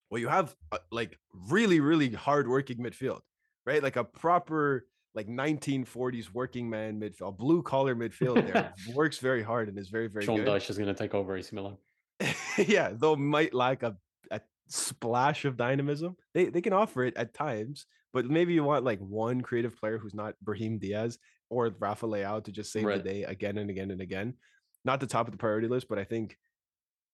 well, 0.10 0.20
you 0.20 0.28
have 0.30 0.56
uh, 0.72 0.78
like 0.92 1.18
really, 1.50 1.80
really 1.80 2.10
hardworking 2.10 2.78
midfield, 2.78 3.20
right? 3.66 3.84
Like 3.84 3.96
a 3.98 4.04
proper 4.04 4.88
like 5.14 5.28
1940s 5.28 6.34
working 6.34 6.70
man 6.70 7.00
midfield, 7.00 7.38
blue 7.38 7.64
collar 7.64 7.96
midfield 7.96 8.46
there 8.52 8.74
works 8.94 9.18
very 9.20 9.42
hard 9.42 9.70
and 9.70 9.80
is 9.80 9.88
very, 9.90 10.08
very 10.08 10.26
Sean 10.26 10.38
good. 10.38 10.48
Dyche 10.48 10.70
is 10.70 10.78
going 10.78 10.94
to 10.94 10.94
take 10.94 11.14
over 11.14 11.36
AC 11.38 11.56
Milan. 11.56 11.78
yeah, 12.58 12.92
though 12.94 13.16
might 13.16 13.54
lack 13.54 13.84
a, 13.84 13.96
a 14.32 14.42
splash 14.68 15.46
of 15.46 15.58
dynamism. 15.58 16.16
They 16.34 16.46
they 16.46 16.62
can 16.62 16.74
offer 16.74 17.04
it 17.04 17.18
at 17.18 17.34
times, 17.34 17.86
but 18.14 18.26
maybe 18.26 18.54
you 18.54 18.64
want 18.64 18.86
like 18.86 19.00
one 19.00 19.42
creative 19.42 19.78
player 19.78 19.98
who's 19.98 20.14
not 20.14 20.36
Brahim 20.42 20.78
Diaz 20.80 21.18
or 21.50 21.70
Rafa 21.80 22.06
Leao 22.08 22.44
to 22.44 22.52
just 22.52 22.72
save 22.72 22.86
Right. 22.86 23.04
the 23.04 23.10
day 23.10 23.24
again 23.24 23.58
and 23.58 23.70
again 23.70 23.92
and 23.92 24.02
again. 24.02 24.36
Not 24.84 25.00
the 25.00 25.08
top 25.08 25.28
of 25.28 25.32
the 25.32 25.38
priority 25.38 25.68
list, 25.68 25.88
but 25.90 26.00
I 26.00 26.04
think 26.04 26.38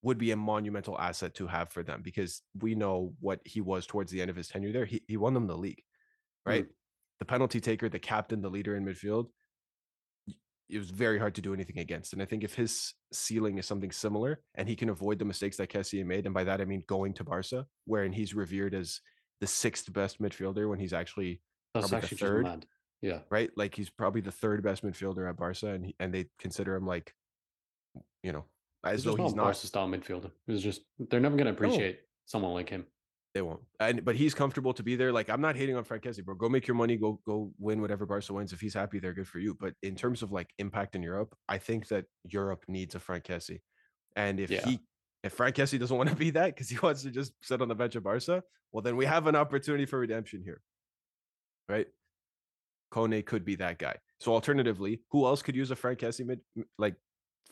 would 0.03 0.17
be 0.17 0.31
a 0.31 0.35
monumental 0.35 0.99
asset 0.99 1.33
to 1.35 1.47
have 1.47 1.69
for 1.69 1.83
them 1.83 2.01
because 2.01 2.41
we 2.59 2.75
know 2.75 3.13
what 3.19 3.39
he 3.45 3.61
was 3.61 3.85
towards 3.85 4.11
the 4.11 4.21
end 4.21 4.29
of 4.29 4.35
his 4.35 4.47
tenure 4.47 4.71
there. 4.71 4.85
He 4.85 5.01
he 5.07 5.17
won 5.17 5.33
them 5.33 5.47
the 5.47 5.57
league, 5.57 5.83
right? 6.45 6.65
Mm. 6.65 6.71
The 7.19 7.25
penalty 7.25 7.59
taker, 7.61 7.87
the 7.87 7.99
captain, 7.99 8.41
the 8.41 8.49
leader 8.49 8.75
in 8.75 8.83
midfield. 8.85 9.27
It 10.71 10.77
was 10.79 10.89
very 10.89 11.19
hard 11.19 11.35
to 11.35 11.41
do 11.41 11.53
anything 11.53 11.79
against. 11.79 12.13
And 12.13 12.21
I 12.21 12.25
think 12.25 12.43
if 12.43 12.55
his 12.55 12.93
ceiling 13.11 13.57
is 13.57 13.65
something 13.65 13.91
similar 13.91 14.39
and 14.55 14.67
he 14.69 14.75
can 14.75 14.89
avoid 14.89 15.19
the 15.19 15.25
mistakes 15.25 15.57
that 15.57 15.69
Kessie 15.69 16.05
made, 16.05 16.25
and 16.25 16.33
by 16.33 16.43
that 16.45 16.61
I 16.61 16.65
mean 16.65 16.83
going 16.87 17.13
to 17.15 17.23
Barca, 17.23 17.65
wherein 17.85 18.13
he's 18.13 18.33
revered 18.33 18.73
as 18.73 19.01
the 19.41 19.47
sixth 19.47 19.91
best 19.91 20.21
midfielder 20.21 20.69
when 20.69 20.79
he's 20.79 20.93
actually 20.93 21.41
That's 21.73 21.89
Probably 21.89 22.07
the 22.07 22.15
third. 22.15 22.65
Yeah. 23.01 23.19
right? 23.29 23.49
Like 23.57 23.75
he's 23.75 23.89
probably 23.89 24.21
the 24.21 24.31
third 24.31 24.63
best 24.63 24.83
midfielder 24.83 25.27
at 25.27 25.35
Barca, 25.35 25.67
and 25.67 25.87
he, 25.87 25.95
and 25.99 26.13
they 26.13 26.27
consider 26.39 26.75
him 26.75 26.85
like, 26.85 27.13
you 28.23 28.31
know, 28.31 28.45
as 28.85 29.03
though 29.03 29.15
he's 29.15 29.35
not. 29.35 29.43
Barca 29.43 29.67
style 29.67 29.87
midfielder. 29.87 30.31
It's 30.47 30.61
just 30.61 30.81
they're 31.09 31.19
never 31.19 31.35
going 31.35 31.47
to 31.47 31.51
appreciate 31.51 31.99
someone 32.25 32.53
like 32.53 32.69
him. 32.69 32.85
They 33.33 33.41
won't. 33.41 33.61
And 33.79 34.03
but 34.03 34.15
he's 34.15 34.33
comfortable 34.33 34.73
to 34.73 34.83
be 34.83 34.95
there. 34.95 35.11
Like 35.11 35.29
I'm 35.29 35.39
not 35.39 35.55
hating 35.55 35.75
on 35.77 35.83
Franck 35.85 36.03
Kessie, 36.03 36.23
bro. 36.23 36.35
Go 36.35 36.49
make 36.49 36.67
your 36.67 36.75
money. 36.75 36.97
Go 36.97 37.21
go 37.25 37.53
win 37.59 37.79
whatever 37.79 38.05
Barca 38.05 38.33
wins. 38.33 38.51
If 38.51 38.59
he's 38.59 38.73
happy, 38.73 38.99
they're 38.99 39.13
good 39.13 39.27
for 39.27 39.39
you. 39.39 39.55
But 39.57 39.73
in 39.81 39.95
terms 39.95 40.21
of 40.21 40.31
like 40.31 40.49
impact 40.57 40.95
in 40.95 41.03
Europe, 41.03 41.33
I 41.47 41.57
think 41.57 41.87
that 41.87 42.05
Europe 42.25 42.65
needs 42.67 42.95
a 42.95 42.99
Franck 42.99 43.23
Kessie. 43.23 43.61
And 44.15 44.39
if 44.39 44.51
Yeah. 44.51 44.65
he 44.65 44.79
if 45.23 45.33
Franck 45.33 45.55
Kessie 45.55 45.79
doesn't 45.79 45.95
want 45.95 46.09
to 46.09 46.15
be 46.15 46.31
that 46.31 46.47
because 46.47 46.67
he 46.69 46.77
wants 46.83 47.03
to 47.03 47.11
just 47.11 47.33
sit 47.41 47.61
on 47.61 47.69
the 47.69 47.75
bench 47.75 47.95
at 47.95 48.03
Barca, 48.03 48.43
well 48.73 48.81
then 48.81 48.97
we 48.97 49.05
have 49.05 49.27
an 49.27 49.35
opportunity 49.35 49.85
for 49.85 49.99
redemption 49.99 50.41
here. 50.43 50.61
Right? 51.69 51.87
Kone 52.91 53.25
could 53.25 53.45
be 53.45 53.55
that 53.55 53.77
guy. 53.77 53.95
So 54.19 54.33
alternatively, 54.33 55.03
who 55.09 55.25
else 55.25 55.41
could 55.41 55.55
use 55.55 55.71
a 55.71 55.75
Franck 55.77 55.99
Kessie 55.99 56.25
mid 56.25 56.41
like 56.77 56.95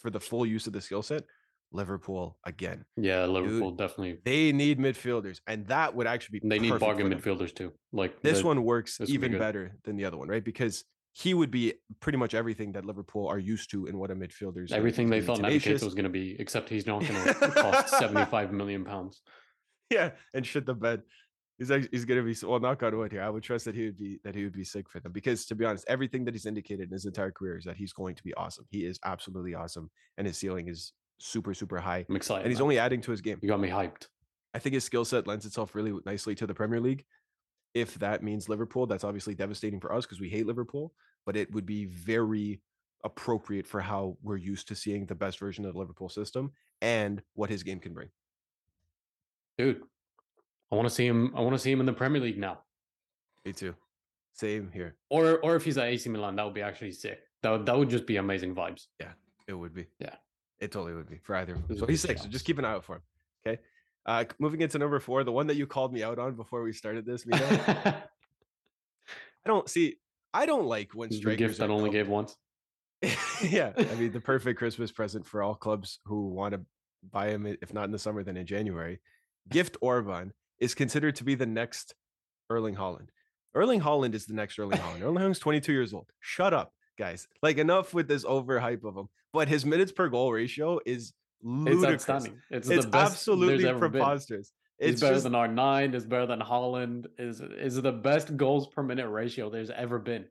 for 0.02 0.10
the 0.10 0.20
full 0.20 0.46
use 0.46 0.68
of 0.68 0.74
the 0.74 0.82
skill 0.82 1.04
set? 1.04 1.24
Liverpool 1.72 2.38
again. 2.46 2.86
Yeah, 2.98 3.26
Liverpool 3.26 3.72
definitely. 3.72 4.20
They 4.26 4.52
need 4.52 4.80
midfielders, 4.80 5.40
and 5.48 5.68
that 5.68 5.94
would 5.96 6.08
actually 6.08 6.40
be 6.40 6.48
They 6.50 6.60
need 6.60 6.80
bargain 6.80 7.10
midfielders 7.10 7.54
too. 7.54 7.74
Like 7.92 8.22
This 8.22 8.40
the- 8.40 8.46
one 8.48 8.64
works 8.64 8.98
this 8.98 9.10
would 9.10 9.22
be 9.22 9.28
even 9.28 9.40
better 9.40 9.76
than 9.84 9.96
the 9.96 10.06
other 10.06 10.18
one, 10.18 10.28
right? 10.28 10.44
Because 10.44 10.84
he 11.14 11.34
would 11.34 11.52
be 11.52 11.74
pretty 12.00 12.18
much 12.18 12.34
everything 12.34 12.72
that 12.74 12.86
Liverpool 12.86 13.28
are 13.28 13.40
used 13.40 13.72
to 13.72 13.88
in 13.88 13.98
what 13.98 14.10
a 14.12 14.16
midfielder 14.16 14.64
is. 14.66 14.72
everything 14.72 15.10
they 15.10 15.22
thought 15.22 15.42
Navigator 15.42 15.84
was 15.84 15.94
going 15.96 16.04
to 16.04 16.10
be, 16.10 16.36
except 16.40 16.70
he's 16.70 16.86
not 16.86 17.02
going 17.02 17.24
to 17.26 17.34
cost 17.52 17.90
75 18.00 18.52
million 18.54 18.86
pounds. 18.86 19.22
yeah, 19.90 20.12
and 20.34 20.46
shit 20.46 20.66
the 20.66 20.74
bed. 20.74 21.02
He's 21.58 21.72
actually, 21.72 21.90
he's 21.92 22.06
gonna 22.06 22.24
be 22.24 22.32
s- 22.32 22.44
well. 22.44 22.58
Knock 22.62 22.82
on 22.84 22.98
wood 22.98 23.12
here. 23.12 23.22
I 23.22 23.30
would 23.30 23.44
trust 23.44 23.66
that 23.66 23.76
he 23.76 23.84
would 23.84 23.98
be 24.00 24.20
that 24.24 24.34
he 24.34 24.46
would 24.46 24.54
be 24.54 24.64
sick 24.64 24.90
for 24.90 25.02
them 25.02 25.12
because 25.12 25.46
to 25.48 25.56
be 25.56 25.66
honest, 25.66 25.84
everything 25.90 26.24
that 26.24 26.34
he's 26.34 26.46
indicated 26.46 26.84
in 26.88 26.92
his 26.94 27.04
entire 27.06 27.32
career 27.32 27.58
is 27.58 27.66
that 27.66 27.76
he's 27.76 27.92
going 27.92 28.16
to 28.16 28.24
be 28.24 28.34
awesome. 28.36 28.64
He 28.70 28.86
is 28.86 28.98
absolutely 29.04 29.56
awesome, 29.56 29.92
and 30.18 30.26
his 30.26 30.38
ceiling 30.38 30.70
is 30.70 30.94
super 31.20 31.54
super 31.54 31.78
high. 31.78 32.06
I'm 32.08 32.16
excited. 32.16 32.44
And 32.44 32.52
he's 32.52 32.60
man. 32.60 32.64
only 32.64 32.80
adding 32.80 33.02
to 33.02 33.12
his 33.12 33.22
game. 33.22 33.40
You 33.42 33.50
got 33.50 33.60
me 33.60 33.70
hyped. 33.70 34.08
I 34.54 34.60
think 34.60 34.74
his 34.74 34.84
skill 34.84 35.06
set 35.06 35.28
lends 35.28 35.46
itself 35.46 35.76
really 35.76 35.94
nicely 36.06 36.36
to 36.36 36.48
the 36.48 36.54
Premier 36.54 36.80
League. 36.80 37.06
If 37.74 37.96
that 38.00 38.24
means 38.24 38.50
Liverpool, 38.50 38.88
that's 38.88 39.04
obviously 39.04 39.36
devastating 39.36 39.80
for 39.80 39.94
us 39.94 40.06
because 40.06 40.20
we 40.20 40.30
hate 40.30 40.48
Liverpool. 40.48 40.94
But 41.26 41.36
it 41.38 41.54
would 41.54 41.66
be 41.66 41.86
very 41.86 42.62
appropriate 43.04 43.68
for 43.68 43.80
how 43.80 44.18
we're 44.24 44.38
used 44.38 44.68
to 44.70 44.76
seeing 44.76 45.06
the 45.06 45.16
best 45.16 45.40
version 45.40 45.66
of 45.66 45.74
the 45.74 45.80
Liverpool 45.80 46.10
system 46.10 46.52
and 46.82 47.22
what 47.34 47.50
his 47.50 47.64
game 47.64 47.80
can 47.80 47.94
bring. 47.94 48.10
Dude, 49.58 49.82
I 50.72 50.76
want 50.76 50.88
to 50.88 50.94
see 50.94 51.06
him. 51.06 51.34
I 51.36 51.42
want 51.42 51.54
to 51.54 51.60
see 51.60 51.72
him 51.72 51.80
in 51.80 51.86
the 51.86 51.94
Premier 51.94 52.22
League 52.22 52.40
now. 52.40 52.60
Me 53.46 53.54
too. 53.54 53.76
Same 54.34 54.72
here. 54.74 54.96
Or 55.10 55.40
or 55.40 55.56
if 55.56 55.66
he's 55.66 55.78
at 55.78 55.88
AC 55.88 56.10
Milan, 56.10 56.36
that 56.38 56.46
would 56.46 56.54
be 56.54 56.62
actually 56.62 56.92
sick. 56.92 57.20
That 57.42 57.52
would, 57.52 57.66
that 57.66 57.78
would 57.78 57.90
just 57.90 58.06
be 58.06 58.18
amazing 58.18 58.56
vibes. 58.56 58.88
Yeah, 59.00 59.14
it 59.48 59.54
would 59.54 59.74
be. 59.74 59.88
Yeah. 60.00 60.16
It 60.60 60.72
totally 60.72 60.94
would 60.94 61.10
be 61.10 61.18
for 61.18 61.36
either. 61.36 61.54
of 61.56 61.68
them. 61.68 61.78
So 61.78 61.86
he's 61.86 62.02
six. 62.02 62.22
So 62.22 62.28
just 62.28 62.46
keep 62.46 62.58
an 62.60 62.66
eye 62.66 62.74
out 62.74 62.84
for 62.84 62.98
him. 62.98 63.02
Okay. 63.46 63.62
Uh, 64.06 64.26
moving 64.40 64.62
into 64.62 64.78
number 64.78 65.00
four, 65.00 65.24
the 65.24 65.32
one 65.32 65.48
that 65.48 65.56
you 65.56 65.68
called 65.68 65.94
me 65.94 66.04
out 66.04 66.20
on 66.20 66.36
before 66.36 66.64
we 66.64 66.74
started 66.74 67.06
this, 67.06 67.26
Mito. 67.26 67.96
I 69.46 69.48
don't 69.48 69.70
see. 69.70 69.96
I 70.34 70.46
don't 70.46 70.66
like 70.66 70.92
when 70.94 71.10
the 71.10 71.18
strikers 71.18 71.38
gift 71.38 71.60
that 71.60 71.70
only 71.70 71.90
gave 71.90 72.08
once. 72.08 72.36
yeah, 73.42 73.72
I 73.78 73.96
mean 73.96 74.12
the 74.12 74.20
perfect 74.20 74.60
Christmas 74.60 74.92
present 74.92 75.26
for 75.26 75.42
all 75.42 75.56
clubs 75.56 76.00
who 76.06 76.28
want 76.28 76.54
to 76.54 76.62
buy 77.12 77.30
him, 77.30 77.46
if 77.62 77.74
not 77.74 77.86
in 77.86 77.92
the 77.92 78.00
summer, 78.00 78.24
then 78.24 78.38
in 78.38 78.46
January. 78.46 79.00
Gift 79.48 79.78
Orban 79.82 80.34
is 80.60 80.76
considered 80.76 81.16
to 81.16 81.24
be 81.24 81.36
the 81.36 81.46
next 81.46 81.96
Erling 82.50 82.76
Haaland. 82.76 83.08
Erling 83.56 83.82
Haaland 83.82 84.14
is 84.14 84.26
the 84.26 84.34
next 84.34 84.60
Erling 84.60 84.78
Haaland. 84.78 85.02
Erling 85.02 85.24
Haaland's 85.24 85.40
22 85.40 85.72
years 85.72 85.94
old. 85.94 86.08
Shut 86.20 86.54
up, 86.54 86.74
guys. 86.98 87.28
Like 87.42 87.58
enough 87.58 87.94
with 87.94 88.08
this 88.08 88.26
overhype 88.26 88.84
of 88.84 88.96
him. 88.96 89.10
But 89.34 89.48
his 89.48 89.66
minutes 89.66 89.92
per 89.92 90.10
goal 90.10 90.32
ratio 90.32 90.80
is 90.86 91.02
It's 91.02 91.14
ludicrous. 91.44 91.94
outstanding. 92.10 92.42
It's, 92.50 92.70
It's 92.70 92.86
best 92.86 93.12
absolutely 93.14 93.68
ever 93.68 93.88
been. 93.90 94.00
preposterous. 94.02 94.52
It's, 94.80 94.94
It's 94.94 95.02
better 95.02 95.16
just 95.16 95.24
than 95.26 95.36
R 95.36 95.48
nine. 95.48 95.94
It's 95.94 96.06
better 96.06 96.26
than 96.26 96.40
Haaland. 96.40 97.08
Is 97.18 97.42
is 97.42 97.82
the 97.82 97.92
best 97.92 98.36
goals 98.38 98.68
per 98.68 98.82
minute 98.82 99.10
ratio 99.10 99.50
there's 99.50 99.70
ever 99.70 100.00
been. 100.00 100.26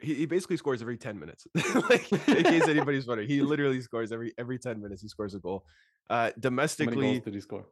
he, 0.00 0.14
he 0.14 0.26
basically 0.26 0.56
scores 0.56 0.80
every 0.80 0.96
10 0.96 1.18
minutes 1.18 1.46
like 1.90 2.10
in 2.10 2.42
case 2.44 2.66
anybody's 2.68 3.06
wondering 3.06 3.28
he 3.28 3.42
literally 3.52 3.82
scores 3.82 4.12
every 4.12 4.32
every 4.38 4.58
10 4.58 4.80
minutes 4.80 5.02
he 5.02 5.08
scores 5.08 5.34
a 5.34 5.38
goal 5.38 5.62
uh 6.08 6.14
How 6.14 6.22
many 6.28 6.40
domestically 6.40 7.06
goals 7.12 7.24
did 7.26 7.34
he 7.34 7.40
score? 7.40 7.66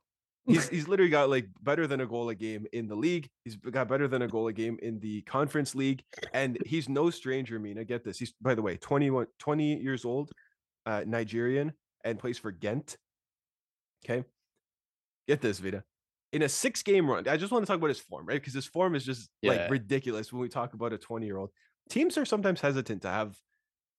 He's 0.46 0.68
he's 0.74 0.88
literally 0.88 1.10
got 1.10 1.30
like 1.30 1.46
better 1.62 1.86
than 1.86 2.00
a 2.00 2.06
goal 2.06 2.28
a 2.28 2.34
game 2.34 2.66
in 2.72 2.88
the 2.88 2.94
league. 2.94 3.28
He's 3.44 3.56
got 3.56 3.88
better 3.88 4.08
than 4.08 4.22
a 4.22 4.28
goal 4.28 4.48
a 4.48 4.52
game 4.52 4.78
in 4.82 4.98
the 5.00 5.22
conference 5.22 5.74
league 5.74 6.02
and 6.32 6.58
he's 6.66 6.88
no 6.88 7.10
stranger 7.10 7.58
mina 7.58 7.84
get 7.84 8.04
this. 8.04 8.18
He's 8.18 8.32
by 8.40 8.54
the 8.54 8.62
way 8.62 8.76
21 8.76 9.26
20 9.38 9.80
years 9.82 10.04
old 10.04 10.32
uh 10.86 11.04
nigerian 11.06 11.72
and 12.04 12.18
plays 12.18 12.38
for 12.38 12.50
ghent. 12.50 12.96
Okay? 14.04 14.24
Get 15.28 15.40
this 15.40 15.58
vita 15.60 15.84
in 16.32 16.42
a 16.42 16.48
six 16.48 16.82
game 16.82 17.08
run 17.08 17.28
i 17.28 17.36
just 17.36 17.52
want 17.52 17.62
to 17.62 17.66
talk 17.66 17.76
about 17.76 17.88
his 17.88 18.00
form 18.00 18.26
right? 18.26 18.40
Because 18.40 18.54
his 18.54 18.66
form 18.66 18.94
is 18.94 19.04
just 19.04 19.28
Yeah. 19.42 19.52
like 19.52 19.70
ridiculous 19.70 20.32
when 20.32 20.40
we 20.40 20.48
talk 20.48 20.72
about 20.74 20.92
a 20.92 20.98
20 20.98 21.26
year 21.26 21.36
old 21.36 21.50
teams 21.90 22.16
are 22.16 22.24
sometimes 22.24 22.60
hesitant 22.60 23.02
to 23.02 23.08
have 23.08 23.36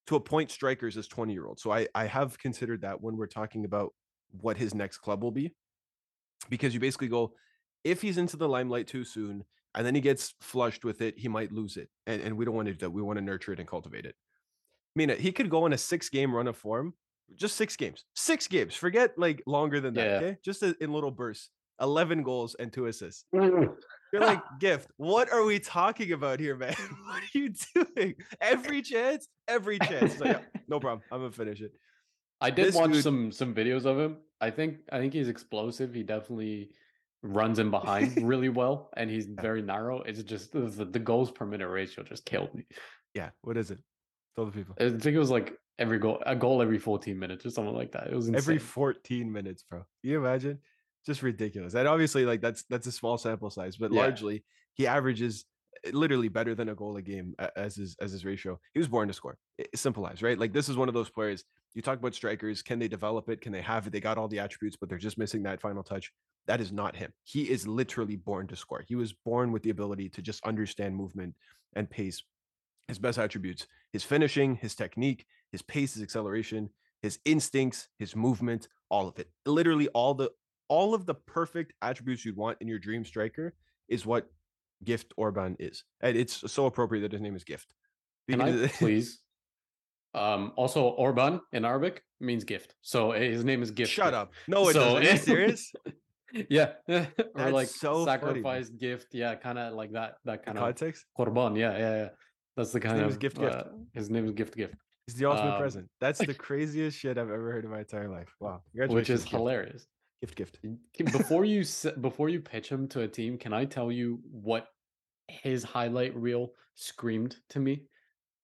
to 0.08 0.16
appoint 0.16 0.50
strikers 0.52 0.98
as 0.98 1.08
20 1.08 1.32
year 1.32 1.46
olds 1.46 1.62
so 1.62 1.72
i 1.72 1.88
i 1.96 2.06
have 2.06 2.38
considered 2.40 2.82
that 2.82 3.00
when 3.02 3.16
we're 3.18 3.28
talking 3.28 3.66
about 3.66 3.94
what 4.42 4.58
his 4.58 4.74
next 4.74 4.98
club 4.98 5.22
will 5.24 5.32
be 5.32 5.54
because 6.50 6.74
you 6.74 6.80
basically 6.80 7.08
go 7.08 7.34
if 7.84 8.02
he's 8.02 8.18
into 8.18 8.38
the 8.38 8.48
limelight 8.48 8.88
too 8.88 9.04
soon 9.04 9.44
and 9.76 9.86
then 9.86 9.96
he 9.96 10.02
gets 10.02 10.34
flushed 10.42 10.86
with 10.86 11.02
it 11.02 11.18
he 11.18 11.28
might 11.28 11.52
lose 11.52 11.78
it 11.78 11.90
and, 12.08 12.22
and 12.22 12.38
we 12.38 12.46
don't 12.46 12.56
want 12.56 12.68
to 12.68 12.74
do 12.74 12.80
that 12.80 12.90
we 12.92 13.02
want 13.02 13.18
to 13.18 13.24
nurture 13.24 13.54
it 13.54 13.60
and 13.60 13.68
cultivate 13.68 14.06
it. 14.06 14.16
I 14.96 15.00
mean 15.00 15.10
he 15.18 15.32
could 15.32 15.50
go 15.50 15.64
on 15.66 15.74
a 15.74 15.78
six 15.78 16.10
game 16.10 16.34
run 16.36 16.48
of 16.48 16.56
form 16.58 16.94
just 17.36 17.56
six 17.56 17.76
games 17.76 18.06
six 18.16 18.48
games 18.48 18.76
forget 18.76 19.18
like 19.18 19.42
longer 19.48 19.80
than 19.80 19.94
that 19.96 20.06
Yeah. 20.06 20.18
okay? 20.28 20.38
Just 20.44 20.62
a- 20.64 20.76
in 20.84 20.92
little 20.94 21.12
bursts 21.12 21.50
11 21.82 22.22
goals 22.22 22.56
and 22.60 22.72
two 22.72 22.86
assists. 22.86 23.26
You're 23.34 24.22
like 24.22 24.42
gift 24.60 24.90
what 24.98 25.32
are 25.34 25.44
we 25.44 25.60
talking 25.60 26.12
about 26.12 26.40
here 26.40 26.56
man? 26.56 26.76
What 27.06 27.24
are 27.24 27.38
you 27.38 27.54
doing? 27.76 28.16
Every 28.40 28.82
chance 28.84 29.28
every 29.48 29.80
chance. 29.80 30.20
Like, 30.20 30.32
"Yeah, 30.38 30.60
no 30.68 30.80
problem 30.80 31.02
i'm 31.12 31.20
gonna 31.22 31.32
finish 31.32 31.62
it 31.62 31.72
I 32.44 32.50
did 32.52 32.68
This 32.68 32.76
watch 32.76 32.92
dude- 32.92 33.04
some 33.04 33.32
some 33.32 33.54
videos 33.56 33.86
of 33.86 33.98
him. 34.00 34.18
I 34.42 34.50
think 34.52 34.80
I 34.92 35.00
think 35.00 35.14
he's 35.14 35.30
explosive. 35.30 35.94
He 35.94 36.04
definitely 36.04 36.72
runs 37.24 37.58
in 37.60 37.72
behind 37.72 38.22
really 38.28 38.50
well, 38.50 38.90
and 38.98 39.10
he's 39.10 39.26
very 39.26 39.62
narrow. 39.62 40.02
It's 40.02 40.22
just 40.24 40.52
the, 40.52 40.62
the, 40.84 41.00
goals 41.00 41.32
per 41.32 41.46
minute 41.46 41.70
ratio 41.70 42.04
just 42.04 42.26
killed 42.26 42.54
me. 42.54 42.66
yeah 43.16 43.30
what 43.42 43.56
is 43.58 43.72
it 43.72 43.80
tell 44.36 44.46
the 44.46 44.52
people 44.52 44.76
I 44.80 44.90
think 44.90 45.16
it 45.16 45.20
was 45.20 45.30
like 45.30 45.54
every 45.80 46.00
goal 46.00 46.22
a 46.26 46.36
goal 46.36 46.62
every 46.62 46.80
14 46.80 47.18
minutes 47.18 47.46
or 47.46 47.50
something 47.52 47.74
like 47.76 47.92
that. 47.94 48.08
It 48.08 48.16
was 48.16 48.28
insane. 48.28 48.38
every 48.38 48.60
14 48.60 49.32
minutes, 49.32 49.64
bro. 49.70 49.80
Can 50.02 50.10
you 50.12 50.18
imagine? 50.18 50.60
Just 51.06 51.22
ridiculous. 51.24 51.74
And 51.76 51.88
obviously, 51.88 52.26
like 52.26 52.42
that's 52.42 52.64
that's 52.70 52.88
a 52.88 52.92
small 52.92 53.18
sample 53.18 53.50
size, 53.50 53.78
but 53.78 53.92
Yeah. 53.94 54.02
largely 54.02 54.44
he 54.74 54.88
averages 54.88 55.46
Eh, 55.86 55.92
literally 55.94 56.28
better 56.28 56.56
than 56.56 56.70
a 56.70 56.76
goal 56.76 56.98
a 56.98 57.02
game 57.02 57.36
as 57.56 57.76
his 57.76 57.96
as 58.02 58.12
his 58.12 58.26
ratio. 58.26 58.60
He 58.74 58.80
was 58.80 58.88
born 58.88 59.08
to 59.08 59.14
score. 59.14 59.38
I- 59.60 59.66
Simple 59.76 60.08
as 60.08 60.22
right. 60.22 60.38
Like 60.38 60.54
this 60.54 60.70
is 60.70 60.78
one 60.78 60.88
of 60.88 60.94
those 60.94 61.10
players. 61.10 61.44
You 61.74 61.82
talk 61.82 62.00
about 62.00 62.14
strikers. 62.14 62.62
Can 62.62 62.80
they 62.80 62.88
develop 62.88 63.30
it? 63.30 63.42
Can 63.42 63.52
they 63.52 63.62
have 63.62 63.88
it? 63.88 63.92
They 63.94 64.00
got 64.00 64.18
all 64.18 64.28
the 64.28 64.40
attributes, 64.40 64.78
but 64.80 64.90
they're 64.90 64.98
just 64.98 65.18
missing 65.18 65.44
that 65.44 65.62
final 65.62 65.84
touch. 65.84 66.12
That 66.46 66.62
is 66.62 66.72
not 66.72 66.96
him. 66.96 67.12
He 67.24 67.50
is 67.50 67.68
literally 67.68 68.16
born 68.16 68.48
to 68.48 68.56
score. 68.56 68.84
He 68.88 68.96
was 68.96 69.14
born 69.14 69.52
with 69.52 69.64
the 69.64 69.70
ability 69.72 70.10
to 70.10 70.22
just 70.22 70.44
understand 70.46 70.96
movement 70.96 71.36
and 71.76 71.90
pace. 71.90 72.22
His 72.88 73.00
best 73.00 73.18
attributes: 73.18 73.66
his 73.92 74.04
finishing, 74.04 74.56
his 74.56 74.76
technique, 74.76 75.26
his 75.52 75.62
pace, 75.62 75.94
his 75.94 76.04
acceleration, 76.04 76.70
his 77.02 77.20
instincts, 77.26 77.88
his 77.98 78.16
movement, 78.16 78.68
all 78.90 79.08
of 79.08 79.18
it. 79.20 79.30
Literally 79.46 79.88
all 79.90 80.14
the 80.14 80.30
all 80.68 80.94
of 80.94 81.06
the 81.06 81.14
perfect 81.16 81.74
attributes 81.82 82.26
you'd 82.26 82.36
want 82.38 82.58
in 82.62 82.68
your 82.68 82.80
dream 82.80 83.04
striker 83.06 83.54
is 83.90 84.06
what 84.06 84.28
Gift 84.84 85.14
Orban 85.18 85.56
is. 85.60 85.84
And 86.02 86.16
it's 86.18 86.52
so 86.52 86.66
appropriate 86.66 87.02
that 87.02 87.12
his 87.12 87.22
name 87.22 87.36
is 87.36 87.44
Gift. 87.44 87.74
Can 88.30 88.42
I 88.42 88.68
please? 88.80 89.20
Um, 90.14 90.54
also, 90.56 90.84
Orban 90.90 91.42
in 91.54 91.66
Arabic 91.66 92.04
means 92.20 92.44
gift. 92.44 92.76
So 92.82 93.14
uh, 93.14 93.20
his 93.20 93.44
name 93.44 93.64
is 93.64 93.72
Gift. 93.72 93.92
Shut 93.92 94.14
up. 94.14 94.32
No, 94.48 94.70
it 94.70 94.74
So- 94.74 94.80
doesn't. 95.00 95.08
Are 95.08 95.12
you 95.12 95.18
serious? 95.18 95.72
Yeah, 96.50 96.72
or 97.36 97.52
like 97.52 97.68
so 97.68 97.94
funny, 97.94 98.06
sacrifice 98.06 98.68
gift. 98.70 99.10
Yeah, 99.14 99.36
kind 99.36 99.60
of 99.60 99.74
like 99.76 99.92
that. 99.92 100.16
That 100.26 100.44
kind 100.44 100.58
of 100.58 100.64
context? 100.64 101.06
Korban. 101.16 101.56
Yeah, 101.56 101.78
yeah, 101.78 101.96
yeah. 101.96 102.10
That's 102.58 102.72
the 102.72 102.80
kind 102.80 102.96
name 102.98 103.06
of 103.06 103.12
is 103.12 103.18
Gift 103.18 103.38
Gift. 103.40 103.54
uh, 103.56 103.66
his 103.94 104.10
name 104.10 104.26
is 104.26 104.32
gift 104.32 104.56
gift, 104.58 104.74
He's 105.06 105.16
the 105.16 105.26
ultimate 105.30 105.52
Um, 105.54 105.60
present. 105.62 105.90
That's 106.02 106.18
the 106.18 106.34
craziest 106.34 106.98
shit 106.98 107.20
I've 107.20 107.30
ever 107.30 107.52
heard 107.52 107.66
in 107.66 107.70
my 107.70 107.82
entire 107.82 108.10
life. 108.10 108.34
Wow. 108.40 108.64
which 108.74 109.12
is 109.12 109.22
Gift. 109.22 109.32
hilarious. 109.36 109.86
Gift, 110.22 110.36
gift. 110.36 111.12
Before 111.12 111.46
you 111.46 111.64
before 112.02 112.30
you 112.30 112.40
pitch 112.40 112.68
him 112.68 112.88
to 112.88 113.02
a 113.02 113.08
team, 113.08 113.38
can 113.38 113.54
I 113.54 113.66
tell 113.66 113.92
you 113.92 114.20
what 114.32 114.66
his 115.42 115.64
highlight 115.64 116.16
reel 116.16 116.52
screamed 116.76 117.38
to 117.50 117.60
me? 117.60 117.84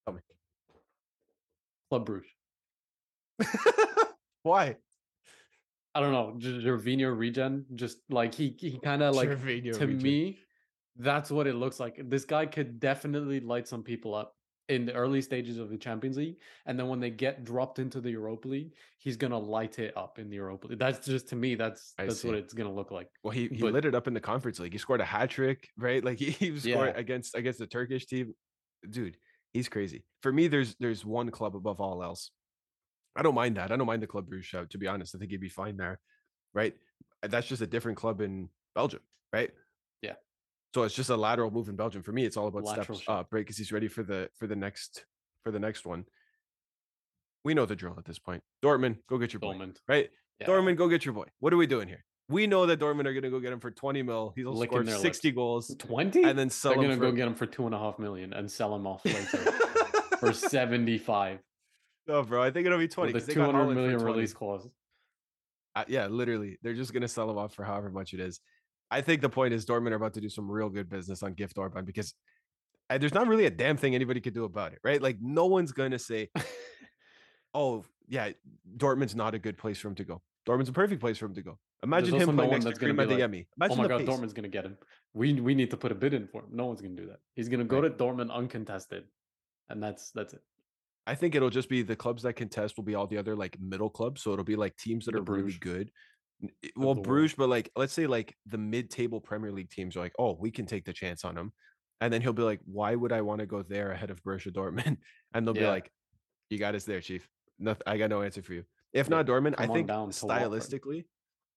Tell 0.06 0.16
me. 0.16 0.22
Club 1.90 2.06
Bruges. 2.06 2.32
Why? 4.44 4.76
I 5.96 6.00
don't 6.02 6.12
know, 6.12 6.36
Gervinho 6.40 7.18
regen. 7.18 7.66
Just 7.76 7.98
like 8.10 8.34
he 8.34 8.56
he 8.58 8.80
kind 8.80 9.02
of 9.02 9.16
like 9.16 9.30
Gervinho 9.30 9.78
to 9.78 9.88
region. 9.88 10.02
me, 10.02 10.40
that's 10.98 11.32
what 11.32 11.48
it 11.48 11.56
looks 11.56 11.80
like. 11.80 12.00
This 12.10 12.26
guy 12.26 12.46
could 12.46 12.80
definitely 12.80 13.40
light 13.40 13.68
some 13.68 13.84
people 13.84 14.14
up 14.14 14.36
in 14.70 14.86
the 14.86 14.94
early 14.94 15.22
stages 15.22 15.58
of 15.58 15.70
the 15.70 15.78
Champions 15.78 16.18
League, 16.18 16.38
and 16.66 16.80
then 16.80 16.88
when 16.88 17.00
they 17.00 17.10
get 17.10 17.44
dropped 17.44 17.80
into 17.80 18.00
the 18.00 18.12
Europa 18.12 18.48
League, 18.48 18.72
he's 19.00 19.18
gonna 19.18 19.38
light 19.38 19.80
it 19.80 19.96
up 19.98 20.20
in 20.20 20.30
the 20.30 20.36
Europa 20.36 20.68
League. 20.68 20.80
That's 20.80 21.06
just 21.06 21.28
to 21.30 21.36
me, 21.36 21.56
that's 21.56 21.94
I 21.98 22.06
that's 22.06 22.24
what 22.24 22.36
it's 22.36 22.54
gonna 22.54 22.74
look 22.74 22.92
like. 22.92 23.10
Well, 23.24 23.32
he, 23.32 23.48
he 23.48 23.62
but- 23.62 23.74
lit 23.74 23.86
it 23.86 23.96
up 23.96 24.08
in 24.08 24.14
the 24.14 24.20
conference 24.22 24.60
league. 24.60 24.72
He 24.72 24.78
scored 24.78 25.02
a 25.02 25.06
hat 25.06 25.30
trick, 25.32 25.68
right? 25.78 26.04
Like 26.04 26.20
he, 26.24 26.32
he 26.32 26.58
scored 26.60 26.94
Yeah. 26.96 27.00
against 27.00 27.36
against 27.36 27.60
the 27.60 27.68
Turkish 27.68 28.06
team. 28.06 28.34
Dude, 28.90 29.18
he's 29.52 29.68
crazy. 29.68 30.06
For 30.22 30.32
me, 30.32 30.48
there's 30.48 30.76
there's 30.80 31.04
one 31.04 31.30
club 31.32 31.56
above 31.56 31.82
all 31.82 32.04
else. 32.04 32.32
I 33.16 33.24
don't 33.24 33.36
mind 33.36 33.58
that. 33.58 33.72
I 33.72 33.76
don't 33.76 33.88
mind 33.88 34.02
the 34.04 34.08
Club 34.08 34.28
Bruges 34.30 34.46
shout. 34.46 34.70
To 34.70 34.78
be 34.78 34.88
honest, 34.88 35.16
I 35.16 35.18
think 35.18 35.32
he'd 35.32 35.42
be 35.42 35.50
fine 35.50 35.76
there, 35.78 36.00
right? 36.54 36.74
That's 37.24 37.48
just 37.48 37.62
a 37.62 37.68
different 37.68 37.98
club 37.98 38.22
in 38.22 38.50
Belgium, 38.76 39.02
right? 39.34 39.50
So 40.74 40.84
it's 40.84 40.94
just 40.96 41.10
a 41.10 41.18
lateral 41.18 41.50
move 41.52 41.68
in 41.70 41.76
Belgium. 41.76 42.04
For 42.04 42.12
me, 42.12 42.26
it's 42.26 42.38
all 42.38 42.48
about 42.48 42.64
Lateral 42.64 42.84
steps 42.98 43.02
shout. 43.02 43.20
up, 43.20 43.28
right? 43.32 43.40
Because 43.40 43.58
he's 43.58 43.72
ready 43.72 43.88
for 43.88 44.04
the 44.04 44.30
for 44.38 44.46
the 44.48 44.56
next 44.56 45.06
for 45.44 45.52
the 45.52 45.60
next 45.60 45.86
one. 45.86 46.06
We 47.44 47.54
know 47.54 47.66
the 47.66 47.76
drill 47.76 47.96
at 47.98 48.06
this 48.06 48.20
point. 48.20 48.44
Dortmund, 48.64 48.98
go 49.08 49.18
get 49.18 49.34
your 49.34 49.40
boy, 49.40 49.58
right? 49.88 50.10
Yeah. 50.40 50.48
Dortmund, 50.48 50.76
go 50.76 50.88
get 50.90 51.06
your 51.06 51.14
boy. 51.14 51.26
What 51.40 51.54
are 51.54 51.58
we 51.58 51.68
doing 51.68 51.88
here? 51.88 52.04
We 52.28 52.46
know 52.46 52.66
that 52.68 52.80
Dortmund 52.80 53.06
are 53.08 53.14
going 53.14 53.24
to 53.24 53.30
go 53.32 53.40
get 53.40 53.52
him 53.52 53.60
for 53.60 53.72
20 53.72 54.04
mil. 54.04 54.34
He'll 54.36 54.54
Licking 54.54 54.86
score 54.86 54.98
60 55.00 55.28
lips. 55.30 55.36
goals 55.36 55.76
20? 55.80 56.24
and 56.24 56.38
then 56.38 56.50
sell 56.52 56.74
They're 56.74 56.82
gonna 56.84 56.96
for... 56.96 57.00
go 57.02 57.12
get 57.12 57.28
him 57.28 57.34
for 57.34 57.48
two 57.48 57.66
and 57.66 57.74
a 57.74 57.80
half 57.80 57.98
million 57.98 58.34
and 58.34 58.52
sell 58.52 58.76
him 58.76 58.86
off 58.86 59.04
later 59.06 59.22
for 60.20 60.34
75 60.34 61.40
no, 62.08 62.24
bro. 62.24 62.42
I 62.42 62.50
think 62.52 62.66
it'll 62.66 62.80
be 62.80 62.88
20. 62.88 63.14
with 63.14 63.24
'cause 63.24 63.30
a 63.30 63.34
they 63.34 63.36
got 63.36 63.52
200 63.52 63.60
Haaland 63.64 63.70
for 63.70 63.76
million 63.76 64.00
20. 64.00 64.14
release 64.14 64.34
clause. 64.34 64.68
Uh, 65.76 65.84
yeah, 65.88 66.08
literally. 66.08 66.58
They're 66.64 66.74
just 66.74 66.92
going 66.92 67.02
to 67.04 67.08
sell 67.08 67.30
him 67.30 67.38
off 67.38 67.54
for 67.54 67.64
however 67.64 67.92
much 67.92 68.14
it 68.16 68.20
is. 68.20 68.40
I 68.92 69.02
think 69.02 69.22
the 69.22 69.30
point 69.30 69.54
is 69.54 69.66
Dortmund 69.66 69.92
are 69.92 69.96
about 69.96 70.14
to 70.16 70.22
do 70.22 70.30
some 70.30 70.50
real 70.50 70.70
good 70.70 70.90
business 70.90 71.22
on 71.24 71.34
Gift 71.34 71.58
Orban 71.58 71.86
because 71.86 72.14
uh, 72.90 72.98
there's 72.98 73.14
not 73.14 73.28
really 73.28 73.46
a 73.46 73.52
damn 73.52 73.78
thing 73.78 73.94
anybody 73.94 74.20
could 74.20 74.34
do 74.34 74.46
about 74.46 74.74
it, 74.74 74.80
right? 74.84 75.02
Like 75.02 75.18
no 75.22 75.46
one's 75.46 75.72
going 75.72 75.92
to 75.92 76.00
say, 76.00 76.30
oh, 77.54 77.86
yeah, 78.08 78.30
Dortmund's 78.78 79.16
not 79.16 79.36
a 79.36 79.40
good 79.40 79.58
place 79.58 79.80
for 79.80 79.90
him 79.90 79.96
to 79.96 80.04
go. 80.04 80.22
Dortmund's 80.48 80.70
a 80.70 80.74
perfect 80.74 81.02
place 81.02 81.18
for 81.18 81.26
him 81.26 81.36
to 81.36 81.42
go. 81.42 81.60
Imagine 81.84 82.16
him 82.16 82.30
no 82.30 82.34
playing 82.34 82.52
one 82.52 82.60
next 82.62 82.80
to 82.80 82.80
Karim 82.80 82.98
be 82.98 83.06
like, 83.06 83.20
Imagine 83.20 83.48
oh 83.62 83.76
my 83.76 83.88
god, 83.88 84.00
pace. 84.00 84.10
Dortmund's 84.10 84.34
gonna 84.34 84.50
get 84.50 84.66
him. 84.66 84.78
We 85.14 85.40
we 85.40 85.56
need 85.56 85.72
to 85.72 85.78
put 85.78 85.92
a 85.92 85.96
bid 85.96 86.14
in 86.14 86.28
for 86.28 86.42
him. 86.42 86.50
No 86.52 86.66
one's 86.66 86.82
gonna 86.82 86.96
do 86.96 87.08
that. 87.08 87.20
He's 87.36 87.48
gonna 87.48 87.64
go 87.64 87.80
to 87.82 87.90
Dortmund 87.90 88.32
uncontested, 88.32 89.06
and 89.70 89.82
that's 89.82 90.12
that's 90.12 90.34
it. 90.34 90.42
I 91.08 91.16
think 91.16 91.36
it'll 91.36 91.50
just 91.50 91.70
be 91.70 91.82
the 91.82 91.96
clubs 91.96 92.24
that 92.24 92.34
contest 92.34 92.76
will 92.78 92.84
be 92.84 92.96
all 92.96 93.08
the 93.08 93.18
other 93.18 93.36
like 93.36 93.58
middle 93.60 93.90
clubs. 93.90 94.22
So 94.22 94.34
it'll 94.34 94.44
be 94.44 94.58
like 94.58 94.76
teams 94.76 95.06
that 95.06 95.14
The 95.14 95.20
are 95.20 95.24
really 95.24 95.54
good. 95.54 95.90
Of 96.44 96.50
eh, 96.64 96.70
Well. 96.76 96.96
Bruges, 96.96 97.36
but 97.36 97.50
like 97.50 97.70
let's 97.76 97.94
say 97.94 98.08
like 98.08 98.36
the 98.46 98.58
mid-table 98.58 99.22
Premier 99.22 99.52
League 99.52 99.70
teams 99.70 99.96
are 99.96 100.02
like, 100.02 100.14
oh, 100.20 100.38
we 100.40 100.52
can 100.52 100.66
take 100.66 100.86
the 100.86 100.94
chance 100.94 101.26
on 101.26 101.38
him, 101.38 101.52
and 102.02 102.14
then 102.14 102.22
he'll 102.22 102.34
be 102.34 102.44
like, 102.44 102.60
why 102.66 102.96
would 102.96 103.12
I 103.12 103.22
want 103.22 103.40
to 103.40 103.46
go 103.46 103.64
there 103.64 103.92
ahead 103.92 104.10
of 104.10 104.24
Borussia 104.24 104.52
Dortmund? 104.52 104.98
And 105.34 105.46
they'll 105.46 105.54
be 105.54 105.66
like, 105.66 105.92
you 106.50 106.58
got 106.58 106.74
us 106.74 106.86
there, 106.86 107.02
Chief. 107.02 107.28
Nothing. 107.60 107.84
I 107.86 107.98
got 107.98 108.10
no 108.10 108.24
answer 108.24 108.42
for 108.42 108.54
you. 108.54 108.64
If 108.94 109.08
Yeah, 109.08 109.18
not 109.18 109.28
Dortmund, 109.28 109.56
I 109.60 109.68
think 109.68 109.88
stylistically, 109.88 111.06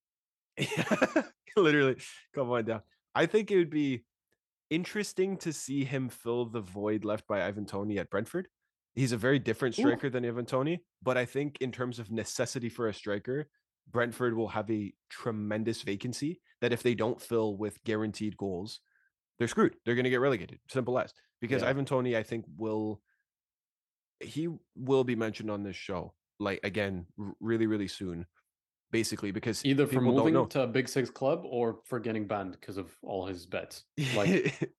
yeah, 0.59 1.23
literally, 1.57 1.97
come 2.35 2.51
on 2.51 2.65
down. 2.65 2.83
I 3.15 3.27
think 3.27 3.51
it 3.51 3.57
would 3.57 3.71
be 3.71 4.05
interesting 4.69 5.37
to 5.39 5.53
see 5.53 5.85
him 5.85 6.09
fill 6.09 6.47
the 6.47 6.61
void 6.61 7.05
left 7.05 7.27
by 7.27 7.47
Ivan 7.47 7.65
Toney 7.65 7.99
at 7.99 8.11
Brentford. 8.11 8.49
He's 8.95 9.13
a 9.13 9.17
very 9.17 9.39
different 9.39 9.79
Ooh. 9.79 9.83
striker 9.83 10.11
than 10.11 10.25
Ivan 10.25 10.45
Toney, 10.45 10.83
but 11.03 11.17
I 11.17 11.25
think 11.25 11.59
in 11.61 11.73
terms 11.73 11.99
of 11.99 12.11
necessity 12.11 12.69
for 12.69 12.89
a 12.89 12.95
striker, 12.95 13.49
Brentford 13.91 14.35
will 14.35 14.49
have 14.49 14.71
a 14.71 14.93
tremendous 15.11 15.83
vacancy 15.83 16.41
that 16.61 16.73
if 16.73 16.83
they 16.83 16.95
don't 16.95 17.21
fill 17.21 17.57
with 17.57 17.83
guaranteed 17.85 18.37
goals, 18.37 18.81
they're 19.39 19.49
screwed. 19.49 19.77
They're 19.85 19.95
going 19.95 20.05
to 20.05 20.11
get 20.11 20.21
relegated. 20.21 20.61
Simple 20.69 20.99
as. 20.99 21.13
Because 21.41 21.63
Yeah. 21.63 21.69
Ivan 21.71 21.85
Toney, 21.85 22.17
I 22.17 22.23
think, 22.23 22.45
will 22.57 23.03
he 24.21 24.49
will 24.77 25.05
be 25.05 25.17
mentioned 25.17 25.51
on 25.51 25.63
this 25.65 25.77
show, 25.77 26.15
like 26.39 26.61
again, 26.63 27.07
really, 27.41 27.67
really 27.67 27.89
soon. 27.89 28.27
Basically, 28.93 29.31
because 29.31 29.65
Either 29.65 29.87
for 29.87 30.03
moving 30.03 30.47
to 30.51 30.61
a 30.63 30.67
big 30.67 30.87
six 30.87 31.09
club 31.09 31.43
or 31.47 31.79
for 31.87 31.99
getting 31.99 32.27
banned 32.27 32.53
because 32.53 32.77
of 32.77 32.95
all 33.03 33.27
his 33.27 33.47
bets. 33.47 33.85
Like 34.15 34.55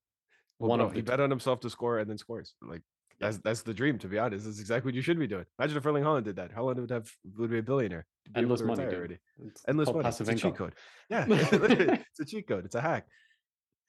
Well, 0.60 0.68
one 0.70 0.78
bro, 0.78 0.86
of 0.86 0.92
the 0.92 0.98
he 0.98 1.02
two. 1.02 1.06
bet 1.06 1.18
on 1.20 1.30
himself 1.30 1.58
to 1.60 1.70
score 1.70 1.98
and 1.98 2.08
then 2.08 2.16
scores. 2.16 2.54
Like 2.62 2.82
Yeah. 3.20 3.26
that's 3.26 3.38
that's 3.38 3.62
the 3.62 3.74
dream, 3.74 3.98
to 3.98 4.08
be 4.08 4.18
honest. 4.20 4.44
That's 4.44 4.60
exactly 4.60 4.88
what 4.88 4.94
you 4.94 5.02
should 5.02 5.18
be 5.18 5.26
doing. 5.26 5.44
Imagine 5.58 5.76
if 5.78 5.84
Erling 5.84 6.04
Haaland 6.04 6.22
did 6.24 6.36
that. 6.36 6.52
Holland 6.52 6.78
would 6.80 6.90
have 6.90 7.10
would 7.36 7.50
be 7.50 7.58
a 7.58 7.62
billionaire. 7.62 8.06
Endless 8.34 8.62
money. 8.62 8.84
dude. 8.84 8.94
already. 8.94 9.18
It's 9.46 9.62
Endless 9.68 9.88
money. 9.88 10.02
passive 10.02 10.28
It's 10.28 10.40
a 10.42 10.46
cheat 10.48 10.56
code. 10.56 10.74
Yeah, 11.10 11.26
it's 11.28 12.20
a 12.20 12.24
cheat 12.24 12.48
code. 12.48 12.64
It's 12.64 12.74
a 12.74 12.80
hack. 12.80 13.06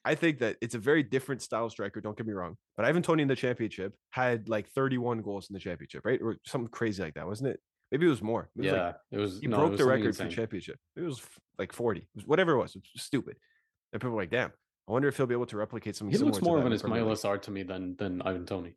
I 0.04 0.14
think 0.14 0.38
that 0.38 0.56
it's 0.60 0.74
a 0.74 0.78
very 0.78 1.02
different 1.02 1.42
style 1.42 1.68
striker. 1.70 2.00
Don't 2.00 2.16
get 2.16 2.26
me 2.26 2.32
wrong, 2.32 2.56
but 2.76 2.86
Ivan 2.86 3.02
Toney 3.02 3.22
in 3.22 3.28
the 3.28 3.34
championship 3.34 3.94
had 4.10 4.48
like 4.48 4.68
31 4.70 5.22
goals 5.22 5.48
in 5.50 5.54
the 5.54 5.58
championship, 5.60 6.02
right, 6.04 6.20
or 6.22 6.36
something 6.44 6.68
crazy 6.68 7.02
like 7.02 7.14
that, 7.14 7.26
wasn't 7.26 7.50
it? 7.50 7.60
Maybe 7.90 8.06
it 8.06 8.10
was 8.10 8.22
more. 8.22 8.48
It 8.56 8.60
was 8.62 8.66
Yeah, 8.66 8.84
like 8.86 8.94
it 9.12 9.18
was. 9.18 9.40
he 9.40 9.46
no, 9.48 9.56
broke 9.58 9.70
was 9.72 9.80
the 9.80 9.86
record 9.86 10.16
for 10.16 10.22
insane. 10.24 10.30
championship. 10.30 10.78
It 10.96 11.02
was 11.02 11.20
like 11.58 11.72
40, 11.72 12.00
It 12.00 12.06
was 12.14 12.26
whatever 12.26 12.52
it 12.52 12.58
was. 12.58 12.76
It 12.76 12.82
was 12.94 13.02
stupid. 13.02 13.36
And 13.92 14.00
people 14.00 14.14
were 14.14 14.22
like, 14.22 14.30
damn, 14.30 14.52
I 14.88 14.92
wonder 14.92 15.08
if 15.08 15.16
he'll 15.16 15.26
be 15.26 15.34
able 15.34 15.46
to 15.46 15.56
replicate 15.56 15.96
something 15.96 16.16
He 16.16 16.22
looks 16.22 16.40
more 16.42 16.58
of 16.58 16.66
an 16.66 16.72
Ismaila 16.72 17.12
Sarr 17.12 17.40
to 17.42 17.50
me 17.50 17.62
than 17.64 17.96
than 17.96 18.22
Ivan 18.22 18.44
Toney. 18.46 18.74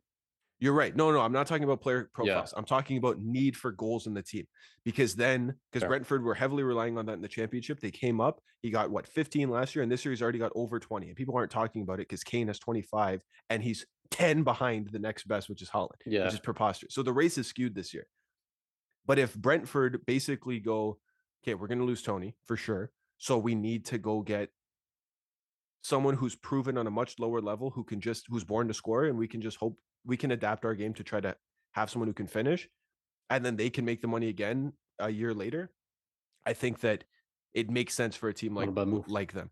You're 0.60 0.74
right. 0.74 0.94
No, 0.94 1.10
no, 1.10 1.20
I'm 1.20 1.32
not 1.32 1.46
talking 1.46 1.64
about 1.64 1.80
player 1.80 2.00
Yeah. 2.00 2.04
profiles. 2.12 2.52
I'm 2.54 2.66
talking 2.66 2.98
about 2.98 3.18
need 3.18 3.56
for 3.56 3.72
goals 3.72 4.06
in 4.06 4.12
the 4.12 4.22
team 4.22 4.46
because 4.84 5.16
then, 5.16 5.54
because 5.70 5.80
Fair. 5.80 5.88
Brentford 5.88 6.22
were 6.22 6.34
heavily 6.34 6.62
relying 6.62 6.98
on 6.98 7.06
that 7.06 7.14
in 7.14 7.22
the 7.22 7.28
championship, 7.28 7.80
they 7.80 7.90
came 7.90 8.20
up. 8.20 8.42
He 8.60 8.70
got 8.70 8.90
what 8.90 9.06
15 9.08 9.48
last 9.48 9.74
year, 9.74 9.82
and 9.82 9.90
this 9.90 10.04
year 10.04 10.12
he's 10.12 10.20
already 10.20 10.38
got 10.38 10.52
over 10.54 10.78
20. 10.78 11.08
And 11.08 11.16
people 11.16 11.34
aren't 11.34 11.50
talking 11.50 11.80
about 11.82 11.94
it 11.94 12.08
because 12.08 12.22
Kane 12.22 12.48
has 12.48 12.58
25 12.58 13.22
and 13.48 13.62
he's 13.62 13.86
10 14.10 14.42
behind 14.42 14.88
the 14.88 14.98
next 14.98 15.26
best, 15.26 15.48
which 15.48 15.62
is 15.62 15.70
Haaland, 15.70 16.00
Yeah, 16.04 16.24
which 16.24 16.34
is 16.34 16.40
preposterous. 16.40 16.94
So 16.94 17.02
the 17.02 17.12
race 17.12 17.38
is 17.38 17.46
skewed 17.46 17.74
this 17.74 17.94
year. 17.94 18.06
But 19.06 19.18
if 19.18 19.34
Brentford 19.34 20.04
basically 20.04 20.60
go, 20.60 20.98
okay, 21.42 21.54
we're 21.54 21.68
going 21.68 21.78
to 21.78 21.84
lose 21.84 22.02
Toney 22.02 22.36
for 22.46 22.56
sure. 22.56 22.92
So 23.16 23.38
we 23.38 23.54
need 23.54 23.86
to 23.86 23.98
go 23.98 24.20
get 24.20 24.50
someone 25.82 26.14
who's 26.14 26.36
proven 26.36 26.76
on 26.76 26.86
a 26.86 26.90
much 26.90 27.18
lower 27.18 27.40
level 27.40 27.70
who 27.70 27.82
can 27.82 28.00
just 28.00 28.26
who's 28.28 28.44
born 28.44 28.68
to 28.68 28.74
score 28.74 29.04
and 29.04 29.16
we 29.16 29.26
can 29.26 29.40
just 29.40 29.56
hope 29.56 29.78
we 30.04 30.16
can 30.16 30.30
adapt 30.30 30.64
our 30.64 30.74
game 30.74 30.94
to 30.94 31.04
try 31.04 31.20
to 31.20 31.34
have 31.72 31.90
someone 31.90 32.08
who 32.08 32.14
can 32.14 32.26
finish 32.26 32.68
and 33.28 33.44
then 33.44 33.56
they 33.56 33.70
can 33.70 33.84
make 33.84 34.00
the 34.00 34.08
money 34.08 34.28
again 34.28 34.72
a 34.98 35.10
year 35.10 35.32
later 35.32 35.70
i 36.46 36.52
think 36.52 36.80
that 36.80 37.04
it 37.54 37.70
makes 37.70 37.94
sense 37.94 38.16
for 38.16 38.28
a 38.28 38.34
team 38.34 38.54
like 38.54 38.68
a 38.68 38.72
bad 38.72 38.88
move. 38.88 39.08
like 39.08 39.32
them 39.32 39.50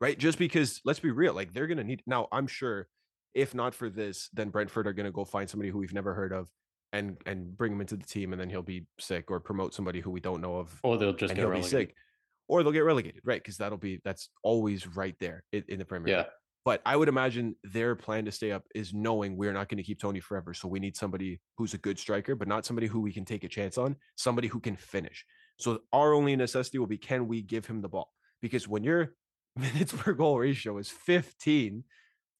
right 0.00 0.18
just 0.18 0.38
because 0.38 0.80
let's 0.84 1.00
be 1.00 1.10
real 1.10 1.34
like 1.34 1.52
they're 1.52 1.66
going 1.66 1.78
to 1.78 1.84
need 1.84 2.02
now 2.06 2.26
i'm 2.32 2.46
sure 2.46 2.88
if 3.34 3.54
not 3.54 3.74
for 3.74 3.88
this 3.88 4.28
then 4.32 4.48
brentford 4.48 4.86
are 4.86 4.92
going 4.92 5.06
to 5.06 5.12
go 5.12 5.24
find 5.24 5.48
somebody 5.48 5.70
who 5.70 5.78
we've 5.78 5.94
never 5.94 6.14
heard 6.14 6.32
of 6.32 6.48
and 6.92 7.16
and 7.26 7.56
bring 7.56 7.72
him 7.72 7.80
into 7.80 7.96
the 7.96 8.06
team 8.06 8.32
and 8.32 8.40
then 8.40 8.50
he'll 8.50 8.62
be 8.62 8.84
sick 8.98 9.30
or 9.30 9.38
promote 9.38 9.74
somebody 9.74 10.00
who 10.00 10.10
we 10.10 10.20
don't 10.20 10.40
know 10.40 10.56
of 10.56 10.78
or 10.82 10.96
they'll 10.96 11.12
just 11.12 11.34
get 11.34 11.40
he'll 11.40 11.48
be 11.48 11.52
relegated. 11.52 11.88
sick 11.88 11.94
or 12.48 12.62
they'll 12.62 12.72
get 12.72 12.80
relegated 12.80 13.20
right 13.24 13.40
because 13.40 13.56
that'll 13.56 13.78
be 13.78 14.00
that's 14.04 14.30
always 14.42 14.86
right 14.96 15.14
there 15.20 15.44
in, 15.52 15.62
in 15.68 15.78
the 15.78 15.84
premier 15.84 16.16
League. 16.18 16.26
But 16.64 16.82
I 16.84 16.94
would 16.96 17.08
imagine 17.08 17.56
their 17.64 17.94
plan 17.96 18.26
to 18.26 18.32
stay 18.32 18.52
up 18.52 18.64
is 18.74 18.92
knowing 18.92 19.36
we're 19.36 19.52
not 19.52 19.68
going 19.68 19.78
to 19.78 19.82
keep 19.82 19.98
Toney 19.98 20.20
forever. 20.20 20.52
So 20.52 20.68
we 20.68 20.78
need 20.78 20.94
somebody 20.96 21.40
who's 21.56 21.72
a 21.72 21.78
good 21.78 21.98
striker, 21.98 22.34
but 22.34 22.48
not 22.48 22.66
somebody 22.66 22.86
who 22.86 23.00
we 23.00 23.12
can 23.12 23.24
take 23.24 23.44
a 23.44 23.48
chance 23.48 23.78
on, 23.78 23.96
somebody 24.16 24.46
who 24.46 24.60
can 24.60 24.76
finish. 24.76 25.24
So 25.58 25.80
our 25.92 26.12
only 26.12 26.36
necessity 26.36 26.78
will 26.78 26.86
be 26.86 26.98
can 26.98 27.28
we 27.28 27.40
give 27.40 27.66
him 27.66 27.80
the 27.80 27.88
ball? 27.88 28.12
Because 28.42 28.68
when 28.68 28.84
your 28.84 29.14
minutes 29.56 29.92
per 29.92 30.12
goal 30.12 30.38
ratio 30.38 30.76
is 30.78 30.90
15, 30.90 31.82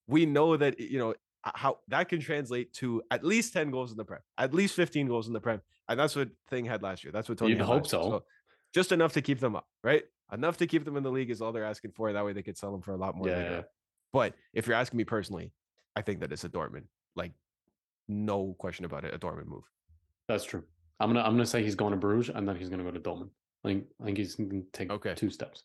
we 0.07 0.27
know 0.27 0.57
that, 0.57 0.79
you 0.79 0.99
know, 0.99 1.15
how 1.43 1.79
that 1.89 2.11
can 2.11 2.21
translate 2.21 2.75
to 2.75 3.03
at 3.11 3.25
least 3.25 3.55
10 3.55 3.71
goals 3.71 3.91
in 3.91 3.97
the 3.97 4.05
Prem, 4.05 4.21
at 4.37 4.53
least 4.53 4.75
15 4.75 5.09
goals 5.09 5.27
in 5.27 5.33
the 5.33 5.41
Prem. 5.41 5.63
And 5.89 5.99
that's 5.99 6.15
what 6.15 6.29
Thing 6.51 6.67
had 6.67 6.83
last 6.83 7.03
year. 7.03 7.13
That's 7.13 7.29
what 7.29 7.39
Toney 7.39 7.55
had 7.55 7.63
hope 7.63 7.85
last 7.85 7.93
year. 7.95 8.03
so. 8.03 8.25
Just 8.75 8.93
enough 8.93 9.15
to 9.15 9.23
keep 9.23 9.41
them 9.41 9.57
up, 9.57 9.67
right? 9.83 10.05
Enough 10.33 10.59
to 10.59 10.67
keep 10.67 10.85
them 10.85 10.97
in 10.97 11.03
the 11.03 11.11
league 11.11 11.31
is 11.31 11.41
all 11.41 11.51
they're 11.53 11.65
asking 11.65 11.93
for. 11.93 12.13
That 12.13 12.25
way 12.25 12.33
they 12.33 12.43
could 12.43 12.57
sell 12.59 12.71
them 12.71 12.83
for 12.83 12.93
a 12.93 12.97
lot 12.97 13.17
more 13.17 13.29
Yeah, 13.29 13.37
later. 13.37 13.65
Yeah. 14.13 14.21
But 14.21 14.35
if 14.53 14.67
you're 14.67 14.77
asking 14.77 14.99
me 14.99 15.05
personally, 15.05 15.53
I 15.97 16.03
think 16.03 16.21
that 16.21 16.33
it's 16.33 16.45
a 16.45 16.49
Dortmund. 16.49 16.85
Like, 17.17 17.33
no 18.09 18.55
question 18.59 18.85
about 18.85 19.05
it, 19.05 19.15
a 19.15 19.19
Dortmund 19.19 19.47
move. 19.47 19.65
that's 20.29 20.45
true. 20.45 20.65
I'm 21.01 21.11
gonna 21.11 21.21
I'm 21.25 21.33
gonna 21.33 21.47
say 21.47 21.63
he's 21.63 21.75
going 21.75 21.93
to 21.93 21.97
Bruges 21.97 22.35
and 22.35 22.47
then 22.47 22.57
he's 22.57 22.69
gonna 22.69 22.85
go 22.85 22.91
to 22.91 23.01
Dortmund. 23.01 23.31
I 23.65 23.69
think 23.69 23.85
I 24.01 24.05
think 24.05 24.19
he's 24.19 24.35
gonna 24.35 24.63
take 24.73 24.91
Okay. 24.91 25.15
two 25.15 25.31
steps. 25.31 25.65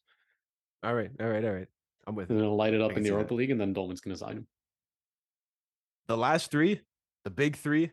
All 0.83 0.93
right, 0.95 1.11
all 1.19 1.27
right, 1.27 1.43
all 1.43 1.51
right. 1.53 1.67
I'm 2.07 2.15
with 2.15 2.29
gonna 2.29 2.53
light 2.53 2.73
it 2.73 2.81
up 2.81 2.91
in 2.91 2.97
the 2.97 3.03
see 3.03 3.09
that. 3.09 3.15
Europa 3.15 3.33
League 3.33 3.51
and 3.51 3.59
then 3.59 3.73
Dortmund's 3.73 4.01
gonna 4.01 4.15
sign 4.17 4.37
him. 4.37 4.47
The 6.07 6.15
last 6.17 6.51
three, 6.51 6.81
the 7.23 7.29
big 7.31 7.55
three, 7.57 7.91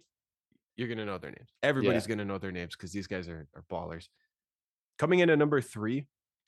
you're 0.77 0.89
gonna 0.89 1.07
know 1.07 1.19
their 1.19 1.31
names. 1.31 1.49
Everybody's 1.63 2.07
gonna 2.07 2.25
know 2.25 2.39
their 2.39 2.53
names 2.53 2.77
because 2.77 2.93
these 2.93 3.07
guys 3.07 3.29
are, 3.29 3.49
are 3.57 3.65
ballers. 3.71 4.09
Coming 4.99 5.21
in 5.21 5.31
at 5.31 5.39
number 5.39 5.61
three, 5.61 6.07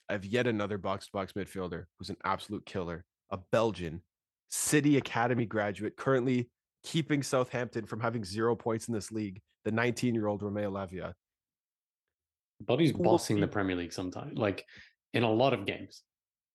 I 0.08 0.12
have 0.12 0.24
yet 0.24 0.46
another 0.46 0.78
box 0.78 1.06
to 1.06 1.12
box 1.12 1.32
midfielder 1.32 1.84
who's 1.98 2.10
an 2.10 2.16
absolute 2.24 2.66
killer, 2.66 3.04
a 3.30 3.38
Belgian 3.52 4.02
City 4.50 4.96
Academy 4.96 5.46
graduate, 5.46 5.96
currently 5.96 6.48
keeping 6.82 7.22
Southampton 7.22 7.86
from 7.86 8.00
having 8.00 8.24
zero 8.24 8.54
points 8.54 8.88
in 8.88 8.94
this 8.94 9.10
league. 9.10 9.40
The 9.64 9.72
19 9.72 10.14
year 10.14 10.26
old 10.26 10.42
Romeo 10.42 10.70
Lavia. 10.70 11.14
But 12.64 12.80
he's 12.80 12.92
bossing 12.92 13.40
the 13.40 13.48
Premier 13.48 13.76
League 13.76 13.92
sometimes. 13.92 14.38
Like 14.38 14.64
in 15.12 15.22
a 15.22 15.30
lot 15.30 15.52
of 15.54 15.66
games. 15.66 16.02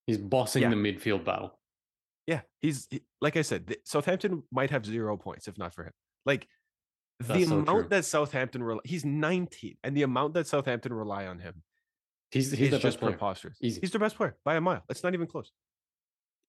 He's 0.07 0.17
bossing 0.17 0.63
Yeah. 0.63 0.69
the 0.69 0.75
midfield 0.75 1.25
battle. 1.25 1.59
Yeah, 2.27 2.41
he's 2.61 2.87
he- 2.89 3.03
like 3.21 3.35
I 3.37 3.41
said, 3.41 3.67
the- 3.67 3.79
Southampton 3.85 4.43
might 4.51 4.69
have 4.69 4.85
zero 4.85 5.17
points 5.17 5.47
if 5.47 5.57
not 5.57 5.73
for 5.73 5.83
him. 5.83 5.93
Like 6.25 6.47
the 7.19 7.43
so 7.45 7.55
amount 7.59 7.67
true. 7.67 7.87
that 7.89 8.05
Southampton 8.05 8.63
rely, 8.63 8.81
he's 8.85 9.03
19, 9.03 9.77
and 9.83 9.97
the 9.97 10.03
amount 10.03 10.35
that 10.35 10.47
Southampton 10.47 10.93
rely 10.93 11.25
on 11.27 11.39
him 11.39 11.63
He's 12.31 12.51
he's 12.51 12.69
the 12.69 12.79
best 12.79 12.99
player. 12.99 13.11
preposterous. 13.11 13.57
Easy. 13.61 13.81
He's 13.81 13.91
the 13.91 13.99
best 13.99 14.15
player 14.15 14.37
by 14.45 14.55
a 14.55 14.61
mile. 14.61 14.83
It's 14.89 15.03
not 15.03 15.15
even 15.15 15.25
close. 15.27 15.51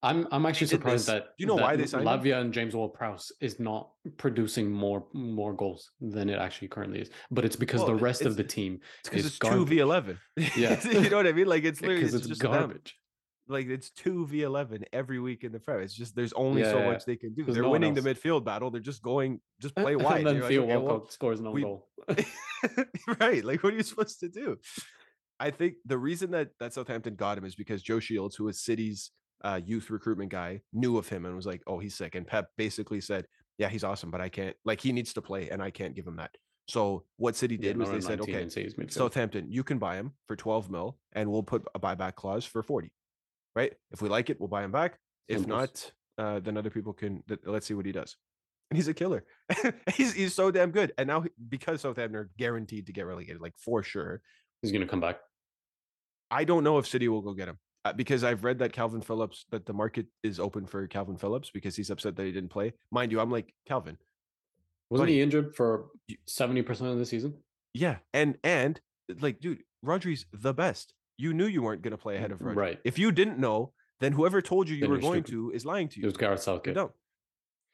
I'm 0.02 0.26
I'm 0.32 0.46
actually 0.46 0.68
surprised 0.68 1.06
this- 1.08 1.14
that 1.14 1.24
do 1.36 1.42
you 1.42 1.46
know 1.46 1.56
why 1.56 1.76
that 1.76 1.82
they 1.82 1.86
signed 1.86 2.08
him? 2.08 2.20
Lavia 2.20 2.40
and 2.40 2.52
James 2.54 2.74
Ward 2.74 2.94
Prowse 2.94 3.32
is 3.40 3.60
not 3.60 3.90
producing 4.16 4.70
more 4.70 5.06
more 5.12 5.52
goals 5.52 5.90
than 6.00 6.30
it 6.30 6.38
actually 6.38 6.68
currently 6.68 7.00
is. 7.00 7.10
But 7.30 7.44
it's 7.44 7.56
because 7.56 7.80
Well, 7.80 7.88
the 7.88 7.94
rest 7.96 8.22
of 8.22 8.36
the 8.36 8.44
team 8.44 8.80
It's 9.00 9.08
because 9.10 9.24
is 9.26 9.30
it's 9.32 9.38
two 9.38 9.66
v 9.66 9.78
eleven. 9.80 10.18
Yeah. 10.56 10.80
you 10.88 11.10
know 11.10 11.16
what 11.18 11.26
I 11.26 11.32
mean. 11.32 11.46
Like 11.46 11.64
it's 11.64 11.80
literally 11.82 12.04
it's, 12.04 12.14
it's, 12.14 12.26
just 12.28 12.40
them. 12.40 12.52
garbage. 12.52 12.96
Like 13.48 13.66
it's 13.66 13.90
two 13.90 14.26
v 14.26 14.42
eleven 14.42 14.84
every 14.92 15.18
week 15.20 15.44
in 15.44 15.52
the 15.52 15.58
Prem. 15.60 15.80
It's 15.80 15.92
just 15.94 16.14
there's 16.16 16.32
only 16.32 16.62
so 16.64 16.78
Yeah, 16.78 16.84
yeah. 16.84 16.90
much 16.92 17.04
they 17.04 17.16
can 17.16 17.34
do. 17.34 17.44
They're 17.44 17.64
no 17.64 17.70
winning 17.70 17.92
the 17.94 18.00
midfield 18.00 18.44
battle. 18.44 18.70
They're 18.70 18.80
just 18.80 19.02
going, 19.02 19.40
just 19.60 19.74
play 19.84 19.96
wide. 19.96 20.18
and 20.18 20.26
then 20.28 20.40
like, 20.40 20.48
Theo 20.48 20.64
well, 20.64 20.80
Walcott 20.82 21.12
scores 21.12 21.40
own 21.40 21.52
we- 21.52 21.62
goal. 21.62 21.88
right. 23.20 23.44
Like, 23.44 23.62
what 23.62 23.72
are 23.72 23.76
you 23.76 23.82
supposed 23.82 24.20
to 24.20 24.28
do? 24.28 24.56
I 25.38 25.50
think 25.50 25.74
the 25.84 25.98
reason 25.98 26.30
that 26.32 26.50
that 26.60 26.74
Southampton 26.74 27.14
got 27.16 27.38
him 27.38 27.44
is 27.44 27.54
because 27.54 27.82
Joe 27.82 27.98
Shields, 28.00 28.36
who 28.36 28.44
was 28.44 28.60
City's 28.60 29.10
uh, 29.42 29.60
youth 29.64 29.90
recruitment 29.90 30.30
guy, 30.30 30.60
knew 30.72 30.96
of 30.96 31.08
him 31.08 31.26
and 31.26 31.34
was 31.34 31.46
like, 31.46 31.62
"Oh, 31.66 31.78
he's 31.78 31.94
sick." 31.94 32.14
And 32.14 32.26
Pep 32.26 32.50
basically 32.56 33.00
said, 33.00 33.26
"Yeah, 33.58 33.68
he's 33.68 33.84
awesome, 33.84 34.10
but 34.10 34.20
I 34.20 34.28
can't. 34.28 34.56
Like, 34.64 34.80
he 34.80 34.92
needs 34.92 35.12
to 35.14 35.22
play, 35.22 35.50
and 35.50 35.62
I 35.62 35.70
can't 35.70 35.94
give 35.94 36.06
him 36.06 36.16
that." 36.16 36.30
So 36.68 37.04
what 37.16 37.36
City 37.36 37.56
Yeah, 37.56 37.68
did 37.68 37.78
was 37.78 37.90
they 37.90 38.00
said, 38.00 38.20
"Okay, 38.20 38.42
and 38.42 38.52
say 38.52 38.62
he's 38.62 38.74
midfield. 38.74 38.92
Southampton, 38.92 39.50
you 39.50 39.64
can 39.64 39.78
buy 39.78 39.96
him 39.96 40.12
for 40.26 40.36
12 40.36 40.70
mil, 40.70 40.98
and 41.12 41.30
we'll 41.30 41.42
put 41.42 41.66
a 41.74 41.80
buyback 41.80 42.14
clause 42.14 42.44
for 42.44 42.62
40. 42.62 42.92
Right? 43.56 43.72
If 43.90 44.00
we 44.02 44.08
like 44.08 44.30
it, 44.30 44.38
we'll 44.38 44.48
buy 44.48 44.62
him 44.62 44.70
back. 44.70 44.98
If 45.26 45.46
not, 45.46 45.92
uh, 46.18 46.40
then 46.40 46.56
other 46.56 46.70
people 46.70 46.92
can. 46.92 47.22
th- 47.26 47.40
let's 47.44 47.66
see 47.66 47.74
what 47.74 47.86
he 47.86 47.92
does. 47.92 48.16
And 48.70 48.76
he's 48.76 48.88
a 48.88 48.94
killer. 48.94 49.24
he's 49.94 50.12
he's 50.12 50.34
so 50.34 50.50
damn 50.52 50.70
good. 50.70 50.92
And 50.98 51.08
now 51.08 51.24
because 51.48 51.80
Southampton 51.80 52.16
are 52.16 52.30
guaranteed 52.38 52.86
to 52.86 52.92
get 52.92 53.06
relegated, 53.06 53.40
like 53.40 53.54
for 53.56 53.82
sure. 53.82 54.22
He's 54.62 54.70
gonna 54.70 54.86
come 54.86 55.00
back. 55.00 55.18
I 56.30 56.44
don't 56.44 56.62
know 56.62 56.78
if 56.78 56.86
City 56.86 57.08
will 57.08 57.22
go 57.22 57.34
get 57.34 57.48
him 57.48 57.58
Uh, 57.84 57.92
because 57.94 58.24
I've 58.24 58.44
read 58.44 58.58
that 58.58 58.74
Kalvin 58.74 59.02
Phillips 59.02 59.46
that 59.50 59.64
the 59.64 59.72
market 59.72 60.06
is 60.22 60.38
open 60.38 60.66
for 60.66 60.86
Kalvin 60.86 61.18
Phillips 61.18 61.50
because 61.50 61.74
he's 61.76 61.88
upset 61.90 62.14
that 62.16 62.26
he 62.26 62.32
didn't 62.32 62.50
play. 62.50 62.74
Mind 62.90 63.10
you, 63.10 63.20
I'm 63.20 63.30
like 63.30 63.54
Kalvin. 63.68 63.96
Wasn't 64.90 65.06
buddy, 65.06 65.14
he 65.14 65.22
injured 65.22 65.54
for 65.56 65.86
seventy 66.26 66.60
percent 66.62 66.90
of 66.90 66.98
the 66.98 67.06
season? 67.06 67.34
Yeah, 67.72 67.96
and 68.12 68.36
and 68.44 68.78
like, 69.20 69.40
dude, 69.40 69.62
Rodri's 69.84 70.26
the 70.32 70.52
best. 70.52 70.92
You 71.16 71.32
knew 71.32 71.46
you 71.46 71.62
weren't 71.62 71.80
going 71.82 71.92
to 71.92 71.98
play 71.98 72.16
ahead 72.16 72.32
of 72.32 72.40
Rodri. 72.40 72.56
Right. 72.56 72.78
If 72.84 72.98
you 72.98 73.12
didn't 73.12 73.38
know, 73.38 73.72
then 74.00 74.12
whoever 74.12 74.40
told 74.42 74.68
you 74.68 74.74
you 74.74 74.80
Then 74.82 74.90
were 74.90 74.98
going 74.98 75.22
stupid. 75.24 75.30
to 75.50 75.50
is 75.52 75.64
lying 75.66 75.88
to 75.88 75.98
you. 76.00 76.04
It 76.04 76.06
was 76.06 76.16
Gareth 76.16 76.42
Southgate. 76.42 76.74
dumb. 76.74 76.90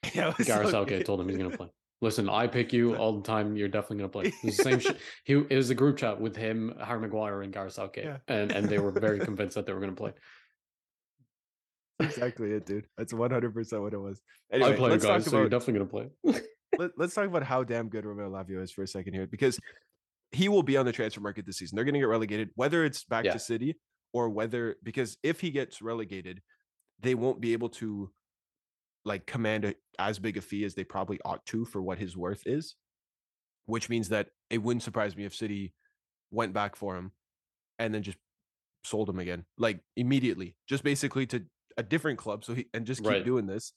Yeah, 0.14 0.34
Gareth 0.44 0.70
Southgate. 0.70 1.04
Told 1.06 1.20
him 1.20 1.28
he's 1.28 1.38
gonna 1.38 1.56
play. 1.56 1.68
Listen, 2.02 2.28
I 2.28 2.46
pick 2.46 2.72
you 2.72 2.94
all 2.96 3.14
the 3.14 3.22
time. 3.22 3.56
You're 3.56 3.68
definitely 3.68 3.98
gonna 3.98 4.08
play. 4.10 4.24
It's 4.42 4.42
the 4.58 4.62
same 4.62 4.78
shit. 4.80 4.98
He 5.24 5.32
it 5.34 5.56
was 5.56 5.70
a 5.70 5.74
group 5.74 5.96
chat 5.96 6.20
with 6.20 6.36
him, 6.36 6.74
Harry 6.84 7.00
Maguire, 7.00 7.42
and 7.42 7.52
Gareth 7.52 7.72
Southgate, 7.72 8.04
Yeah. 8.04 8.18
and 8.28 8.52
and 8.52 8.68
they 8.68 8.78
were 8.78 8.90
very 8.92 9.18
convinced 9.18 9.54
that 9.54 9.64
they 9.66 9.72
were 9.72 9.80
gonna 9.80 9.92
play. 9.92 10.12
exactly 12.00 12.52
it, 12.52 12.66
dude. 12.66 12.86
That's 12.98 13.12
one 13.14 13.30
hundred 13.30 13.54
percent 13.54 13.82
what 13.82 13.94
it 13.94 13.98
was. 13.98 14.20
Anyway, 14.52 14.72
I 14.72 14.76
play, 14.76 14.90
let's 14.90 15.04
guys, 15.04 15.24
talk 15.24 15.30
so 15.30 15.38
you're 15.38 15.48
definitely 15.48 15.84
gonna 15.86 16.10
play. 16.24 16.40
let, 16.78 16.90
let's 16.98 17.14
talk 17.14 17.26
about 17.26 17.42
how 17.42 17.64
damn 17.64 17.88
good 17.88 18.04
Romeo 18.04 18.28
Lavia 18.30 18.62
is 18.62 18.70
for 18.70 18.82
a 18.82 18.86
second 18.86 19.14
here, 19.14 19.26
because 19.26 19.58
he 20.32 20.48
will 20.48 20.62
be 20.62 20.76
on 20.76 20.84
the 20.84 20.92
transfer 20.92 21.20
market 21.20 21.46
this 21.46 21.56
season. 21.58 21.76
They're 21.76 21.84
going 21.84 21.94
to 21.94 22.00
get 22.00 22.08
relegated, 22.08 22.50
whether 22.56 22.84
it's 22.84 23.04
back 23.04 23.24
Yeah. 23.24 23.32
to 23.32 23.38
City 23.38 23.76
or 24.12 24.28
whether 24.28 24.76
because 24.82 25.16
if 25.22 25.40
he 25.40 25.50
gets 25.50 25.80
relegated, 25.80 26.42
they 27.00 27.14
won't 27.14 27.40
be 27.40 27.52
able 27.54 27.68
to 27.70 28.10
like 29.06 29.24
command 29.24 29.64
a, 29.64 29.74
as 29.98 30.18
big 30.18 30.36
a 30.36 30.40
fee 30.42 30.64
as 30.64 30.74
they 30.74 30.84
probably 30.84 31.18
ought 31.24 31.46
to 31.46 31.64
for 31.64 31.80
what 31.80 31.98
his 31.98 32.16
worth 32.16 32.42
is, 32.44 32.74
which 33.64 33.88
means 33.88 34.08
that 34.10 34.28
it 34.50 34.58
wouldn't 34.62 34.82
surprise 34.82 35.16
me 35.16 35.24
if 35.24 35.34
City 35.34 35.72
went 36.30 36.52
back 36.52 36.76
for 36.76 36.96
him 36.96 37.12
and 37.78 37.94
then 37.94 38.02
just 38.02 38.18
sold 38.84 39.08
him 39.08 39.20
again, 39.20 39.44
like 39.56 39.80
immediately, 39.96 40.56
just 40.68 40.82
basically 40.82 41.24
to 41.26 41.44
a 41.76 41.82
different 41.82 42.18
club. 42.18 42.44
So 42.44 42.54
he 42.54 42.66
and 42.74 42.84
just 42.84 43.00
keep 43.02 43.10
Right. 43.10 43.24
doing 43.24 43.46
this 43.46 43.72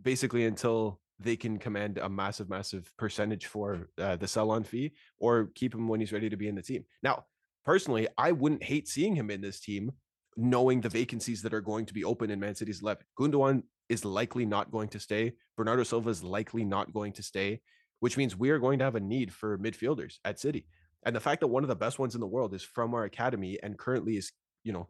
basically 0.00 0.44
until 0.44 1.00
they 1.18 1.36
can 1.36 1.58
command 1.58 1.96
a 1.98 2.08
massive, 2.08 2.50
massive 2.50 2.90
percentage 2.98 3.46
for 3.46 3.88
uh, 3.98 4.16
the 4.16 4.28
sell 4.28 4.50
on 4.50 4.64
fee 4.64 4.92
or 5.18 5.50
keep 5.54 5.74
him 5.74 5.88
when 5.88 6.00
he's 6.00 6.12
ready 6.12 6.28
to 6.28 6.36
be 6.36 6.48
in 6.48 6.56
the 6.56 6.62
team. 6.62 6.84
Now, 7.02 7.24
personally, 7.64 8.08
I 8.18 8.32
wouldn't 8.32 8.64
hate 8.64 8.88
seeing 8.88 9.14
him 9.14 9.30
in 9.30 9.40
this 9.40 9.60
team, 9.60 9.92
knowing 10.36 10.80
the 10.80 10.88
vacancies 10.88 11.40
that 11.42 11.54
are 11.54 11.60
going 11.60 11.86
to 11.86 11.94
be 11.94 12.04
open 12.04 12.30
in 12.30 12.40
Man 12.40 12.54
City's 12.56 12.82
11. 12.82 13.04
Gundogan 13.18 13.62
is 13.88 14.04
likely 14.04 14.46
not 14.46 14.70
going 14.70 14.88
to 14.88 15.00
stay. 15.00 15.32
Bernardo 15.56 15.82
Silva 15.82 16.10
is 16.10 16.22
likely 16.24 16.64
not 16.64 16.92
going 16.92 17.12
to 17.12 17.22
stay, 17.22 17.60
which 18.00 18.16
means 18.16 18.36
we 18.36 18.50
are 18.50 18.58
going 18.58 18.78
to 18.78 18.84
have 18.84 18.94
a 18.94 19.00
need 19.00 19.32
for 19.32 19.58
midfielders 19.58 20.18
at 20.24 20.40
City. 20.40 20.66
And 21.04 21.14
the 21.14 21.20
fact 21.20 21.40
that 21.40 21.48
one 21.48 21.62
of 21.64 21.68
the 21.68 21.76
best 21.76 21.98
ones 21.98 22.14
in 22.14 22.20
the 22.20 22.26
world 22.26 22.54
is 22.54 22.62
from 22.62 22.94
our 22.94 23.04
academy 23.04 23.58
and 23.62 23.78
currently 23.78 24.16
is, 24.16 24.32
you 24.62 24.72
know, 24.72 24.88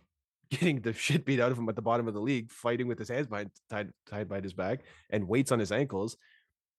getting 0.50 0.80
the 0.80 0.92
shit 0.92 1.24
beat 1.24 1.40
out 1.40 1.50
of 1.50 1.58
him 1.58 1.68
at 1.68 1.74
the 1.74 1.82
bottom 1.82 2.06
of 2.06 2.14
the 2.14 2.20
league, 2.20 2.52
fighting 2.52 2.86
with 2.86 2.98
his 3.00 3.08
hands 3.08 3.26
behind, 3.26 3.50
tied, 3.68 3.90
tied 4.08 4.28
behind 4.28 4.44
his 4.44 4.54
back 4.54 4.80
and 5.10 5.26
weights 5.26 5.50
on 5.50 5.58
his 5.58 5.72
ankles, 5.72 6.16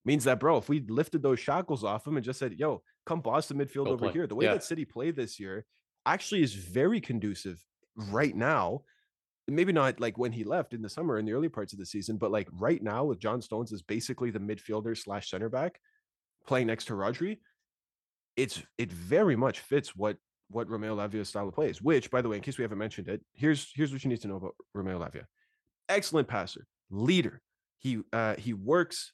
means 0.05 0.23
that, 0.23 0.39
bro, 0.39 0.55
if 0.57 0.69
we 0.69 0.79
lifted 0.87 1.21
those 1.21 1.39
shackles 1.39 1.83
off 1.83 2.07
him 2.07 2.15
and 2.15 2.23
just 2.23 2.39
said, 2.39 2.53
yo, 2.57 2.81
come 3.05 3.19
boss 3.19 3.47
the 3.47 3.53
midfield 3.53 3.85
Go 3.85 3.91
over 3.91 4.05
play. 4.05 4.13
here, 4.13 4.25
the 4.27 4.35
way 4.35 4.45
Yeah. 4.45 4.53
that 4.53 4.63
City 4.63 4.85
played 4.85 5.17
this 5.17 5.37
year 5.37 5.65
actually 6.05 6.43
is 6.43 6.53
very 6.53 7.01
conducive 7.01 7.61
right 7.97 8.33
now. 8.33 8.83
Maybe 9.47 9.71
not 9.71 9.99
like 9.99 10.17
when 10.17 10.31
he 10.31 10.43
left 10.43 10.73
in 10.73 10.81
the 10.81 10.89
summer 10.89 11.17
in 11.17 11.25
the 11.25 11.33
early 11.33 11.49
parts 11.49 11.71
of 11.73 11.79
the 11.79 11.85
season, 11.85 12.17
but 12.17 12.31
like 12.31 12.49
right 12.51 12.81
now 12.83 13.05
with 13.05 13.19
John 13.19 13.41
Stones 13.41 13.71
as 13.71 13.81
basically 13.81 14.29
the 14.29 14.39
midfielder 14.39 14.97
slash 14.97 15.29
center 15.29 15.49
back 15.49 15.79
playing 16.45 16.67
next 16.67 16.85
to 16.85 16.93
Rodri, 16.93 17.37
it's 18.35 18.61
it 18.77 18.91
very 18.91 19.35
much 19.35 19.59
fits 19.59 19.95
what 19.95 20.17
what 20.49 20.69
Romeo 20.69 20.95
Lavia's 20.95 21.29
style 21.29 21.47
of 21.47 21.55
play 21.55 21.69
is. 21.69 21.81
Which, 21.81 22.09
by 22.09 22.21
the 22.21 22.29
way, 22.29 22.37
in 22.37 22.41
case 22.41 22.57
we 22.57 22.63
haven't 22.63 22.77
mentioned 22.77 23.07
it, 23.09 23.21
here's 23.33 23.71
here's 23.73 23.91
what 23.91 24.03
you 24.03 24.09
need 24.09 24.21
to 24.21 24.27
know 24.27 24.37
about 24.37 24.55
Romeo 24.73 24.99
Lavia. 24.99 25.25
Excellent 25.89 26.27
passer, 26.27 26.65
leader. 26.89 27.41
He 27.79 27.99
uh 28.13 28.35
he 28.37 28.53
works 28.53 29.11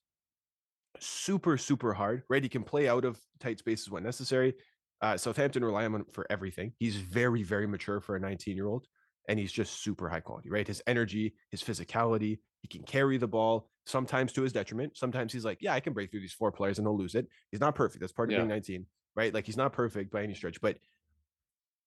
super 0.99 1.57
super 1.57 1.93
hard. 1.93 2.23
Right, 2.30 2.43
he 2.43 2.49
can 2.49 2.64
play 2.64 2.88
out 2.88 3.05
of 3.05 3.19
tight 3.39 3.60
spaces 3.60 3.89
when 3.89 4.03
necessary. 4.03 4.53
Uh, 5.01 5.18
Southampton 5.18 5.65
rely 5.65 5.84
on 5.84 5.95
him 5.95 6.05
for 6.14 6.26
everything. 6.30 6.73
He's 6.77 6.95
very 6.95 7.43
very 7.43 7.68
mature 7.68 7.99
for 7.99 8.15
a 8.15 8.19
19 8.19 8.55
year 8.55 8.68
old, 8.68 8.88
and 9.27 9.39
he's 9.39 9.51
just 9.51 9.81
super 9.83 10.09
high 10.09 10.19
quality. 10.19 10.49
Right, 10.49 10.67
his 10.67 10.81
energy, 10.87 11.33
his 11.51 11.61
physicality. 11.61 12.39
He 12.61 12.67
can 12.67 12.83
carry 12.83 13.17
the 13.17 13.27
ball 13.27 13.69
sometimes 13.85 14.31
to 14.33 14.41
his 14.41 14.53
detriment. 14.53 14.95
Sometimes 14.97 15.33
he's 15.33 15.43
like, 15.45 15.57
yeah, 15.61 15.73
I 15.73 15.79
can 15.81 15.91
break 15.93 16.11
through 16.11 16.21
these 16.21 16.33
four 16.33 16.51
players 16.51 16.77
and 16.79 16.87
he'll 16.87 16.97
lose 16.97 17.15
it. 17.15 17.27
He's 17.51 17.59
not 17.59 17.75
perfect. 17.75 17.99
That's 17.99 18.13
part 18.13 18.29
of 18.29 18.31
Yeah. 18.31 18.39
being 18.39 18.49
19, 18.49 18.85
right? 19.15 19.33
Like 19.33 19.45
he's 19.45 19.57
not 19.57 19.73
perfect 19.73 20.11
by 20.11 20.23
any 20.23 20.33
stretch, 20.33 20.61
but 20.61 20.77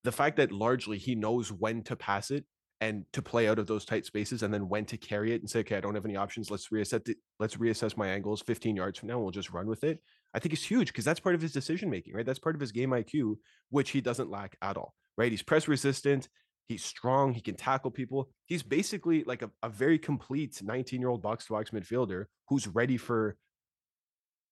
the 0.05 0.13
fact 0.13 0.37
that 0.37 0.53
largely 0.53 0.99
he 0.99 1.15
knows 1.15 1.51
when 1.51 1.83
to 1.85 1.97
pass 1.97 2.31
it 2.31 2.45
and 2.83 3.05
to 3.15 3.23
play 3.23 3.49
out 3.49 3.59
of 3.59 3.67
those 3.67 3.87
tight 3.87 4.05
spaces 4.05 4.43
and 4.43 4.53
then 4.53 4.69
when 4.69 4.85
to 4.85 4.99
carry 4.99 5.33
it 5.33 5.41
and 5.41 5.49
say, 5.49 5.61
okay, 5.61 5.77
I 5.77 5.81
don't 5.81 5.95
have 5.95 6.05
any 6.05 6.17
options. 6.17 6.51
Let's 6.51 6.69
reassess 6.69 7.05
the, 7.05 7.17
let's 7.41 7.57
reassess 7.57 7.97
my 7.97 8.09
angles 8.09 8.43
15 8.43 8.77
yards 8.77 8.99
from 8.99 9.09
now. 9.09 9.15
And 9.15 9.23
we'll 9.23 9.31
just 9.31 9.51
run 9.51 9.67
with 9.67 9.83
it. 9.83 9.99
I 10.35 10.39
think 10.39 10.53
it's 10.53 10.63
huge 10.63 10.89
because 10.89 11.07
that's 11.07 11.21
part 11.21 11.35
of 11.35 11.41
his 11.41 11.53
decision 11.53 11.89
making, 11.89 12.13
right? 12.15 12.27
That's 12.27 12.39
part 12.39 12.55
of 12.55 12.61
his 12.61 12.73
game 12.73 12.91
IQ, 12.91 13.37
which 13.71 13.91
he 13.91 14.03
doesn't 14.03 14.31
lack 14.31 14.57
at 14.61 14.77
all, 14.77 14.93
right? 15.17 15.31
He's 15.31 15.43
press 15.43 15.67
resistant. 15.67 16.29
He's 16.67 16.85
strong. 16.85 17.33
He 17.33 17.41
can 17.41 17.55
tackle 17.55 17.91
people. 17.91 18.29
He's 18.47 18.63
basically 18.63 19.23
like 19.25 19.43
a, 19.43 19.51
a 19.63 19.69
very 19.69 19.99
complete 19.99 20.61
19 20.63 21.01
year 21.01 21.09
old 21.09 21.23
box 21.23 21.47
to 21.47 21.53
box 21.53 21.71
midfielder 21.71 22.25
who's 22.49 22.67
ready 22.67 22.97
for 22.97 23.37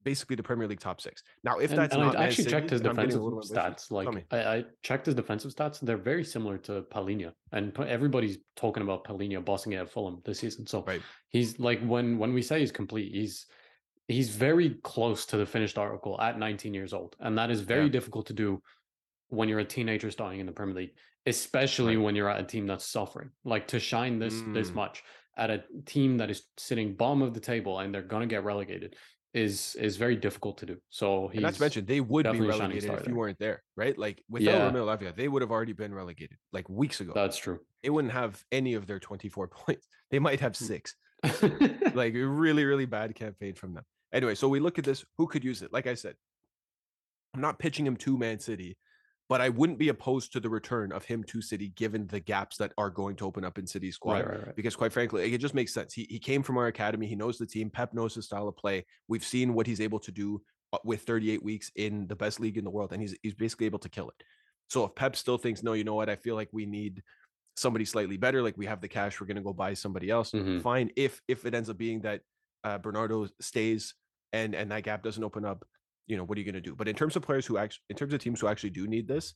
basically 0.04 0.36
the 0.36 0.42
Premier 0.42 0.68
League 0.68 0.80
top 0.80 1.00
six. 1.00 1.22
Now, 1.42 1.58
if 1.58 1.70
and, 1.70 1.78
that's 1.80 1.94
and 1.94 2.02
not 2.02 2.16
I 2.16 2.26
actually 2.26 2.44
City, 2.44 2.50
checked 2.56 2.70
his 2.70 2.82
then 2.82 2.90
I'm 2.90 2.96
getting 2.96 3.16
a 3.16 3.30
defensive 3.30 3.56
stats. 3.56 3.90
Like. 3.90 4.26
I, 4.30 4.56
I 4.56 4.64
checked 4.82 5.06
his 5.06 5.14
defensive 5.14 5.52
stats. 5.52 5.80
They're 5.80 5.96
very 5.96 6.22
similar 6.24 6.58
to 6.58 6.82
Palhinha, 6.82 7.32
and 7.52 7.76
everybody's 7.80 8.38
talking 8.54 8.82
about 8.82 9.04
Palhinha 9.04 9.44
bossing 9.44 9.72
it 9.72 9.76
at 9.76 9.90
Fulham 9.90 10.20
this 10.24 10.38
season. 10.40 10.66
So 10.66 10.84
Right. 10.86 11.02
he's 11.30 11.58
like 11.58 11.80
when 11.82 12.18
when 12.18 12.32
we 12.32 12.42
say 12.42 12.60
he's 12.60 12.72
complete, 12.72 13.12
he's 13.12 13.46
he's 14.06 14.28
very 14.30 14.78
close 14.84 15.24
to 15.26 15.36
the 15.38 15.46
finished 15.46 15.78
article 15.78 16.20
at 16.20 16.38
19 16.38 16.74
years 16.74 16.92
old, 16.92 17.16
and 17.18 17.36
that 17.38 17.50
is 17.50 17.62
very 17.62 17.86
Yeah. 17.86 17.92
difficult 17.92 18.26
to 18.26 18.34
do 18.34 18.62
when 19.28 19.48
you're 19.48 19.60
a 19.60 19.64
teenager 19.64 20.10
starting 20.10 20.38
in 20.38 20.46
the 20.46 20.52
Premier 20.52 20.76
League, 20.76 20.92
especially 21.26 21.96
Right. 21.96 22.04
when 22.04 22.16
you're 22.16 22.28
at 22.28 22.40
a 22.40 22.44
team 22.44 22.66
that's 22.66 22.86
suffering. 22.86 23.30
Like 23.44 23.68
to 23.68 23.80
shine 23.80 24.18
this 24.18 24.42
this 24.52 24.70
Mm. 24.70 24.74
much 24.74 25.02
at 25.36 25.50
a 25.50 25.64
team 25.86 26.18
that 26.18 26.30
is 26.30 26.42
sitting 26.56 26.94
bottom 26.94 27.22
of 27.22 27.34
the 27.34 27.40
table 27.40 27.78
and 27.80 27.92
they're 27.94 28.02
gonna 28.02 28.26
get 28.26 28.44
relegated 28.44 28.96
is 29.32 29.74
is 29.76 29.96
very 29.96 30.14
difficult 30.16 30.58
to 30.58 30.66
do. 30.66 30.80
So 30.90 31.26
he's 31.28 31.38
And 31.38 31.42
not 31.42 31.54
to 31.54 31.60
mention, 31.60 31.86
they 31.86 32.00
would 32.00 32.22
be 32.22 32.28
definitely 32.30 32.48
a 32.48 32.52
shining 32.52 32.76
relegated 32.76 33.00
if 33.00 33.08
you 33.08 33.14
weren't 33.16 33.38
there, 33.40 33.62
right? 33.76 33.96
Like 33.98 34.22
without 34.28 34.52
Yeah. 34.52 34.64
Romeo 34.66 34.86
Lavia, 34.86 35.14
they 35.16 35.26
would 35.28 35.42
have 35.42 35.50
already 35.50 35.72
been 35.72 35.92
relegated 35.94 36.38
like 36.52 36.68
weeks 36.68 37.00
ago. 37.00 37.12
that's 37.14 37.36
true. 37.36 37.60
they 37.82 37.90
wouldn't 37.90 38.12
have 38.14 38.42
any 38.52 38.74
of 38.74 38.86
their 38.86 38.98
24 39.00 39.48
points. 39.60 39.88
They 40.10 40.18
might 40.18 40.40
have 40.40 40.52
Mm. 40.52 40.66
six. 40.66 40.94
like 41.94 42.14
a 42.14 42.22
really, 42.26 42.64
really 42.64 42.84
bad 42.86 43.14
campaign 43.14 43.54
from 43.54 43.74
them. 43.74 43.84
Anyway, 44.12 44.34
so 44.34 44.48
we 44.48 44.60
look 44.60 44.78
at 44.78 44.84
this. 44.84 45.04
Who 45.18 45.26
could 45.26 45.42
use 45.42 45.62
it? 45.62 45.72
Like 45.72 45.86
I 45.86 45.94
said, 45.94 46.14
I'm 47.34 47.40
not 47.40 47.58
pitching 47.58 47.86
him 47.86 47.96
to 47.96 48.16
Man 48.16 48.38
City, 48.38 48.76
but 49.28 49.40
I 49.40 49.48
wouldn't 49.48 49.78
be 49.78 49.88
opposed 49.88 50.32
to 50.32 50.40
the 50.40 50.50
return 50.50 50.92
of 50.92 51.04
him 51.04 51.24
to 51.24 51.40
City 51.40 51.68
given 51.76 52.06
the 52.06 52.20
gaps 52.20 52.56
that 52.58 52.72
are 52.76 52.90
going 52.90 53.16
to 53.16 53.26
open 53.26 53.44
up 53.44 53.58
in 53.58 53.66
City's 53.66 53.94
squad 53.94 54.14
right, 54.14 54.28
right, 54.28 54.46
right. 54.46 54.56
because 54.56 54.76
quite 54.76 54.92
frankly, 54.92 55.32
it 55.32 55.38
just 55.38 55.54
makes 55.54 55.72
sense. 55.72 55.94
He 55.94 56.06
he 56.10 56.18
came 56.18 56.42
from 56.42 56.58
our 56.58 56.66
academy. 56.66 57.06
He 57.06 57.16
knows 57.16 57.38
the 57.38 57.46
team. 57.46 57.70
Pep 57.70 57.94
knows 57.94 58.14
his 58.14 58.26
style 58.26 58.48
of 58.48 58.56
play. 58.56 58.84
We've 59.08 59.24
seen 59.24 59.54
what 59.54 59.66
he's 59.66 59.80
able 59.80 59.98
to 60.00 60.12
do 60.12 60.42
uh, 60.72 60.78
with 60.84 61.02
38 61.02 61.42
weeks 61.42 61.70
in 61.76 62.06
the 62.06 62.16
best 62.16 62.40
league 62.40 62.58
in 62.58 62.64
the 62.64 62.70
world, 62.70 62.92
and 62.92 63.00
he's 63.00 63.16
he's 63.22 63.34
basically 63.34 63.66
able 63.66 63.78
to 63.80 63.88
kill 63.88 64.08
it. 64.08 64.24
So 64.68 64.84
if 64.84 64.94
Pep 64.94 65.16
still 65.16 65.38
thinks, 65.38 65.62
no, 65.62 65.72
you 65.72 65.84
know 65.84 65.94
what, 65.94 66.08
I 66.08 66.16
feel 66.16 66.34
like 66.34 66.48
we 66.52 66.66
need 66.66 67.02
somebody 67.56 67.84
slightly 67.84 68.16
better. 68.16 68.42
Like 68.42 68.56
we 68.56 68.66
have 68.66 68.80
the 68.80 68.88
cash, 68.88 69.20
we're 69.20 69.26
going 69.26 69.36
to 69.36 69.42
go 69.42 69.52
buy 69.52 69.74
somebody 69.74 70.10
else. 70.10 70.32
Mhm. 70.32 70.62
Fine. 70.62 70.90
If 70.96 71.20
if 71.28 71.46
it 71.46 71.54
ends 71.54 71.70
up 71.70 71.78
being 71.78 72.00
that 72.00 72.20
uh, 72.64 72.78
Bernardo 72.78 73.28
stays 73.40 73.94
and 74.32 74.54
and 74.54 74.70
that 74.70 74.82
gap 74.82 75.02
doesn't 75.02 75.22
open 75.22 75.44
up, 75.44 75.64
you 76.06 76.16
know, 76.16 76.24
what 76.24 76.36
are 76.36 76.40
you 76.40 76.44
going 76.44 76.54
to 76.54 76.60
do? 76.60 76.74
But 76.74 76.88
in 76.88 76.94
terms 76.94 77.16
of 77.16 77.22
players 77.22 77.46
who 77.46 77.58
actually, 77.58 77.82
in 77.90 77.96
terms 77.96 78.12
of 78.12 78.20
teams 78.20 78.40
who 78.40 78.48
actually 78.48 78.70
do 78.70 78.86
need 78.86 79.08
this, 79.08 79.34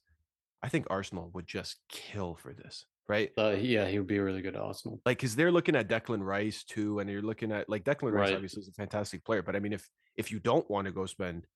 I 0.62 0.68
think 0.68 0.86
Arsenal 0.90 1.30
would 1.34 1.46
just 1.46 1.76
kill 1.88 2.34
for 2.34 2.52
this, 2.52 2.84
right? 3.08 3.30
Uh, 3.38 3.50
yeah, 3.50 3.86
he 3.86 3.98
would 3.98 4.08
be 4.08 4.18
really 4.18 4.42
good 4.42 4.56
at 4.56 4.60
Arsenal. 4.60 5.00
like 5.06 5.18
because 5.18 5.36
they're 5.36 5.52
looking 5.52 5.76
at 5.76 5.88
Declan 5.88 6.22
Rice 6.22 6.64
too, 6.64 6.98
and 6.98 7.08
you're 7.08 7.22
looking 7.22 7.52
at 7.52 7.68
like 7.68 7.84
Declan 7.84 8.12
Rice 8.12 8.28
Right. 8.30 8.34
obviously 8.34 8.62
is 8.62 8.68
a 8.68 8.72
fantastic 8.72 9.24
player, 9.24 9.42
but 9.42 9.54
I 9.56 9.60
mean 9.60 9.72
if 9.72 9.88
if 10.16 10.32
you 10.32 10.40
don't 10.40 10.68
want 10.68 10.86
to 10.86 10.92
go 10.92 11.06
spend 11.06 11.46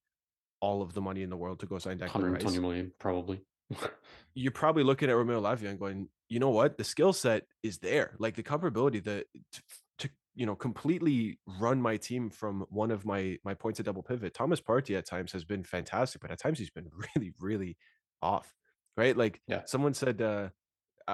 all 0.61 0.83
of 0.83 0.95
the 0.95 1.01
money 1.01 1.23
in 1.23 1.31
the 1.31 1.37
world 1.37 1.59
to 1.61 1.67
go 1.67 1.79
sign 1.79 1.99
Declan 1.99 2.15
120 2.15 2.45
Rice, 2.45 2.61
million, 2.61 2.93
probably. 3.01 3.41
you're 4.35 4.53
probably 4.53 4.85
looking 4.85 5.11
at 5.11 5.17
Romeo 5.17 5.41
Lavia 5.41 5.69
and 5.71 5.79
going, 5.81 6.09
you 6.29 6.39
know 6.39 6.51
what, 6.51 6.79
the 6.79 6.85
skill 6.85 7.13
set 7.13 7.45
is 7.65 7.79
there, 7.79 8.15
like 8.21 8.37
the 8.37 8.43
comparability, 8.45 9.03
the 9.03 9.25
you 10.35 10.47
know 10.47 10.55
completely 10.57 11.39
run 11.61 11.81
my 11.81 11.97
team 11.97 12.31
from 12.31 12.65
one 12.71 12.91
of 12.91 13.05
my 13.05 13.37
my 13.45 13.55
points 13.55 13.79
of 13.81 13.87
double 13.87 14.03
pivot. 14.03 14.35
Thomas 14.35 14.61
Partey 14.61 14.97
at 14.97 15.07
times 15.07 15.33
has 15.33 15.45
been 15.45 15.65
fantastic, 15.65 16.21
but 16.21 16.31
at 16.31 16.39
times 16.41 16.59
he's 16.59 16.71
been 16.71 16.89
really 17.17 17.33
really 17.41 17.77
off, 18.23 18.53
right? 18.97 19.17
Like 19.17 19.41
Yeah. 19.49 19.63
someone 19.67 19.95
said. 19.95 20.21
uh 20.23 20.49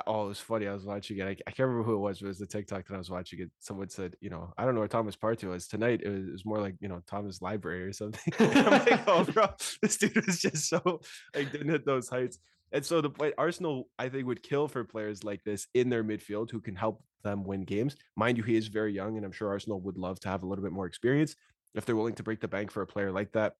oh, 0.07 0.27
it 0.27 0.29
was 0.29 0.39
funny. 0.41 0.69
I 0.69 0.75
was 0.75 0.85
watching 0.85 1.17
it. 1.19 1.25
I, 1.27 1.31
I 1.31 1.51
can't 1.51 1.61
remember 1.67 1.83
who 1.83 1.95
it 1.95 1.99
was. 1.99 2.19
But 2.19 2.27
it 2.27 2.29
was 2.29 2.39
the 2.39 2.47
TikTok 2.47 2.87
that 2.87 2.95
I 2.95 2.99
was 2.99 3.09
watching 3.11 3.41
it. 3.41 3.51
Someone 3.59 3.89
said, 3.89 4.17
you 4.21 4.29
know, 4.29 4.53
I 4.59 4.65
don't 4.67 4.75
know 4.75 4.81
where 4.81 4.89
Thomas 4.89 5.17
Partey 5.17 5.49
was 5.49 5.67
tonight. 5.67 6.03
It 6.05 6.11
was, 6.11 6.29
it 6.29 6.33
was 6.33 6.45
more 6.45 6.61
like, 6.61 6.77
you 6.81 6.89
know, 6.89 7.01
Thomas 7.07 7.41
Library 7.41 7.83
or 7.85 7.93
something. 7.95 8.33
I'm 8.39 8.71
like, 8.85 9.01
oh, 9.09 9.25
bro, 9.33 9.49
this 9.81 9.97
dude 9.97 10.27
was 10.27 10.41
just 10.41 10.69
so 10.69 11.01
like 11.35 11.51
didn't 11.53 11.71
hit 11.71 11.87
those 11.87 12.09
heights. 12.11 12.39
And 12.71 12.85
so 12.85 13.01
the 13.01 13.09
point 13.09 13.33
Arsenal, 13.39 13.89
I 13.99 14.11
think, 14.11 14.27
would 14.27 14.43
kill 14.43 14.69
for 14.69 14.85
players 14.85 15.25
like 15.25 15.43
this 15.43 15.67
in 15.73 15.89
their 15.89 16.05
midfield 16.05 16.51
who 16.51 16.61
can 16.61 16.77
help 16.77 17.03
them 17.23 17.45
win 17.45 17.65
games. 17.65 17.97
Mind 18.17 18.37
you, 18.37 18.43
he 18.43 18.57
is 18.57 18.69
very 18.69 18.93
young, 18.93 19.17
and 19.17 19.25
I'm 19.25 19.33
sure 19.33 19.49
Arsenal 19.49 19.81
would 19.81 19.99
love 19.99 20.21
to 20.21 20.29
have 20.29 20.43
a 20.43 20.47
little 20.47 20.65
bit 20.65 20.73
more 20.73 20.87
experience. 20.87 21.35
If 21.75 21.85
they're 21.85 21.97
willing 21.97 22.15
to 22.15 22.23
break 22.23 22.41
the 22.41 22.49
bank 22.49 22.71
for 22.71 22.83
a 22.83 22.87
player 22.87 23.13
like 23.13 23.33
that, 23.33 23.55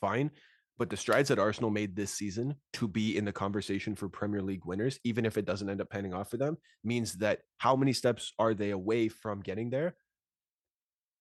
fine. 0.00 0.30
But 0.78 0.88
the 0.88 0.96
strides 0.96 1.28
that 1.28 1.38
Arsenal 1.38 1.68
made 1.68 1.94
this 1.94 2.14
season 2.14 2.54
to 2.74 2.88
be 2.88 3.18
in 3.18 3.26
the 3.26 3.32
conversation 3.32 3.94
for 3.94 4.08
Premier 4.08 4.40
League 4.40 4.64
winners, 4.64 4.98
even 5.04 5.26
if 5.26 5.36
it 5.36 5.44
doesn't 5.44 5.68
end 5.68 5.82
up 5.82 5.90
panning 5.90 6.14
off 6.14 6.30
for 6.30 6.38
them, 6.38 6.56
means 6.82 7.14
that 7.18 7.40
how 7.58 7.76
many 7.76 7.92
steps 7.92 8.32
are 8.38 8.54
they 8.54 8.70
away 8.70 9.08
from 9.08 9.42
getting 9.42 9.68
there? 9.68 9.94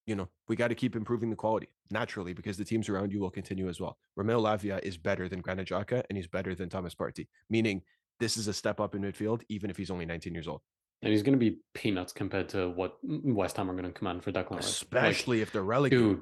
You 0.08 0.16
know, 0.16 0.30
we 0.48 0.56
got 0.56 0.70
to 0.70 0.76
keep 0.76 0.96
improving 0.96 1.30
the 1.30 1.36
quality 1.36 1.68
naturally 1.91 2.34
because 2.34 2.56
the 2.56 2.64
teams 2.64 2.88
around 2.88 3.12
you 3.12 3.20
will 3.20 3.30
continue 3.30 3.68
as 3.68 3.82
well. 3.82 3.98
Romeo 4.16 4.41
Lavia 4.41 4.82
is 4.82 4.98
better 4.98 5.28
than 5.28 5.41
Granit 5.41 5.68
Xhaka 5.68 6.04
and 6.10 6.18
he's 6.18 6.28
better 6.28 6.56
than 6.56 6.70
Thomas 6.70 6.96
Partey, 6.96 7.28
meaning 7.50 7.82
this 8.20 8.38
is 8.38 8.48
a 8.48 8.54
step 8.54 8.80
up 8.80 8.96
in 8.96 9.02
midfield, 9.02 9.41
even 9.50 9.70
if 9.70 9.76
he's 9.78 9.91
only 9.91 10.06
19 10.06 10.34
years 10.34 10.48
old. 10.48 10.62
And 11.02 11.12
he's 11.12 11.24
going 11.24 11.34
to 11.34 11.40
be 11.40 11.60
peanuts 11.74 12.12
compared 12.12 12.50
to 12.50 12.70
what 12.70 12.98
West 13.04 13.56
Ham 13.58 13.72
are 13.72 13.74
going 13.74 13.86
to 13.86 13.92
command 13.92 14.24
for 14.24 14.32
Declan 14.32 14.58
Rice. 14.58 14.68
Especially 14.68 15.38
like, 15.38 15.44
if 15.44 15.54
they're 15.54 15.64
relegated. 15.64 16.06
Dude, 16.06 16.22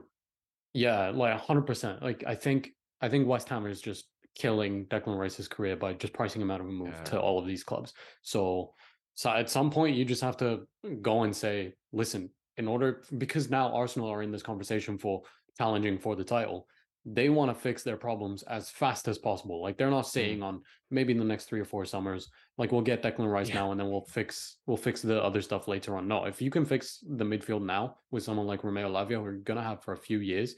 yeah, 0.73 1.09
like 1.09 1.41
100%. 1.41 2.03
Like, 2.03 2.23
I 2.27 2.35
think 2.35 2.71
I 3.01 3.09
think 3.09 3.27
West 3.27 3.49
Ham 3.49 3.65
is 3.65 3.81
just 3.81 4.05
killing 4.35 4.85
Declan 4.85 5.17
Rice's 5.17 5.47
career 5.47 5.75
by 5.75 5.93
just 5.93 6.13
pricing 6.13 6.41
him 6.41 6.51
out 6.51 6.61
of 6.61 6.67
a 6.67 6.71
move 6.71 6.93
yeah. 6.93 7.03
to 7.05 7.19
all 7.19 7.39
of 7.39 7.47
these 7.47 7.63
clubs. 7.63 7.93
So, 8.21 8.73
so 9.15 9.31
at 9.31 9.49
some 9.49 9.71
point, 9.71 9.95
you 9.95 10.05
just 10.05 10.21
have 10.21 10.37
to 10.37 10.67
go 11.01 11.23
and 11.23 11.35
say, 11.35 11.73
listen, 11.91 12.29
in 12.57 12.67
order 12.67 13.03
because 13.17 13.49
now 13.49 13.73
Arsenal 13.73 14.09
are 14.09 14.21
in 14.21 14.31
this 14.31 14.43
conversation 14.43 14.97
for 14.97 15.23
challenging 15.57 15.97
for 15.97 16.15
the 16.15 16.23
title. 16.23 16.67
They 17.09 17.29
want 17.29 17.49
to 17.49 17.55
fix 17.55 17.83
their 17.83 17.95
problems 17.95 18.43
as 18.43 18.69
fast 18.69 19.07
as 19.07 19.17
possible. 19.17 19.61
Like 19.61 19.77
they're 19.77 19.89
not 19.89 20.03
mm-hmm. 20.03 20.19
saying 20.19 20.43
on 20.43 20.61
maybe 20.91 21.13
in 21.13 21.19
the 21.19 21.23
next 21.23 21.45
three 21.45 21.61
or 21.61 21.65
four 21.65 21.85
summers, 21.85 22.29
like 22.57 22.71
we'll 22.71 22.81
get 22.81 23.01
Declan 23.01 23.31
Rice 23.31 23.49
yeah. 23.49 23.55
now 23.55 23.71
and 23.71 23.79
then 23.79 23.89
we'll 23.89 24.05
fix 24.05 24.57
we'll 24.65 24.77
fix 24.77 25.01
the 25.01 25.23
other 25.23 25.41
stuff 25.41 25.67
later 25.67 25.95
on. 25.95 26.07
No, 26.07 26.25
if 26.25 26.41
you 26.41 26.51
can 26.51 26.65
fix 26.65 27.03
the 27.07 27.23
midfield 27.23 27.63
now 27.63 27.97
with 28.11 28.23
someone 28.23 28.45
like 28.45 28.63
Romeo 28.63 28.89
Lavia, 28.89 29.21
we're 29.21 29.33
gonna 29.33 29.63
have 29.63 29.83
for 29.83 29.93
a 29.93 29.97
few 29.97 30.19
years, 30.19 30.55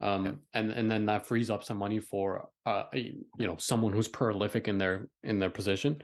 um, 0.00 0.26
yeah. 0.26 0.32
and 0.54 0.70
and 0.70 0.90
then 0.90 1.06
that 1.06 1.26
frees 1.26 1.50
up 1.50 1.64
some 1.64 1.78
money 1.78 1.98
for 1.98 2.48
uh, 2.66 2.84
you 2.94 3.24
know 3.38 3.56
someone 3.58 3.92
who's 3.92 4.08
prolific 4.08 4.68
in 4.68 4.78
their 4.78 5.08
in 5.24 5.38
their 5.38 5.50
position, 5.50 6.00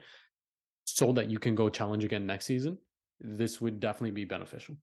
so 0.83 1.13
that 1.13 1.29
you 1.29 1.39
can 1.39 1.55
go 1.55 1.69
challenge 1.69 2.03
again 2.03 2.25
next 2.25 2.45
season. 2.45 2.77
This 3.21 3.61
would 3.61 3.79
definitely 3.79 4.11
be 4.11 4.25
beneficial. 4.25 4.75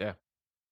Yeah, 0.00 0.14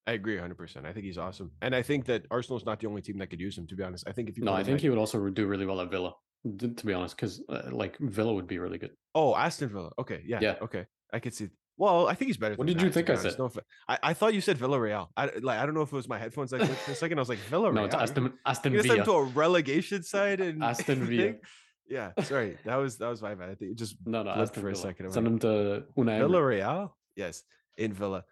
I 0.07 0.13
agree 0.13 0.35
100. 0.35 0.57
percent 0.57 0.87
I 0.87 0.93
think 0.93 1.05
he's 1.07 1.19
awesome, 1.19 1.53
and 1.61 1.75
I 1.75 1.83
think 1.83 2.07
that 2.07 2.27
Arsenal's 2.31 2.65
not 2.65 2.81
the 2.81 2.87
only 2.89 3.03
team 3.03 3.19
that 3.19 3.29
could 3.29 3.41
use 3.41 3.57
him. 3.57 3.67
To 3.69 3.77
be 3.77 3.83
honest, 3.83 4.05
I 4.07 4.13
think 4.13 4.29
if 4.29 4.37
you 4.37 4.45
no, 4.45 4.53
I 4.53 4.65
think 4.65 4.81
he 4.81 4.89
would 4.89 4.99
also 4.99 5.29
do 5.31 5.47
really 5.47 5.67
well 5.67 5.81
at 5.81 5.91
Villa. 5.91 6.15
To 6.59 6.87
be 6.87 6.93
honest, 6.93 7.17
because 7.17 7.41
uh, 7.49 7.71
like 7.71 7.97
Villa 7.99 8.33
would 8.35 8.49
be 8.49 8.59
really 8.59 8.79
good. 8.79 8.91
Oh, 9.15 9.37
Aston 9.37 9.69
Villa. 9.69 9.91
Okay, 9.99 10.23
yeah, 10.27 10.41
yeah. 10.41 10.55
Okay, 10.61 10.87
I 11.13 11.21
could 11.21 11.35
see. 11.35 11.51
Well, 11.79 12.09
I 12.09 12.15
think 12.15 12.29
he's 12.29 12.37
better. 12.37 12.57
What 12.57 12.67
did 12.67 12.83
you 12.83 12.91
think 12.91 13.11
I 13.11 13.15
said? 13.15 13.39
No, 13.39 13.51
I, 13.89 13.99
I 14.03 14.15
thought 14.15 14.35
you 14.35 14.41
said 14.41 14.59
Villarreal. 14.59 15.09
I 15.17 15.31
like 15.41 15.59
I 15.59 15.65
don't 15.65 15.75
know 15.75 15.83
if 15.83 15.93
it 15.93 15.97
was 15.97 16.09
my 16.09 16.19
headphones. 16.19 16.53
Like 16.53 16.69
for 16.69 16.93
a 16.93 16.95
second, 16.95 17.19
I 17.19 17.21
was 17.21 17.29
like 17.29 17.39
Villarreal. 17.51 17.75
No, 17.75 17.85
it's 17.85 17.95
Aston 17.95 18.33
Aston 18.47 18.73
Villa. 18.73 18.97
You 18.97 19.05
to 19.05 19.13
a 19.13 19.23
relegation 19.25 20.03
side 20.15 20.41
and 20.41 20.63
Aston 20.63 21.05
Villa. 21.07 21.35
yeah, 21.89 22.11
sorry, 22.23 22.59
that 22.65 22.77
was 22.77 22.99
that 22.99 23.09
was 23.09 23.23
my 23.23 23.35
bad. 23.35 23.51
I 23.51 23.55
think 23.55 23.73
it 23.73 23.79
just 23.79 23.97
no, 24.05 24.23
no, 24.23 24.31
Aston 24.31 24.63
for 24.63 24.71
Villa. 24.71 24.73
a 24.73 24.83
second. 24.83 25.13
Send 25.13 25.27
him 25.27 25.39
to 25.41 25.85
Unai 25.97 26.21
Villarreal. 26.21 26.91
Yes, 27.17 27.45
in 27.77 27.93
Villa. 27.93 28.25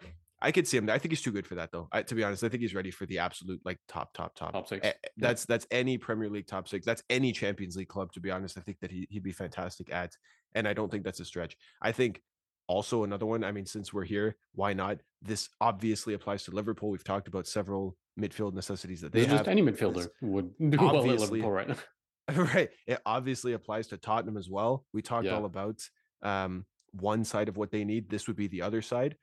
I 0.43 0.53
could 0.53 0.67
see 0.67 0.79
him. 0.79 0.89
I 0.89 0.99
think 0.99 1.13
he's 1.13 1.21
too 1.21 1.33
good 1.33 1.47
for 1.47 1.55
that, 1.57 1.71
though. 1.71 1.89
I, 1.93 2.03
to 2.03 2.15
be 2.15 2.25
honest, 2.25 2.43
I 2.43 2.49
think 2.49 2.63
he's 2.63 2.75
ready 2.75 2.91
for 2.91 3.05
the 3.07 3.19
absolute 3.19 3.61
like 3.65 3.79
top, 3.89 4.15
top, 4.15 4.35
top. 4.35 4.53
Top 4.53 4.69
six. 4.69 4.87
that's 5.19 5.45
that's 5.45 5.67
any 5.71 5.99
Premier 5.99 6.31
League 6.31 6.47
top 6.47 6.67
six. 6.67 6.87
That's 6.87 7.03
any 7.11 7.33
Champions 7.33 7.77
League 7.77 7.89
club. 7.89 8.13
To 8.13 8.21
be 8.21 8.31
honest, 8.31 8.57
I 8.57 8.63
think 8.63 8.79
that 8.81 8.91
he 8.91 9.07
he'd 9.11 9.23
be 9.23 9.33
fantastic 9.33 9.93
at, 9.93 10.13
and 10.55 10.67
I 10.67 10.73
don't 10.73 10.91
think 10.91 11.05
that's 11.05 11.21
a 11.21 11.25
stretch. 11.25 11.57
I 11.83 11.93
think 11.93 12.23
also 12.69 13.05
another 13.05 13.27
one. 13.27 13.45
I 13.45 13.53
mean, 13.53 13.67
since 13.67 13.93
we're 13.93 14.05
here, 14.05 14.37
why 14.55 14.73
not? 14.73 14.99
This 15.21 15.49
obviously 15.61 16.15
applies 16.15 16.45
to 16.45 16.53
Liverpool. 16.53 16.91
We've 16.91 17.05
talked 17.05 17.29
about 17.29 17.47
several 17.47 17.97
midfield 18.19 18.55
necessities 18.55 19.03
that 19.03 19.13
they 19.13 19.25
have. 19.25 19.39
Just 19.39 19.49
any 19.49 19.63
midfielder 19.63 20.09
would 20.23 20.53
do 20.71 20.79
well 20.79 20.99
at 20.99 21.21
Liverpool 21.21 21.51
right 21.51 21.69
now. 21.69 21.77
right. 22.37 22.71
It 22.87 23.01
obviously 23.05 23.55
applies 23.55 23.89
to 23.89 23.97
Tottenham 23.97 24.37
as 24.37 24.49
well. 24.49 24.85
We 24.93 25.03
talked 25.03 25.27
yeah. 25.27 25.35
all 25.35 25.45
about 25.47 25.81
um, 26.23 26.65
one 26.93 27.25
side 27.25 27.49
of 27.49 27.57
what 27.57 27.73
they 27.73 27.85
need. 27.85 28.09
This 28.09 28.29
would 28.29 28.37
be 28.37 28.47
the 28.47 28.63
other 28.63 28.83
side 28.83 29.17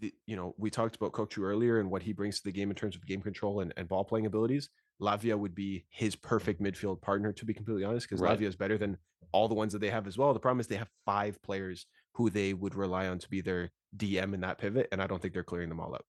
the, 0.00 0.12
you 0.26 0.36
know, 0.36 0.54
we 0.58 0.70
talked 0.70 0.96
about 0.96 1.12
Kökçü 1.12 1.42
earlier 1.42 1.80
and 1.80 1.90
what 1.90 2.02
he 2.02 2.12
brings 2.12 2.38
to 2.38 2.44
the 2.44 2.52
game 2.52 2.70
in 2.70 2.76
terms 2.76 2.96
of 2.96 3.06
game 3.06 3.22
control 3.22 3.60
and, 3.60 3.72
and 3.76 3.88
ball 3.88 4.04
playing 4.04 4.26
abilities. 4.26 4.68
Lavia 5.00 5.38
would 5.38 5.54
be 5.54 5.84
his 5.90 6.16
perfect 6.16 6.62
midfield 6.62 7.00
partner, 7.00 7.32
to 7.32 7.44
be 7.44 7.54
completely 7.54 7.84
honest, 7.84 8.08
because 8.08 8.20
right. 8.20 8.38
Lavia 8.38 8.46
is 8.46 8.56
better 8.56 8.78
than 8.78 8.96
all 9.32 9.48
the 9.48 9.54
ones 9.54 9.72
that 9.72 9.80
they 9.80 9.90
have 9.90 10.06
as 10.06 10.16
well. 10.16 10.32
The 10.32 10.40
problem 10.40 10.60
is 10.60 10.66
they 10.66 10.76
have 10.76 10.90
five 11.04 11.40
players 11.42 11.86
who 12.14 12.30
they 12.30 12.54
would 12.54 12.74
rely 12.74 13.08
on 13.08 13.18
to 13.18 13.28
be 13.28 13.40
their 13.40 13.70
DM 13.96 14.32
in 14.34 14.40
that 14.40 14.58
pivot, 14.58 14.88
and 14.92 15.02
I 15.02 15.06
don't 15.06 15.20
think 15.20 15.34
they're 15.34 15.44
clearing 15.44 15.68
them 15.68 15.80
all 15.80 15.94
up. 15.94 16.04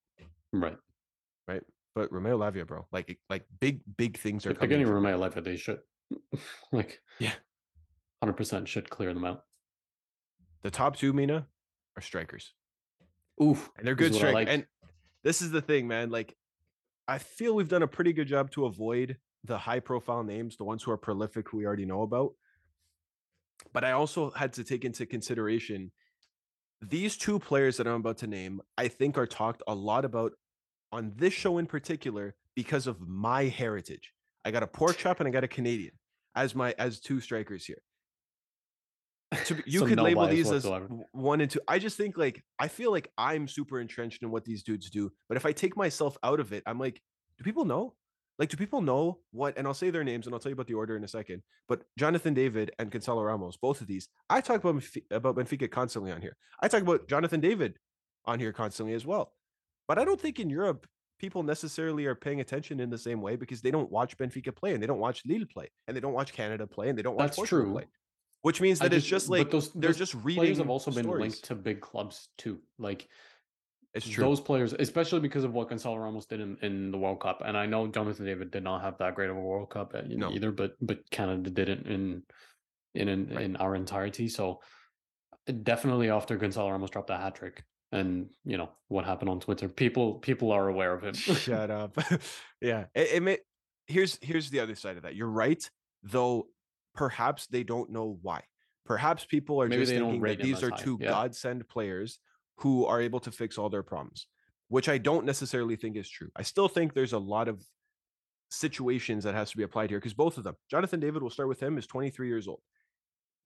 Right. 0.53 0.77
Right. 1.47 1.64
But 1.95 2.11
Romeo 2.11 2.38
Lavia, 2.38 2.65
bro, 2.65 2.85
like 2.91 3.18
like 3.30 3.45
big 3.59 3.81
big 3.97 4.19
things 4.19 4.45
are 4.45 4.49
coming. 4.49 4.55
if 4.55 4.59
coming. 4.59 4.69
Getting 4.69 4.93
Romeo 4.93 5.18
Lavia, 5.18 5.43
they 5.43 5.57
should 5.57 5.80
like 6.72 7.01
yeah, 7.19 7.34
hundred 8.22 8.34
percent 8.34 8.68
should 8.68 8.89
clear 8.89 9.14
them 9.14 9.26
out. 9.26 9.45
The 10.61 10.69
top 10.69 10.95
two, 10.95 11.11
Mina, 11.11 11.47
are 11.95 12.01
strikers. 12.01 12.53
Oof. 13.41 13.69
And 13.77 13.88
they're 13.88 13.95
good 13.95 14.15
strike. 14.15 14.34
Like. 14.34 14.47
And 14.49 14.65
this 15.23 15.41
is 15.41 15.51
the 15.51 15.61
thing, 15.61 15.88
man. 15.88 16.09
Like, 16.09 16.35
I 17.07 17.18
feel 17.19 17.55
we've 17.55 17.69
done 17.69 17.84
a 17.84 17.88
pretty 17.88 18.14
good 18.14 18.27
job 18.27 18.51
to 18.51 18.65
avoid 18.65 19.18
the 19.43 19.57
high 19.57 19.80
profile 19.80 20.23
names, 20.23 20.57
the 20.57 20.64
ones 20.64 20.84
who 20.84 20.91
are 20.91 20.97
prolific, 20.97 21.49
who 21.49 21.57
we 21.57 21.65
already 21.65 21.85
know 21.85 22.01
about. 22.01 22.34
But 23.73 23.84
I 23.84 23.91
also 23.91 24.31
had 24.31 24.53
to 24.53 24.64
take 24.64 24.85
into 24.85 25.05
consideration 25.05 25.91
these 26.81 27.18
two 27.18 27.39
players 27.39 27.77
that 27.77 27.88
I'm 27.88 27.95
about 27.95 28.18
to 28.19 28.27
name, 28.27 28.61
I 28.77 28.88
think 28.88 29.18
are 29.18 29.26
talked 29.26 29.64
a 29.68 29.73
lot 29.73 30.05
about 30.05 30.34
on 30.91 31.14
this 31.15 31.34
show 31.34 31.57
in 31.57 31.65
particular 31.65 32.35
because 32.55 32.88
of 32.88 32.99
my 33.01 33.45
heritage. 33.45 34.14
I 34.45 34.51
got 34.51 34.64
a 34.64 34.68
pork 34.68 34.97
chop 34.97 35.19
and 35.19 35.27
I 35.27 35.31
got 35.31 35.43
a 35.43 35.47
Canadian 35.47 35.93
as 36.35 36.53
my 36.53 36.76
as 36.77 36.99
two 36.99 37.19
strikers 37.19 37.65
here 37.65 37.81
to, 39.45 39.61
you 39.65 39.85
could 39.85 39.97
no 39.97 40.03
label 40.03 40.27
these 40.27 40.47
whatsoever. 40.47 40.85
as 40.85 40.99
one 41.11 41.41
and 41.41 41.51
two. 41.51 41.59
I 41.67 41.79
just 41.79 41.97
think 41.97 42.17
like 42.17 42.43
I 42.59 42.67
feel 42.67 42.91
like 42.91 43.11
I'm 43.17 43.47
super 43.47 43.79
entrenched 43.79 44.23
in 44.23 44.31
what 44.31 44.45
these 44.45 44.63
dudes 44.63 44.89
do. 44.89 45.11
But 45.27 45.37
if 45.37 45.45
I 45.45 45.51
take 45.51 45.75
myself 45.75 46.17
out 46.23 46.39
of 46.39 46.53
it, 46.53 46.63
I'm 46.65 46.79
like, 46.79 47.01
do 47.37 47.43
people 47.43 47.65
know? 47.65 47.93
Like, 48.39 48.49
do 48.49 48.57
people 48.57 48.81
know 48.81 49.19
what? 49.31 49.57
And 49.57 49.65
I'll 49.65 49.73
say 49.73 49.89
their 49.89 50.03
names 50.03 50.27
and 50.27 50.33
I'll 50.33 50.39
tell 50.39 50.51
you 50.51 50.53
about 50.53 50.67
the 50.67 50.75
order 50.75 50.95
in 50.95 51.03
a 51.03 51.07
second. 51.07 51.41
But 51.67 51.83
Jonathan 51.97 52.33
David 52.33 52.71
and 52.77 52.91
Gonzalo 52.91 53.23
Ramos, 53.23 53.57
both 53.57 53.81
of 53.81 53.87
these, 53.87 54.07
I 54.29 54.41
talk 54.41 54.63
about 54.63 54.83
about 55.11 55.35
Benfica 55.35 55.69
constantly 55.69 56.11
on 56.11 56.21
here. 56.21 56.37
I 56.61 56.67
talk 56.67 56.81
about 56.81 57.07
Jonathan 57.07 57.39
David 57.41 57.77
on 58.25 58.39
here 58.39 58.53
constantly 58.53 58.93
as 58.93 59.05
well. 59.05 59.33
But 59.87 59.97
I 59.97 60.05
don't 60.05 60.19
think 60.21 60.39
in 60.39 60.49
Europe 60.49 60.85
people 61.19 61.41
necessarily 61.41 62.05
are 62.05 62.15
paying 62.15 62.41
attention 62.41 62.79
in 62.79 62.89
the 62.89 62.97
same 62.97 63.21
way 63.21 63.35
because 63.35 63.61
they 63.61 63.71
don't 63.71 63.91
watch 63.91 64.17
Benfica 64.17 64.55
play 64.55 64.73
and 64.73 64.83
they 64.83 64.87
don't 64.87 64.99
watch 64.99 65.23
Lille 65.25 65.45
play 65.51 65.67
and 65.87 65.97
they 65.97 66.01
don't 66.01 66.13
watch 66.13 66.31
Canada 66.31 66.67
play 66.67 66.89
and 66.89 66.97
they 66.97 67.01
don't 67.01 67.15
watch 67.15 67.29
That's 67.29 67.37
Portugal 67.37 67.63
true. 67.65 67.73
play 67.73 67.85
which 68.41 68.61
means 68.61 68.80
that 68.80 68.91
just, 68.91 68.97
it's 68.97 69.07
just 69.07 69.30
like 69.30 69.51
those, 69.51 69.72
they're 69.73 69.89
those 69.89 69.97
just 69.97 70.14
reading. 70.15 70.43
Players 70.43 70.57
have 70.57 70.69
also 70.69 70.91
been 70.91 71.09
linked 71.09 71.43
to 71.45 71.55
big 71.55 71.81
clubs 71.81 72.30
too. 72.38 72.59
Like 72.77 73.07
it's 73.93 74.07
true. 74.07 74.23
Those 74.23 74.39
players, 74.39 74.73
especially 74.73 75.19
because 75.22 75.43
of 75.43 75.53
what 75.53 75.69
Gonzalo 75.69 75.97
Ramos 75.97 76.26
did 76.26 76.39
in, 76.39 76.57
in 76.61 76.91
the 76.91 76.97
World 76.97 77.19
Cup, 77.19 77.41
and 77.43 77.57
I 77.57 77.65
know 77.65 77.88
Jonathan 77.88 78.26
David 78.26 78.51
did 78.51 78.64
not 78.64 78.81
have 78.81 78.97
that 78.99 79.15
great 79.15 79.30
of 79.30 79.38
a 79.38 79.41
World 79.41 79.69
Cup 79.69 79.93
uh, 79.95 80.01
no. 80.07 80.31
either, 80.31 80.51
but 80.51 80.76
but 80.81 81.09
Canada 81.09 81.49
did 81.49 81.69
it 81.69 81.88
in 81.88 82.23
in 82.93 83.07
in, 83.07 83.30
right. 83.30 83.43
in 83.43 83.55
our 83.55 83.76
entirety. 83.76 84.30
So 84.30 84.61
definitely 85.64 86.09
after 86.09 86.38
Gonzalo 86.38 86.69
Ramos 86.69 86.91
dropped 86.91 87.09
a 87.09 87.18
hat 87.18 87.35
trick, 87.35 87.64
and 87.91 88.27
you 88.45 88.57
know 88.57 88.69
what 88.88 89.05
happened 89.05 89.30
on 89.30 89.39
Twitter, 89.39 89.68
people 89.68 90.15
people 90.15 90.51
are 90.51 90.68
aware 90.68 90.93
of 90.93 91.03
him. 91.03 91.14
Shut 91.14 91.72
up. 91.72 91.97
yeah, 92.61 92.85
it, 92.93 93.09
it 93.14 93.23
may, 93.23 93.39
here's 93.88 94.19
here's 94.22 94.49
the 94.49 94.59
other 94.59 94.76
side 94.76 94.97
of 94.97 95.03
that. 95.03 95.15
You're 95.15 95.27
right, 95.27 95.68
though 96.03 96.47
perhaps 96.98 97.48
they 97.48 97.64
don't 97.64 97.90
know 97.91 98.19
why. 98.22 98.41
Perhaps 98.86 99.26
people 99.26 99.61
are 99.61 99.68
Maybe 99.68 99.84
just 99.84 99.91
thinking 99.94 100.22
that 100.22 100.41
these 100.41 100.64
are 100.64 100.72
two 100.72 100.98
yeah. 100.99 101.10
godsend 101.10 101.68
players 101.69 102.19
who 102.57 102.86
are 102.86 102.99
able 102.99 103.19
to 103.22 103.32
fix 103.32 103.57
all 103.57 103.69
their 103.69 103.84
problems, 103.84 104.28
which 104.69 104.90
I 104.90 104.98
don't 104.98 105.26
necessarily 105.26 105.76
think 105.76 105.95
is 105.95 106.10
true. 106.10 106.30
I 106.36 106.41
still 106.41 106.68
think 106.68 106.94
there's 106.94 107.14
a 107.14 107.19
lot 107.19 107.48
of 107.48 107.61
situations 108.49 109.24
that 109.26 109.36
has 109.36 109.52
to 109.52 109.57
be 109.57 109.64
applied 109.64 109.90
here 109.90 109.99
because 109.99 110.14
both 110.14 110.38
of 110.38 110.44
them, 110.44 110.56
Jonathan 110.72 110.99
David, 110.99 111.22
will 111.22 111.30
start 111.30 111.49
with 111.49 111.61
him, 111.61 111.78
is 111.78 111.86
23 111.86 112.28
years 112.28 112.48
old. 112.48 112.61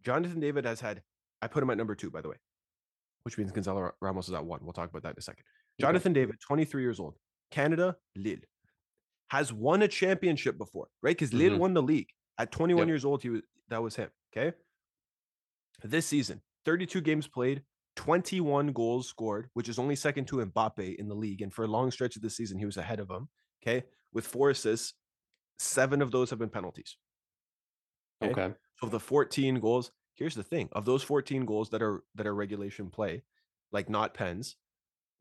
Jonathan 0.03 0.40
David 0.40 0.65
has 0.65 0.80
had, 0.80 1.02
I 1.41 1.48
put 1.48 1.64
him 1.64 1.69
at 1.69 1.78
number 1.78 1.95
two, 1.95 2.10
by 2.10 2.22
the 2.22 2.30
way, 2.30 2.38
which 3.23 3.38
means 3.38 3.52
Gonzalo 3.52 3.91
Ramos 3.99 4.28
is 4.28 4.34
at 4.34 4.45
one. 4.45 4.60
We'll 4.64 4.73
talk 4.73 4.90
about 4.90 5.03
that 5.03 5.10
in 5.10 5.15
a 5.18 5.22
second. 5.22 5.44
Jonathan 5.80 6.11
okay. 6.11 6.22
David, 6.22 6.36
23 6.45 6.82
years 6.84 6.99
old, 6.99 7.15
Canada, 7.49 7.95
Lille, 8.15 8.40
has 9.30 9.52
won 9.52 9.82
a 9.82 9.88
championship 9.88 10.57
before, 10.57 10.88
right? 11.02 11.18
Because 11.18 11.34
Lille 11.34 11.52
mm-hmm. 11.52 11.60
won 11.60 11.73
the 11.73 11.82
league. 11.82 12.10
At 12.41 12.51
21 12.51 12.80
yep. 12.80 12.88
years 12.88 13.05
old, 13.05 13.22
he 13.22 13.30
was 13.30 13.41
that 13.69 13.84
was 13.84 13.95
him. 13.95 14.09
Okay. 14.35 14.55
This 15.84 16.07
season, 16.07 16.41
32 16.65 17.01
games 17.01 17.27
played, 17.27 17.61
21 17.97 18.72
goals 18.72 19.07
scored, 19.07 19.49
which 19.53 19.69
is 19.69 19.77
only 19.77 19.95
second 19.95 20.26
to 20.26 20.38
Mbappe 20.38 20.95
in 20.95 21.07
the 21.07 21.13
league. 21.13 21.43
And 21.43 21.53
for 21.53 21.63
a 21.65 21.68
long 21.68 21.91
stretch 21.91 22.15
of 22.15 22.23
the 22.23 22.31
season, 22.31 22.57
he 22.57 22.65
was 22.65 22.77
ahead 22.77 22.99
of 22.99 23.11
him. 23.11 23.30
Okay. 23.61 23.85
With 24.11 24.26
four 24.26 24.49
assists, 24.49 24.95
seven 25.59 26.01
of 26.01 26.09
those 26.09 26.31
have 26.31 26.39
been 26.39 26.49
penalties. 26.49 26.97
Okay. 28.23 28.31
okay. 28.31 28.53
So 28.80 28.88
of 28.88 28.91
the 28.91 28.99
14 28.99 29.59
goals, 29.59 29.91
here's 30.15 30.35
the 30.35 30.43
thing: 30.43 30.69
of 30.72 30.85
those 30.85 31.03
14 31.03 31.45
goals 31.45 31.69
that 31.69 31.84
are 31.84 32.03
that 32.15 32.26
are 32.26 32.34
regulation 32.34 32.89
play, 32.89 33.22
like 33.72 33.88
not 33.88 34.15
pens, 34.15 34.55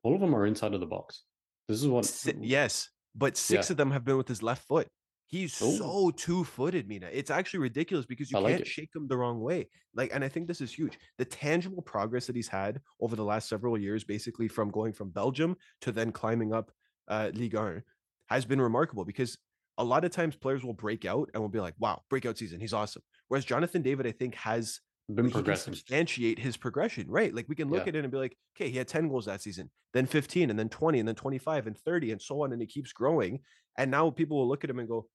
all 0.02 0.14
of 0.14 0.20
them 0.22 0.34
are 0.34 0.46
inside 0.46 0.72
of 0.72 0.80
the 0.80 0.86
box. 0.86 1.24
This 1.68 1.82
is 1.82 1.86
what 1.86 2.10
yes, 2.40 2.88
but 3.14 3.36
six 3.36 3.68
Yeah. 3.68 3.74
of 3.74 3.76
them 3.76 3.90
have 3.90 4.06
been 4.06 4.16
with 4.16 4.28
his 4.28 4.42
left 4.42 4.66
foot. 4.66 4.88
He's 5.30 5.60
Ooh. 5.62 5.76
so 5.76 6.10
two-footed, 6.10 6.88
Mina. 6.88 7.08
It's 7.12 7.30
actually 7.30 7.60
ridiculous 7.60 8.04
because 8.04 8.32
you 8.32 8.38
like 8.40 8.50
can't 8.56 8.60
it. 8.62 8.66
shake 8.66 8.90
him 8.94 9.06
the 9.06 9.16
wrong 9.16 9.40
way. 9.40 9.68
Like, 9.94 10.10
and 10.12 10.24
I 10.24 10.28
think 10.28 10.48
this 10.48 10.60
is 10.60 10.72
huge. 10.72 10.98
The 11.18 11.24
tangible 11.24 11.82
progress 11.82 12.26
that 12.26 12.34
he's 12.34 12.48
had 12.48 12.80
over 13.00 13.14
the 13.14 13.24
last 13.24 13.48
several 13.48 13.78
years, 13.78 14.02
basically 14.02 14.48
from 14.48 14.70
going 14.70 14.92
from 14.92 15.10
Belgium 15.10 15.56
to 15.82 15.92
then 15.92 16.10
climbing 16.12 16.52
up 16.52 16.72
uh 17.08 17.30
Ligue 17.34 17.54
1, 17.54 17.82
has 18.28 18.44
been 18.44 18.60
remarkable 18.60 19.04
because 19.04 19.38
a 19.78 19.84
lot 19.84 20.04
of 20.04 20.10
times 20.10 20.34
players 20.36 20.64
will 20.64 20.74
break 20.74 21.04
out 21.04 21.30
and 21.32 21.40
will 21.42 21.48
be 21.48 21.60
like, 21.60 21.74
wow, 21.78 22.02
breakout 22.10 22.36
season, 22.36 22.60
he's 22.60 22.72
awesome. 22.74 23.02
Whereas 23.28 23.44
Jonathan 23.44 23.82
David, 23.82 24.06
I 24.08 24.12
think, 24.12 24.34
has 24.34 24.80
Been 25.08 25.30
progressing. 25.30 25.74
substantiate 25.74 26.38
his 26.40 26.56
progression, 26.56 27.06
right? 27.08 27.32
Like 27.34 27.46
we 27.48 27.54
can 27.54 27.68
look 27.70 27.84
Yeah. 27.86 27.90
at 27.90 27.96
it 27.96 28.02
and 28.04 28.10
be 28.12 28.18
like, 28.18 28.36
okay, 28.56 28.68
he 28.68 28.76
had 28.78 28.88
10 28.88 29.08
goals 29.08 29.26
that 29.26 29.40
season, 29.42 29.70
then 29.94 30.06
15, 30.06 30.50
and 30.50 30.58
then 30.58 30.68
20, 30.68 30.98
and 30.98 31.08
then 31.08 31.14
25, 31.14 31.68
and 31.68 31.78
30, 31.78 32.10
and 32.12 32.20
so 32.20 32.42
on, 32.42 32.52
and 32.52 32.60
he 32.60 32.66
keeps 32.66 32.92
growing. 32.92 33.40
And 33.78 33.90
now 33.90 34.10
people 34.10 34.36
will 34.36 34.48
look 34.48 34.64
at 34.64 34.70
him 34.70 34.80
and 34.80 34.88
go, 34.88 35.02
"That- 35.02 35.06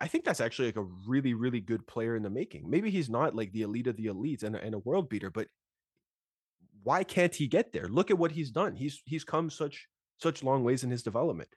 I 0.00 0.06
think 0.06 0.24
that's 0.24 0.40
actually 0.40 0.68
like 0.68 0.76
a 0.76 0.86
really, 1.06 1.34
really 1.34 1.60
good 1.60 1.86
player 1.86 2.14
in 2.14 2.22
the 2.22 2.30
making. 2.30 2.70
Maybe 2.70 2.90
he's 2.90 3.10
not 3.10 3.34
like 3.34 3.50
the 3.52 3.62
elite 3.62 3.88
of 3.88 3.96
the 3.96 4.06
elites 4.06 4.44
and, 4.44 4.54
a- 4.54 4.62
and 4.62 4.74
a 4.74 4.78
world 4.78 5.08
beater, 5.08 5.28
but 5.30 5.48
why 6.84 7.04
can't 7.04 7.34
he 7.34 7.46
get 7.48 7.72
there? 7.72 7.86
Look 7.88 8.10
at 8.10 8.18
what 8.18 8.32
he's 8.32 8.50
done. 8.50 8.76
He's 8.76 9.02
he's 9.04 9.24
come 9.24 9.50
such 9.50 9.88
such 10.18 10.42
long 10.42 10.62
ways 10.64 10.84
in 10.84 10.90
his 10.90 11.02
development. 11.02 11.48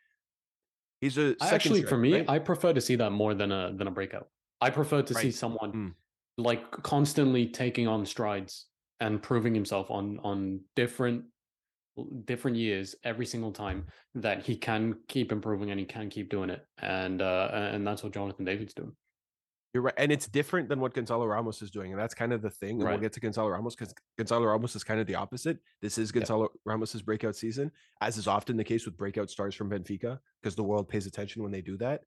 He's 1.01 1.17
a 1.17 1.35
actually, 1.41 1.83
for 1.83 1.97
me, 1.97 2.13
right? 2.13 2.29
I 2.29 2.39
prefer 2.39 2.73
to 2.73 2.81
see 2.81 2.95
that 2.95 3.11
more 3.11 3.33
than 3.33 3.51
a 3.51 3.71
than 3.75 3.87
a 3.87 3.91
breakout. 3.91 4.27
I 4.61 4.69
prefer 4.69 5.01
to 5.03 5.13
see 5.13 5.31
someone 5.31 5.71
Mm. 5.73 5.93
like 6.37 6.71
constantly 6.71 7.47
taking 7.47 7.87
on 7.87 8.05
strides 8.05 8.67
and 8.99 9.21
proving 9.21 9.53
himself 9.53 9.91
on 9.91 10.19
on 10.23 10.61
different 10.75 11.25
different 12.25 12.57
years 12.57 12.95
every 13.03 13.25
single 13.25 13.51
time 13.51 13.85
that 14.13 14.45
he 14.45 14.55
can 14.55 14.95
keep 15.07 15.31
improving 15.31 15.71
and 15.71 15.79
he 15.79 15.85
can 15.85 16.09
keep 16.09 16.29
doing 16.29 16.49
it 16.49 16.65
and 16.81 17.21
uh 17.21 17.49
and 17.53 17.87
that's 17.87 18.03
what 18.03 18.13
jonathan 18.13 18.43
david's 18.45 18.73
doing 18.73 18.91
You're 19.73 19.83
right. 19.83 19.93
And 19.97 20.09
it's 20.09 20.27
different 20.27 20.69
than 20.69 20.79
what 20.79 20.93
Gonzalo 20.93 21.25
Ramos 21.25 21.61
is 21.61 21.69
doing. 21.69 21.91
And 21.91 21.99
that's 22.01 22.13
kind 22.13 22.31
of 22.31 22.41
the 22.41 22.49
thing. 22.49 22.79
And 22.79 22.87
we'll 22.89 22.97
get 23.07 23.11
to 23.11 23.19
Gonzalo 23.19 23.49
Ramos 23.49 23.75
because 23.75 23.93
Gonzalo 24.17 24.45
Ramos 24.45 24.73
is 24.73 24.85
kind 24.85 25.01
of 25.01 25.05
the 25.05 25.15
opposite. 25.15 25.57
This 25.81 25.97
is 25.97 26.11
Yeah. 26.11 26.19
Gonzalo 26.21 26.47
Ramos's 26.63 27.01
breakout 27.01 27.35
season, 27.35 27.69
as 27.99 28.15
is 28.17 28.25
often 28.25 28.55
the 28.55 28.63
case 28.63 28.85
with 28.85 28.95
breakout 28.95 29.29
stars 29.29 29.53
from 29.53 29.69
Benfica, 29.69 30.17
because 30.41 30.55
the 30.55 30.63
world 30.63 30.87
pays 30.87 31.05
attention 31.07 31.43
when 31.43 31.51
they 31.51 31.61
do 31.61 31.75
that. 31.79 32.03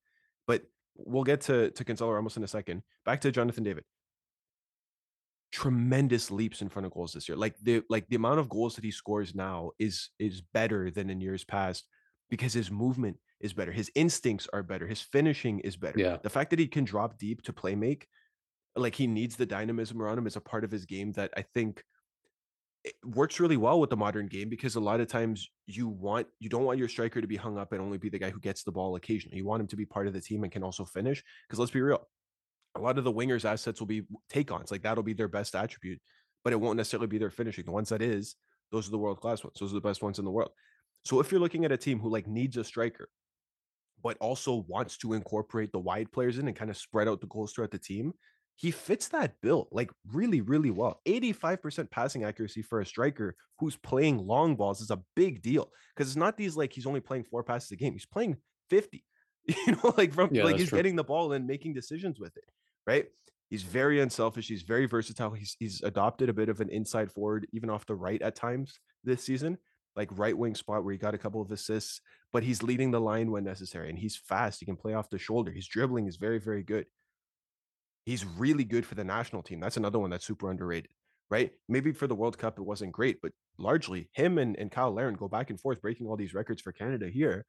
But 0.47 0.63
we'll 0.97 1.25
get 1.33 1.43
to, 1.43 1.71
to 1.71 1.85
Gonzalo 1.85 2.13
Ramos 2.13 2.39
in 2.39 2.43
a 2.43 2.49
second. 2.49 2.83
Back 3.05 3.21
to 3.21 3.31
Jonathan 3.31 3.65
David. 3.65 3.85
Tremendous 5.51 6.31
leaps 6.31 6.63
in 6.63 6.69
front 6.69 6.87
of 6.87 6.93
goals 6.93 7.13
this 7.13 7.29
year. 7.29 7.37
Like 7.37 7.57
the 7.63 7.83
like 7.89 8.07
the 8.09 8.17
amount 8.17 8.41
of 8.41 8.49
goals 8.49 8.75
that 8.75 8.85
he 8.85 8.91
scores 8.91 9.35
now 9.35 9.71
is 9.79 10.11
is 10.19 10.43
better 10.53 10.91
than 10.91 11.11
in 11.11 11.21
years 11.21 11.45
past 11.45 11.87
because 12.31 12.53
his 12.53 12.71
movement 12.71 13.17
is 13.41 13.53
better. 13.53 13.73
His 13.73 13.91
instincts 13.95 14.49
are 14.53 14.63
better. 14.63 14.87
His 14.87 15.01
finishing 15.01 15.61
is 15.61 15.77
better. 15.77 15.99
Yeah. 15.99 16.17
The 16.23 16.31
fact 16.31 16.51
that 16.51 16.59
he 16.59 16.67
can 16.67 16.85
drop 16.85 17.19
deep 17.19 17.43
to 17.43 17.53
play 17.53 17.75
make, 17.75 18.07
like 18.77 18.95
he 18.95 19.07
needs 19.07 19.37
the 19.37 19.47
dynamism 19.47 20.03
around 20.03 20.19
him 20.19 20.27
is 20.27 20.37
a 20.37 20.41
part 20.41 20.65
of 20.65 20.71
his 20.71 20.85
game 20.85 21.13
that 21.13 21.31
I 21.37 21.43
think 21.55 21.83
it 22.85 22.95
works 23.05 23.41
really 23.41 23.57
well 23.57 23.81
with 23.81 23.91
the 23.91 23.97
modern 23.97 24.27
game 24.27 24.49
because 24.49 24.77
a 24.77 24.81
lot 24.81 25.01
of 25.01 25.09
times 25.09 25.51
you 25.67 25.89
want 25.89 26.27
you 26.39 26.49
don't 26.49 26.65
want 26.65 26.79
your 26.79 26.89
striker 26.89 27.21
to 27.21 27.27
be 27.27 27.37
hung 27.37 27.59
up 27.59 27.73
and 27.73 27.81
only 27.81 27.99
be 27.99 28.09
the 28.09 28.19
guy 28.19 28.31
who 28.31 28.41
gets 28.41 28.63
the 28.63 28.73
ball 28.73 28.97
occasionally. 28.97 29.39
You 29.39 29.47
want 29.47 29.61
him 29.61 29.67
to 29.69 29.77
be 29.77 29.85
part 29.85 30.07
of 30.07 30.13
the 30.13 30.21
team 30.21 30.43
and 30.45 30.53
can 30.53 30.63
also 30.63 30.85
finish. 30.85 31.23
Because 31.47 31.59
let's 31.59 31.73
be 31.73 31.81
real, 31.81 32.07
a 32.77 32.81
lot 32.81 32.99
of 32.99 33.05
the 33.05 33.13
wingers' 33.13 33.45
assets 33.45 33.81
will 33.81 33.87
be 33.87 34.03
take-ons. 34.29 34.71
Like 34.71 34.83
that'll 34.83 35.03
be 35.03 35.15
their 35.15 35.29
best 35.29 35.55
attribute, 35.55 36.01
but 36.45 36.53
it 36.53 36.61
won't 36.61 36.77
necessarily 36.77 37.07
be 37.07 37.19
their 37.19 37.31
finishing. 37.31 37.65
The 37.65 37.73
ones 37.73 37.89
that 37.89 38.03
is, 38.03 38.37
those 38.71 38.89
are 38.89 38.91
the 38.91 38.99
world 38.99 39.21
class 39.21 39.43
ones. 39.43 39.57
Those 39.59 39.73
are 39.73 39.77
the 39.77 39.81
best 39.81 40.03
ones 40.03 40.19
in 40.19 40.25
the 40.25 40.31
world. 40.31 40.51
So 41.05 41.21
if 41.21 41.31
you're 41.31 41.41
looking 41.41 41.65
at 41.65 41.73
a 41.73 41.77
team 41.77 41.99
who 41.99 42.11
like 42.11 42.27
needs 42.27 42.57
a 42.57 42.65
striker, 42.65 43.09
but 44.03 44.17
also 44.21 44.65
wants 44.69 44.97
to 44.99 45.15
incorporate 45.15 45.73
the 45.73 45.79
wide 45.79 46.13
players 46.13 46.39
in 46.39 46.47
and 46.47 46.57
kind 46.57 46.71
of 46.71 46.77
spread 46.77 47.09
out 47.09 47.21
the 47.21 47.27
goals 47.27 47.53
throughout 47.53 47.71
the 47.71 47.79
team, 47.79 48.13
he 48.57 48.71
fits 48.73 49.09
that 49.09 49.35
bill 49.41 49.69
like 49.71 49.91
really, 50.13 50.41
really 50.41 50.71
well. 50.71 51.01
85% 51.07 51.91
passing 51.91 52.25
accuracy 52.25 52.63
for 52.63 52.81
a 52.81 52.87
striker 52.87 53.37
who's 53.59 53.77
playing 53.77 54.19
long 54.19 54.57
balls 54.57 54.81
is 54.81 54.91
a 54.91 55.01
big 55.15 55.43
deal 55.43 55.71
because 55.95 56.11
it's 56.11 56.17
not 56.17 56.37
these 56.37 56.57
like 56.57 56.73
he's 56.73 56.87
only 56.87 57.01
playing 57.01 57.25
four 57.25 57.43
passes 57.45 57.71
a 57.71 57.77
game. 57.77 57.93
He's 57.93 58.07
playing 58.07 58.37
50, 58.71 59.05
you 59.67 59.73
know, 59.73 59.95
like 59.97 60.13
from 60.13 60.31
Yeah, 60.33 60.45
like 60.45 60.57
he's 60.57 60.69
true. 60.69 60.79
getting 60.79 60.97
the 60.97 61.05
ball 61.05 61.33
and 61.33 61.47
making 61.47 61.75
decisions 61.75 62.21
with 62.21 62.37
it, 62.37 62.45
right? 62.87 63.07
He's 63.51 63.63
very 63.63 64.01
unselfish. 64.01 64.47
He's 64.47 64.63
very 64.63 64.87
versatile. 64.87 65.31
He's 65.31 65.57
he's 65.59 65.83
adopted 65.83 66.29
a 66.29 66.35
bit 66.35 66.49
of 66.49 66.61
an 66.61 66.69
inside 66.69 67.11
forward, 67.11 67.47
even 67.53 67.71
off 67.71 67.87
the 67.87 67.95
right 67.95 68.21
at 68.21 68.37
times 68.37 68.79
this 69.05 69.25
season, 69.25 69.59
like 69.97 70.09
right 70.13 70.37
wing 70.37 70.55
spot 70.55 70.85
where 70.85 70.93
he 70.93 70.99
got 70.99 71.15
a 71.15 71.19
couple 71.19 71.41
of 71.41 71.51
assists 71.51 72.01
but 72.33 72.43
he's 72.43 72.63
leading 72.63 72.91
the 72.91 73.01
line 73.01 73.31
when 73.31 73.45
necessary 73.45 73.89
and 73.89 73.99
he's 73.99 74.17
fast. 74.17 74.61
He 74.61 74.67
can 74.67 74.77
play 74.77 74.95
off 74.95 75.11
the 75.11 75.19
shoulder. 75.19 75.51
His 75.51 75.67
dribbling 75.67 76.07
is 76.07 76.17
very, 76.17 76.39
very 76.39 76.63
good. 76.63 76.87
He's 78.05 78.25
really 78.25 78.65
good 78.65 78.87
for 78.87 78.95
the 78.95 79.05
national 79.05 79.43
team. 79.43 79.61
That's 79.61 79.77
another 79.77 79.99
one 79.99 80.11
that's 80.11 80.27
super 80.27 80.51
underrated, 80.51 80.91
right? 81.31 81.53
Maybe 81.69 81.93
for 81.93 82.07
the 82.07 82.15
World 82.15 82.39
Cup, 82.39 82.59
it 82.59 82.63
wasn't 82.63 82.93
great, 82.93 83.21
but 83.23 83.33
largely 83.59 84.09
him 84.13 84.39
and, 84.39 84.57
and 84.59 84.73
Cyle 84.73 84.93
Larin 84.93 85.15
go 85.15 85.29
back 85.29 85.51
and 85.51 85.61
forth, 85.61 85.81
breaking 85.81 86.07
all 86.07 86.17
these 86.17 86.35
records 86.35 86.63
for 86.63 86.73
Canada 86.73 87.09
here. 87.09 87.45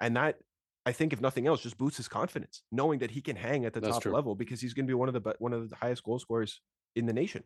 And 0.00 0.16
that, 0.16 0.36
I 0.86 0.92
think, 0.92 1.12
if 1.12 1.20
nothing 1.20 1.46
else, 1.46 1.62
just 1.62 1.78
boosts 1.78 1.96
his 1.96 2.08
confidence, 2.08 2.62
knowing 2.70 2.98
that 2.98 3.10
he 3.10 3.20
can 3.20 3.36
hang 3.36 3.64
at 3.64 3.72
the 3.72 3.80
That's 3.80 3.94
top 3.94 4.02
true. 4.02 4.12
level 4.12 4.34
because 4.34 4.60
he's 4.60 4.74
going 4.74 4.86
to 4.86 4.90
be 4.90 4.94
one 4.94 5.08
of 5.08 5.14
the 5.14 5.34
one 5.38 5.52
of 5.52 5.70
the 5.70 5.76
highest 5.76 6.02
goal 6.04 6.18
scorers 6.18 6.60
in 6.94 7.06
the 7.06 7.12
nation, 7.12 7.42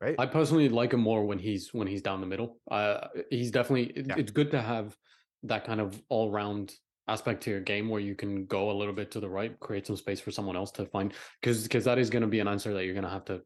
right? 0.00 0.16
I 0.18 0.26
personally 0.26 0.68
like 0.68 0.92
him 0.94 1.00
more 1.00 1.24
when 1.24 1.38
he's 1.38 1.74
when 1.74 1.86
he's 1.86 2.02
down 2.02 2.20
the 2.20 2.26
middle. 2.26 2.58
Uh, 2.70 3.08
he's 3.30 3.50
definitely. 3.50 3.86
it- 3.98 4.06
Yeah. 4.08 4.14
It's 4.18 4.30
good 4.30 4.50
to 4.52 4.62
have 4.62 4.96
that 5.44 5.64
kind 5.64 5.80
of 5.80 6.00
all 6.08 6.30
round 6.30 6.74
aspect 7.08 7.42
to 7.42 7.50
your 7.50 7.60
game 7.60 7.88
where 7.88 8.00
you 8.00 8.14
can 8.14 8.46
go 8.46 8.70
a 8.70 8.76
little 8.80 8.94
bit 8.94 9.10
to 9.10 9.20
the 9.20 9.28
right, 9.28 9.58
create 9.60 9.86
some 9.86 9.96
space 9.96 10.20
for 10.20 10.30
someone 10.30 10.56
else 10.56 10.70
to 10.70 10.86
find. 10.86 11.12
Because 11.40 11.62
because 11.64 11.84
that 11.84 11.98
is 11.98 12.08
going 12.08 12.22
to 12.22 12.28
be 12.28 12.40
an 12.40 12.48
answer 12.48 12.72
that 12.72 12.84
you're 12.84 12.94
going 12.94 13.04
to 13.04 13.10
have 13.10 13.24
to 13.26 13.42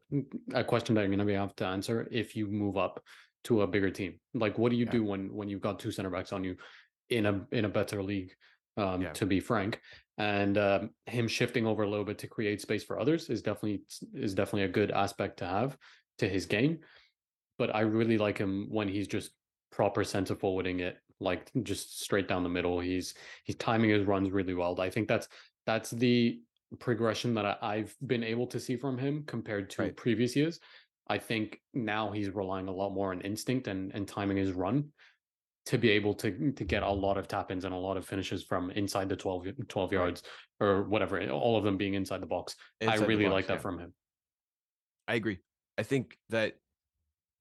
a 0.53 0.63
question 0.63 0.95
that 0.95 1.01
you're 1.01 1.09
going 1.09 1.19
to 1.19 1.25
be 1.25 1.33
have 1.33 1.55
to 1.57 1.65
answer 1.65 2.07
if 2.11 2.35
you 2.37 2.47
move 2.47 2.77
up 2.77 3.03
to 3.45 3.63
a 3.63 3.67
bigger 3.67 3.89
team. 3.89 4.19
Like, 4.33 4.57
what 4.57 4.69
do 4.71 4.77
you 4.77 4.85
Yeah. 4.85 4.91
do 4.91 5.03
when 5.03 5.33
when 5.33 5.49
you've 5.49 5.61
got 5.61 5.79
two 5.79 5.91
center 5.91 6.09
backs 6.09 6.31
on 6.31 6.43
you 6.45 6.55
in 7.09 7.25
a 7.25 7.45
in 7.51 7.65
a 7.65 7.69
better 7.69 8.01
league? 8.01 8.31
Um, 8.77 9.01
Yeah. 9.03 9.13
to 9.13 9.25
be 9.25 9.39
frank, 9.39 9.79
and 10.17 10.57
um, 10.57 10.89
him 11.05 11.27
shifting 11.29 11.65
over 11.65 11.83
a 11.83 11.89
little 11.89 12.03
bit 12.03 12.17
to 12.19 12.27
create 12.27 12.59
space 12.59 12.83
for 12.83 12.99
others 12.99 13.29
is 13.29 13.41
definitely 13.41 13.83
is 14.13 14.33
definitely 14.33 14.63
a 14.63 14.67
good 14.67 14.91
aspect 14.91 15.37
to 15.37 15.45
have 15.47 15.77
to 16.17 16.27
his 16.27 16.45
game. 16.45 16.79
But 17.57 17.73
I 17.73 17.81
really 17.81 18.17
like 18.17 18.37
him 18.37 18.67
when 18.69 18.87
he's 18.87 19.07
just 19.07 19.31
proper 19.71 20.03
center 20.03 20.35
forwarding 20.35 20.81
it, 20.81 20.97
like 21.19 21.49
just 21.63 22.01
straight 22.01 22.27
down 22.27 22.43
the 22.43 22.49
middle. 22.49 22.79
He's 22.79 23.13
he's 23.45 23.55
timing 23.55 23.91
his 23.91 24.05
runs 24.05 24.31
really 24.31 24.53
well. 24.53 24.79
I 24.81 24.89
think 24.89 25.07
that's 25.07 25.29
that's 25.65 25.91
the 25.91 26.41
progression 26.79 27.33
that 27.35 27.45
I, 27.45 27.57
I've 27.61 27.95
been 28.05 28.23
able 28.23 28.47
to 28.47 28.59
see 28.59 28.75
from 28.75 28.97
him 28.97 29.23
compared 29.25 29.69
to 29.71 29.81
Right. 29.83 29.95
previous 29.95 30.35
years. 30.35 30.59
I 31.07 31.17
think 31.19 31.61
now 31.73 32.11
he's 32.11 32.29
relying 32.29 32.67
a 32.67 32.73
lot 32.73 32.91
more 32.91 33.11
on 33.11 33.21
instinct 33.21 33.67
and, 33.67 33.93
and 33.93 34.07
timing 34.07 34.37
his 34.37 34.51
run 34.51 34.91
to 35.65 35.77
be 35.77 35.89
able 35.89 36.13
to 36.13 36.31
mm, 36.31 36.55
to 36.55 36.63
get 36.63 36.83
a 36.83 36.89
lot 36.89 37.17
of 37.17 37.27
tap 37.27 37.51
ins 37.51 37.65
and 37.65 37.73
a 37.73 37.77
lot 37.77 37.97
of 37.97 38.05
finishes 38.05 38.43
from 38.43 38.71
inside 38.71 39.09
the 39.09 39.15
12, 39.15 39.47
12 39.67 39.91
Right. 39.91 39.97
yards 39.97 40.23
or 40.59 40.83
whatever, 40.83 41.19
eh, 41.19 41.29
all 41.29 41.57
of 41.57 41.63
them 41.63 41.77
being 41.77 41.95
inside 41.95 42.21
the 42.21 42.27
box. 42.27 42.55
Inside 42.81 43.01
I 43.01 43.05
really 43.05 43.25
box, 43.25 43.33
like 43.33 43.47
that 43.47 43.53
yeah. 43.55 43.59
from 43.61 43.79
him. 43.79 43.93
I 45.07 45.15
agree. 45.15 45.39
I 45.77 45.83
think 45.83 46.17
that 46.29 46.55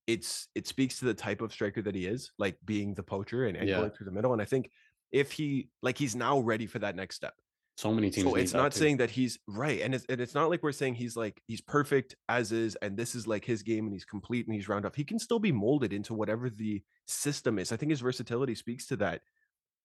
it's 0.06 0.48
it 0.54 0.66
speaks 0.66 0.98
to 0.98 1.06
the 1.06 1.14
type 1.14 1.40
of 1.40 1.52
striker 1.52 1.82
that 1.82 1.94
he 1.94 2.06
is, 2.06 2.32
like 2.38 2.56
being 2.64 2.94
the 2.94 3.02
poacher 3.02 3.46
and, 3.46 3.56
and 3.56 3.68
Yeah. 3.68 3.76
going 3.76 3.90
through 3.90 4.06
the 4.06 4.12
middle. 4.12 4.32
And 4.32 4.42
I 4.42 4.44
think 4.44 4.70
if 5.12 5.32
he 5.32 5.68
like 5.82 5.98
he's 5.98 6.16
now 6.16 6.40
ready 6.40 6.66
for 6.66 6.78
that 6.80 6.96
next 6.96 7.16
step. 7.16 7.34
So 7.76 7.92
many 7.92 8.10
teams. 8.10 8.28
So 8.28 8.36
it's 8.36 8.54
not 8.54 8.72
too. 8.72 8.78
saying 8.78 8.96
that 8.98 9.10
he's 9.10 9.38
right, 9.48 9.80
and 9.80 9.94
it's 9.94 10.04
and 10.08 10.20
it's 10.20 10.34
not 10.34 10.48
like 10.48 10.62
we're 10.62 10.72
saying 10.72 10.94
he's 10.94 11.16
like 11.16 11.42
he's 11.46 11.60
perfect 11.60 12.14
as 12.28 12.52
is, 12.52 12.76
and 12.82 12.96
this 12.96 13.14
is 13.16 13.26
like 13.26 13.44
his 13.44 13.62
game, 13.62 13.84
and 13.84 13.92
he's 13.92 14.04
complete 14.04 14.46
and 14.46 14.54
he's 14.54 14.68
round 14.68 14.86
up. 14.86 14.94
He 14.94 15.04
can 15.04 15.18
still 15.18 15.40
be 15.40 15.50
molded 15.50 15.92
into 15.92 16.14
whatever 16.14 16.48
the 16.48 16.82
system 17.06 17.58
is. 17.58 17.72
I 17.72 17.76
think 17.76 17.90
his 17.90 18.00
versatility 18.00 18.54
speaks 18.54 18.86
to 18.86 18.96
that. 18.96 19.22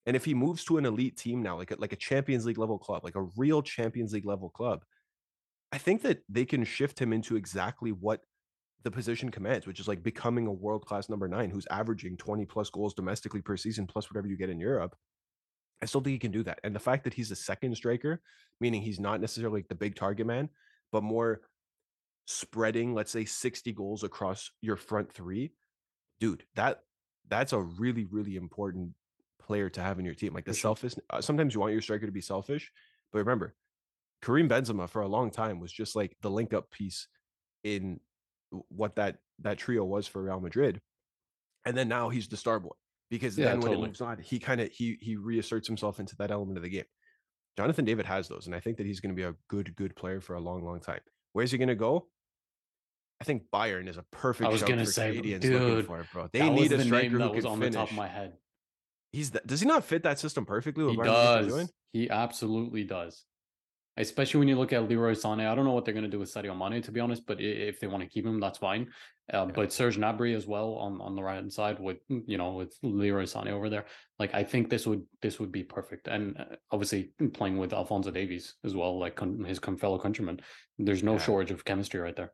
And 0.05 0.15
if 0.15 0.23
he 0.23 0.33
moves 0.33 0.63
to 0.65 0.77
an 0.77 0.85
elite 0.85 1.17
team 1.17 1.41
now, 1.41 1.57
like 1.57 1.71
a, 1.71 1.75
like 1.77 1.93
a 1.93 1.97
Champions 1.97 2.45
League 2.45 2.57
level 2.57 2.77
club, 2.77 3.03
like 3.03 3.15
a 3.15 3.27
real 3.35 3.61
Champions 3.61 4.13
League 4.13 4.25
level 4.25 4.49
club, 4.49 4.83
I 5.71 5.77
think 5.77 6.03
that 6.03 6.23
they 6.29 6.45
can 6.45 6.63
shift 6.63 6.99
him 6.99 7.11
into 7.11 7.35
exactly 7.35 7.91
what 7.91 8.21
the 8.83 8.91
position 8.91 9.29
commands, 9.29 9.67
which 9.67 9.79
is 9.79 9.87
like 9.87 10.01
becoming 10.01 10.47
a 10.47 10.51
world 10.51 10.85
class 10.85 11.09
number 11.09 11.27
nine 11.27 11.49
who's 11.49 11.67
averaging 11.69 12.17
20 12.17 12.45
plus 12.45 12.69
goals 12.69 12.93
domestically 12.93 13.41
per 13.41 13.57
season, 13.57 13.85
plus 13.85 14.09
whatever 14.09 14.27
you 14.27 14.37
get 14.37 14.49
in 14.49 14.59
Europe. 14.59 14.95
I 15.81 15.85
still 15.85 16.01
think 16.01 16.13
he 16.13 16.19
can 16.19 16.31
do 16.31 16.43
that. 16.43 16.59
And 16.63 16.75
the 16.75 16.79
fact 16.79 17.03
that 17.05 17.13
he's 17.13 17.31
a 17.31 17.35
second 17.35 17.75
striker, 17.75 18.21
meaning 18.59 18.81
he's 18.81 18.99
not 18.99 19.21
necessarily 19.21 19.59
like 19.59 19.69
the 19.69 19.75
big 19.75 19.95
target 19.95 20.27
man, 20.27 20.49
but 20.91 21.03
more 21.03 21.41
spreading, 22.25 22.93
let's 22.93 23.11
say 23.11 23.25
60 23.25 23.71
goals 23.73 24.03
across 24.03 24.51
your 24.61 24.75
front 24.75 25.11
three, 25.11 25.51
dude, 26.19 26.43
that 26.55 26.81
that's 27.27 27.53
a 27.53 27.59
really, 27.59 28.05
really 28.05 28.35
important 28.35 28.91
player 29.41 29.69
to 29.69 29.81
have 29.81 29.99
in 29.99 30.05
your 30.05 30.15
team. 30.15 30.33
Like 30.33 30.45
the 30.45 30.53
sure. 30.53 30.75
selfish, 30.75 30.95
uh, 31.09 31.21
sometimes 31.21 31.53
you 31.53 31.59
want 31.59 31.73
your 31.73 31.81
striker 31.81 32.05
to 32.05 32.11
be 32.11 32.21
selfish, 32.21 32.71
but 33.11 33.19
remember, 33.19 33.55
Karim 34.21 34.49
Benzema 34.49 34.89
for 34.89 35.01
a 35.01 35.07
long 35.07 35.31
time 35.31 35.59
was 35.59 35.71
just 35.71 35.95
like 35.95 36.15
the 36.21 36.29
link 36.29 36.53
up 36.53 36.69
piece 36.71 37.07
in 37.63 37.99
what 38.67 38.95
that 38.95 39.17
that 39.39 39.57
trio 39.57 39.85
was 39.85 40.07
for 40.07 40.21
Real 40.21 40.39
Madrid. 40.39 40.81
And 41.65 41.77
then 41.77 41.87
now 41.87 42.09
he's 42.09 42.27
the 42.27 42.37
star 42.37 42.59
boy. 42.59 42.75
Because 43.09 43.37
Yeah, 43.37 43.45
then 43.45 43.59
when 43.59 43.67
totally. 43.69 43.83
it 43.85 43.87
moves 43.87 44.01
on, 44.01 44.17
he 44.19 44.39
kind 44.39 44.61
of 44.61 44.71
he 44.71 44.97
he 45.01 45.15
reasserts 45.15 45.67
himself 45.67 45.99
into 45.99 46.15
that 46.17 46.31
element 46.31 46.57
of 46.57 46.63
the 46.63 46.69
game. 46.69 46.85
Jonathan 47.57 47.83
David 47.85 48.05
has 48.05 48.27
those, 48.27 48.45
and 48.45 48.55
I 48.55 48.59
think 48.59 48.77
that 48.77 48.85
he's 48.85 48.99
going 48.99 49.13
to 49.13 49.15
be 49.15 49.23
a 49.27 49.35
good 49.49 49.75
good 49.75 49.95
player 49.95 50.21
for 50.21 50.35
a 50.35 50.39
long 50.39 50.63
long 50.63 50.79
time. 50.79 51.01
Where's 51.33 51.51
he 51.51 51.57
going 51.57 51.67
to 51.69 51.75
go? 51.75 52.07
I 53.21 53.25
think 53.25 53.43
Bayern 53.53 53.89
is 53.89 53.97
a 53.97 54.03
perfect. 54.11 54.47
I 54.47 54.51
was 54.51 54.63
gonna 54.63 54.85
for 54.85 54.91
say, 54.91 55.09
Canadians 55.09 55.43
dude, 55.43 55.85
for 55.85 55.99
it, 55.99 56.07
bro. 56.13 56.29
They 56.31 56.49
need 56.49 56.71
a 56.71 56.81
striker 56.83 57.09
who 57.19 57.33
can 57.33 57.45
on 57.45 57.59
finish. 57.59 57.73
the 57.73 57.79
top 57.79 57.89
of 57.91 57.97
my 57.97 58.07
head. 58.07 58.33
He's 59.11 59.31
the, 59.31 59.41
does 59.45 59.59
he 59.59 59.67
not 59.67 59.83
fit 59.83 60.03
that 60.03 60.19
system 60.19 60.45
perfectly? 60.45 60.85
He 60.89 60.95
Bayern 60.95 61.03
Munich 61.03 61.49
doing? 61.49 61.65
does. 61.65 61.73
He 61.91 62.09
absolutely 62.09 62.83
does. 62.85 63.25
Especially 63.97 64.39
when 64.39 64.47
you 64.47 64.55
look 64.57 64.71
at 64.71 64.87
Leroy 64.87 65.11
Sané. 65.13 65.45
I 65.47 65.55
don't 65.55 65.65
know 65.65 65.73
what 65.73 65.83
they're 65.83 65.93
going 65.93 66.05
to 66.05 66.09
do 66.09 66.19
with 66.19 66.33
Sadio 66.33 66.55
Mane, 66.57 66.81
to 66.83 66.91
be 66.91 67.01
honest, 67.01 67.25
but 67.25 67.41
if 67.41 67.79
they 67.79 67.87
want 67.87 68.01
to 68.01 68.07
keep 68.09 68.25
him, 68.25 68.39
that's 68.39 68.57
fine. 68.57 68.91
Uh, 69.33 69.45
Yeah. 69.47 69.51
But 69.53 69.73
Serge 69.73 69.97
Gnabry 69.97 70.35
as 70.35 70.47
well 70.47 70.75
on, 70.75 71.01
on 71.01 71.15
the 71.15 71.21
right 71.23 71.35
hand 71.35 71.51
side 71.51 71.79
with 71.79 71.97
you 72.07 72.37
know 72.37 72.53
with 72.53 72.77
Leroy 72.81 73.23
Sané 73.23 73.49
over 73.51 73.69
there. 73.69 73.85
Like 74.17 74.33
I 74.33 74.43
think 74.43 74.69
this 74.69 74.87
would 74.87 75.03
this 75.21 75.39
would 75.39 75.51
be 75.51 75.63
perfect, 75.63 76.07
and 76.07 76.37
uh, 76.39 76.55
obviously 76.71 77.11
playing 77.33 77.57
with 77.57 77.73
Alphonso 77.73 78.11
Davies 78.11 78.55
as 78.63 78.73
well, 78.75 78.97
like 78.99 79.15
con- 79.15 79.43
his 79.43 79.59
con- 79.59 79.77
fellow 79.77 79.99
countryman. 79.99 80.39
There's 80.77 81.03
no 81.03 81.13
Yeah. 81.13 81.19
shortage 81.19 81.51
of 81.51 81.65
chemistry 81.65 81.99
right 81.99 82.15
there. 82.15 82.31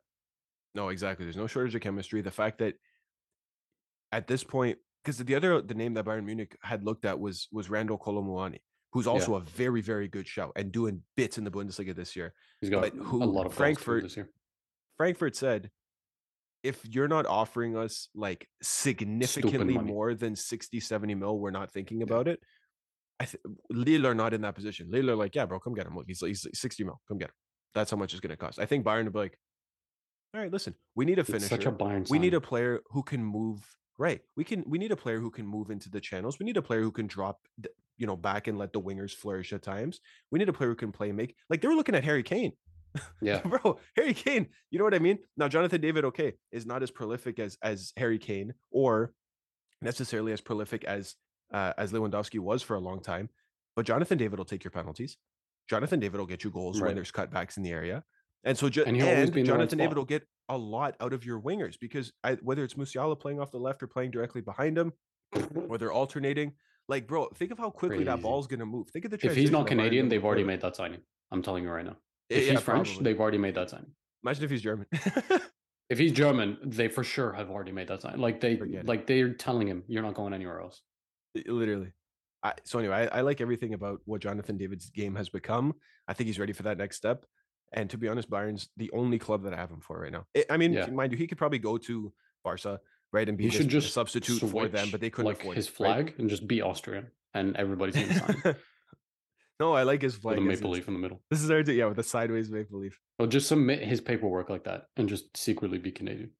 No, 0.74 0.90
exactly. 0.90 1.24
There's 1.26 1.36
no 1.36 1.46
shortage 1.48 1.74
of 1.74 1.80
chemistry. 1.80 2.22
The 2.22 2.30
fact 2.30 2.58
that 2.58 2.74
at 4.12 4.26
this 4.28 4.44
point, 4.44 4.78
because 5.02 5.18
the 5.18 5.34
other 5.34 5.60
the 5.60 5.74
name 5.74 5.94
that 5.94 6.04
Bayern 6.04 6.24
Munich 6.24 6.56
had 6.62 6.84
looked 6.84 7.04
at 7.04 7.18
was 7.18 7.48
was 7.50 7.68
Randal 7.68 7.98
Kolo 7.98 8.22
Muani, 8.22 8.60
who's 8.92 9.06
also 9.06 9.34
a 9.34 9.40
very 9.40 9.80
very 9.82 10.08
good 10.08 10.26
show 10.26 10.52
and 10.56 10.72
doing 10.72 11.02
bits 11.16 11.38
in 11.38 11.44
the 11.44 11.50
Bundesliga 11.50 11.94
this 11.94 12.16
year. 12.16 12.32
He's 12.60 12.70
got 12.70 12.82
But 12.82 12.94
who- 12.94 13.22
a 13.22 13.24
lot 13.24 13.46
of 13.46 13.54
Frankfurt- 13.54 14.04
this 14.04 14.16
year. 14.16 14.30
Frankfurt 14.96 15.36
said, 15.36 15.70
if 16.62 16.80
you're 16.84 17.08
not 17.08 17.26
offering 17.26 17.76
us 17.76 18.08
like 18.14 18.48
significantly 18.62 19.76
more 19.76 20.14
than 20.14 20.34
60, 20.34 20.80
70 20.80 21.14
mil, 21.14 21.38
we're 21.38 21.50
not 21.50 21.70
thinking 21.70 22.02
about 22.02 22.26
it. 22.28 22.40
I 23.20 23.26
th- 23.26 23.42
Lille 23.70 24.06
are 24.06 24.14
not 24.14 24.32
in 24.34 24.40
that 24.42 24.54
position. 24.54 24.90
Lille 24.90 25.10
are 25.10 25.16
like, 25.16 25.34
yeah, 25.34 25.46
bro, 25.46 25.60
come 25.60 25.74
get 25.74 25.86
him. 25.86 25.94
Look, 25.96 26.06
he's, 26.06 26.20
he's 26.20 26.46
60 26.54 26.84
mil. 26.84 27.00
Come 27.08 27.18
get 27.18 27.28
him. 27.28 27.34
That's 27.74 27.90
how 27.90 27.96
much 27.98 28.12
it's 28.14 28.20
going 28.20 28.30
to 28.30 28.36
cost. 28.36 28.58
I 28.58 28.66
think 28.66 28.84
Bayern 28.84 29.04
would 29.04 29.12
be 29.12 29.18
like, 29.18 29.38
all 30.34 30.40
right, 30.40 30.50
listen, 30.50 30.74
we 30.94 31.04
need 31.04 31.18
a 31.18 31.20
It's 31.20 31.30
finisher. 31.30 31.48
such 31.48 31.66
a 31.66 31.72
Bayern. 31.72 32.08
we 32.10 32.18
need 32.18 32.34
a 32.34 32.40
player 32.40 32.80
who 32.90 33.02
can 33.02 33.22
move 33.22 33.60
right 33.98 34.20
we 34.36 34.44
can 34.44 34.62
we 34.66 34.76
need 34.76 34.92
a 34.92 34.96
player 34.96 35.18
who 35.20 35.30
can 35.30 35.46
move 35.46 35.70
into 35.70 35.88
the 35.88 35.98
channels 36.02 36.38
we 36.38 36.44
need 36.44 36.58
a 36.58 36.60
player 36.62 36.82
who 36.82 36.90
can 36.90 37.06
drop 37.06 37.38
you 37.98 38.06
know 38.06 38.16
back 38.16 38.46
and 38.46 38.58
let 38.58 38.72
the 38.72 38.80
wingers 38.80 39.12
flourish 39.12 39.52
at 39.52 39.62
times 39.62 40.00
we 40.30 40.38
need 40.38 40.48
a 40.48 40.52
player 40.52 40.70
who 40.70 40.76
can 40.76 40.92
play 40.92 41.08
and 41.08 41.16
make 41.16 41.34
like 41.48 41.60
they 41.60 41.68
were 41.68 41.74
looking 41.74 41.94
at 41.94 42.04
harry 42.04 42.22
kane. 42.22 42.52
Yeah. 43.20 43.40
bro 43.44 43.78
harry 43.96 44.14
kane 44.14 44.46
you 44.70 44.78
know 44.78 44.84
what 44.84 44.94
i 44.94 44.98
mean? 44.98 45.18
Now 45.36 45.48
jonathan 45.48 45.80
david 45.80 46.04
okay 46.06 46.34
is 46.52 46.66
not 46.66 46.82
as 46.82 46.90
prolific 46.90 47.38
as 47.38 47.56
as 47.62 47.92
harry 47.96 48.18
kane 48.18 48.54
or 48.70 49.12
necessarily 49.82 50.32
as 50.32 50.40
prolific 50.40 50.84
as 50.84 51.14
uh, 51.52 51.72
as 51.78 51.92
lewandowski 51.92 52.38
was 52.38 52.62
for 52.62 52.74
a 52.74 52.80
long 52.80 53.00
time 53.00 53.28
but 53.74 53.86
jonathan 53.86 54.18
david 54.18 54.38
will 54.38 54.46
take 54.46 54.64
your 54.64 54.70
penalties. 54.70 55.16
Jonathan 55.68 56.00
david 56.00 56.18
will 56.18 56.26
get 56.26 56.44
you 56.44 56.50
goals 56.50 56.80
when 56.80 56.94
there's 56.94 57.12
cutbacks 57.12 57.56
in 57.56 57.62
the 57.62 57.70
area 57.70 58.04
and 58.44 58.56
so 58.56 58.68
just 58.68 58.86
And 58.86 58.96
and, 58.96 59.04
he'll 59.04 59.14
always 59.14 59.30
be 59.30 59.40
in 59.40 59.46
the 59.46 59.52
right 59.52 59.58
jonathan 59.58 59.78
david 59.78 59.96
will 59.96 60.04
get 60.04 60.26
a 60.48 60.56
lot 60.56 60.94
out 61.00 61.12
of 61.12 61.24
your 61.24 61.40
wingers 61.40 61.78
because 61.80 62.12
I, 62.22 62.34
whether 62.34 62.62
it's 62.62 62.74
Musiala 62.74 63.18
playing 63.18 63.40
off 63.40 63.50
the 63.50 63.58
left 63.58 63.82
or 63.82 63.86
playing 63.86 64.12
directly 64.12 64.40
behind 64.40 64.78
him 64.78 64.92
or 65.68 65.78
they're 65.78 65.92
alternating 65.92 66.52
like 66.88 67.06
bro 67.06 67.28
think 67.34 67.50
of 67.50 67.58
how 67.58 67.70
quickly 67.70 68.04
that 68.04 68.12
Crazy. 68.12 68.22
ball's 68.22 68.46
going 68.46 68.60
to 68.60 68.66
move 68.66 68.88
think 68.90 69.04
of 69.04 69.10
the 69.10 69.18
If 69.26 69.34
he's 69.34 69.50
not 69.50 69.66
Canadian, 69.66 70.08
they've 70.08 70.24
already 70.24 70.44
made 70.44 70.60
that 70.60 70.76
signing. 70.76 71.00
I'm 71.32 71.42
telling 71.42 71.64
you 71.64 71.70
right 71.70 71.84
now. 71.84 71.96
If 72.28 72.44
yeah, 72.46 72.52
he's 72.52 72.60
French, 72.60 72.88
probably. 72.88 73.04
they've 73.04 73.20
already 73.20 73.38
made 73.38 73.54
that 73.56 73.70
signing. 73.70 73.90
imagine 74.22 74.44
if 74.44 74.50
he's 74.50 74.62
german 74.62 74.86
If 75.88 75.98
he's 76.00 76.10
German, 76.10 76.58
they 76.64 76.88
for 76.88 77.04
sure 77.04 77.32
have 77.32 77.48
already 77.48 77.70
made 77.70 77.86
that 77.86 78.02
sign. 78.02 78.18
Like 78.18 78.40
they, 78.40 78.56
Forget 78.56 78.80
it. 78.80 78.86
like 78.88 79.06
they're 79.06 79.34
telling 79.34 79.68
him, 79.68 79.84
you're 79.86 80.02
not 80.02 80.14
going 80.14 80.34
anywhere 80.34 80.60
else. 80.60 80.82
literally 81.46 81.92
I, 82.42 82.54
so 82.64 82.78
anyway 82.80 83.08
I, 83.12 83.18
I 83.18 83.20
like 83.22 83.40
everything 83.40 83.72
about 83.74 84.00
what 84.04 84.20
jonathan 84.20 84.56
david's 84.56 84.90
game 84.90 85.14
has 85.16 85.28
become 85.28 85.74
i 86.08 86.12
think 86.12 86.26
he's 86.26 86.38
ready 86.38 86.52
for 86.52 86.62
that 86.64 86.76
next 86.78 86.96
step 86.96 87.24
and 87.72 87.88
to 87.90 87.98
be 87.98 88.08
honest 88.08 88.28
bayern's 88.30 88.68
the 88.76 88.90
only 88.92 89.18
club 89.18 89.42
that 89.44 89.54
i 89.54 89.56
have 89.56 89.70
him 89.70 89.80
for 89.80 90.00
right 90.00 90.12
now 90.12 90.26
I- 90.36 90.44
i 90.50 90.56
mean 90.56 90.72
Yeah. 90.72 90.86
mind 90.88 91.12
you 91.12 91.18
he 91.18 91.26
could 91.26 91.38
probably 91.38 91.58
go 91.58 91.78
to 91.78 92.12
barca 92.44 92.80
right 93.12 93.28
and 93.28 93.38
be 93.38 93.44
He 93.44 93.50
should 93.50 93.66
a 93.66 93.68
just 93.68 93.92
substitute 93.92 94.40
for 94.40 94.68
them 94.68 94.88
but 94.90 95.00
they 95.00 95.10
couldn't 95.10 95.26
like 95.28 95.40
afford 95.40 95.56
his 95.56 95.66
it, 95.66 95.80
right? 95.80 96.06
flag 96.06 96.14
and 96.18 96.28
just 96.28 96.46
be 96.46 96.62
Austrian, 96.62 97.06
and 97.34 97.56
everybody's 97.56 97.94
gonna 97.94 98.14
sign 98.42 98.56
no 99.60 99.72
i 99.72 99.82
like 99.82 100.02
his 100.02 100.14
with 100.14 100.22
flag 100.22 100.38
a 100.38 100.40
as 100.40 100.46
maple 100.46 100.70
leaf 100.70 100.86
in 100.88 100.94
the 100.94 101.00
middle. 101.00 101.22
this 101.30 101.42
is 101.42 101.50
our 101.50 101.60
yeah 101.60 101.86
with 101.86 101.98
a 101.98 102.02
sideways 102.02 102.50
maple 102.50 102.80
leaf 102.80 102.98
Or 103.18 103.26
just 103.26 103.48
submit 103.48 103.82
his 103.82 104.00
paperwork 104.00 104.50
like 104.50 104.64
that 104.64 104.84
and 104.96 105.08
just 105.08 105.34
secretly 105.36 105.78
be 105.78 105.92
Canadian. 105.92 106.30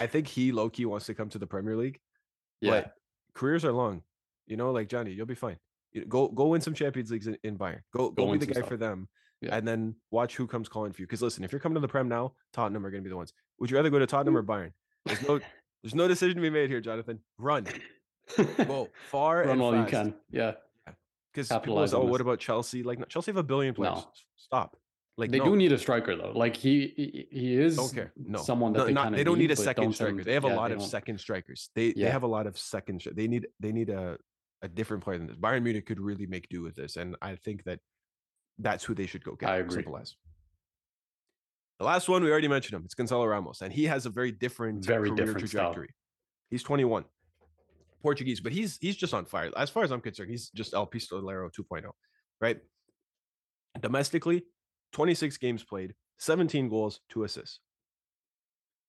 i 0.00 0.06
think 0.06 0.26
he 0.26 0.52
low-key 0.52 0.86
wants 0.86 1.06
to 1.06 1.14
come 1.14 1.28
to 1.30 1.38
the 1.38 1.46
premier 1.46 1.76
league 1.76 1.98
yeah, 2.60 2.70
but 2.70 2.94
careers 3.34 3.64
are 3.64 3.72
long. 3.72 4.02
You 4.46 4.56
know, 4.56 4.72
like 4.72 4.88
Johnny, 4.88 5.12
you'll 5.12 5.26
be 5.26 5.34
fine. 5.34 5.56
Go 6.08 6.28
go 6.28 6.48
win 6.48 6.60
some 6.60 6.74
Champions 6.74 7.10
Leagues 7.10 7.26
in, 7.26 7.36
in 7.44 7.56
Bayern. 7.56 7.80
Go 7.94 8.10
go, 8.10 8.26
Go 8.26 8.32
be 8.32 8.38
the 8.38 8.46
guy 8.46 8.52
stuff. 8.54 8.68
for 8.68 8.76
them, 8.76 9.08
Yeah. 9.40 9.56
and 9.56 9.66
then 9.66 9.94
watch 10.10 10.36
who 10.36 10.46
comes 10.46 10.68
calling 10.68 10.92
for 10.92 11.02
you. 11.02 11.06
Because 11.06 11.22
listen, 11.22 11.44
if 11.44 11.52
you're 11.52 11.60
coming 11.60 11.74
to 11.74 11.80
the 11.80 11.88
Prem 11.88 12.08
now, 12.08 12.34
Tottenham 12.52 12.84
are 12.84 12.90
going 12.90 13.02
to 13.02 13.04
be 13.08 13.10
the 13.10 13.16
ones. 13.16 13.32
Would 13.60 13.70
you 13.70 13.76
rather 13.76 13.90
go 13.90 13.98
to 13.98 14.06
Tottenham 14.06 14.34
mm-hmm. 14.34 14.50
or 14.50 14.64
Bayern? 14.66 14.72
There's 15.04 15.22
no 15.22 15.40
there's 15.82 15.94
no 15.94 16.08
decision 16.08 16.36
to 16.36 16.42
be 16.42 16.50
made 16.50 16.70
here, 16.70 16.80
Jonathan. 16.80 17.20
Run, 17.38 17.66
go 18.66 18.88
far 19.10 19.40
run 19.40 19.50
and 19.50 19.60
while 19.60 19.72
fast. 19.72 19.92
you 19.92 19.98
can. 19.98 20.14
Yeah, 20.30 20.52
Because 21.32 21.48
people 21.48 21.56
Capitalize 21.60 21.90
say, 21.90 21.96
oh, 21.96 22.04
what 22.04 22.20
about 22.20 22.38
Chelsea? 22.40 22.82
Like 22.82 22.98
no, 22.98 23.04
Chelsea 23.06 23.30
have 23.30 23.36
a 23.36 23.42
billion 23.42 23.74
players. 23.74 23.96
No. 23.96 24.08
Stop. 24.36 24.76
Like 25.16 25.30
they 25.30 25.38
no, 25.38 25.44
do 25.44 25.56
need 25.56 25.70
a 25.72 25.78
striker 25.78 26.16
though. 26.16 26.32
Like 26.34 26.56
he, 26.56 26.92
he, 26.96 27.26
he 27.30 27.56
is 27.56 27.76
don't 27.76 27.94
care. 27.94 28.12
No, 28.16 28.40
someone 28.42 28.72
that 28.72 28.80
No, 28.80 28.84
they 28.86 28.92
not- 28.92 29.02
kind 29.04 29.14
of 29.14 29.18
they 29.18 29.24
don't 29.24 29.38
need 29.38 29.50
a 29.52 29.56
second 29.56 29.94
striker. 29.94 30.24
They 30.24 30.34
have 30.34 30.44
a 30.44 30.48
lot 30.48 30.72
of 30.72 30.78
don't. 30.80 30.88
second 30.88 31.18
strikers. 31.20 31.70
They 31.74 31.92
they 31.92 32.10
have 32.10 32.22
a 32.24 32.26
lot 32.26 32.46
of 32.46 32.58
second. 32.58 33.04
They 33.12 33.28
need 33.28 33.46
they 33.60 33.70
need 33.72 33.90
a 33.90 34.16
a 34.62 34.68
different 34.68 35.04
player 35.04 35.18
than 35.18 35.26
this. 35.28 35.36
Bayern 35.36 35.62
Munich 35.62 35.86
could 35.86 36.00
really 36.00 36.26
make 36.26 36.48
do 36.48 36.62
with 36.62 36.74
this, 36.74 36.96
and 36.96 37.14
I 37.22 37.36
think 37.36 37.62
that 37.64 37.78
that's 38.58 38.82
who 38.82 38.94
they 38.94 39.06
should 39.06 39.22
go 39.22 39.34
get. 39.36 39.50
I 39.50 39.56
agree. 39.58 39.74
Simple 39.76 39.98
as. 39.98 40.16
The 41.78 41.84
last 41.84 42.08
one 42.08 42.22
we 42.22 42.30
already 42.30 42.48
mentioned 42.48 42.74
him. 42.74 42.82
It's 42.84 42.94
Gonzalo 42.94 43.26
Ramos, 43.26 43.62
and 43.62 43.72
he 43.72 43.84
has 43.84 44.06
a 44.06 44.10
very 44.10 44.30
different 44.32 44.84
Very 44.84 45.08
career 45.10 45.16
different 45.26 45.48
style. 45.48 45.62
trajectory. 45.72 45.88
He's 46.50 46.62
21, 46.62 47.04
Portuguese, 48.02 48.40
but 48.40 48.52
he's 48.52 48.78
he's 48.80 48.96
just 48.96 49.12
on 49.12 49.24
fire. 49.24 49.50
As 49.56 49.70
far 49.70 49.82
as 49.82 49.90
I'm 49.90 50.00
concerned, 50.00 50.30
he's 50.30 50.50
just 50.50 50.72
El 50.74 50.86
Pistolero 50.86 51.50
2.0, 51.52 51.90
right? 52.40 52.58
Domestically, 53.80 54.44
26 54.92 55.36
games 55.38 55.64
played, 55.64 55.94
17 56.18 56.68
goals, 56.68 57.00
two 57.08 57.24
assists. 57.24 57.58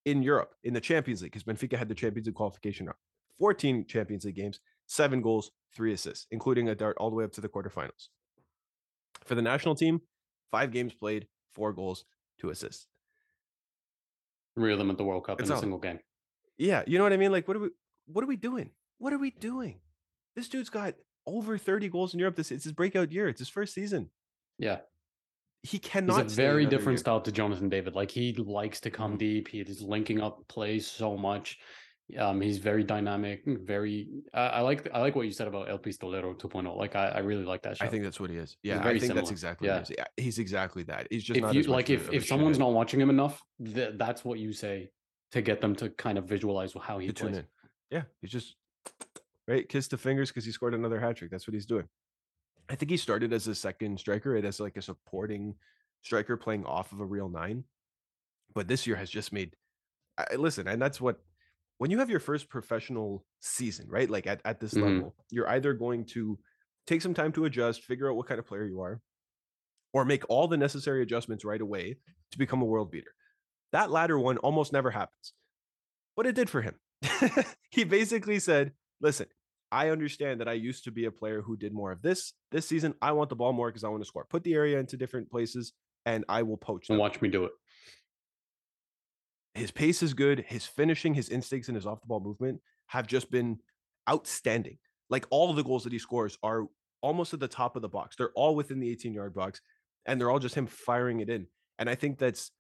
In 0.06 0.22
Europe, 0.22 0.54
in 0.64 0.74
the 0.76 0.82
Champions 0.82 1.24
League, 1.24 1.32
because 1.32 1.44
Benfica 1.44 1.76
had 1.76 1.90
the 1.90 1.96
Champions 1.96 2.28
League 2.28 2.36
qualification 2.36 2.86
round, 2.86 2.98
14 3.40 3.88
Champions 3.88 4.26
League 4.26 4.36
games, 4.36 4.60
seven 4.86 5.20
goals, 5.24 5.50
three 5.76 5.94
assists, 5.94 6.28
including 6.30 6.70
a 6.70 6.76
dart 6.76 6.96
all 7.00 7.10
the 7.10 7.16
way 7.16 7.24
up 7.24 7.32
to 7.32 7.42
the 7.42 7.50
quarterfinals. 7.50 8.10
For 9.26 9.34
the 9.34 9.42
national 9.42 9.74
team, 9.74 10.02
five 10.52 10.70
games 10.72 10.94
played, 10.94 11.26
four 11.56 11.74
goals, 11.74 12.06
two 12.40 12.50
assists. 12.50 12.88
of 14.58 14.78
them 14.78 14.90
at 14.90 14.98
the 14.98 15.04
World 15.04 15.26
Cup 15.26 15.40
It's 15.42 15.50
in 15.50 15.56
a 15.56 15.60
single 15.60 15.80
game. 15.80 16.00
Yeah, 16.58 16.84
you 16.88 16.98
know 16.98 17.04
what 17.04 17.12
I 17.14 17.18
mean? 17.18 17.32
Like, 17.32 17.48
what 17.48 17.58
are 17.58 17.60
we 17.60 17.70
what 18.08 18.24
are 18.24 18.28
we 18.28 18.38
doing? 18.38 18.70
What 19.00 19.12
are 19.14 19.18
we 19.18 19.32
doing? 19.32 19.80
This 20.36 20.48
dude's 20.48 20.70
got 20.70 20.96
over 21.26 21.58
30 21.58 21.90
goals 21.90 22.14
in 22.14 22.20
Europe. 22.20 22.36
This 22.36 22.52
it's 22.52 22.64
his 22.64 22.72
breakout 22.74 23.12
year. 23.12 23.28
It's 23.28 23.40
his 23.40 23.50
first 23.50 23.74
season. 23.74 24.10
Yeah, 24.58 24.78
He 25.64 25.72
he's 25.78 25.82
cannot 25.82 26.22
a 26.28 26.30
very 26.30 26.66
different 26.66 26.92
year. 26.98 26.98
style 27.00 27.20
to 27.22 27.32
Jonathan 27.32 27.68
David. 27.68 27.96
Like 27.96 28.12
he 28.12 28.34
likes 28.34 28.80
to 28.82 28.90
come 28.92 29.16
Mhm. 29.16 29.20
deep. 29.20 29.48
He 29.50 29.60
is 29.60 29.82
linking 29.82 30.22
up 30.22 30.48
plays 30.48 30.88
so 30.88 31.18
much. 31.18 31.60
Um, 32.20 32.40
he's 32.40 32.60
very 32.60 32.84
dynamic. 32.84 33.42
Very. 33.46 34.08
I, 34.34 34.48
I 34.48 34.62
like. 34.62 34.88
I 34.94 35.00
like 35.00 35.16
what 35.16 35.26
you 35.26 35.32
said 35.32 35.48
about 35.48 35.70
El 35.70 35.80
Pistolero 35.80 36.38
2.0. 36.38 36.78
Like 36.78 36.96
I, 36.96 37.08
I 37.08 37.20
really 37.20 37.44
like 37.44 37.64
that. 37.64 37.78
I 37.82 37.88
think 37.88 38.04
that's 38.04 38.20
what 38.20 38.30
he 38.30 38.38
is. 38.38 38.58
Yeah, 38.62 38.80
I 38.86 39.00
think 39.00 39.14
that's 39.16 39.32
exactly 39.32 39.68
Yeah. 39.68 39.78
what 39.80 39.88
he 39.88 39.94
is. 39.94 39.98
Yeah, 39.98 40.24
he's 40.24 40.38
exactly 40.40 40.84
that. 40.84 41.08
He's 41.10 41.24
just 41.24 41.38
if 41.38 41.44
not 41.44 41.56
you 41.56 41.64
like, 41.64 41.90
if 41.90 42.02
a- 42.06 42.08
of 42.10 42.14
a 42.14 42.18
if 42.18 42.28
someone's 42.28 42.60
not 42.60 42.74
watching 42.74 43.02
him 43.02 43.10
enough, 43.10 43.42
th- 43.64 43.94
that's 43.98 44.24
what 44.24 44.38
you 44.38 44.54
say 44.54 44.92
to 45.32 45.42
get 45.42 45.62
them 45.62 45.76
to 45.78 45.90
kind 45.90 46.18
of 46.20 46.26
visualize 46.26 46.74
how 46.80 47.00
he 47.00 47.08
to 47.08 47.14
plays. 47.14 47.42
Yeah, 47.90 48.04
he's 48.22 48.30
just 48.32 48.56
right. 49.48 49.68
Kiss 49.68 49.88
the 49.88 49.98
fingers 49.98 50.30
because 50.30 50.46
he 50.46 50.52
scored 50.52 50.76
another 50.76 51.00
hat 51.00 51.18
trick. 51.18 51.32
That's 51.32 51.48
what 51.48 51.56
he's 51.56 51.66
doing. 51.66 51.88
I 52.70 52.76
think 52.76 52.92
he 52.92 52.98
started 52.98 53.34
as 53.34 53.48
a 53.48 53.56
second 53.56 54.00
striker, 54.00 54.36
and 54.36 54.46
as 54.46 54.60
like 54.60 54.78
a 54.78 54.82
supporting 54.82 55.56
striker 56.04 56.38
playing 56.38 56.66
off 56.66 56.92
of 56.92 57.00
a 57.00 57.06
real 57.06 57.30
nine. 57.30 57.64
But 58.54 58.68
this 58.68 58.86
year 58.86 58.96
has 58.96 59.10
just 59.10 59.34
made. 59.34 59.56
I, 60.20 60.36
listen, 60.36 60.68
and 60.68 60.80
that's 60.82 61.02
what 61.02 61.20
when 61.78 61.92
you 61.92 62.00
have 62.00 62.10
your 62.10 62.20
first 62.20 62.50
professional 62.50 63.26
season, 63.42 63.88
right? 63.90 64.10
Like 64.10 64.28
at, 64.28 64.42
at 64.46 64.60
this 64.60 64.74
Mhm. 64.74 64.82
level, 64.84 65.16
you're 65.30 65.50
either 65.50 65.74
going 65.74 66.06
to 66.08 66.40
take 66.88 67.02
some 67.02 67.14
time 67.14 67.32
to 67.34 67.46
adjust, 67.46 67.84
figure 67.84 68.10
out 68.10 68.16
what 68.16 68.28
kind 68.28 68.40
of 68.40 68.46
player 68.46 68.66
you 68.66 68.82
are, 68.82 69.02
or 69.94 70.06
make 70.06 70.24
all 70.30 70.48
the 70.48 70.58
necessary 70.58 71.02
adjustments 71.02 71.46
right 71.46 71.62
away 71.62 71.98
to 72.32 72.38
become 72.38 72.62
a 72.62 72.66
world 72.66 72.92
beater. 72.92 73.12
That 73.72 73.92
latter 73.92 74.18
one 74.20 74.38
almost 74.38 74.72
never 74.72 74.92
happens. 74.92 75.34
But 76.16 76.28
it 76.28 76.36
did 76.36 76.50
for 76.50 76.62
him. 76.62 76.76
he 77.72 77.84
basically 77.84 78.40
said, 78.40 78.74
listen, 79.02 79.28
I 79.72 79.90
understand 79.90 80.40
that 80.40 80.48
I 80.48 80.54
used 80.54 80.86
to 80.86 80.92
be 80.92 81.06
a 81.06 81.12
player 81.12 81.42
who 81.42 81.58
did 81.58 81.74
more 81.74 81.92
of 81.92 82.02
this. 82.02 82.34
This 82.52 82.68
season, 82.68 82.94
I 83.02 83.12
want 83.12 83.30
the 83.30 83.36
ball 83.36 83.52
more 83.52 83.70
because 83.70 83.84
I 83.84 83.90
want 83.90 84.02
to 84.02 84.08
score. 84.08 84.26
Put 84.26 84.44
the 84.44 84.54
area 84.54 84.80
into 84.80 84.96
different 84.96 85.30
places 85.30 85.74
and 86.06 86.24
I 86.30 86.44
will 86.44 86.58
poach 86.58 86.90
And 86.90 87.00
watch 87.00 87.22
me 87.22 87.30
do 87.30 87.44
it. 87.46 87.52
His 89.56 89.72
pace 89.72 90.04
is 90.04 90.14
good. 90.14 90.46
His 90.48 90.66
finishing, 90.66 91.14
his 91.14 91.30
instincts, 91.30 91.70
and 91.70 91.76
his 91.76 91.86
off 91.86 92.02
the 92.02 92.08
ball 92.08 92.20
movement 92.20 92.62
have 92.88 93.08
just 93.08 93.32
been 93.32 93.60
outstanding. 94.10 94.78
Like 95.10 95.26
all 95.30 95.54
the 95.54 95.64
goals 95.64 95.84
that 95.86 95.94
he 95.94 96.00
scores 96.00 96.38
are 96.44 96.68
almost 97.02 97.34
at 97.34 97.40
the 97.40 97.48
top 97.48 97.76
of 97.76 97.82
the 97.82 97.90
box. 97.90 98.16
They're 98.16 98.32
all 98.36 98.56
within 98.56 98.80
the 98.80 98.90
18 98.92 99.14
yard 99.14 99.34
box, 99.34 99.62
and 100.06 100.20
they're 100.20 100.30
all 100.30 100.40
just 100.40 100.56
him 100.56 100.68
firing 100.68 101.22
it 101.22 101.30
in. 101.30 101.48
And 101.80 101.90
I 101.90 101.96
think 101.96 102.20
that's 102.20 102.52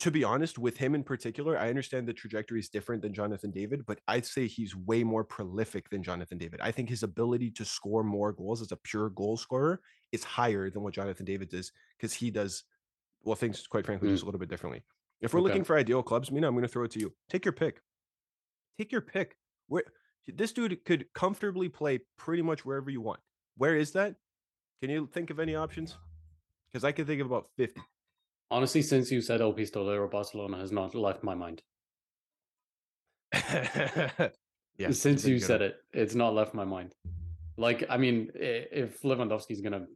to 0.00 0.12
be 0.12 0.22
honest, 0.22 0.58
with 0.58 0.76
him 0.76 0.94
in 0.94 1.02
particular, 1.02 1.58
I 1.58 1.68
understand 1.68 2.06
the 2.06 2.12
trajectory 2.12 2.60
is 2.60 2.68
different 2.68 3.02
than 3.02 3.12
Jonathan 3.12 3.50
David, 3.50 3.84
but 3.84 3.98
I'd 4.06 4.24
say 4.24 4.46
he's 4.46 4.76
way 4.76 5.02
more 5.02 5.24
prolific 5.24 5.90
than 5.90 6.04
Jonathan 6.04 6.38
David. 6.38 6.60
I 6.60 6.70
think 6.70 6.88
his 6.88 7.02
ability 7.02 7.50
to 7.52 7.64
score 7.64 8.04
more 8.04 8.32
goals 8.32 8.62
as 8.62 8.70
a 8.70 8.76
pure 8.76 9.10
goal 9.10 9.36
scorer 9.36 9.80
is 10.12 10.22
higher 10.22 10.70
than 10.70 10.84
what 10.84 10.94
Jonathan 10.94 11.24
David 11.24 11.48
does 11.48 11.72
because 11.96 12.12
he 12.12 12.30
does, 12.30 12.62
well, 13.24 13.34
things 13.34 13.66
quite 13.66 13.84
frankly, 13.84 14.08
Mm. 14.08 14.12
just 14.12 14.22
a 14.22 14.26
little 14.26 14.38
bit 14.38 14.48
differently. 14.48 14.84
If 15.20 15.32
we're 15.34 15.40
Okay. 15.40 15.48
looking 15.48 15.64
for 15.64 15.76
ideal 15.76 16.02
clubs, 16.02 16.30
Mina, 16.30 16.46
I'm 16.46 16.54
going 16.54 16.62
to 16.62 16.68
throw 16.68 16.84
it 16.84 16.90
to 16.92 17.00
you. 17.00 17.12
Take 17.28 17.44
your 17.44 17.52
pick. 17.52 17.80
Take 18.78 18.92
your 18.92 19.00
pick. 19.00 19.36
Where 19.66 19.82
this 20.26 20.52
dude 20.52 20.84
could 20.84 21.06
comfortably 21.14 21.68
play 21.68 22.00
pretty 22.16 22.42
much 22.42 22.64
wherever 22.64 22.90
you 22.90 23.00
want. 23.00 23.20
Where 23.56 23.74
is 23.76 23.92
that? 23.92 24.14
Can 24.80 24.90
you 24.90 25.08
think 25.12 25.30
of 25.30 25.40
any 25.40 25.54
options? 25.56 25.96
Because 26.70 26.84
I 26.84 26.92
can 26.92 27.04
think 27.06 27.20
of 27.20 27.26
about 27.26 27.48
50. 27.56 27.80
Honestly, 28.50 28.82
since 28.82 29.10
you 29.10 29.20
said 29.20 29.40
El 29.40 29.52
Pistolero, 29.52 30.08
Barcelona 30.10 30.58
has 30.58 30.70
not 30.70 30.94
left 30.94 31.22
my 31.24 31.34
mind. 31.34 31.62
yeah. 33.34 34.90
since 34.90 35.24
you 35.26 35.38
said 35.38 35.60
it, 35.62 35.76
it's 35.92 36.14
not 36.14 36.34
left 36.34 36.54
my 36.54 36.64
mind. 36.64 36.94
Like, 37.56 37.84
I 37.90 37.96
mean, 37.96 38.30
if 38.34 39.02
Lewandowski's 39.02 39.60
gonna 39.60 39.86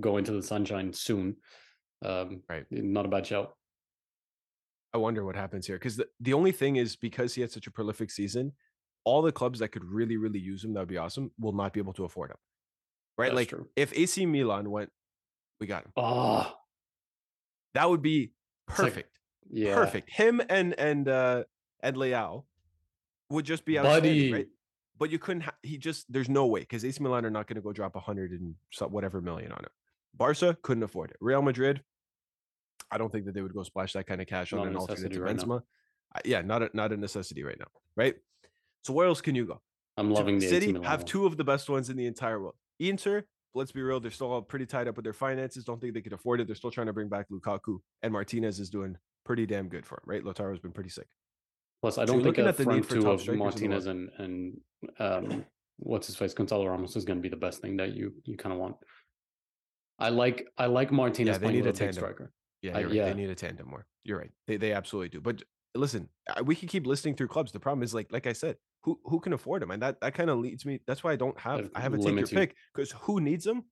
go 0.00 0.16
into 0.16 0.32
the 0.32 0.42
sunshine 0.42 0.92
soon, 0.92 1.36
um, 2.04 2.42
Right. 2.48 2.66
not 2.70 3.06
a 3.06 3.08
bad 3.08 3.26
shout. 3.26 3.56
I 4.94 4.98
wonder 4.98 5.24
what 5.24 5.36
happens 5.36 5.66
here 5.66 5.76
because 5.76 5.96
the, 5.96 6.06
the 6.20 6.34
only 6.34 6.52
thing 6.52 6.76
is 6.76 6.96
because 6.96 7.34
he 7.34 7.40
had 7.40 7.50
such 7.50 7.66
a 7.66 7.70
prolific 7.70 8.10
season, 8.10 8.52
all 9.04 9.22
the 9.22 9.32
clubs 9.32 9.58
that 9.60 9.68
could 9.68 9.84
really, 9.84 10.16
really 10.16 10.38
use 10.38 10.62
him, 10.64 10.74
that 10.74 10.80
would 10.80 10.88
be 10.88 10.98
awesome, 10.98 11.30
will 11.38 11.52
not 11.52 11.72
be 11.72 11.80
able 11.80 11.94
to 11.94 12.04
afford 12.04 12.30
him. 12.30 12.36
Right? 13.16 13.26
That's 13.26 13.36
like 13.36 13.48
true. 13.48 13.68
if 13.76 13.92
AC 13.96 14.26
Milan 14.26 14.70
went, 14.70 14.90
we 15.60 15.66
got 15.66 15.84
him. 15.84 15.92
Oh, 15.96 16.52
That 17.74 17.88
would 17.88 18.02
be 18.02 18.32
like- 18.68 18.76
perfect. 18.76 19.18
yeah, 19.50 19.74
Perfect. 19.74 20.10
Him 20.10 20.40
and 20.48 20.78
and 20.78 21.08
uh 21.08 21.44
Ed 21.82 21.96
Leao 21.96 22.44
would 23.30 23.44
just 23.44 23.64
be 23.64 23.78
outstanding, 23.78 24.32
right? 24.32 24.46
But 24.98 25.10
you 25.10 25.18
couldn't. 25.18 25.42
Ha- 25.42 25.54
he 25.62 25.78
just 25.78 26.10
there's 26.12 26.28
no 26.28 26.46
way 26.46 26.60
because 26.60 26.84
AC 26.84 27.02
Milan 27.02 27.24
are 27.26 27.30
not 27.30 27.46
going 27.48 27.56
to 27.56 27.62
go 27.62 27.72
drop 27.72 27.96
a 27.96 28.00
hundred 28.00 28.30
and 28.32 28.54
whatever 28.90 29.20
million 29.20 29.50
on 29.52 29.64
it. 29.64 29.72
Barca 30.14 30.56
couldn't 30.62 30.82
afford 30.84 31.10
it. 31.10 31.16
Real 31.20 31.42
Madrid, 31.42 31.82
I 32.92 32.98
don't 32.98 33.10
think 33.10 33.24
that 33.24 33.34
they 33.34 33.40
would 33.40 33.54
go 33.54 33.62
splash 33.62 33.94
that 33.94 34.06
kind 34.06 34.20
of 34.20 34.26
cash 34.26 34.52
Not 34.52 34.62
on 34.62 34.68
an 34.68 34.76
alternate 34.76 35.12
to 35.12 35.22
right. 35.22 35.36
Benzema. 35.36 35.62
Yeah, 36.24 36.42
not 36.42 36.62
a, 36.62 36.70
not 36.74 36.92
a 36.92 36.96
necessity 36.96 37.42
right 37.42 37.58
now, 37.58 37.68
right? 37.96 38.14
So 38.84 38.92
where 38.92 39.06
else 39.06 39.22
can 39.22 39.34
you 39.34 39.46
go? 39.46 39.62
I'm 39.96 40.10
loving 40.10 40.38
the 40.38 40.46
City 40.46 40.76
have 40.82 41.04
two 41.04 41.26
of 41.26 41.36
the 41.36 41.44
best 41.44 41.70
ones 41.70 41.88
in 41.88 41.96
the 41.96 42.06
entire 42.06 42.40
world. 42.40 42.54
Inter, 42.78 43.24
let's 43.54 43.72
be 43.72 43.80
real, 43.82 43.98
they're 43.98 44.10
still 44.10 44.30
all 44.30 44.42
pretty 44.42 44.66
tied 44.66 44.88
up 44.88 44.96
with 44.96 45.04
their 45.04 45.12
finances. 45.14 45.64
Don't 45.64 45.80
think 45.80 45.94
they 45.94 46.02
could 46.02 46.12
afford 46.12 46.40
it. 46.40 46.46
They're 46.46 46.56
still 46.56 46.70
trying 46.70 46.88
to 46.88 46.92
bring 46.92 47.08
back 47.08 47.26
Lukaku, 47.30 47.78
and 48.02 48.12
Martinez 48.12 48.60
is 48.60 48.68
doing 48.68 48.96
pretty 49.24 49.46
damn 49.46 49.68
good 49.68 49.86
for 49.86 49.96
him, 49.96 50.02
right? 50.06 50.22
Lautaro's 50.22 50.60
been 50.60 50.72
pretty 50.72 50.90
sick. 50.90 51.06
Plus, 51.80 51.98
I 51.98 52.04
don't 52.04 52.16
you're 52.16 52.24
think 52.24 52.36
looking 52.38 52.46
a 52.46 52.48
at 52.48 52.56
the 52.56 52.66
need 52.66 52.86
for 52.86 52.94
two 52.94 53.10
of 53.10 53.20
strikers 53.20 53.28
in 53.28 53.38
the 53.38 53.44
Martinez 53.44 53.86
and 53.86 54.10
and 54.18 54.60
um, 54.98 55.44
what's 55.78 56.06
his 56.06 56.16
face, 56.16 56.34
Gonzalo 56.34 56.66
Ramos 56.66 56.96
is 56.96 57.04
going 57.04 57.18
to 57.18 57.22
be 57.22 57.28
the 57.28 57.36
best 57.36 57.60
thing 57.60 57.76
that 57.78 57.94
you 57.94 58.12
you 58.24 58.36
kind 58.36 58.52
of 58.52 58.58
want. 58.58 58.76
I 59.98 60.08
like 60.08 60.46
I 60.58 60.66
like 60.66 60.92
Martinez 60.92 61.38
they 61.38 61.46
playing 61.46 61.66
a 61.66 61.72
tandem. 61.72 61.94
striker. 61.94 62.32
Yeah, 62.62 62.72
Uh, 62.78 62.82
right. 62.84 62.92
yeah. 62.92 63.04
They 63.06 63.14
need 63.14 63.30
a 63.30 63.34
tandem 63.34 63.68
more. 63.68 63.86
You're 64.04 64.18
right. 64.18 64.30
They 64.46 64.56
they 64.56 64.72
absolutely 64.72 65.08
do. 65.10 65.20
But 65.20 65.42
listen, 65.74 66.08
we 66.44 66.54
can 66.54 66.68
keep 66.68 66.86
listing 66.86 67.14
through 67.14 67.28
clubs. 67.28 67.52
The 67.52 67.60
problem 67.60 67.82
is 67.82 67.92
like 67.94 68.10
like 68.12 68.26
I 68.26 68.32
said, 68.32 68.56
who 68.84 68.98
who 69.04 69.20
can 69.20 69.32
afford 69.32 69.62
them? 69.62 69.70
And 69.70 69.82
that 69.82 70.00
that 70.00 70.14
kind 70.14 70.30
of 70.30 70.38
leads 70.38 70.64
me. 70.64 70.80
That's 70.86 71.02
why 71.04 71.12
I 71.12 71.16
don't 71.16 71.38
have 71.38 71.70
I 71.74 71.80
have 71.80 71.94
a 71.94 71.98
take 71.98 72.16
your 72.16 72.26
pick 72.26 72.56
because 72.74 72.92
who 72.92 73.20
needs 73.20 73.44
them? 73.44 73.64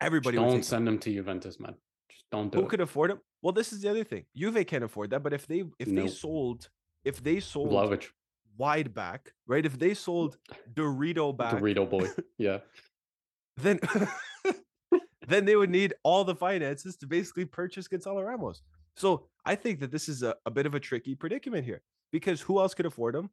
Everybody 0.00 0.38
Just 0.38 0.50
don't 0.50 0.64
send 0.64 0.86
them. 0.86 0.94
him 0.94 1.00
to 1.00 1.12
Juventus, 1.12 1.60
man. 1.60 1.74
Just 2.10 2.24
don't 2.32 2.50
do 2.50 2.58
Who 2.60 2.64
it. 2.66 2.70
could 2.70 2.80
afford 2.80 3.10
them? 3.10 3.20
Well, 3.42 3.52
this 3.52 3.72
is 3.72 3.80
the 3.82 3.88
other 3.90 4.02
thing. 4.04 4.24
Juve 4.34 4.66
can't 4.66 4.82
afford 4.84 5.10
that. 5.10 5.22
But 5.22 5.32
if 5.34 5.46
they 5.46 5.64
if 5.78 5.88
they 5.88 6.08
sold 6.08 6.68
if 7.04 7.22
they 7.22 7.38
sold 7.40 7.70
Vlahovic, 7.70 8.06
wide 8.56 8.94
back, 8.94 9.32
right? 9.46 9.64
If 9.64 9.78
they 9.78 9.94
sold 9.94 10.38
Dorito 10.72 11.36
back, 11.42 11.54
Dorito 11.54 11.88
boy. 11.88 12.08
Yeah, 12.38 12.58
then 13.58 13.78
then 15.30 15.44
they 15.44 15.56
would 15.56 15.70
need 15.70 15.94
all 16.02 16.24
the 16.24 16.34
finances 16.34 16.96
to 16.98 17.06
basically 17.06 17.44
purchase 17.44 17.88
Gonzalo 17.88 18.22
Ramos. 18.22 18.62
So 18.96 19.26
I 19.46 19.54
think 19.54 19.80
that 19.80 19.90
this 19.90 20.08
is 20.08 20.22
a, 20.22 20.34
a 20.46 20.50
bit 20.50 20.66
of 20.66 20.74
a 20.74 20.80
tricky 20.80 21.14
predicament 21.14 21.64
here 21.64 21.82
because 22.12 22.40
who 22.40 22.60
else 22.60 22.74
could 22.74 22.86
afford 22.86 23.14
him? 23.14 23.30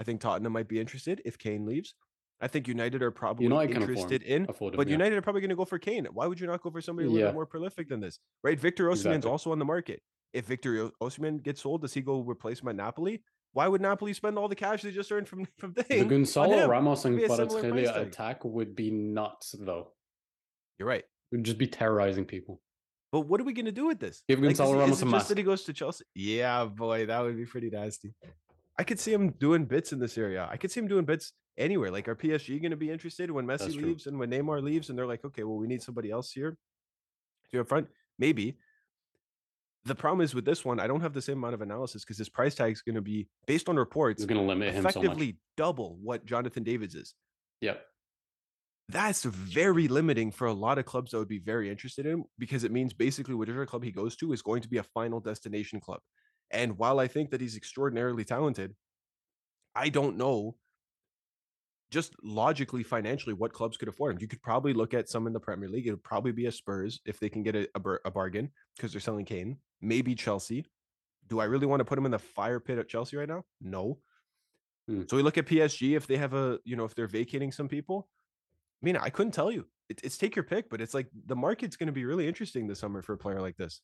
I 0.00 0.04
think 0.04 0.20
Tottenham 0.20 0.52
might 0.52 0.68
be 0.68 0.80
interested 0.80 1.22
if 1.24 1.38
Kane 1.38 1.64
leaves. 1.66 1.94
I 2.42 2.48
think 2.48 2.66
United 2.68 3.02
are 3.02 3.10
probably 3.10 3.44
United 3.44 3.76
interested 3.76 4.22
him- 4.22 4.46
in, 4.48 4.54
him. 4.54 4.72
but 4.74 4.88
yeah. 4.88 4.92
United 4.92 5.16
are 5.16 5.22
probably 5.22 5.42
going 5.42 5.50
to 5.50 5.56
go 5.56 5.66
for 5.66 5.78
Kane. 5.78 6.06
Why 6.06 6.26
would 6.26 6.40
you 6.40 6.46
not 6.46 6.62
go 6.62 6.70
for 6.70 6.80
somebody 6.80 7.06
a 7.06 7.10
little 7.10 7.20
Yeah. 7.20 7.30
bit 7.32 7.34
more 7.34 7.46
prolific 7.46 7.88
than 7.88 8.00
this? 8.00 8.18
Right? 8.42 8.58
Victor 8.58 8.86
Osimhen's 8.88 9.04
Exactly. 9.06 9.30
also 9.30 9.52
on 9.52 9.58
the 9.58 9.64
market. 9.66 10.00
If 10.32 10.46
Victor 10.46 10.90
Osimhen 11.02 11.42
gets 11.42 11.60
sold, 11.60 11.82
does 11.82 11.92
he 11.92 12.00
go 12.00 12.20
replace 12.20 12.60
him 12.62 12.68
at 12.68 12.76
Napoli? 12.76 13.22
Why 13.52 13.68
would 13.68 13.80
Napoli 13.82 14.12
spend 14.14 14.38
all 14.38 14.48
the 14.48 14.54
cash 14.54 14.80
they 14.82 14.90
just 14.90 15.10
earned 15.12 15.28
from 15.28 15.44
from 15.58 15.72
the 15.74 15.82
thing? 15.82 16.08
Gonzalo? 16.08 16.66
Ramos 16.66 17.04
and 17.04 17.16
Be 17.16 17.24
a 17.24 17.28
similar 17.28 17.60
price 17.60 17.88
Kvaratskhelia 17.88 18.06
attack 18.06 18.44
would 18.44 18.74
be 18.74 18.90
nuts, 18.90 19.54
though. 19.58 19.88
You're 20.78 20.88
right. 20.88 21.04
Would 21.32 21.44
just 21.44 21.58
be 21.58 21.66
terrorizing 21.66 22.24
people. 22.24 22.60
But 23.12 23.22
what 23.22 23.40
are 23.40 23.44
we 23.44 23.52
gonna 23.52 23.72
do 23.72 23.86
with 23.86 23.98
this? 23.98 24.22
Give 24.28 24.38
Like, 24.40 24.50
Gonzalo 24.56 24.78
Ramos 24.78 25.02
a 25.02 25.06
just 25.06 25.28
that 25.28 25.38
he 25.38 25.44
goes 25.44 25.64
to 25.64 25.72
Chelsea? 25.72 26.04
Yeah, 26.14 26.64
boy, 26.64 27.06
that 27.06 27.20
would 27.20 27.36
be 27.36 27.46
pretty 27.46 27.70
nasty. 27.70 28.14
I 28.78 28.84
could 28.84 28.98
see 28.98 29.12
him 29.12 29.30
doing 29.32 29.64
bits 29.64 29.92
in 29.92 29.98
this 29.98 30.16
area. 30.16 30.48
I 30.50 30.56
could 30.56 30.70
see 30.70 30.80
him 30.80 30.88
doing 30.88 31.04
bits 31.04 31.32
anywhere. 31.58 31.90
Like, 31.90 32.08
are 32.08 32.16
PSG 32.16 32.60
going 32.62 32.70
to 32.70 32.76
be 32.78 32.90
interested 32.90 33.30
when 33.30 33.46
Messi 33.46 33.58
That's 33.58 33.74
true. 33.74 33.88
leaves 33.88 34.06
and 34.06 34.18
when 34.18 34.30
Neymar 34.30 34.62
leaves, 34.62 34.88
and 34.88 34.98
they're 34.98 35.06
like, 35.06 35.22
okay, 35.24 35.42
well, 35.44 35.58
we 35.58 35.66
need 35.66 35.82
somebody 35.82 36.10
else 36.10 36.32
here 36.32 36.56
to 37.52 37.60
up 37.60 37.68
front? 37.68 37.88
Maybe. 38.18 38.58
The 39.84 39.94
problem 39.94 40.22
is 40.22 40.34
with 40.34 40.44
this 40.44 40.64
one, 40.64 40.78
I 40.80 40.86
don't 40.86 41.00
have 41.00 41.12
the 41.12 41.20
same 41.20 41.38
amount 41.38 41.54
of 41.54 41.62
analysis 41.62 42.04
because 42.04 42.16
his 42.18 42.28
price 42.28 42.54
tag 42.54 42.72
is 42.72 42.80
going 42.82 42.94
to 42.94 43.02
be 43.02 43.28
based 43.46 43.68
on 43.68 43.76
reports 43.76 44.22
It's 44.22 44.26
going 44.26 44.40
to 44.40 44.46
limit 44.46 44.68
him 44.68 44.76
so 44.76 44.82
much. 44.82 44.96
effectively 44.96 45.38
double 45.56 45.98
what 46.02 46.24
Jonathan 46.24 46.62
David's 46.62 46.94
is. 46.94 47.14
Yep. 47.60 47.84
That's 48.90 49.24
very 49.24 49.88
limiting 49.88 50.30
for 50.30 50.46
a 50.46 50.52
lot 50.52 50.78
of 50.78 50.84
clubs 50.84 51.10
that 51.10 51.18
would 51.18 51.28
be 51.28 51.38
very 51.38 51.70
interested 51.70 52.06
in 52.06 52.24
because 52.38 52.64
it 52.64 52.72
means 52.72 52.92
basically 52.92 53.34
whatever 53.34 53.64
club 53.66 53.84
he 53.84 53.92
goes 53.92 54.16
to 54.16 54.32
is 54.32 54.42
going 54.42 54.62
to 54.62 54.68
be 54.68 54.78
a 54.78 54.82
final 54.82 55.20
destination 55.20 55.80
club. 55.80 56.00
And 56.50 56.78
while 56.78 56.98
I 56.98 57.06
think 57.06 57.30
that 57.30 57.40
he's 57.40 57.56
extraordinarily 57.56 58.24
talented, 58.24 58.74
I 59.74 59.88
don't 59.88 60.16
know 60.16 60.56
just 61.90 62.14
logically 62.22 62.82
financially 62.82 63.34
what 63.34 63.52
clubs 63.52 63.76
could 63.76 63.88
afford 63.88 64.14
him. 64.14 64.18
You 64.20 64.28
could 64.28 64.42
probably 64.42 64.72
look 64.72 64.94
at 64.94 65.08
some 65.08 65.26
in 65.26 65.32
the 65.32 65.40
Premier 65.40 65.68
League. 65.68 65.86
It 65.86 65.90
would 65.90 66.04
probably 66.04 66.32
be 66.32 66.46
a 66.46 66.52
Spurs 66.52 67.00
if 67.04 67.18
they 67.18 67.28
can 67.28 67.42
get 67.42 67.56
a, 67.56 67.68
a, 67.74 67.80
bar- 67.80 68.00
a 68.04 68.10
bargain 68.10 68.50
because 68.76 68.92
they're 68.92 69.00
selling 69.00 69.24
Kane. 69.24 69.58
Maybe 69.80 70.14
Chelsea. 70.14 70.64
Do 71.28 71.40
I 71.40 71.44
really 71.44 71.66
want 71.66 71.80
to 71.80 71.84
put 71.84 71.98
him 71.98 72.06
in 72.06 72.12
the 72.12 72.18
fire 72.18 72.60
pit 72.60 72.78
at 72.78 72.88
Chelsea 72.88 73.16
right 73.16 73.28
now? 73.28 73.44
No. 73.60 73.98
Hmm. 74.88 75.02
So 75.08 75.16
we 75.16 75.22
look 75.22 75.38
at 75.38 75.46
PSG 75.46 75.96
if 75.96 76.06
they 76.06 76.16
have 76.16 76.34
a, 76.34 76.58
you 76.64 76.76
know, 76.76 76.84
if 76.84 76.94
they're 76.94 77.08
vacating 77.08 77.52
some 77.52 77.68
people. 77.68 78.08
I 78.82 78.86
mean, 78.86 78.96
I 78.96 79.10
couldn't 79.10 79.32
tell 79.32 79.50
you. 79.50 79.66
It, 79.88 80.00
it's 80.04 80.16
take 80.18 80.36
your 80.36 80.44
pick, 80.44 80.70
but 80.70 80.80
it's 80.80 80.94
like 80.94 81.08
the 81.26 81.36
market's 81.36 81.76
going 81.76 81.88
to 81.88 81.92
be 81.92 82.04
really 82.04 82.28
interesting 82.28 82.66
this 82.66 82.78
summer 82.78 83.02
for 83.02 83.12
a 83.14 83.18
player 83.18 83.40
like 83.40 83.56
this. 83.56 83.80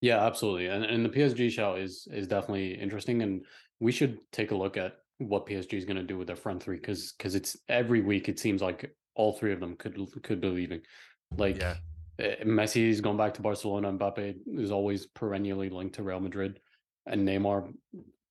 Yeah, 0.00 0.24
absolutely. 0.24 0.66
And 0.66 0.84
and 0.84 1.04
the 1.04 1.10
PSG 1.10 1.50
show 1.50 1.74
is 1.74 2.06
is 2.10 2.26
definitely 2.26 2.74
interesting, 2.74 3.22
and 3.22 3.44
we 3.80 3.92
should 3.92 4.18
take 4.32 4.50
a 4.50 4.56
look 4.56 4.76
at 4.76 4.94
what 5.18 5.46
PSG 5.46 5.74
is 5.74 5.84
going 5.84 5.98
to 5.98 6.02
do 6.02 6.16
with 6.16 6.26
their 6.26 6.36
front 6.36 6.62
three 6.62 6.76
because 6.76 7.12
because 7.12 7.34
it's 7.34 7.56
every 7.68 8.00
week 8.00 8.28
it 8.28 8.38
seems 8.38 8.62
like 8.62 8.94
all 9.14 9.34
three 9.34 9.52
of 9.52 9.60
them 9.60 9.76
could 9.76 9.96
could 10.22 10.40
be 10.40 10.48
leaving. 10.48 10.80
Like 11.36 11.56
Yeah. 11.56 11.76
eh, 12.18 12.36
Messi's 12.44 13.00
gone 13.02 13.18
back 13.18 13.34
to 13.34 13.42
Barcelona. 13.42 13.92
Mbappe 13.92 14.36
is 14.58 14.70
always 14.70 15.06
perennially 15.06 15.68
linked 15.68 15.96
to 15.96 16.02
Real 16.02 16.20
Madrid, 16.20 16.60
and 17.06 17.28
Neymar 17.28 17.72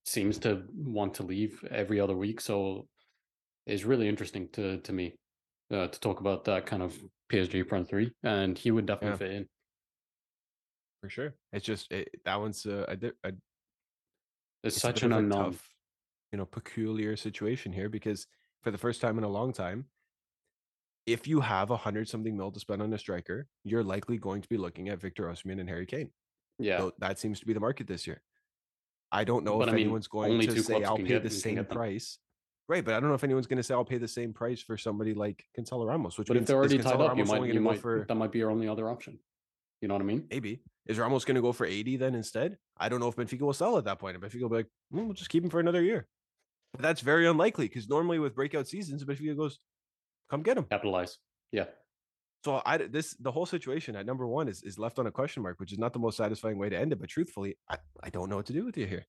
seems 0.05 0.39
to 0.39 0.63
want 0.73 1.15
to 1.15 1.23
leave 1.23 1.63
every 1.69 1.99
other 1.99 2.15
week. 2.15 2.41
So 2.41 2.87
it's 3.67 3.83
really 3.83 4.07
interesting 4.07 4.49
to 4.53 4.79
to 4.81 4.91
me 4.93 5.18
uh, 5.71 5.87
to 5.87 5.99
talk 5.99 6.19
about 6.19 6.45
that 6.45 6.65
kind 6.65 6.81
of 6.83 6.97
PSG 7.31 7.67
front 7.67 7.87
three, 7.89 8.11
and 8.23 8.57
he 8.57 8.71
would 8.71 8.85
definitely 8.85 9.17
fit 9.17 9.31
in. 9.35 9.47
For 11.01 11.09
sure. 11.09 11.33
It's 11.53 11.65
just 11.65 11.91
it, 11.91 12.09
that 12.25 12.39
one's 12.39 12.65
a, 12.65 12.85
a, 12.89 12.95
di- 12.97 13.11
a 13.23 13.29
It's, 14.63 14.75
it's 14.75 14.81
such 14.81 15.03
an 15.03 15.13
unknown. 15.13 15.51
tough, 15.53 15.69
you 16.31 16.37
know, 16.37 16.45
peculiar 16.45 17.15
situation 17.15 17.71
here 17.71 17.87
because 17.89 18.27
for 18.63 18.71
the 18.71 18.77
first 18.77 18.99
time 18.99 19.17
in 19.17 19.23
a 19.23 19.29
long 19.29 19.53
time, 19.53 19.85
if 21.05 21.27
you 21.27 21.39
have 21.39 21.69
a 21.69 21.77
hundred 21.77 22.09
something 22.09 22.35
mil 22.35 22.51
to 22.51 22.59
spend 22.59 22.81
on 22.81 22.91
a 22.93 22.97
striker, 22.97 23.47
you're 23.63 23.83
likely 23.83 24.17
going 24.17 24.41
to 24.41 24.49
be 24.49 24.57
looking 24.57 24.89
at 24.89 24.99
Victor 24.99 25.23
Osimhen 25.23 25.59
and 25.59 25.69
Harry 25.69 25.85
Kane. 25.85 26.09
Yeah, 26.59 26.79
So 26.79 26.93
that 26.99 27.17
seems 27.17 27.39
to 27.39 27.45
be 27.45 27.53
the 27.53 27.61
market 27.61 27.87
this 27.87 28.05
year. 28.05 28.21
I 29.11 29.23
don't 29.23 29.43
know 29.45 29.57
But 29.57 29.69
if 29.69 29.73
I 29.73 29.77
mean, 29.77 29.85
anyone's 29.85 30.07
going 30.07 30.39
to 30.41 30.61
say 30.61 30.83
I'll 30.83 30.97
pay 30.97 31.03
get- 31.03 31.23
the 31.23 31.29
same 31.29 31.63
price. 31.65 32.19
Right, 32.69 32.85
but 32.85 32.93
I 32.93 32.99
don't 32.99 33.09
know 33.09 33.15
if 33.15 33.23
anyone's 33.23 33.47
going 33.47 33.57
to 33.57 33.63
say 33.63 33.73
I'll 33.73 33.83
pay 33.83 33.97
the 33.97 34.07
same 34.07 34.31
price 34.31 34.61
for 34.61 34.77
somebody 34.77 35.15
like 35.15 35.43
Gonzalo 35.55 35.85
Ramos. 35.85 36.19
Which 36.19 36.27
but 36.27 36.37
if 36.37 36.45
they're 36.45 36.55
already 36.55 36.77
tied 36.77 37.01
up, 37.01 37.17
you 37.17 37.25
might 37.25 37.51
you 37.51 37.59
might 37.59 37.79
for 37.79 38.05
that 38.07 38.13
might 38.13 38.31
be 38.31 38.37
your 38.37 38.51
only 38.51 38.67
other 38.67 38.87
option. 38.89 39.17
You 39.81 39.87
know 39.87 39.95
what 39.95 40.01
I 40.01 40.05
mean? 40.05 40.27
maybe 40.29 40.61
is 40.85 40.99
Ramos 40.99 41.25
going 41.25 41.35
to 41.35 41.41
go 41.41 41.51
for 41.51 41.65
eighty 41.65 41.97
then 41.97 42.13
instead? 42.13 42.57
I 42.77 42.87
don't 42.87 42.99
know 42.99 43.07
if 43.07 43.15
Benfica 43.15 43.41
will 43.41 43.53
sell 43.53 43.79
at 43.79 43.85
that 43.85 43.97
point. 43.97 44.15
And 44.15 44.23
Benfica 44.23 44.41
will 44.43 44.49
be 44.49 44.55
like, 44.57 44.67
"Hmm, 44.91 45.05
we'll 45.05 45.13
just 45.13 45.31
keep 45.31 45.43
him 45.43 45.49
for 45.49 45.59
another 45.59 45.81
year. 45.81 46.07
But 46.73 46.83
that's 46.83 47.01
very 47.01 47.27
unlikely 47.27 47.67
because 47.67 47.89
normally 47.89 48.19
with 48.19 48.35
breakout 48.35 48.67
seasons, 48.67 49.03
Benfica 49.03 49.35
goes, 49.35 49.57
come 50.29 50.43
get 50.43 50.55
him. 50.57 50.65
Capitalize. 50.65 51.17
Yeah. 51.51 51.65
So 52.45 52.61
I 52.65 52.77
this 52.77 53.15
the 53.19 53.31
whole 53.31 53.47
situation 53.47 53.95
at 53.95 54.05
number 54.05 54.27
one 54.27 54.47
is 54.47 54.61
is 54.61 54.77
left 54.77 54.99
on 54.99 55.07
a 55.07 55.11
question 55.11 55.41
mark, 55.41 55.59
which 55.59 55.73
is 55.73 55.79
not 55.79 55.91
the 55.91 55.99
most 55.99 56.17
satisfying 56.17 56.59
way 56.59 56.69
to 56.69 56.77
end 56.77 56.93
it. 56.93 56.99
But 56.99 57.09
truthfully, 57.09 57.57
I, 57.67 57.77
I 58.03 58.09
don't 58.09 58.29
know 58.29 58.35
what 58.35 58.45
to 58.45 58.53
do 58.53 58.63
with 58.63 58.77
you 58.77 58.85
here. 58.85 59.07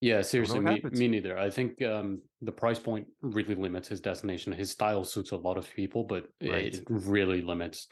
Yeah, 0.00 0.20
seriously, 0.20 0.60
me, 0.60 0.82
me 0.92 1.08
neither. 1.08 1.38
I 1.38 1.48
think 1.48 1.80
um, 1.82 2.20
the 2.42 2.52
price 2.52 2.78
point 2.78 3.06
really 3.22 3.54
limits 3.54 3.88
his 3.88 4.00
destination. 4.00 4.52
His 4.52 4.70
style 4.70 5.04
suits 5.04 5.30
a 5.30 5.36
lot 5.36 5.56
of 5.56 5.72
people, 5.74 6.04
but 6.04 6.26
right. 6.42 6.74
it 6.74 6.82
really 6.88 7.40
limits 7.40 7.88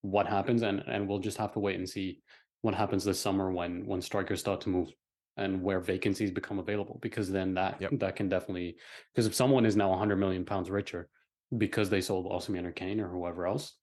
what 0.00 0.26
happens. 0.26 0.62
And 0.62 0.82
and 0.86 1.06
we'll 1.06 1.18
just 1.18 1.36
have 1.36 1.52
to 1.52 1.58
wait 1.58 1.78
and 1.78 1.88
see 1.88 2.20
what 2.62 2.74
happens 2.74 3.04
this 3.04 3.20
summer 3.20 3.52
when 3.52 3.84
when 3.86 4.00
strikers 4.00 4.40
start 4.40 4.62
to 4.62 4.70
move 4.70 4.88
and 5.36 5.62
where 5.62 5.80
vacancies 5.80 6.30
become 6.30 6.58
available. 6.58 6.98
Because 7.02 7.30
then 7.30 7.52
that 7.54 7.76
yep. 7.80 7.90
that 7.98 8.16
can 8.16 8.30
definitely 8.30 8.76
because 9.14 9.26
if 9.26 9.34
someone 9.34 9.66
is 9.66 9.76
now 9.76 9.90
100 9.90 10.16
million 10.16 10.46
pounds 10.46 10.70
richer 10.70 11.08
because 11.56 11.90
they 11.90 12.00
sold 12.00 12.30
Osimhen 12.32 12.64
or 12.64 12.72
Kane 12.72 12.98
or 12.98 13.08
whoever 13.08 13.46
else, 13.46 13.74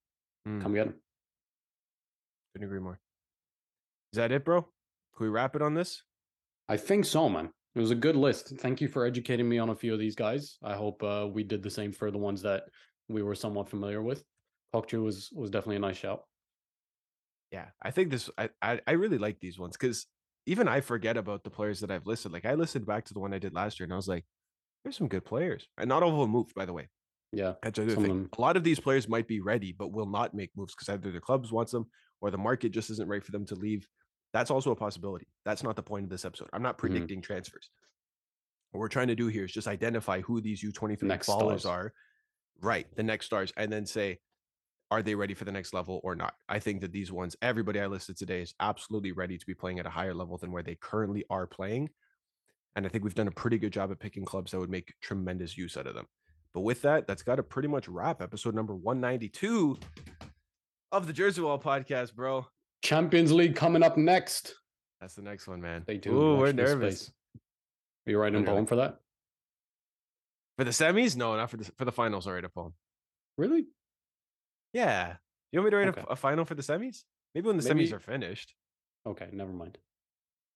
mm. 0.48 0.60
come 0.64 0.74
get 0.74 0.88
him. 0.88 0.96
Couldn't 2.54 2.68
agree 2.68 2.80
more. 2.80 3.00
Is 4.12 4.18
that 4.18 4.32
it, 4.32 4.44
bro? 4.44 4.64
Can 4.64 5.26
we 5.26 5.30
wrap 5.30 5.56
it 5.56 5.62
on 5.62 5.76
this? 5.76 6.02
I 6.68 6.78
think 6.78 7.06
so, 7.06 7.30
man. 7.30 7.52
It 7.76 7.80
was 7.80 7.91
a 7.91 7.96
good 7.96 8.16
list. 8.16 8.54
Thank 8.60 8.82
you 8.82 8.88
for 8.88 9.06
educating 9.06 9.48
me 9.48 9.60
on 9.60 9.70
a 9.70 9.76
few 9.76 9.94
of 9.94 10.00
these 10.00 10.16
guys. 10.16 10.58
I 10.64 10.76
hope 10.76 11.04
uh, 11.04 11.28
we 11.32 11.44
did 11.44 11.62
the 11.62 11.70
same 11.70 11.91
for 11.91 12.10
the 12.10 12.18
ones 12.18 12.41
that 12.41 12.64
we 13.08 13.22
were 13.22 13.36
somewhat 13.36 13.70
familiar 13.70 14.02
with. 14.02 14.24
Kokcu 14.74 15.04
was 15.04 15.30
was 15.34 15.50
definitely 15.50 15.78
a 15.78 15.80
nice 15.80 15.98
shout. 15.98 16.24
Yeah, 17.52 17.66
I 17.82 17.91
think 17.91 18.12
this. 18.12 18.30
I 18.38 18.50
I, 18.62 18.80
I 18.88 18.91
really 18.94 19.18
like 19.18 19.40
these 19.40 19.60
ones 19.60 19.78
because 19.78 20.08
even 20.46 20.68
I 20.68 20.82
forget 20.82 21.18
about 21.18 21.44
the 21.44 21.50
players 21.50 21.80
that 21.82 21.91
I've 21.91 22.06
listed. 22.06 22.32
Like 22.32 22.46
I 22.46 22.56
listened 22.56 22.86
back 22.86 23.06
to 23.06 23.14
the 23.14 23.20
one 23.20 23.34
I 23.34 23.40
did 23.40 23.54
last 23.54 23.80
year, 23.80 23.86
and 23.86 23.94
I 23.94 23.98
was 23.98 24.08
like, 24.08 24.26
"There's 24.84 24.98
some 24.98 25.08
good 25.08 25.26
players," 25.26 25.68
and 25.78 25.90
not 25.90 26.04
all 26.04 26.14
of 26.14 26.20
them 26.20 26.32
moved, 26.32 26.56
by 26.56 26.66
the 26.66 26.74
way. 26.74 26.90
Yeah, 27.32 27.54
that's 27.62 27.78
other 27.78 27.96
thing. 27.96 28.30
A 28.38 28.41
lot 28.41 28.58
of 28.58 28.64
these 28.64 28.80
players 28.80 29.08
might 29.08 29.28
be 29.28 29.40
ready, 29.40 29.76
but 29.78 29.91
will 29.91 30.10
not 30.10 30.34
make 30.34 30.50
moves 30.56 30.74
because 30.74 30.90
either 30.90 31.12
the 31.12 31.20
clubs 31.20 31.52
wants 31.52 31.72
them 31.72 31.86
or 32.22 32.32
the 32.32 32.38
market 32.38 32.72
just 32.72 32.90
isn't 32.90 33.08
right 33.08 33.24
for 33.24 33.32
them 33.32 33.46
to 33.46 33.56
leave. 33.56 33.88
That's 34.34 34.51
also 34.51 34.72
a 34.72 34.76
possibility. 34.76 35.27
That's 35.45 35.64
not 35.64 35.76
the 35.76 35.84
point 35.84 36.03
of 36.03 36.10
this 36.10 36.26
episode. 36.26 36.49
I'm 36.53 36.61
not 36.61 36.77
mm-hmm. 36.77 36.88
predicting 36.88 37.18
mm-hmm. 37.19 37.26
transfers. 37.26 37.69
What 38.72 38.80
we're 38.80 38.88
trying 38.88 39.07
to 39.07 39.15
do 39.15 39.27
here 39.27 39.45
is 39.45 39.51
just 39.51 39.68
identify 39.68 40.22
who 40.22 40.41
these 40.41 40.64
U23 40.64 41.03
next 41.03 41.27
ballers 41.27 41.61
stars. 41.61 41.65
are, 41.65 41.93
right? 42.61 42.88
The 42.95 43.03
next 43.03 43.26
stars, 43.26 43.51
and 43.57 43.72
then 43.72 43.85
say, 43.85 44.19
are 44.91 45.01
they 45.03 45.15
ready 45.15 45.34
for 45.34 45.45
the 45.45 45.51
next 45.51 45.73
level 45.73 45.99
or 46.03 46.15
not? 46.15 46.34
I 46.47 46.60
think 46.60 46.81
that 46.81 46.91
these 46.91 47.11
ones, 47.11 47.35
everybody 47.41 47.80
I 47.80 47.88
listed 47.88 48.18
today 48.18 48.41
is 48.41 48.53
absolutely 48.60 49.11
ready 49.11 49.38
to 49.38 49.45
be 49.45 49.53
playing 49.53 49.80
at 49.80 49.85
a 49.85 49.89
higher 49.89 50.14
level 50.14 50.38
than 50.38 50.51
where 50.51 50.64
they 50.64 50.76
currently 50.76 51.26
are 51.30 51.45
playing. 51.45 51.89
And 52.76 52.85
I 52.85 52.89
think 52.89 53.03
we've 53.03 53.15
done 53.15 53.27
a 53.27 53.31
pretty 53.31 53.57
good 53.57 53.73
job 53.73 53.91
at 53.91 53.99
picking 53.99 54.26
clubs 54.26 54.51
that 54.51 54.60
would 54.60 54.69
make 54.69 54.93
tremendous 55.01 55.57
use 55.57 55.77
out 55.77 55.88
of 55.88 55.95
them. 55.95 56.06
But 56.53 56.61
with 56.61 56.81
that, 56.84 57.07
that's 57.07 57.22
got 57.22 57.35
to 57.35 57.43
pretty 57.43 57.68
much 57.68 57.88
wrap 57.88 58.22
episode 58.22 58.56
number 58.56 58.76
192 58.76 59.77
of 60.91 61.06
the 61.06 61.14
Jersey 61.14 61.41
Wall 61.41 61.60
podcast, 61.60 62.15
bro. 62.15 62.47
Champions 62.81 63.31
League 63.31 63.56
coming 63.56 63.84
up 63.84 63.97
next. 63.97 64.56
That's 65.01 65.15
the 65.15 65.22
next 65.22 65.47
one, 65.47 65.61
man. 65.61 65.84
They 65.85 65.97
do. 65.97 66.11
Ooh, 66.11 66.38
we're 66.38 66.51
nervous. 66.51 67.01
Space. 67.01 67.11
Are 68.07 68.11
you 68.11 68.19
writing 68.19 68.43
a 68.43 68.45
poem 68.45 68.65
for 68.65 68.77
that? 68.77 68.99
For 70.57 70.64
the 70.64 70.72
semis? 70.72 71.15
No, 71.15 71.35
not 71.35 71.49
for 71.49 71.57
the 71.57 71.72
for 71.77 71.85
the 71.85 71.91
finals. 71.91 72.27
I'll 72.27 72.34
write 72.34 72.43
a 72.43 72.49
poem. 72.49 72.73
Really? 73.38 73.68
Yeah. 74.73 75.15
You 75.51 75.60
want 75.60 75.65
me 75.65 75.72
to 75.72 75.77
write 75.77 75.88
okay. 75.89 76.03
a, 76.07 76.14
a, 76.14 76.15
final 76.15 76.45
for 76.45 76.56
the 76.56 76.61
semis? 76.61 77.03
Maybe 77.34 77.47
when 77.47 77.57
the 77.57 77.73
Maybe... 77.73 77.88
semis 77.88 77.93
are 77.93 77.99
finished. 77.99 78.53
Okay, 79.07 79.27
never 79.31 79.51
mind. 79.51 79.77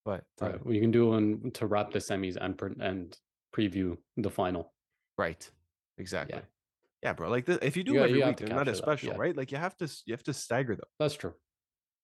But 0.06 0.26
uh, 0.42 0.48
right, 0.48 0.66
well, 0.66 0.74
you 0.74 0.82
can 0.82 0.92
do 0.92 1.10
one 1.10 1.52
to 1.54 1.66
wrap 1.66 1.92
the 1.92 2.00
semis 2.00 2.36
and 2.40 2.60
and 2.82 3.18
preview 3.56 3.98
the 4.18 4.30
final. 4.30 4.74
Right. 5.18 5.50
Exactly. 5.98 6.36
Yeah, 6.36 7.10
yeah 7.10 7.14
bro. 7.14 7.30
Like 7.30 7.46
the, 7.46 7.66
if 7.66 7.78
you 7.78 7.84
do 7.84 7.94
yeah, 7.94 8.02
every 8.02 8.20
you 8.20 8.26
week, 8.26 8.38
they're 8.38 8.50
not 8.50 8.68
as 8.68 8.78
special, 8.78 9.14
yeah. 9.14 9.18
right? 9.18 9.36
Like 9.36 9.52
you 9.52 9.58
have 9.58 9.78
to 9.78 9.88
you 10.06 10.14
have 10.14 10.24
to 10.24 10.34
stagger 10.34 10.76
them. 10.76 10.88
That's 11.00 11.16
true. 11.16 11.34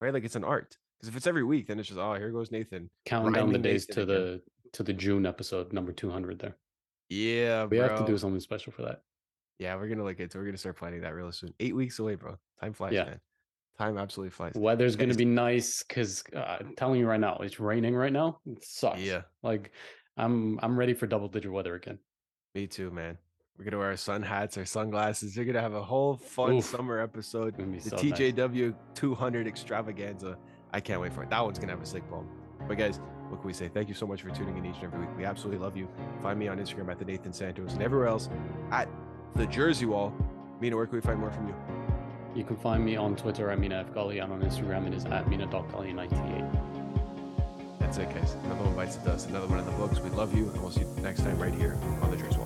Right? 0.01 0.13
Like 0.13 0.23
it's 0.23 0.35
an 0.35 0.43
art. 0.43 0.77
Because 0.97 1.09
if 1.09 1.15
it's 1.15 1.27
every 1.27 1.43
week, 1.43 1.67
then 1.67 1.79
it's 1.79 1.87
just 1.87 1.99
oh 1.99 2.13
here 2.15 2.29
goes 2.31 2.51
Nathan 2.51 2.89
counting 3.05 3.33
down 3.33 3.53
the 3.53 3.59
days 3.59 3.87
Nathan 3.89 4.07
to 4.07 4.13
again. 4.13 4.25
the 4.25 4.41
to 4.73 4.83
the 4.83 4.93
June 4.93 5.25
episode 5.25 5.71
number 5.73 5.91
two 5.91 6.09
hundred. 6.09 6.39
There. 6.39 6.55
Yeah, 7.09 7.65
we 7.65 7.77
bro. 7.77 7.87
have 7.87 7.99
to 7.99 8.05
do 8.05 8.17
something 8.17 8.39
special 8.39 8.73
for 8.73 8.83
that. 8.83 9.01
Yeah, 9.59 9.75
we're 9.75 9.87
gonna 9.87 10.03
look 10.03 10.19
into. 10.19 10.37
We're 10.37 10.45
gonna 10.45 10.57
start 10.57 10.77
planning 10.77 11.01
that 11.01 11.15
real 11.15 11.31
soon. 11.31 11.53
Eight 11.59 11.75
weeks 11.75 11.99
away, 11.99 12.15
bro. 12.15 12.37
Time 12.61 12.73
flies, 12.73 12.93
yeah. 12.93 13.05
man. 13.05 13.19
Time 13.77 13.97
absolutely 13.97 14.31
flies. 14.31 14.53
Weather's 14.55 14.95
gonna 14.95 15.13
be 15.13 15.25
nice 15.25 15.83
because 15.83 16.23
uh, 16.35 16.57
I'm 16.59 16.75
telling 16.75 16.99
you 16.99 17.07
right 17.07 17.19
now, 17.19 17.37
it's 17.41 17.59
raining 17.59 17.95
right 17.95 18.11
now. 18.11 18.39
It 18.45 18.63
sucks. 18.63 18.99
Yeah. 18.99 19.21
Like 19.41 19.71
I'm 20.17 20.59
I'm 20.61 20.77
ready 20.77 20.93
for 20.93 21.07
double 21.07 21.29
digit 21.29 21.51
weather 21.51 21.75
again. 21.75 21.97
Me 22.55 22.67
too, 22.67 22.91
man. 22.91 23.17
We're 23.59 23.65
gonna 23.65 23.77
wear 23.77 23.89
our 23.89 23.97
sun 23.97 24.23
hats, 24.23 24.57
our 24.57 24.63
sunglasses. 24.63 25.35
You're 25.35 25.43
gonna 25.43 25.59
have 25.59 25.73
a 25.73 25.83
whole 25.83 26.15
fun 26.15 26.53
Oof. 26.53 26.65
summer 26.65 27.01
episode. 27.01 27.57
The 27.57 27.89
so 27.89 27.97
TJW 27.97 28.67
nice. 28.67 28.73
200 28.95 29.47
extravaganza. 29.47 30.37
I 30.71 30.79
can't 30.79 31.01
wait 31.01 31.11
for 31.11 31.23
it. 31.23 31.29
That 31.29 31.43
one's 31.43 31.59
gonna 31.59 31.73
have 31.73 31.81
a 31.81 31.85
sick 31.85 32.09
poem. 32.09 32.29
But 32.69 32.77
guys, 32.77 33.01
what 33.27 33.41
can 33.41 33.47
we 33.47 33.51
say? 33.51 33.67
Thank 33.67 33.89
you 33.89 33.95
so 33.95 34.07
much 34.07 34.21
for 34.21 34.29
tuning 34.29 34.55
in 34.55 34.65
each 34.65 34.75
and 34.75 34.85
every 34.85 35.01
week. 35.01 35.09
We 35.17 35.25
absolutely 35.25 35.61
love 35.61 35.75
you. 35.75 35.89
Find 36.21 36.39
me 36.39 36.47
on 36.47 36.57
Instagram 36.57 36.89
at 36.89 36.99
the 36.99 37.05
Nathan 37.05 37.33
Santos 37.33 37.73
and 37.73 37.83
everywhere 37.83 38.07
else 38.07 38.29
at 38.71 38.87
the 39.35 39.45
Jersey 39.45 39.85
Wall. 39.85 40.13
Mina, 40.61 40.77
where 40.77 40.85
can 40.85 40.95
we 40.95 41.01
find 41.01 41.19
more 41.19 41.31
from 41.31 41.49
you? 41.49 41.55
You 42.35 42.45
can 42.45 42.55
find 42.55 42.85
me 42.85 42.95
on 42.95 43.17
Twitter 43.17 43.49
at 43.49 43.59
Mina 43.59 43.81
F. 43.81 43.93
Gali 43.93 44.23
and 44.23 44.31
on 44.31 44.41
Instagram 44.41 44.87
it 44.87 44.93
is 44.93 45.03
at 45.03 45.27
Mina.Gali98. 45.27 47.79
That's 47.79 47.97
it, 47.97 48.09
guys. 48.13 48.37
Another 48.45 48.63
one 48.63 48.75
bites 48.75 48.95
the 48.95 49.09
dust. 49.09 49.27
Another 49.27 49.47
one 49.47 49.59
in 49.59 49.65
the 49.65 49.71
books. 49.73 49.99
We 49.99 50.11
love 50.11 50.33
you, 50.33 50.49
and 50.49 50.61
we'll 50.61 50.71
see 50.71 50.81
you 50.81 50.95
next 51.01 51.23
time 51.23 51.37
right 51.39 51.53
here 51.53 51.77
on 52.01 52.09
the 52.09 52.15
Jersey 52.15 52.37
Wall 52.37 52.45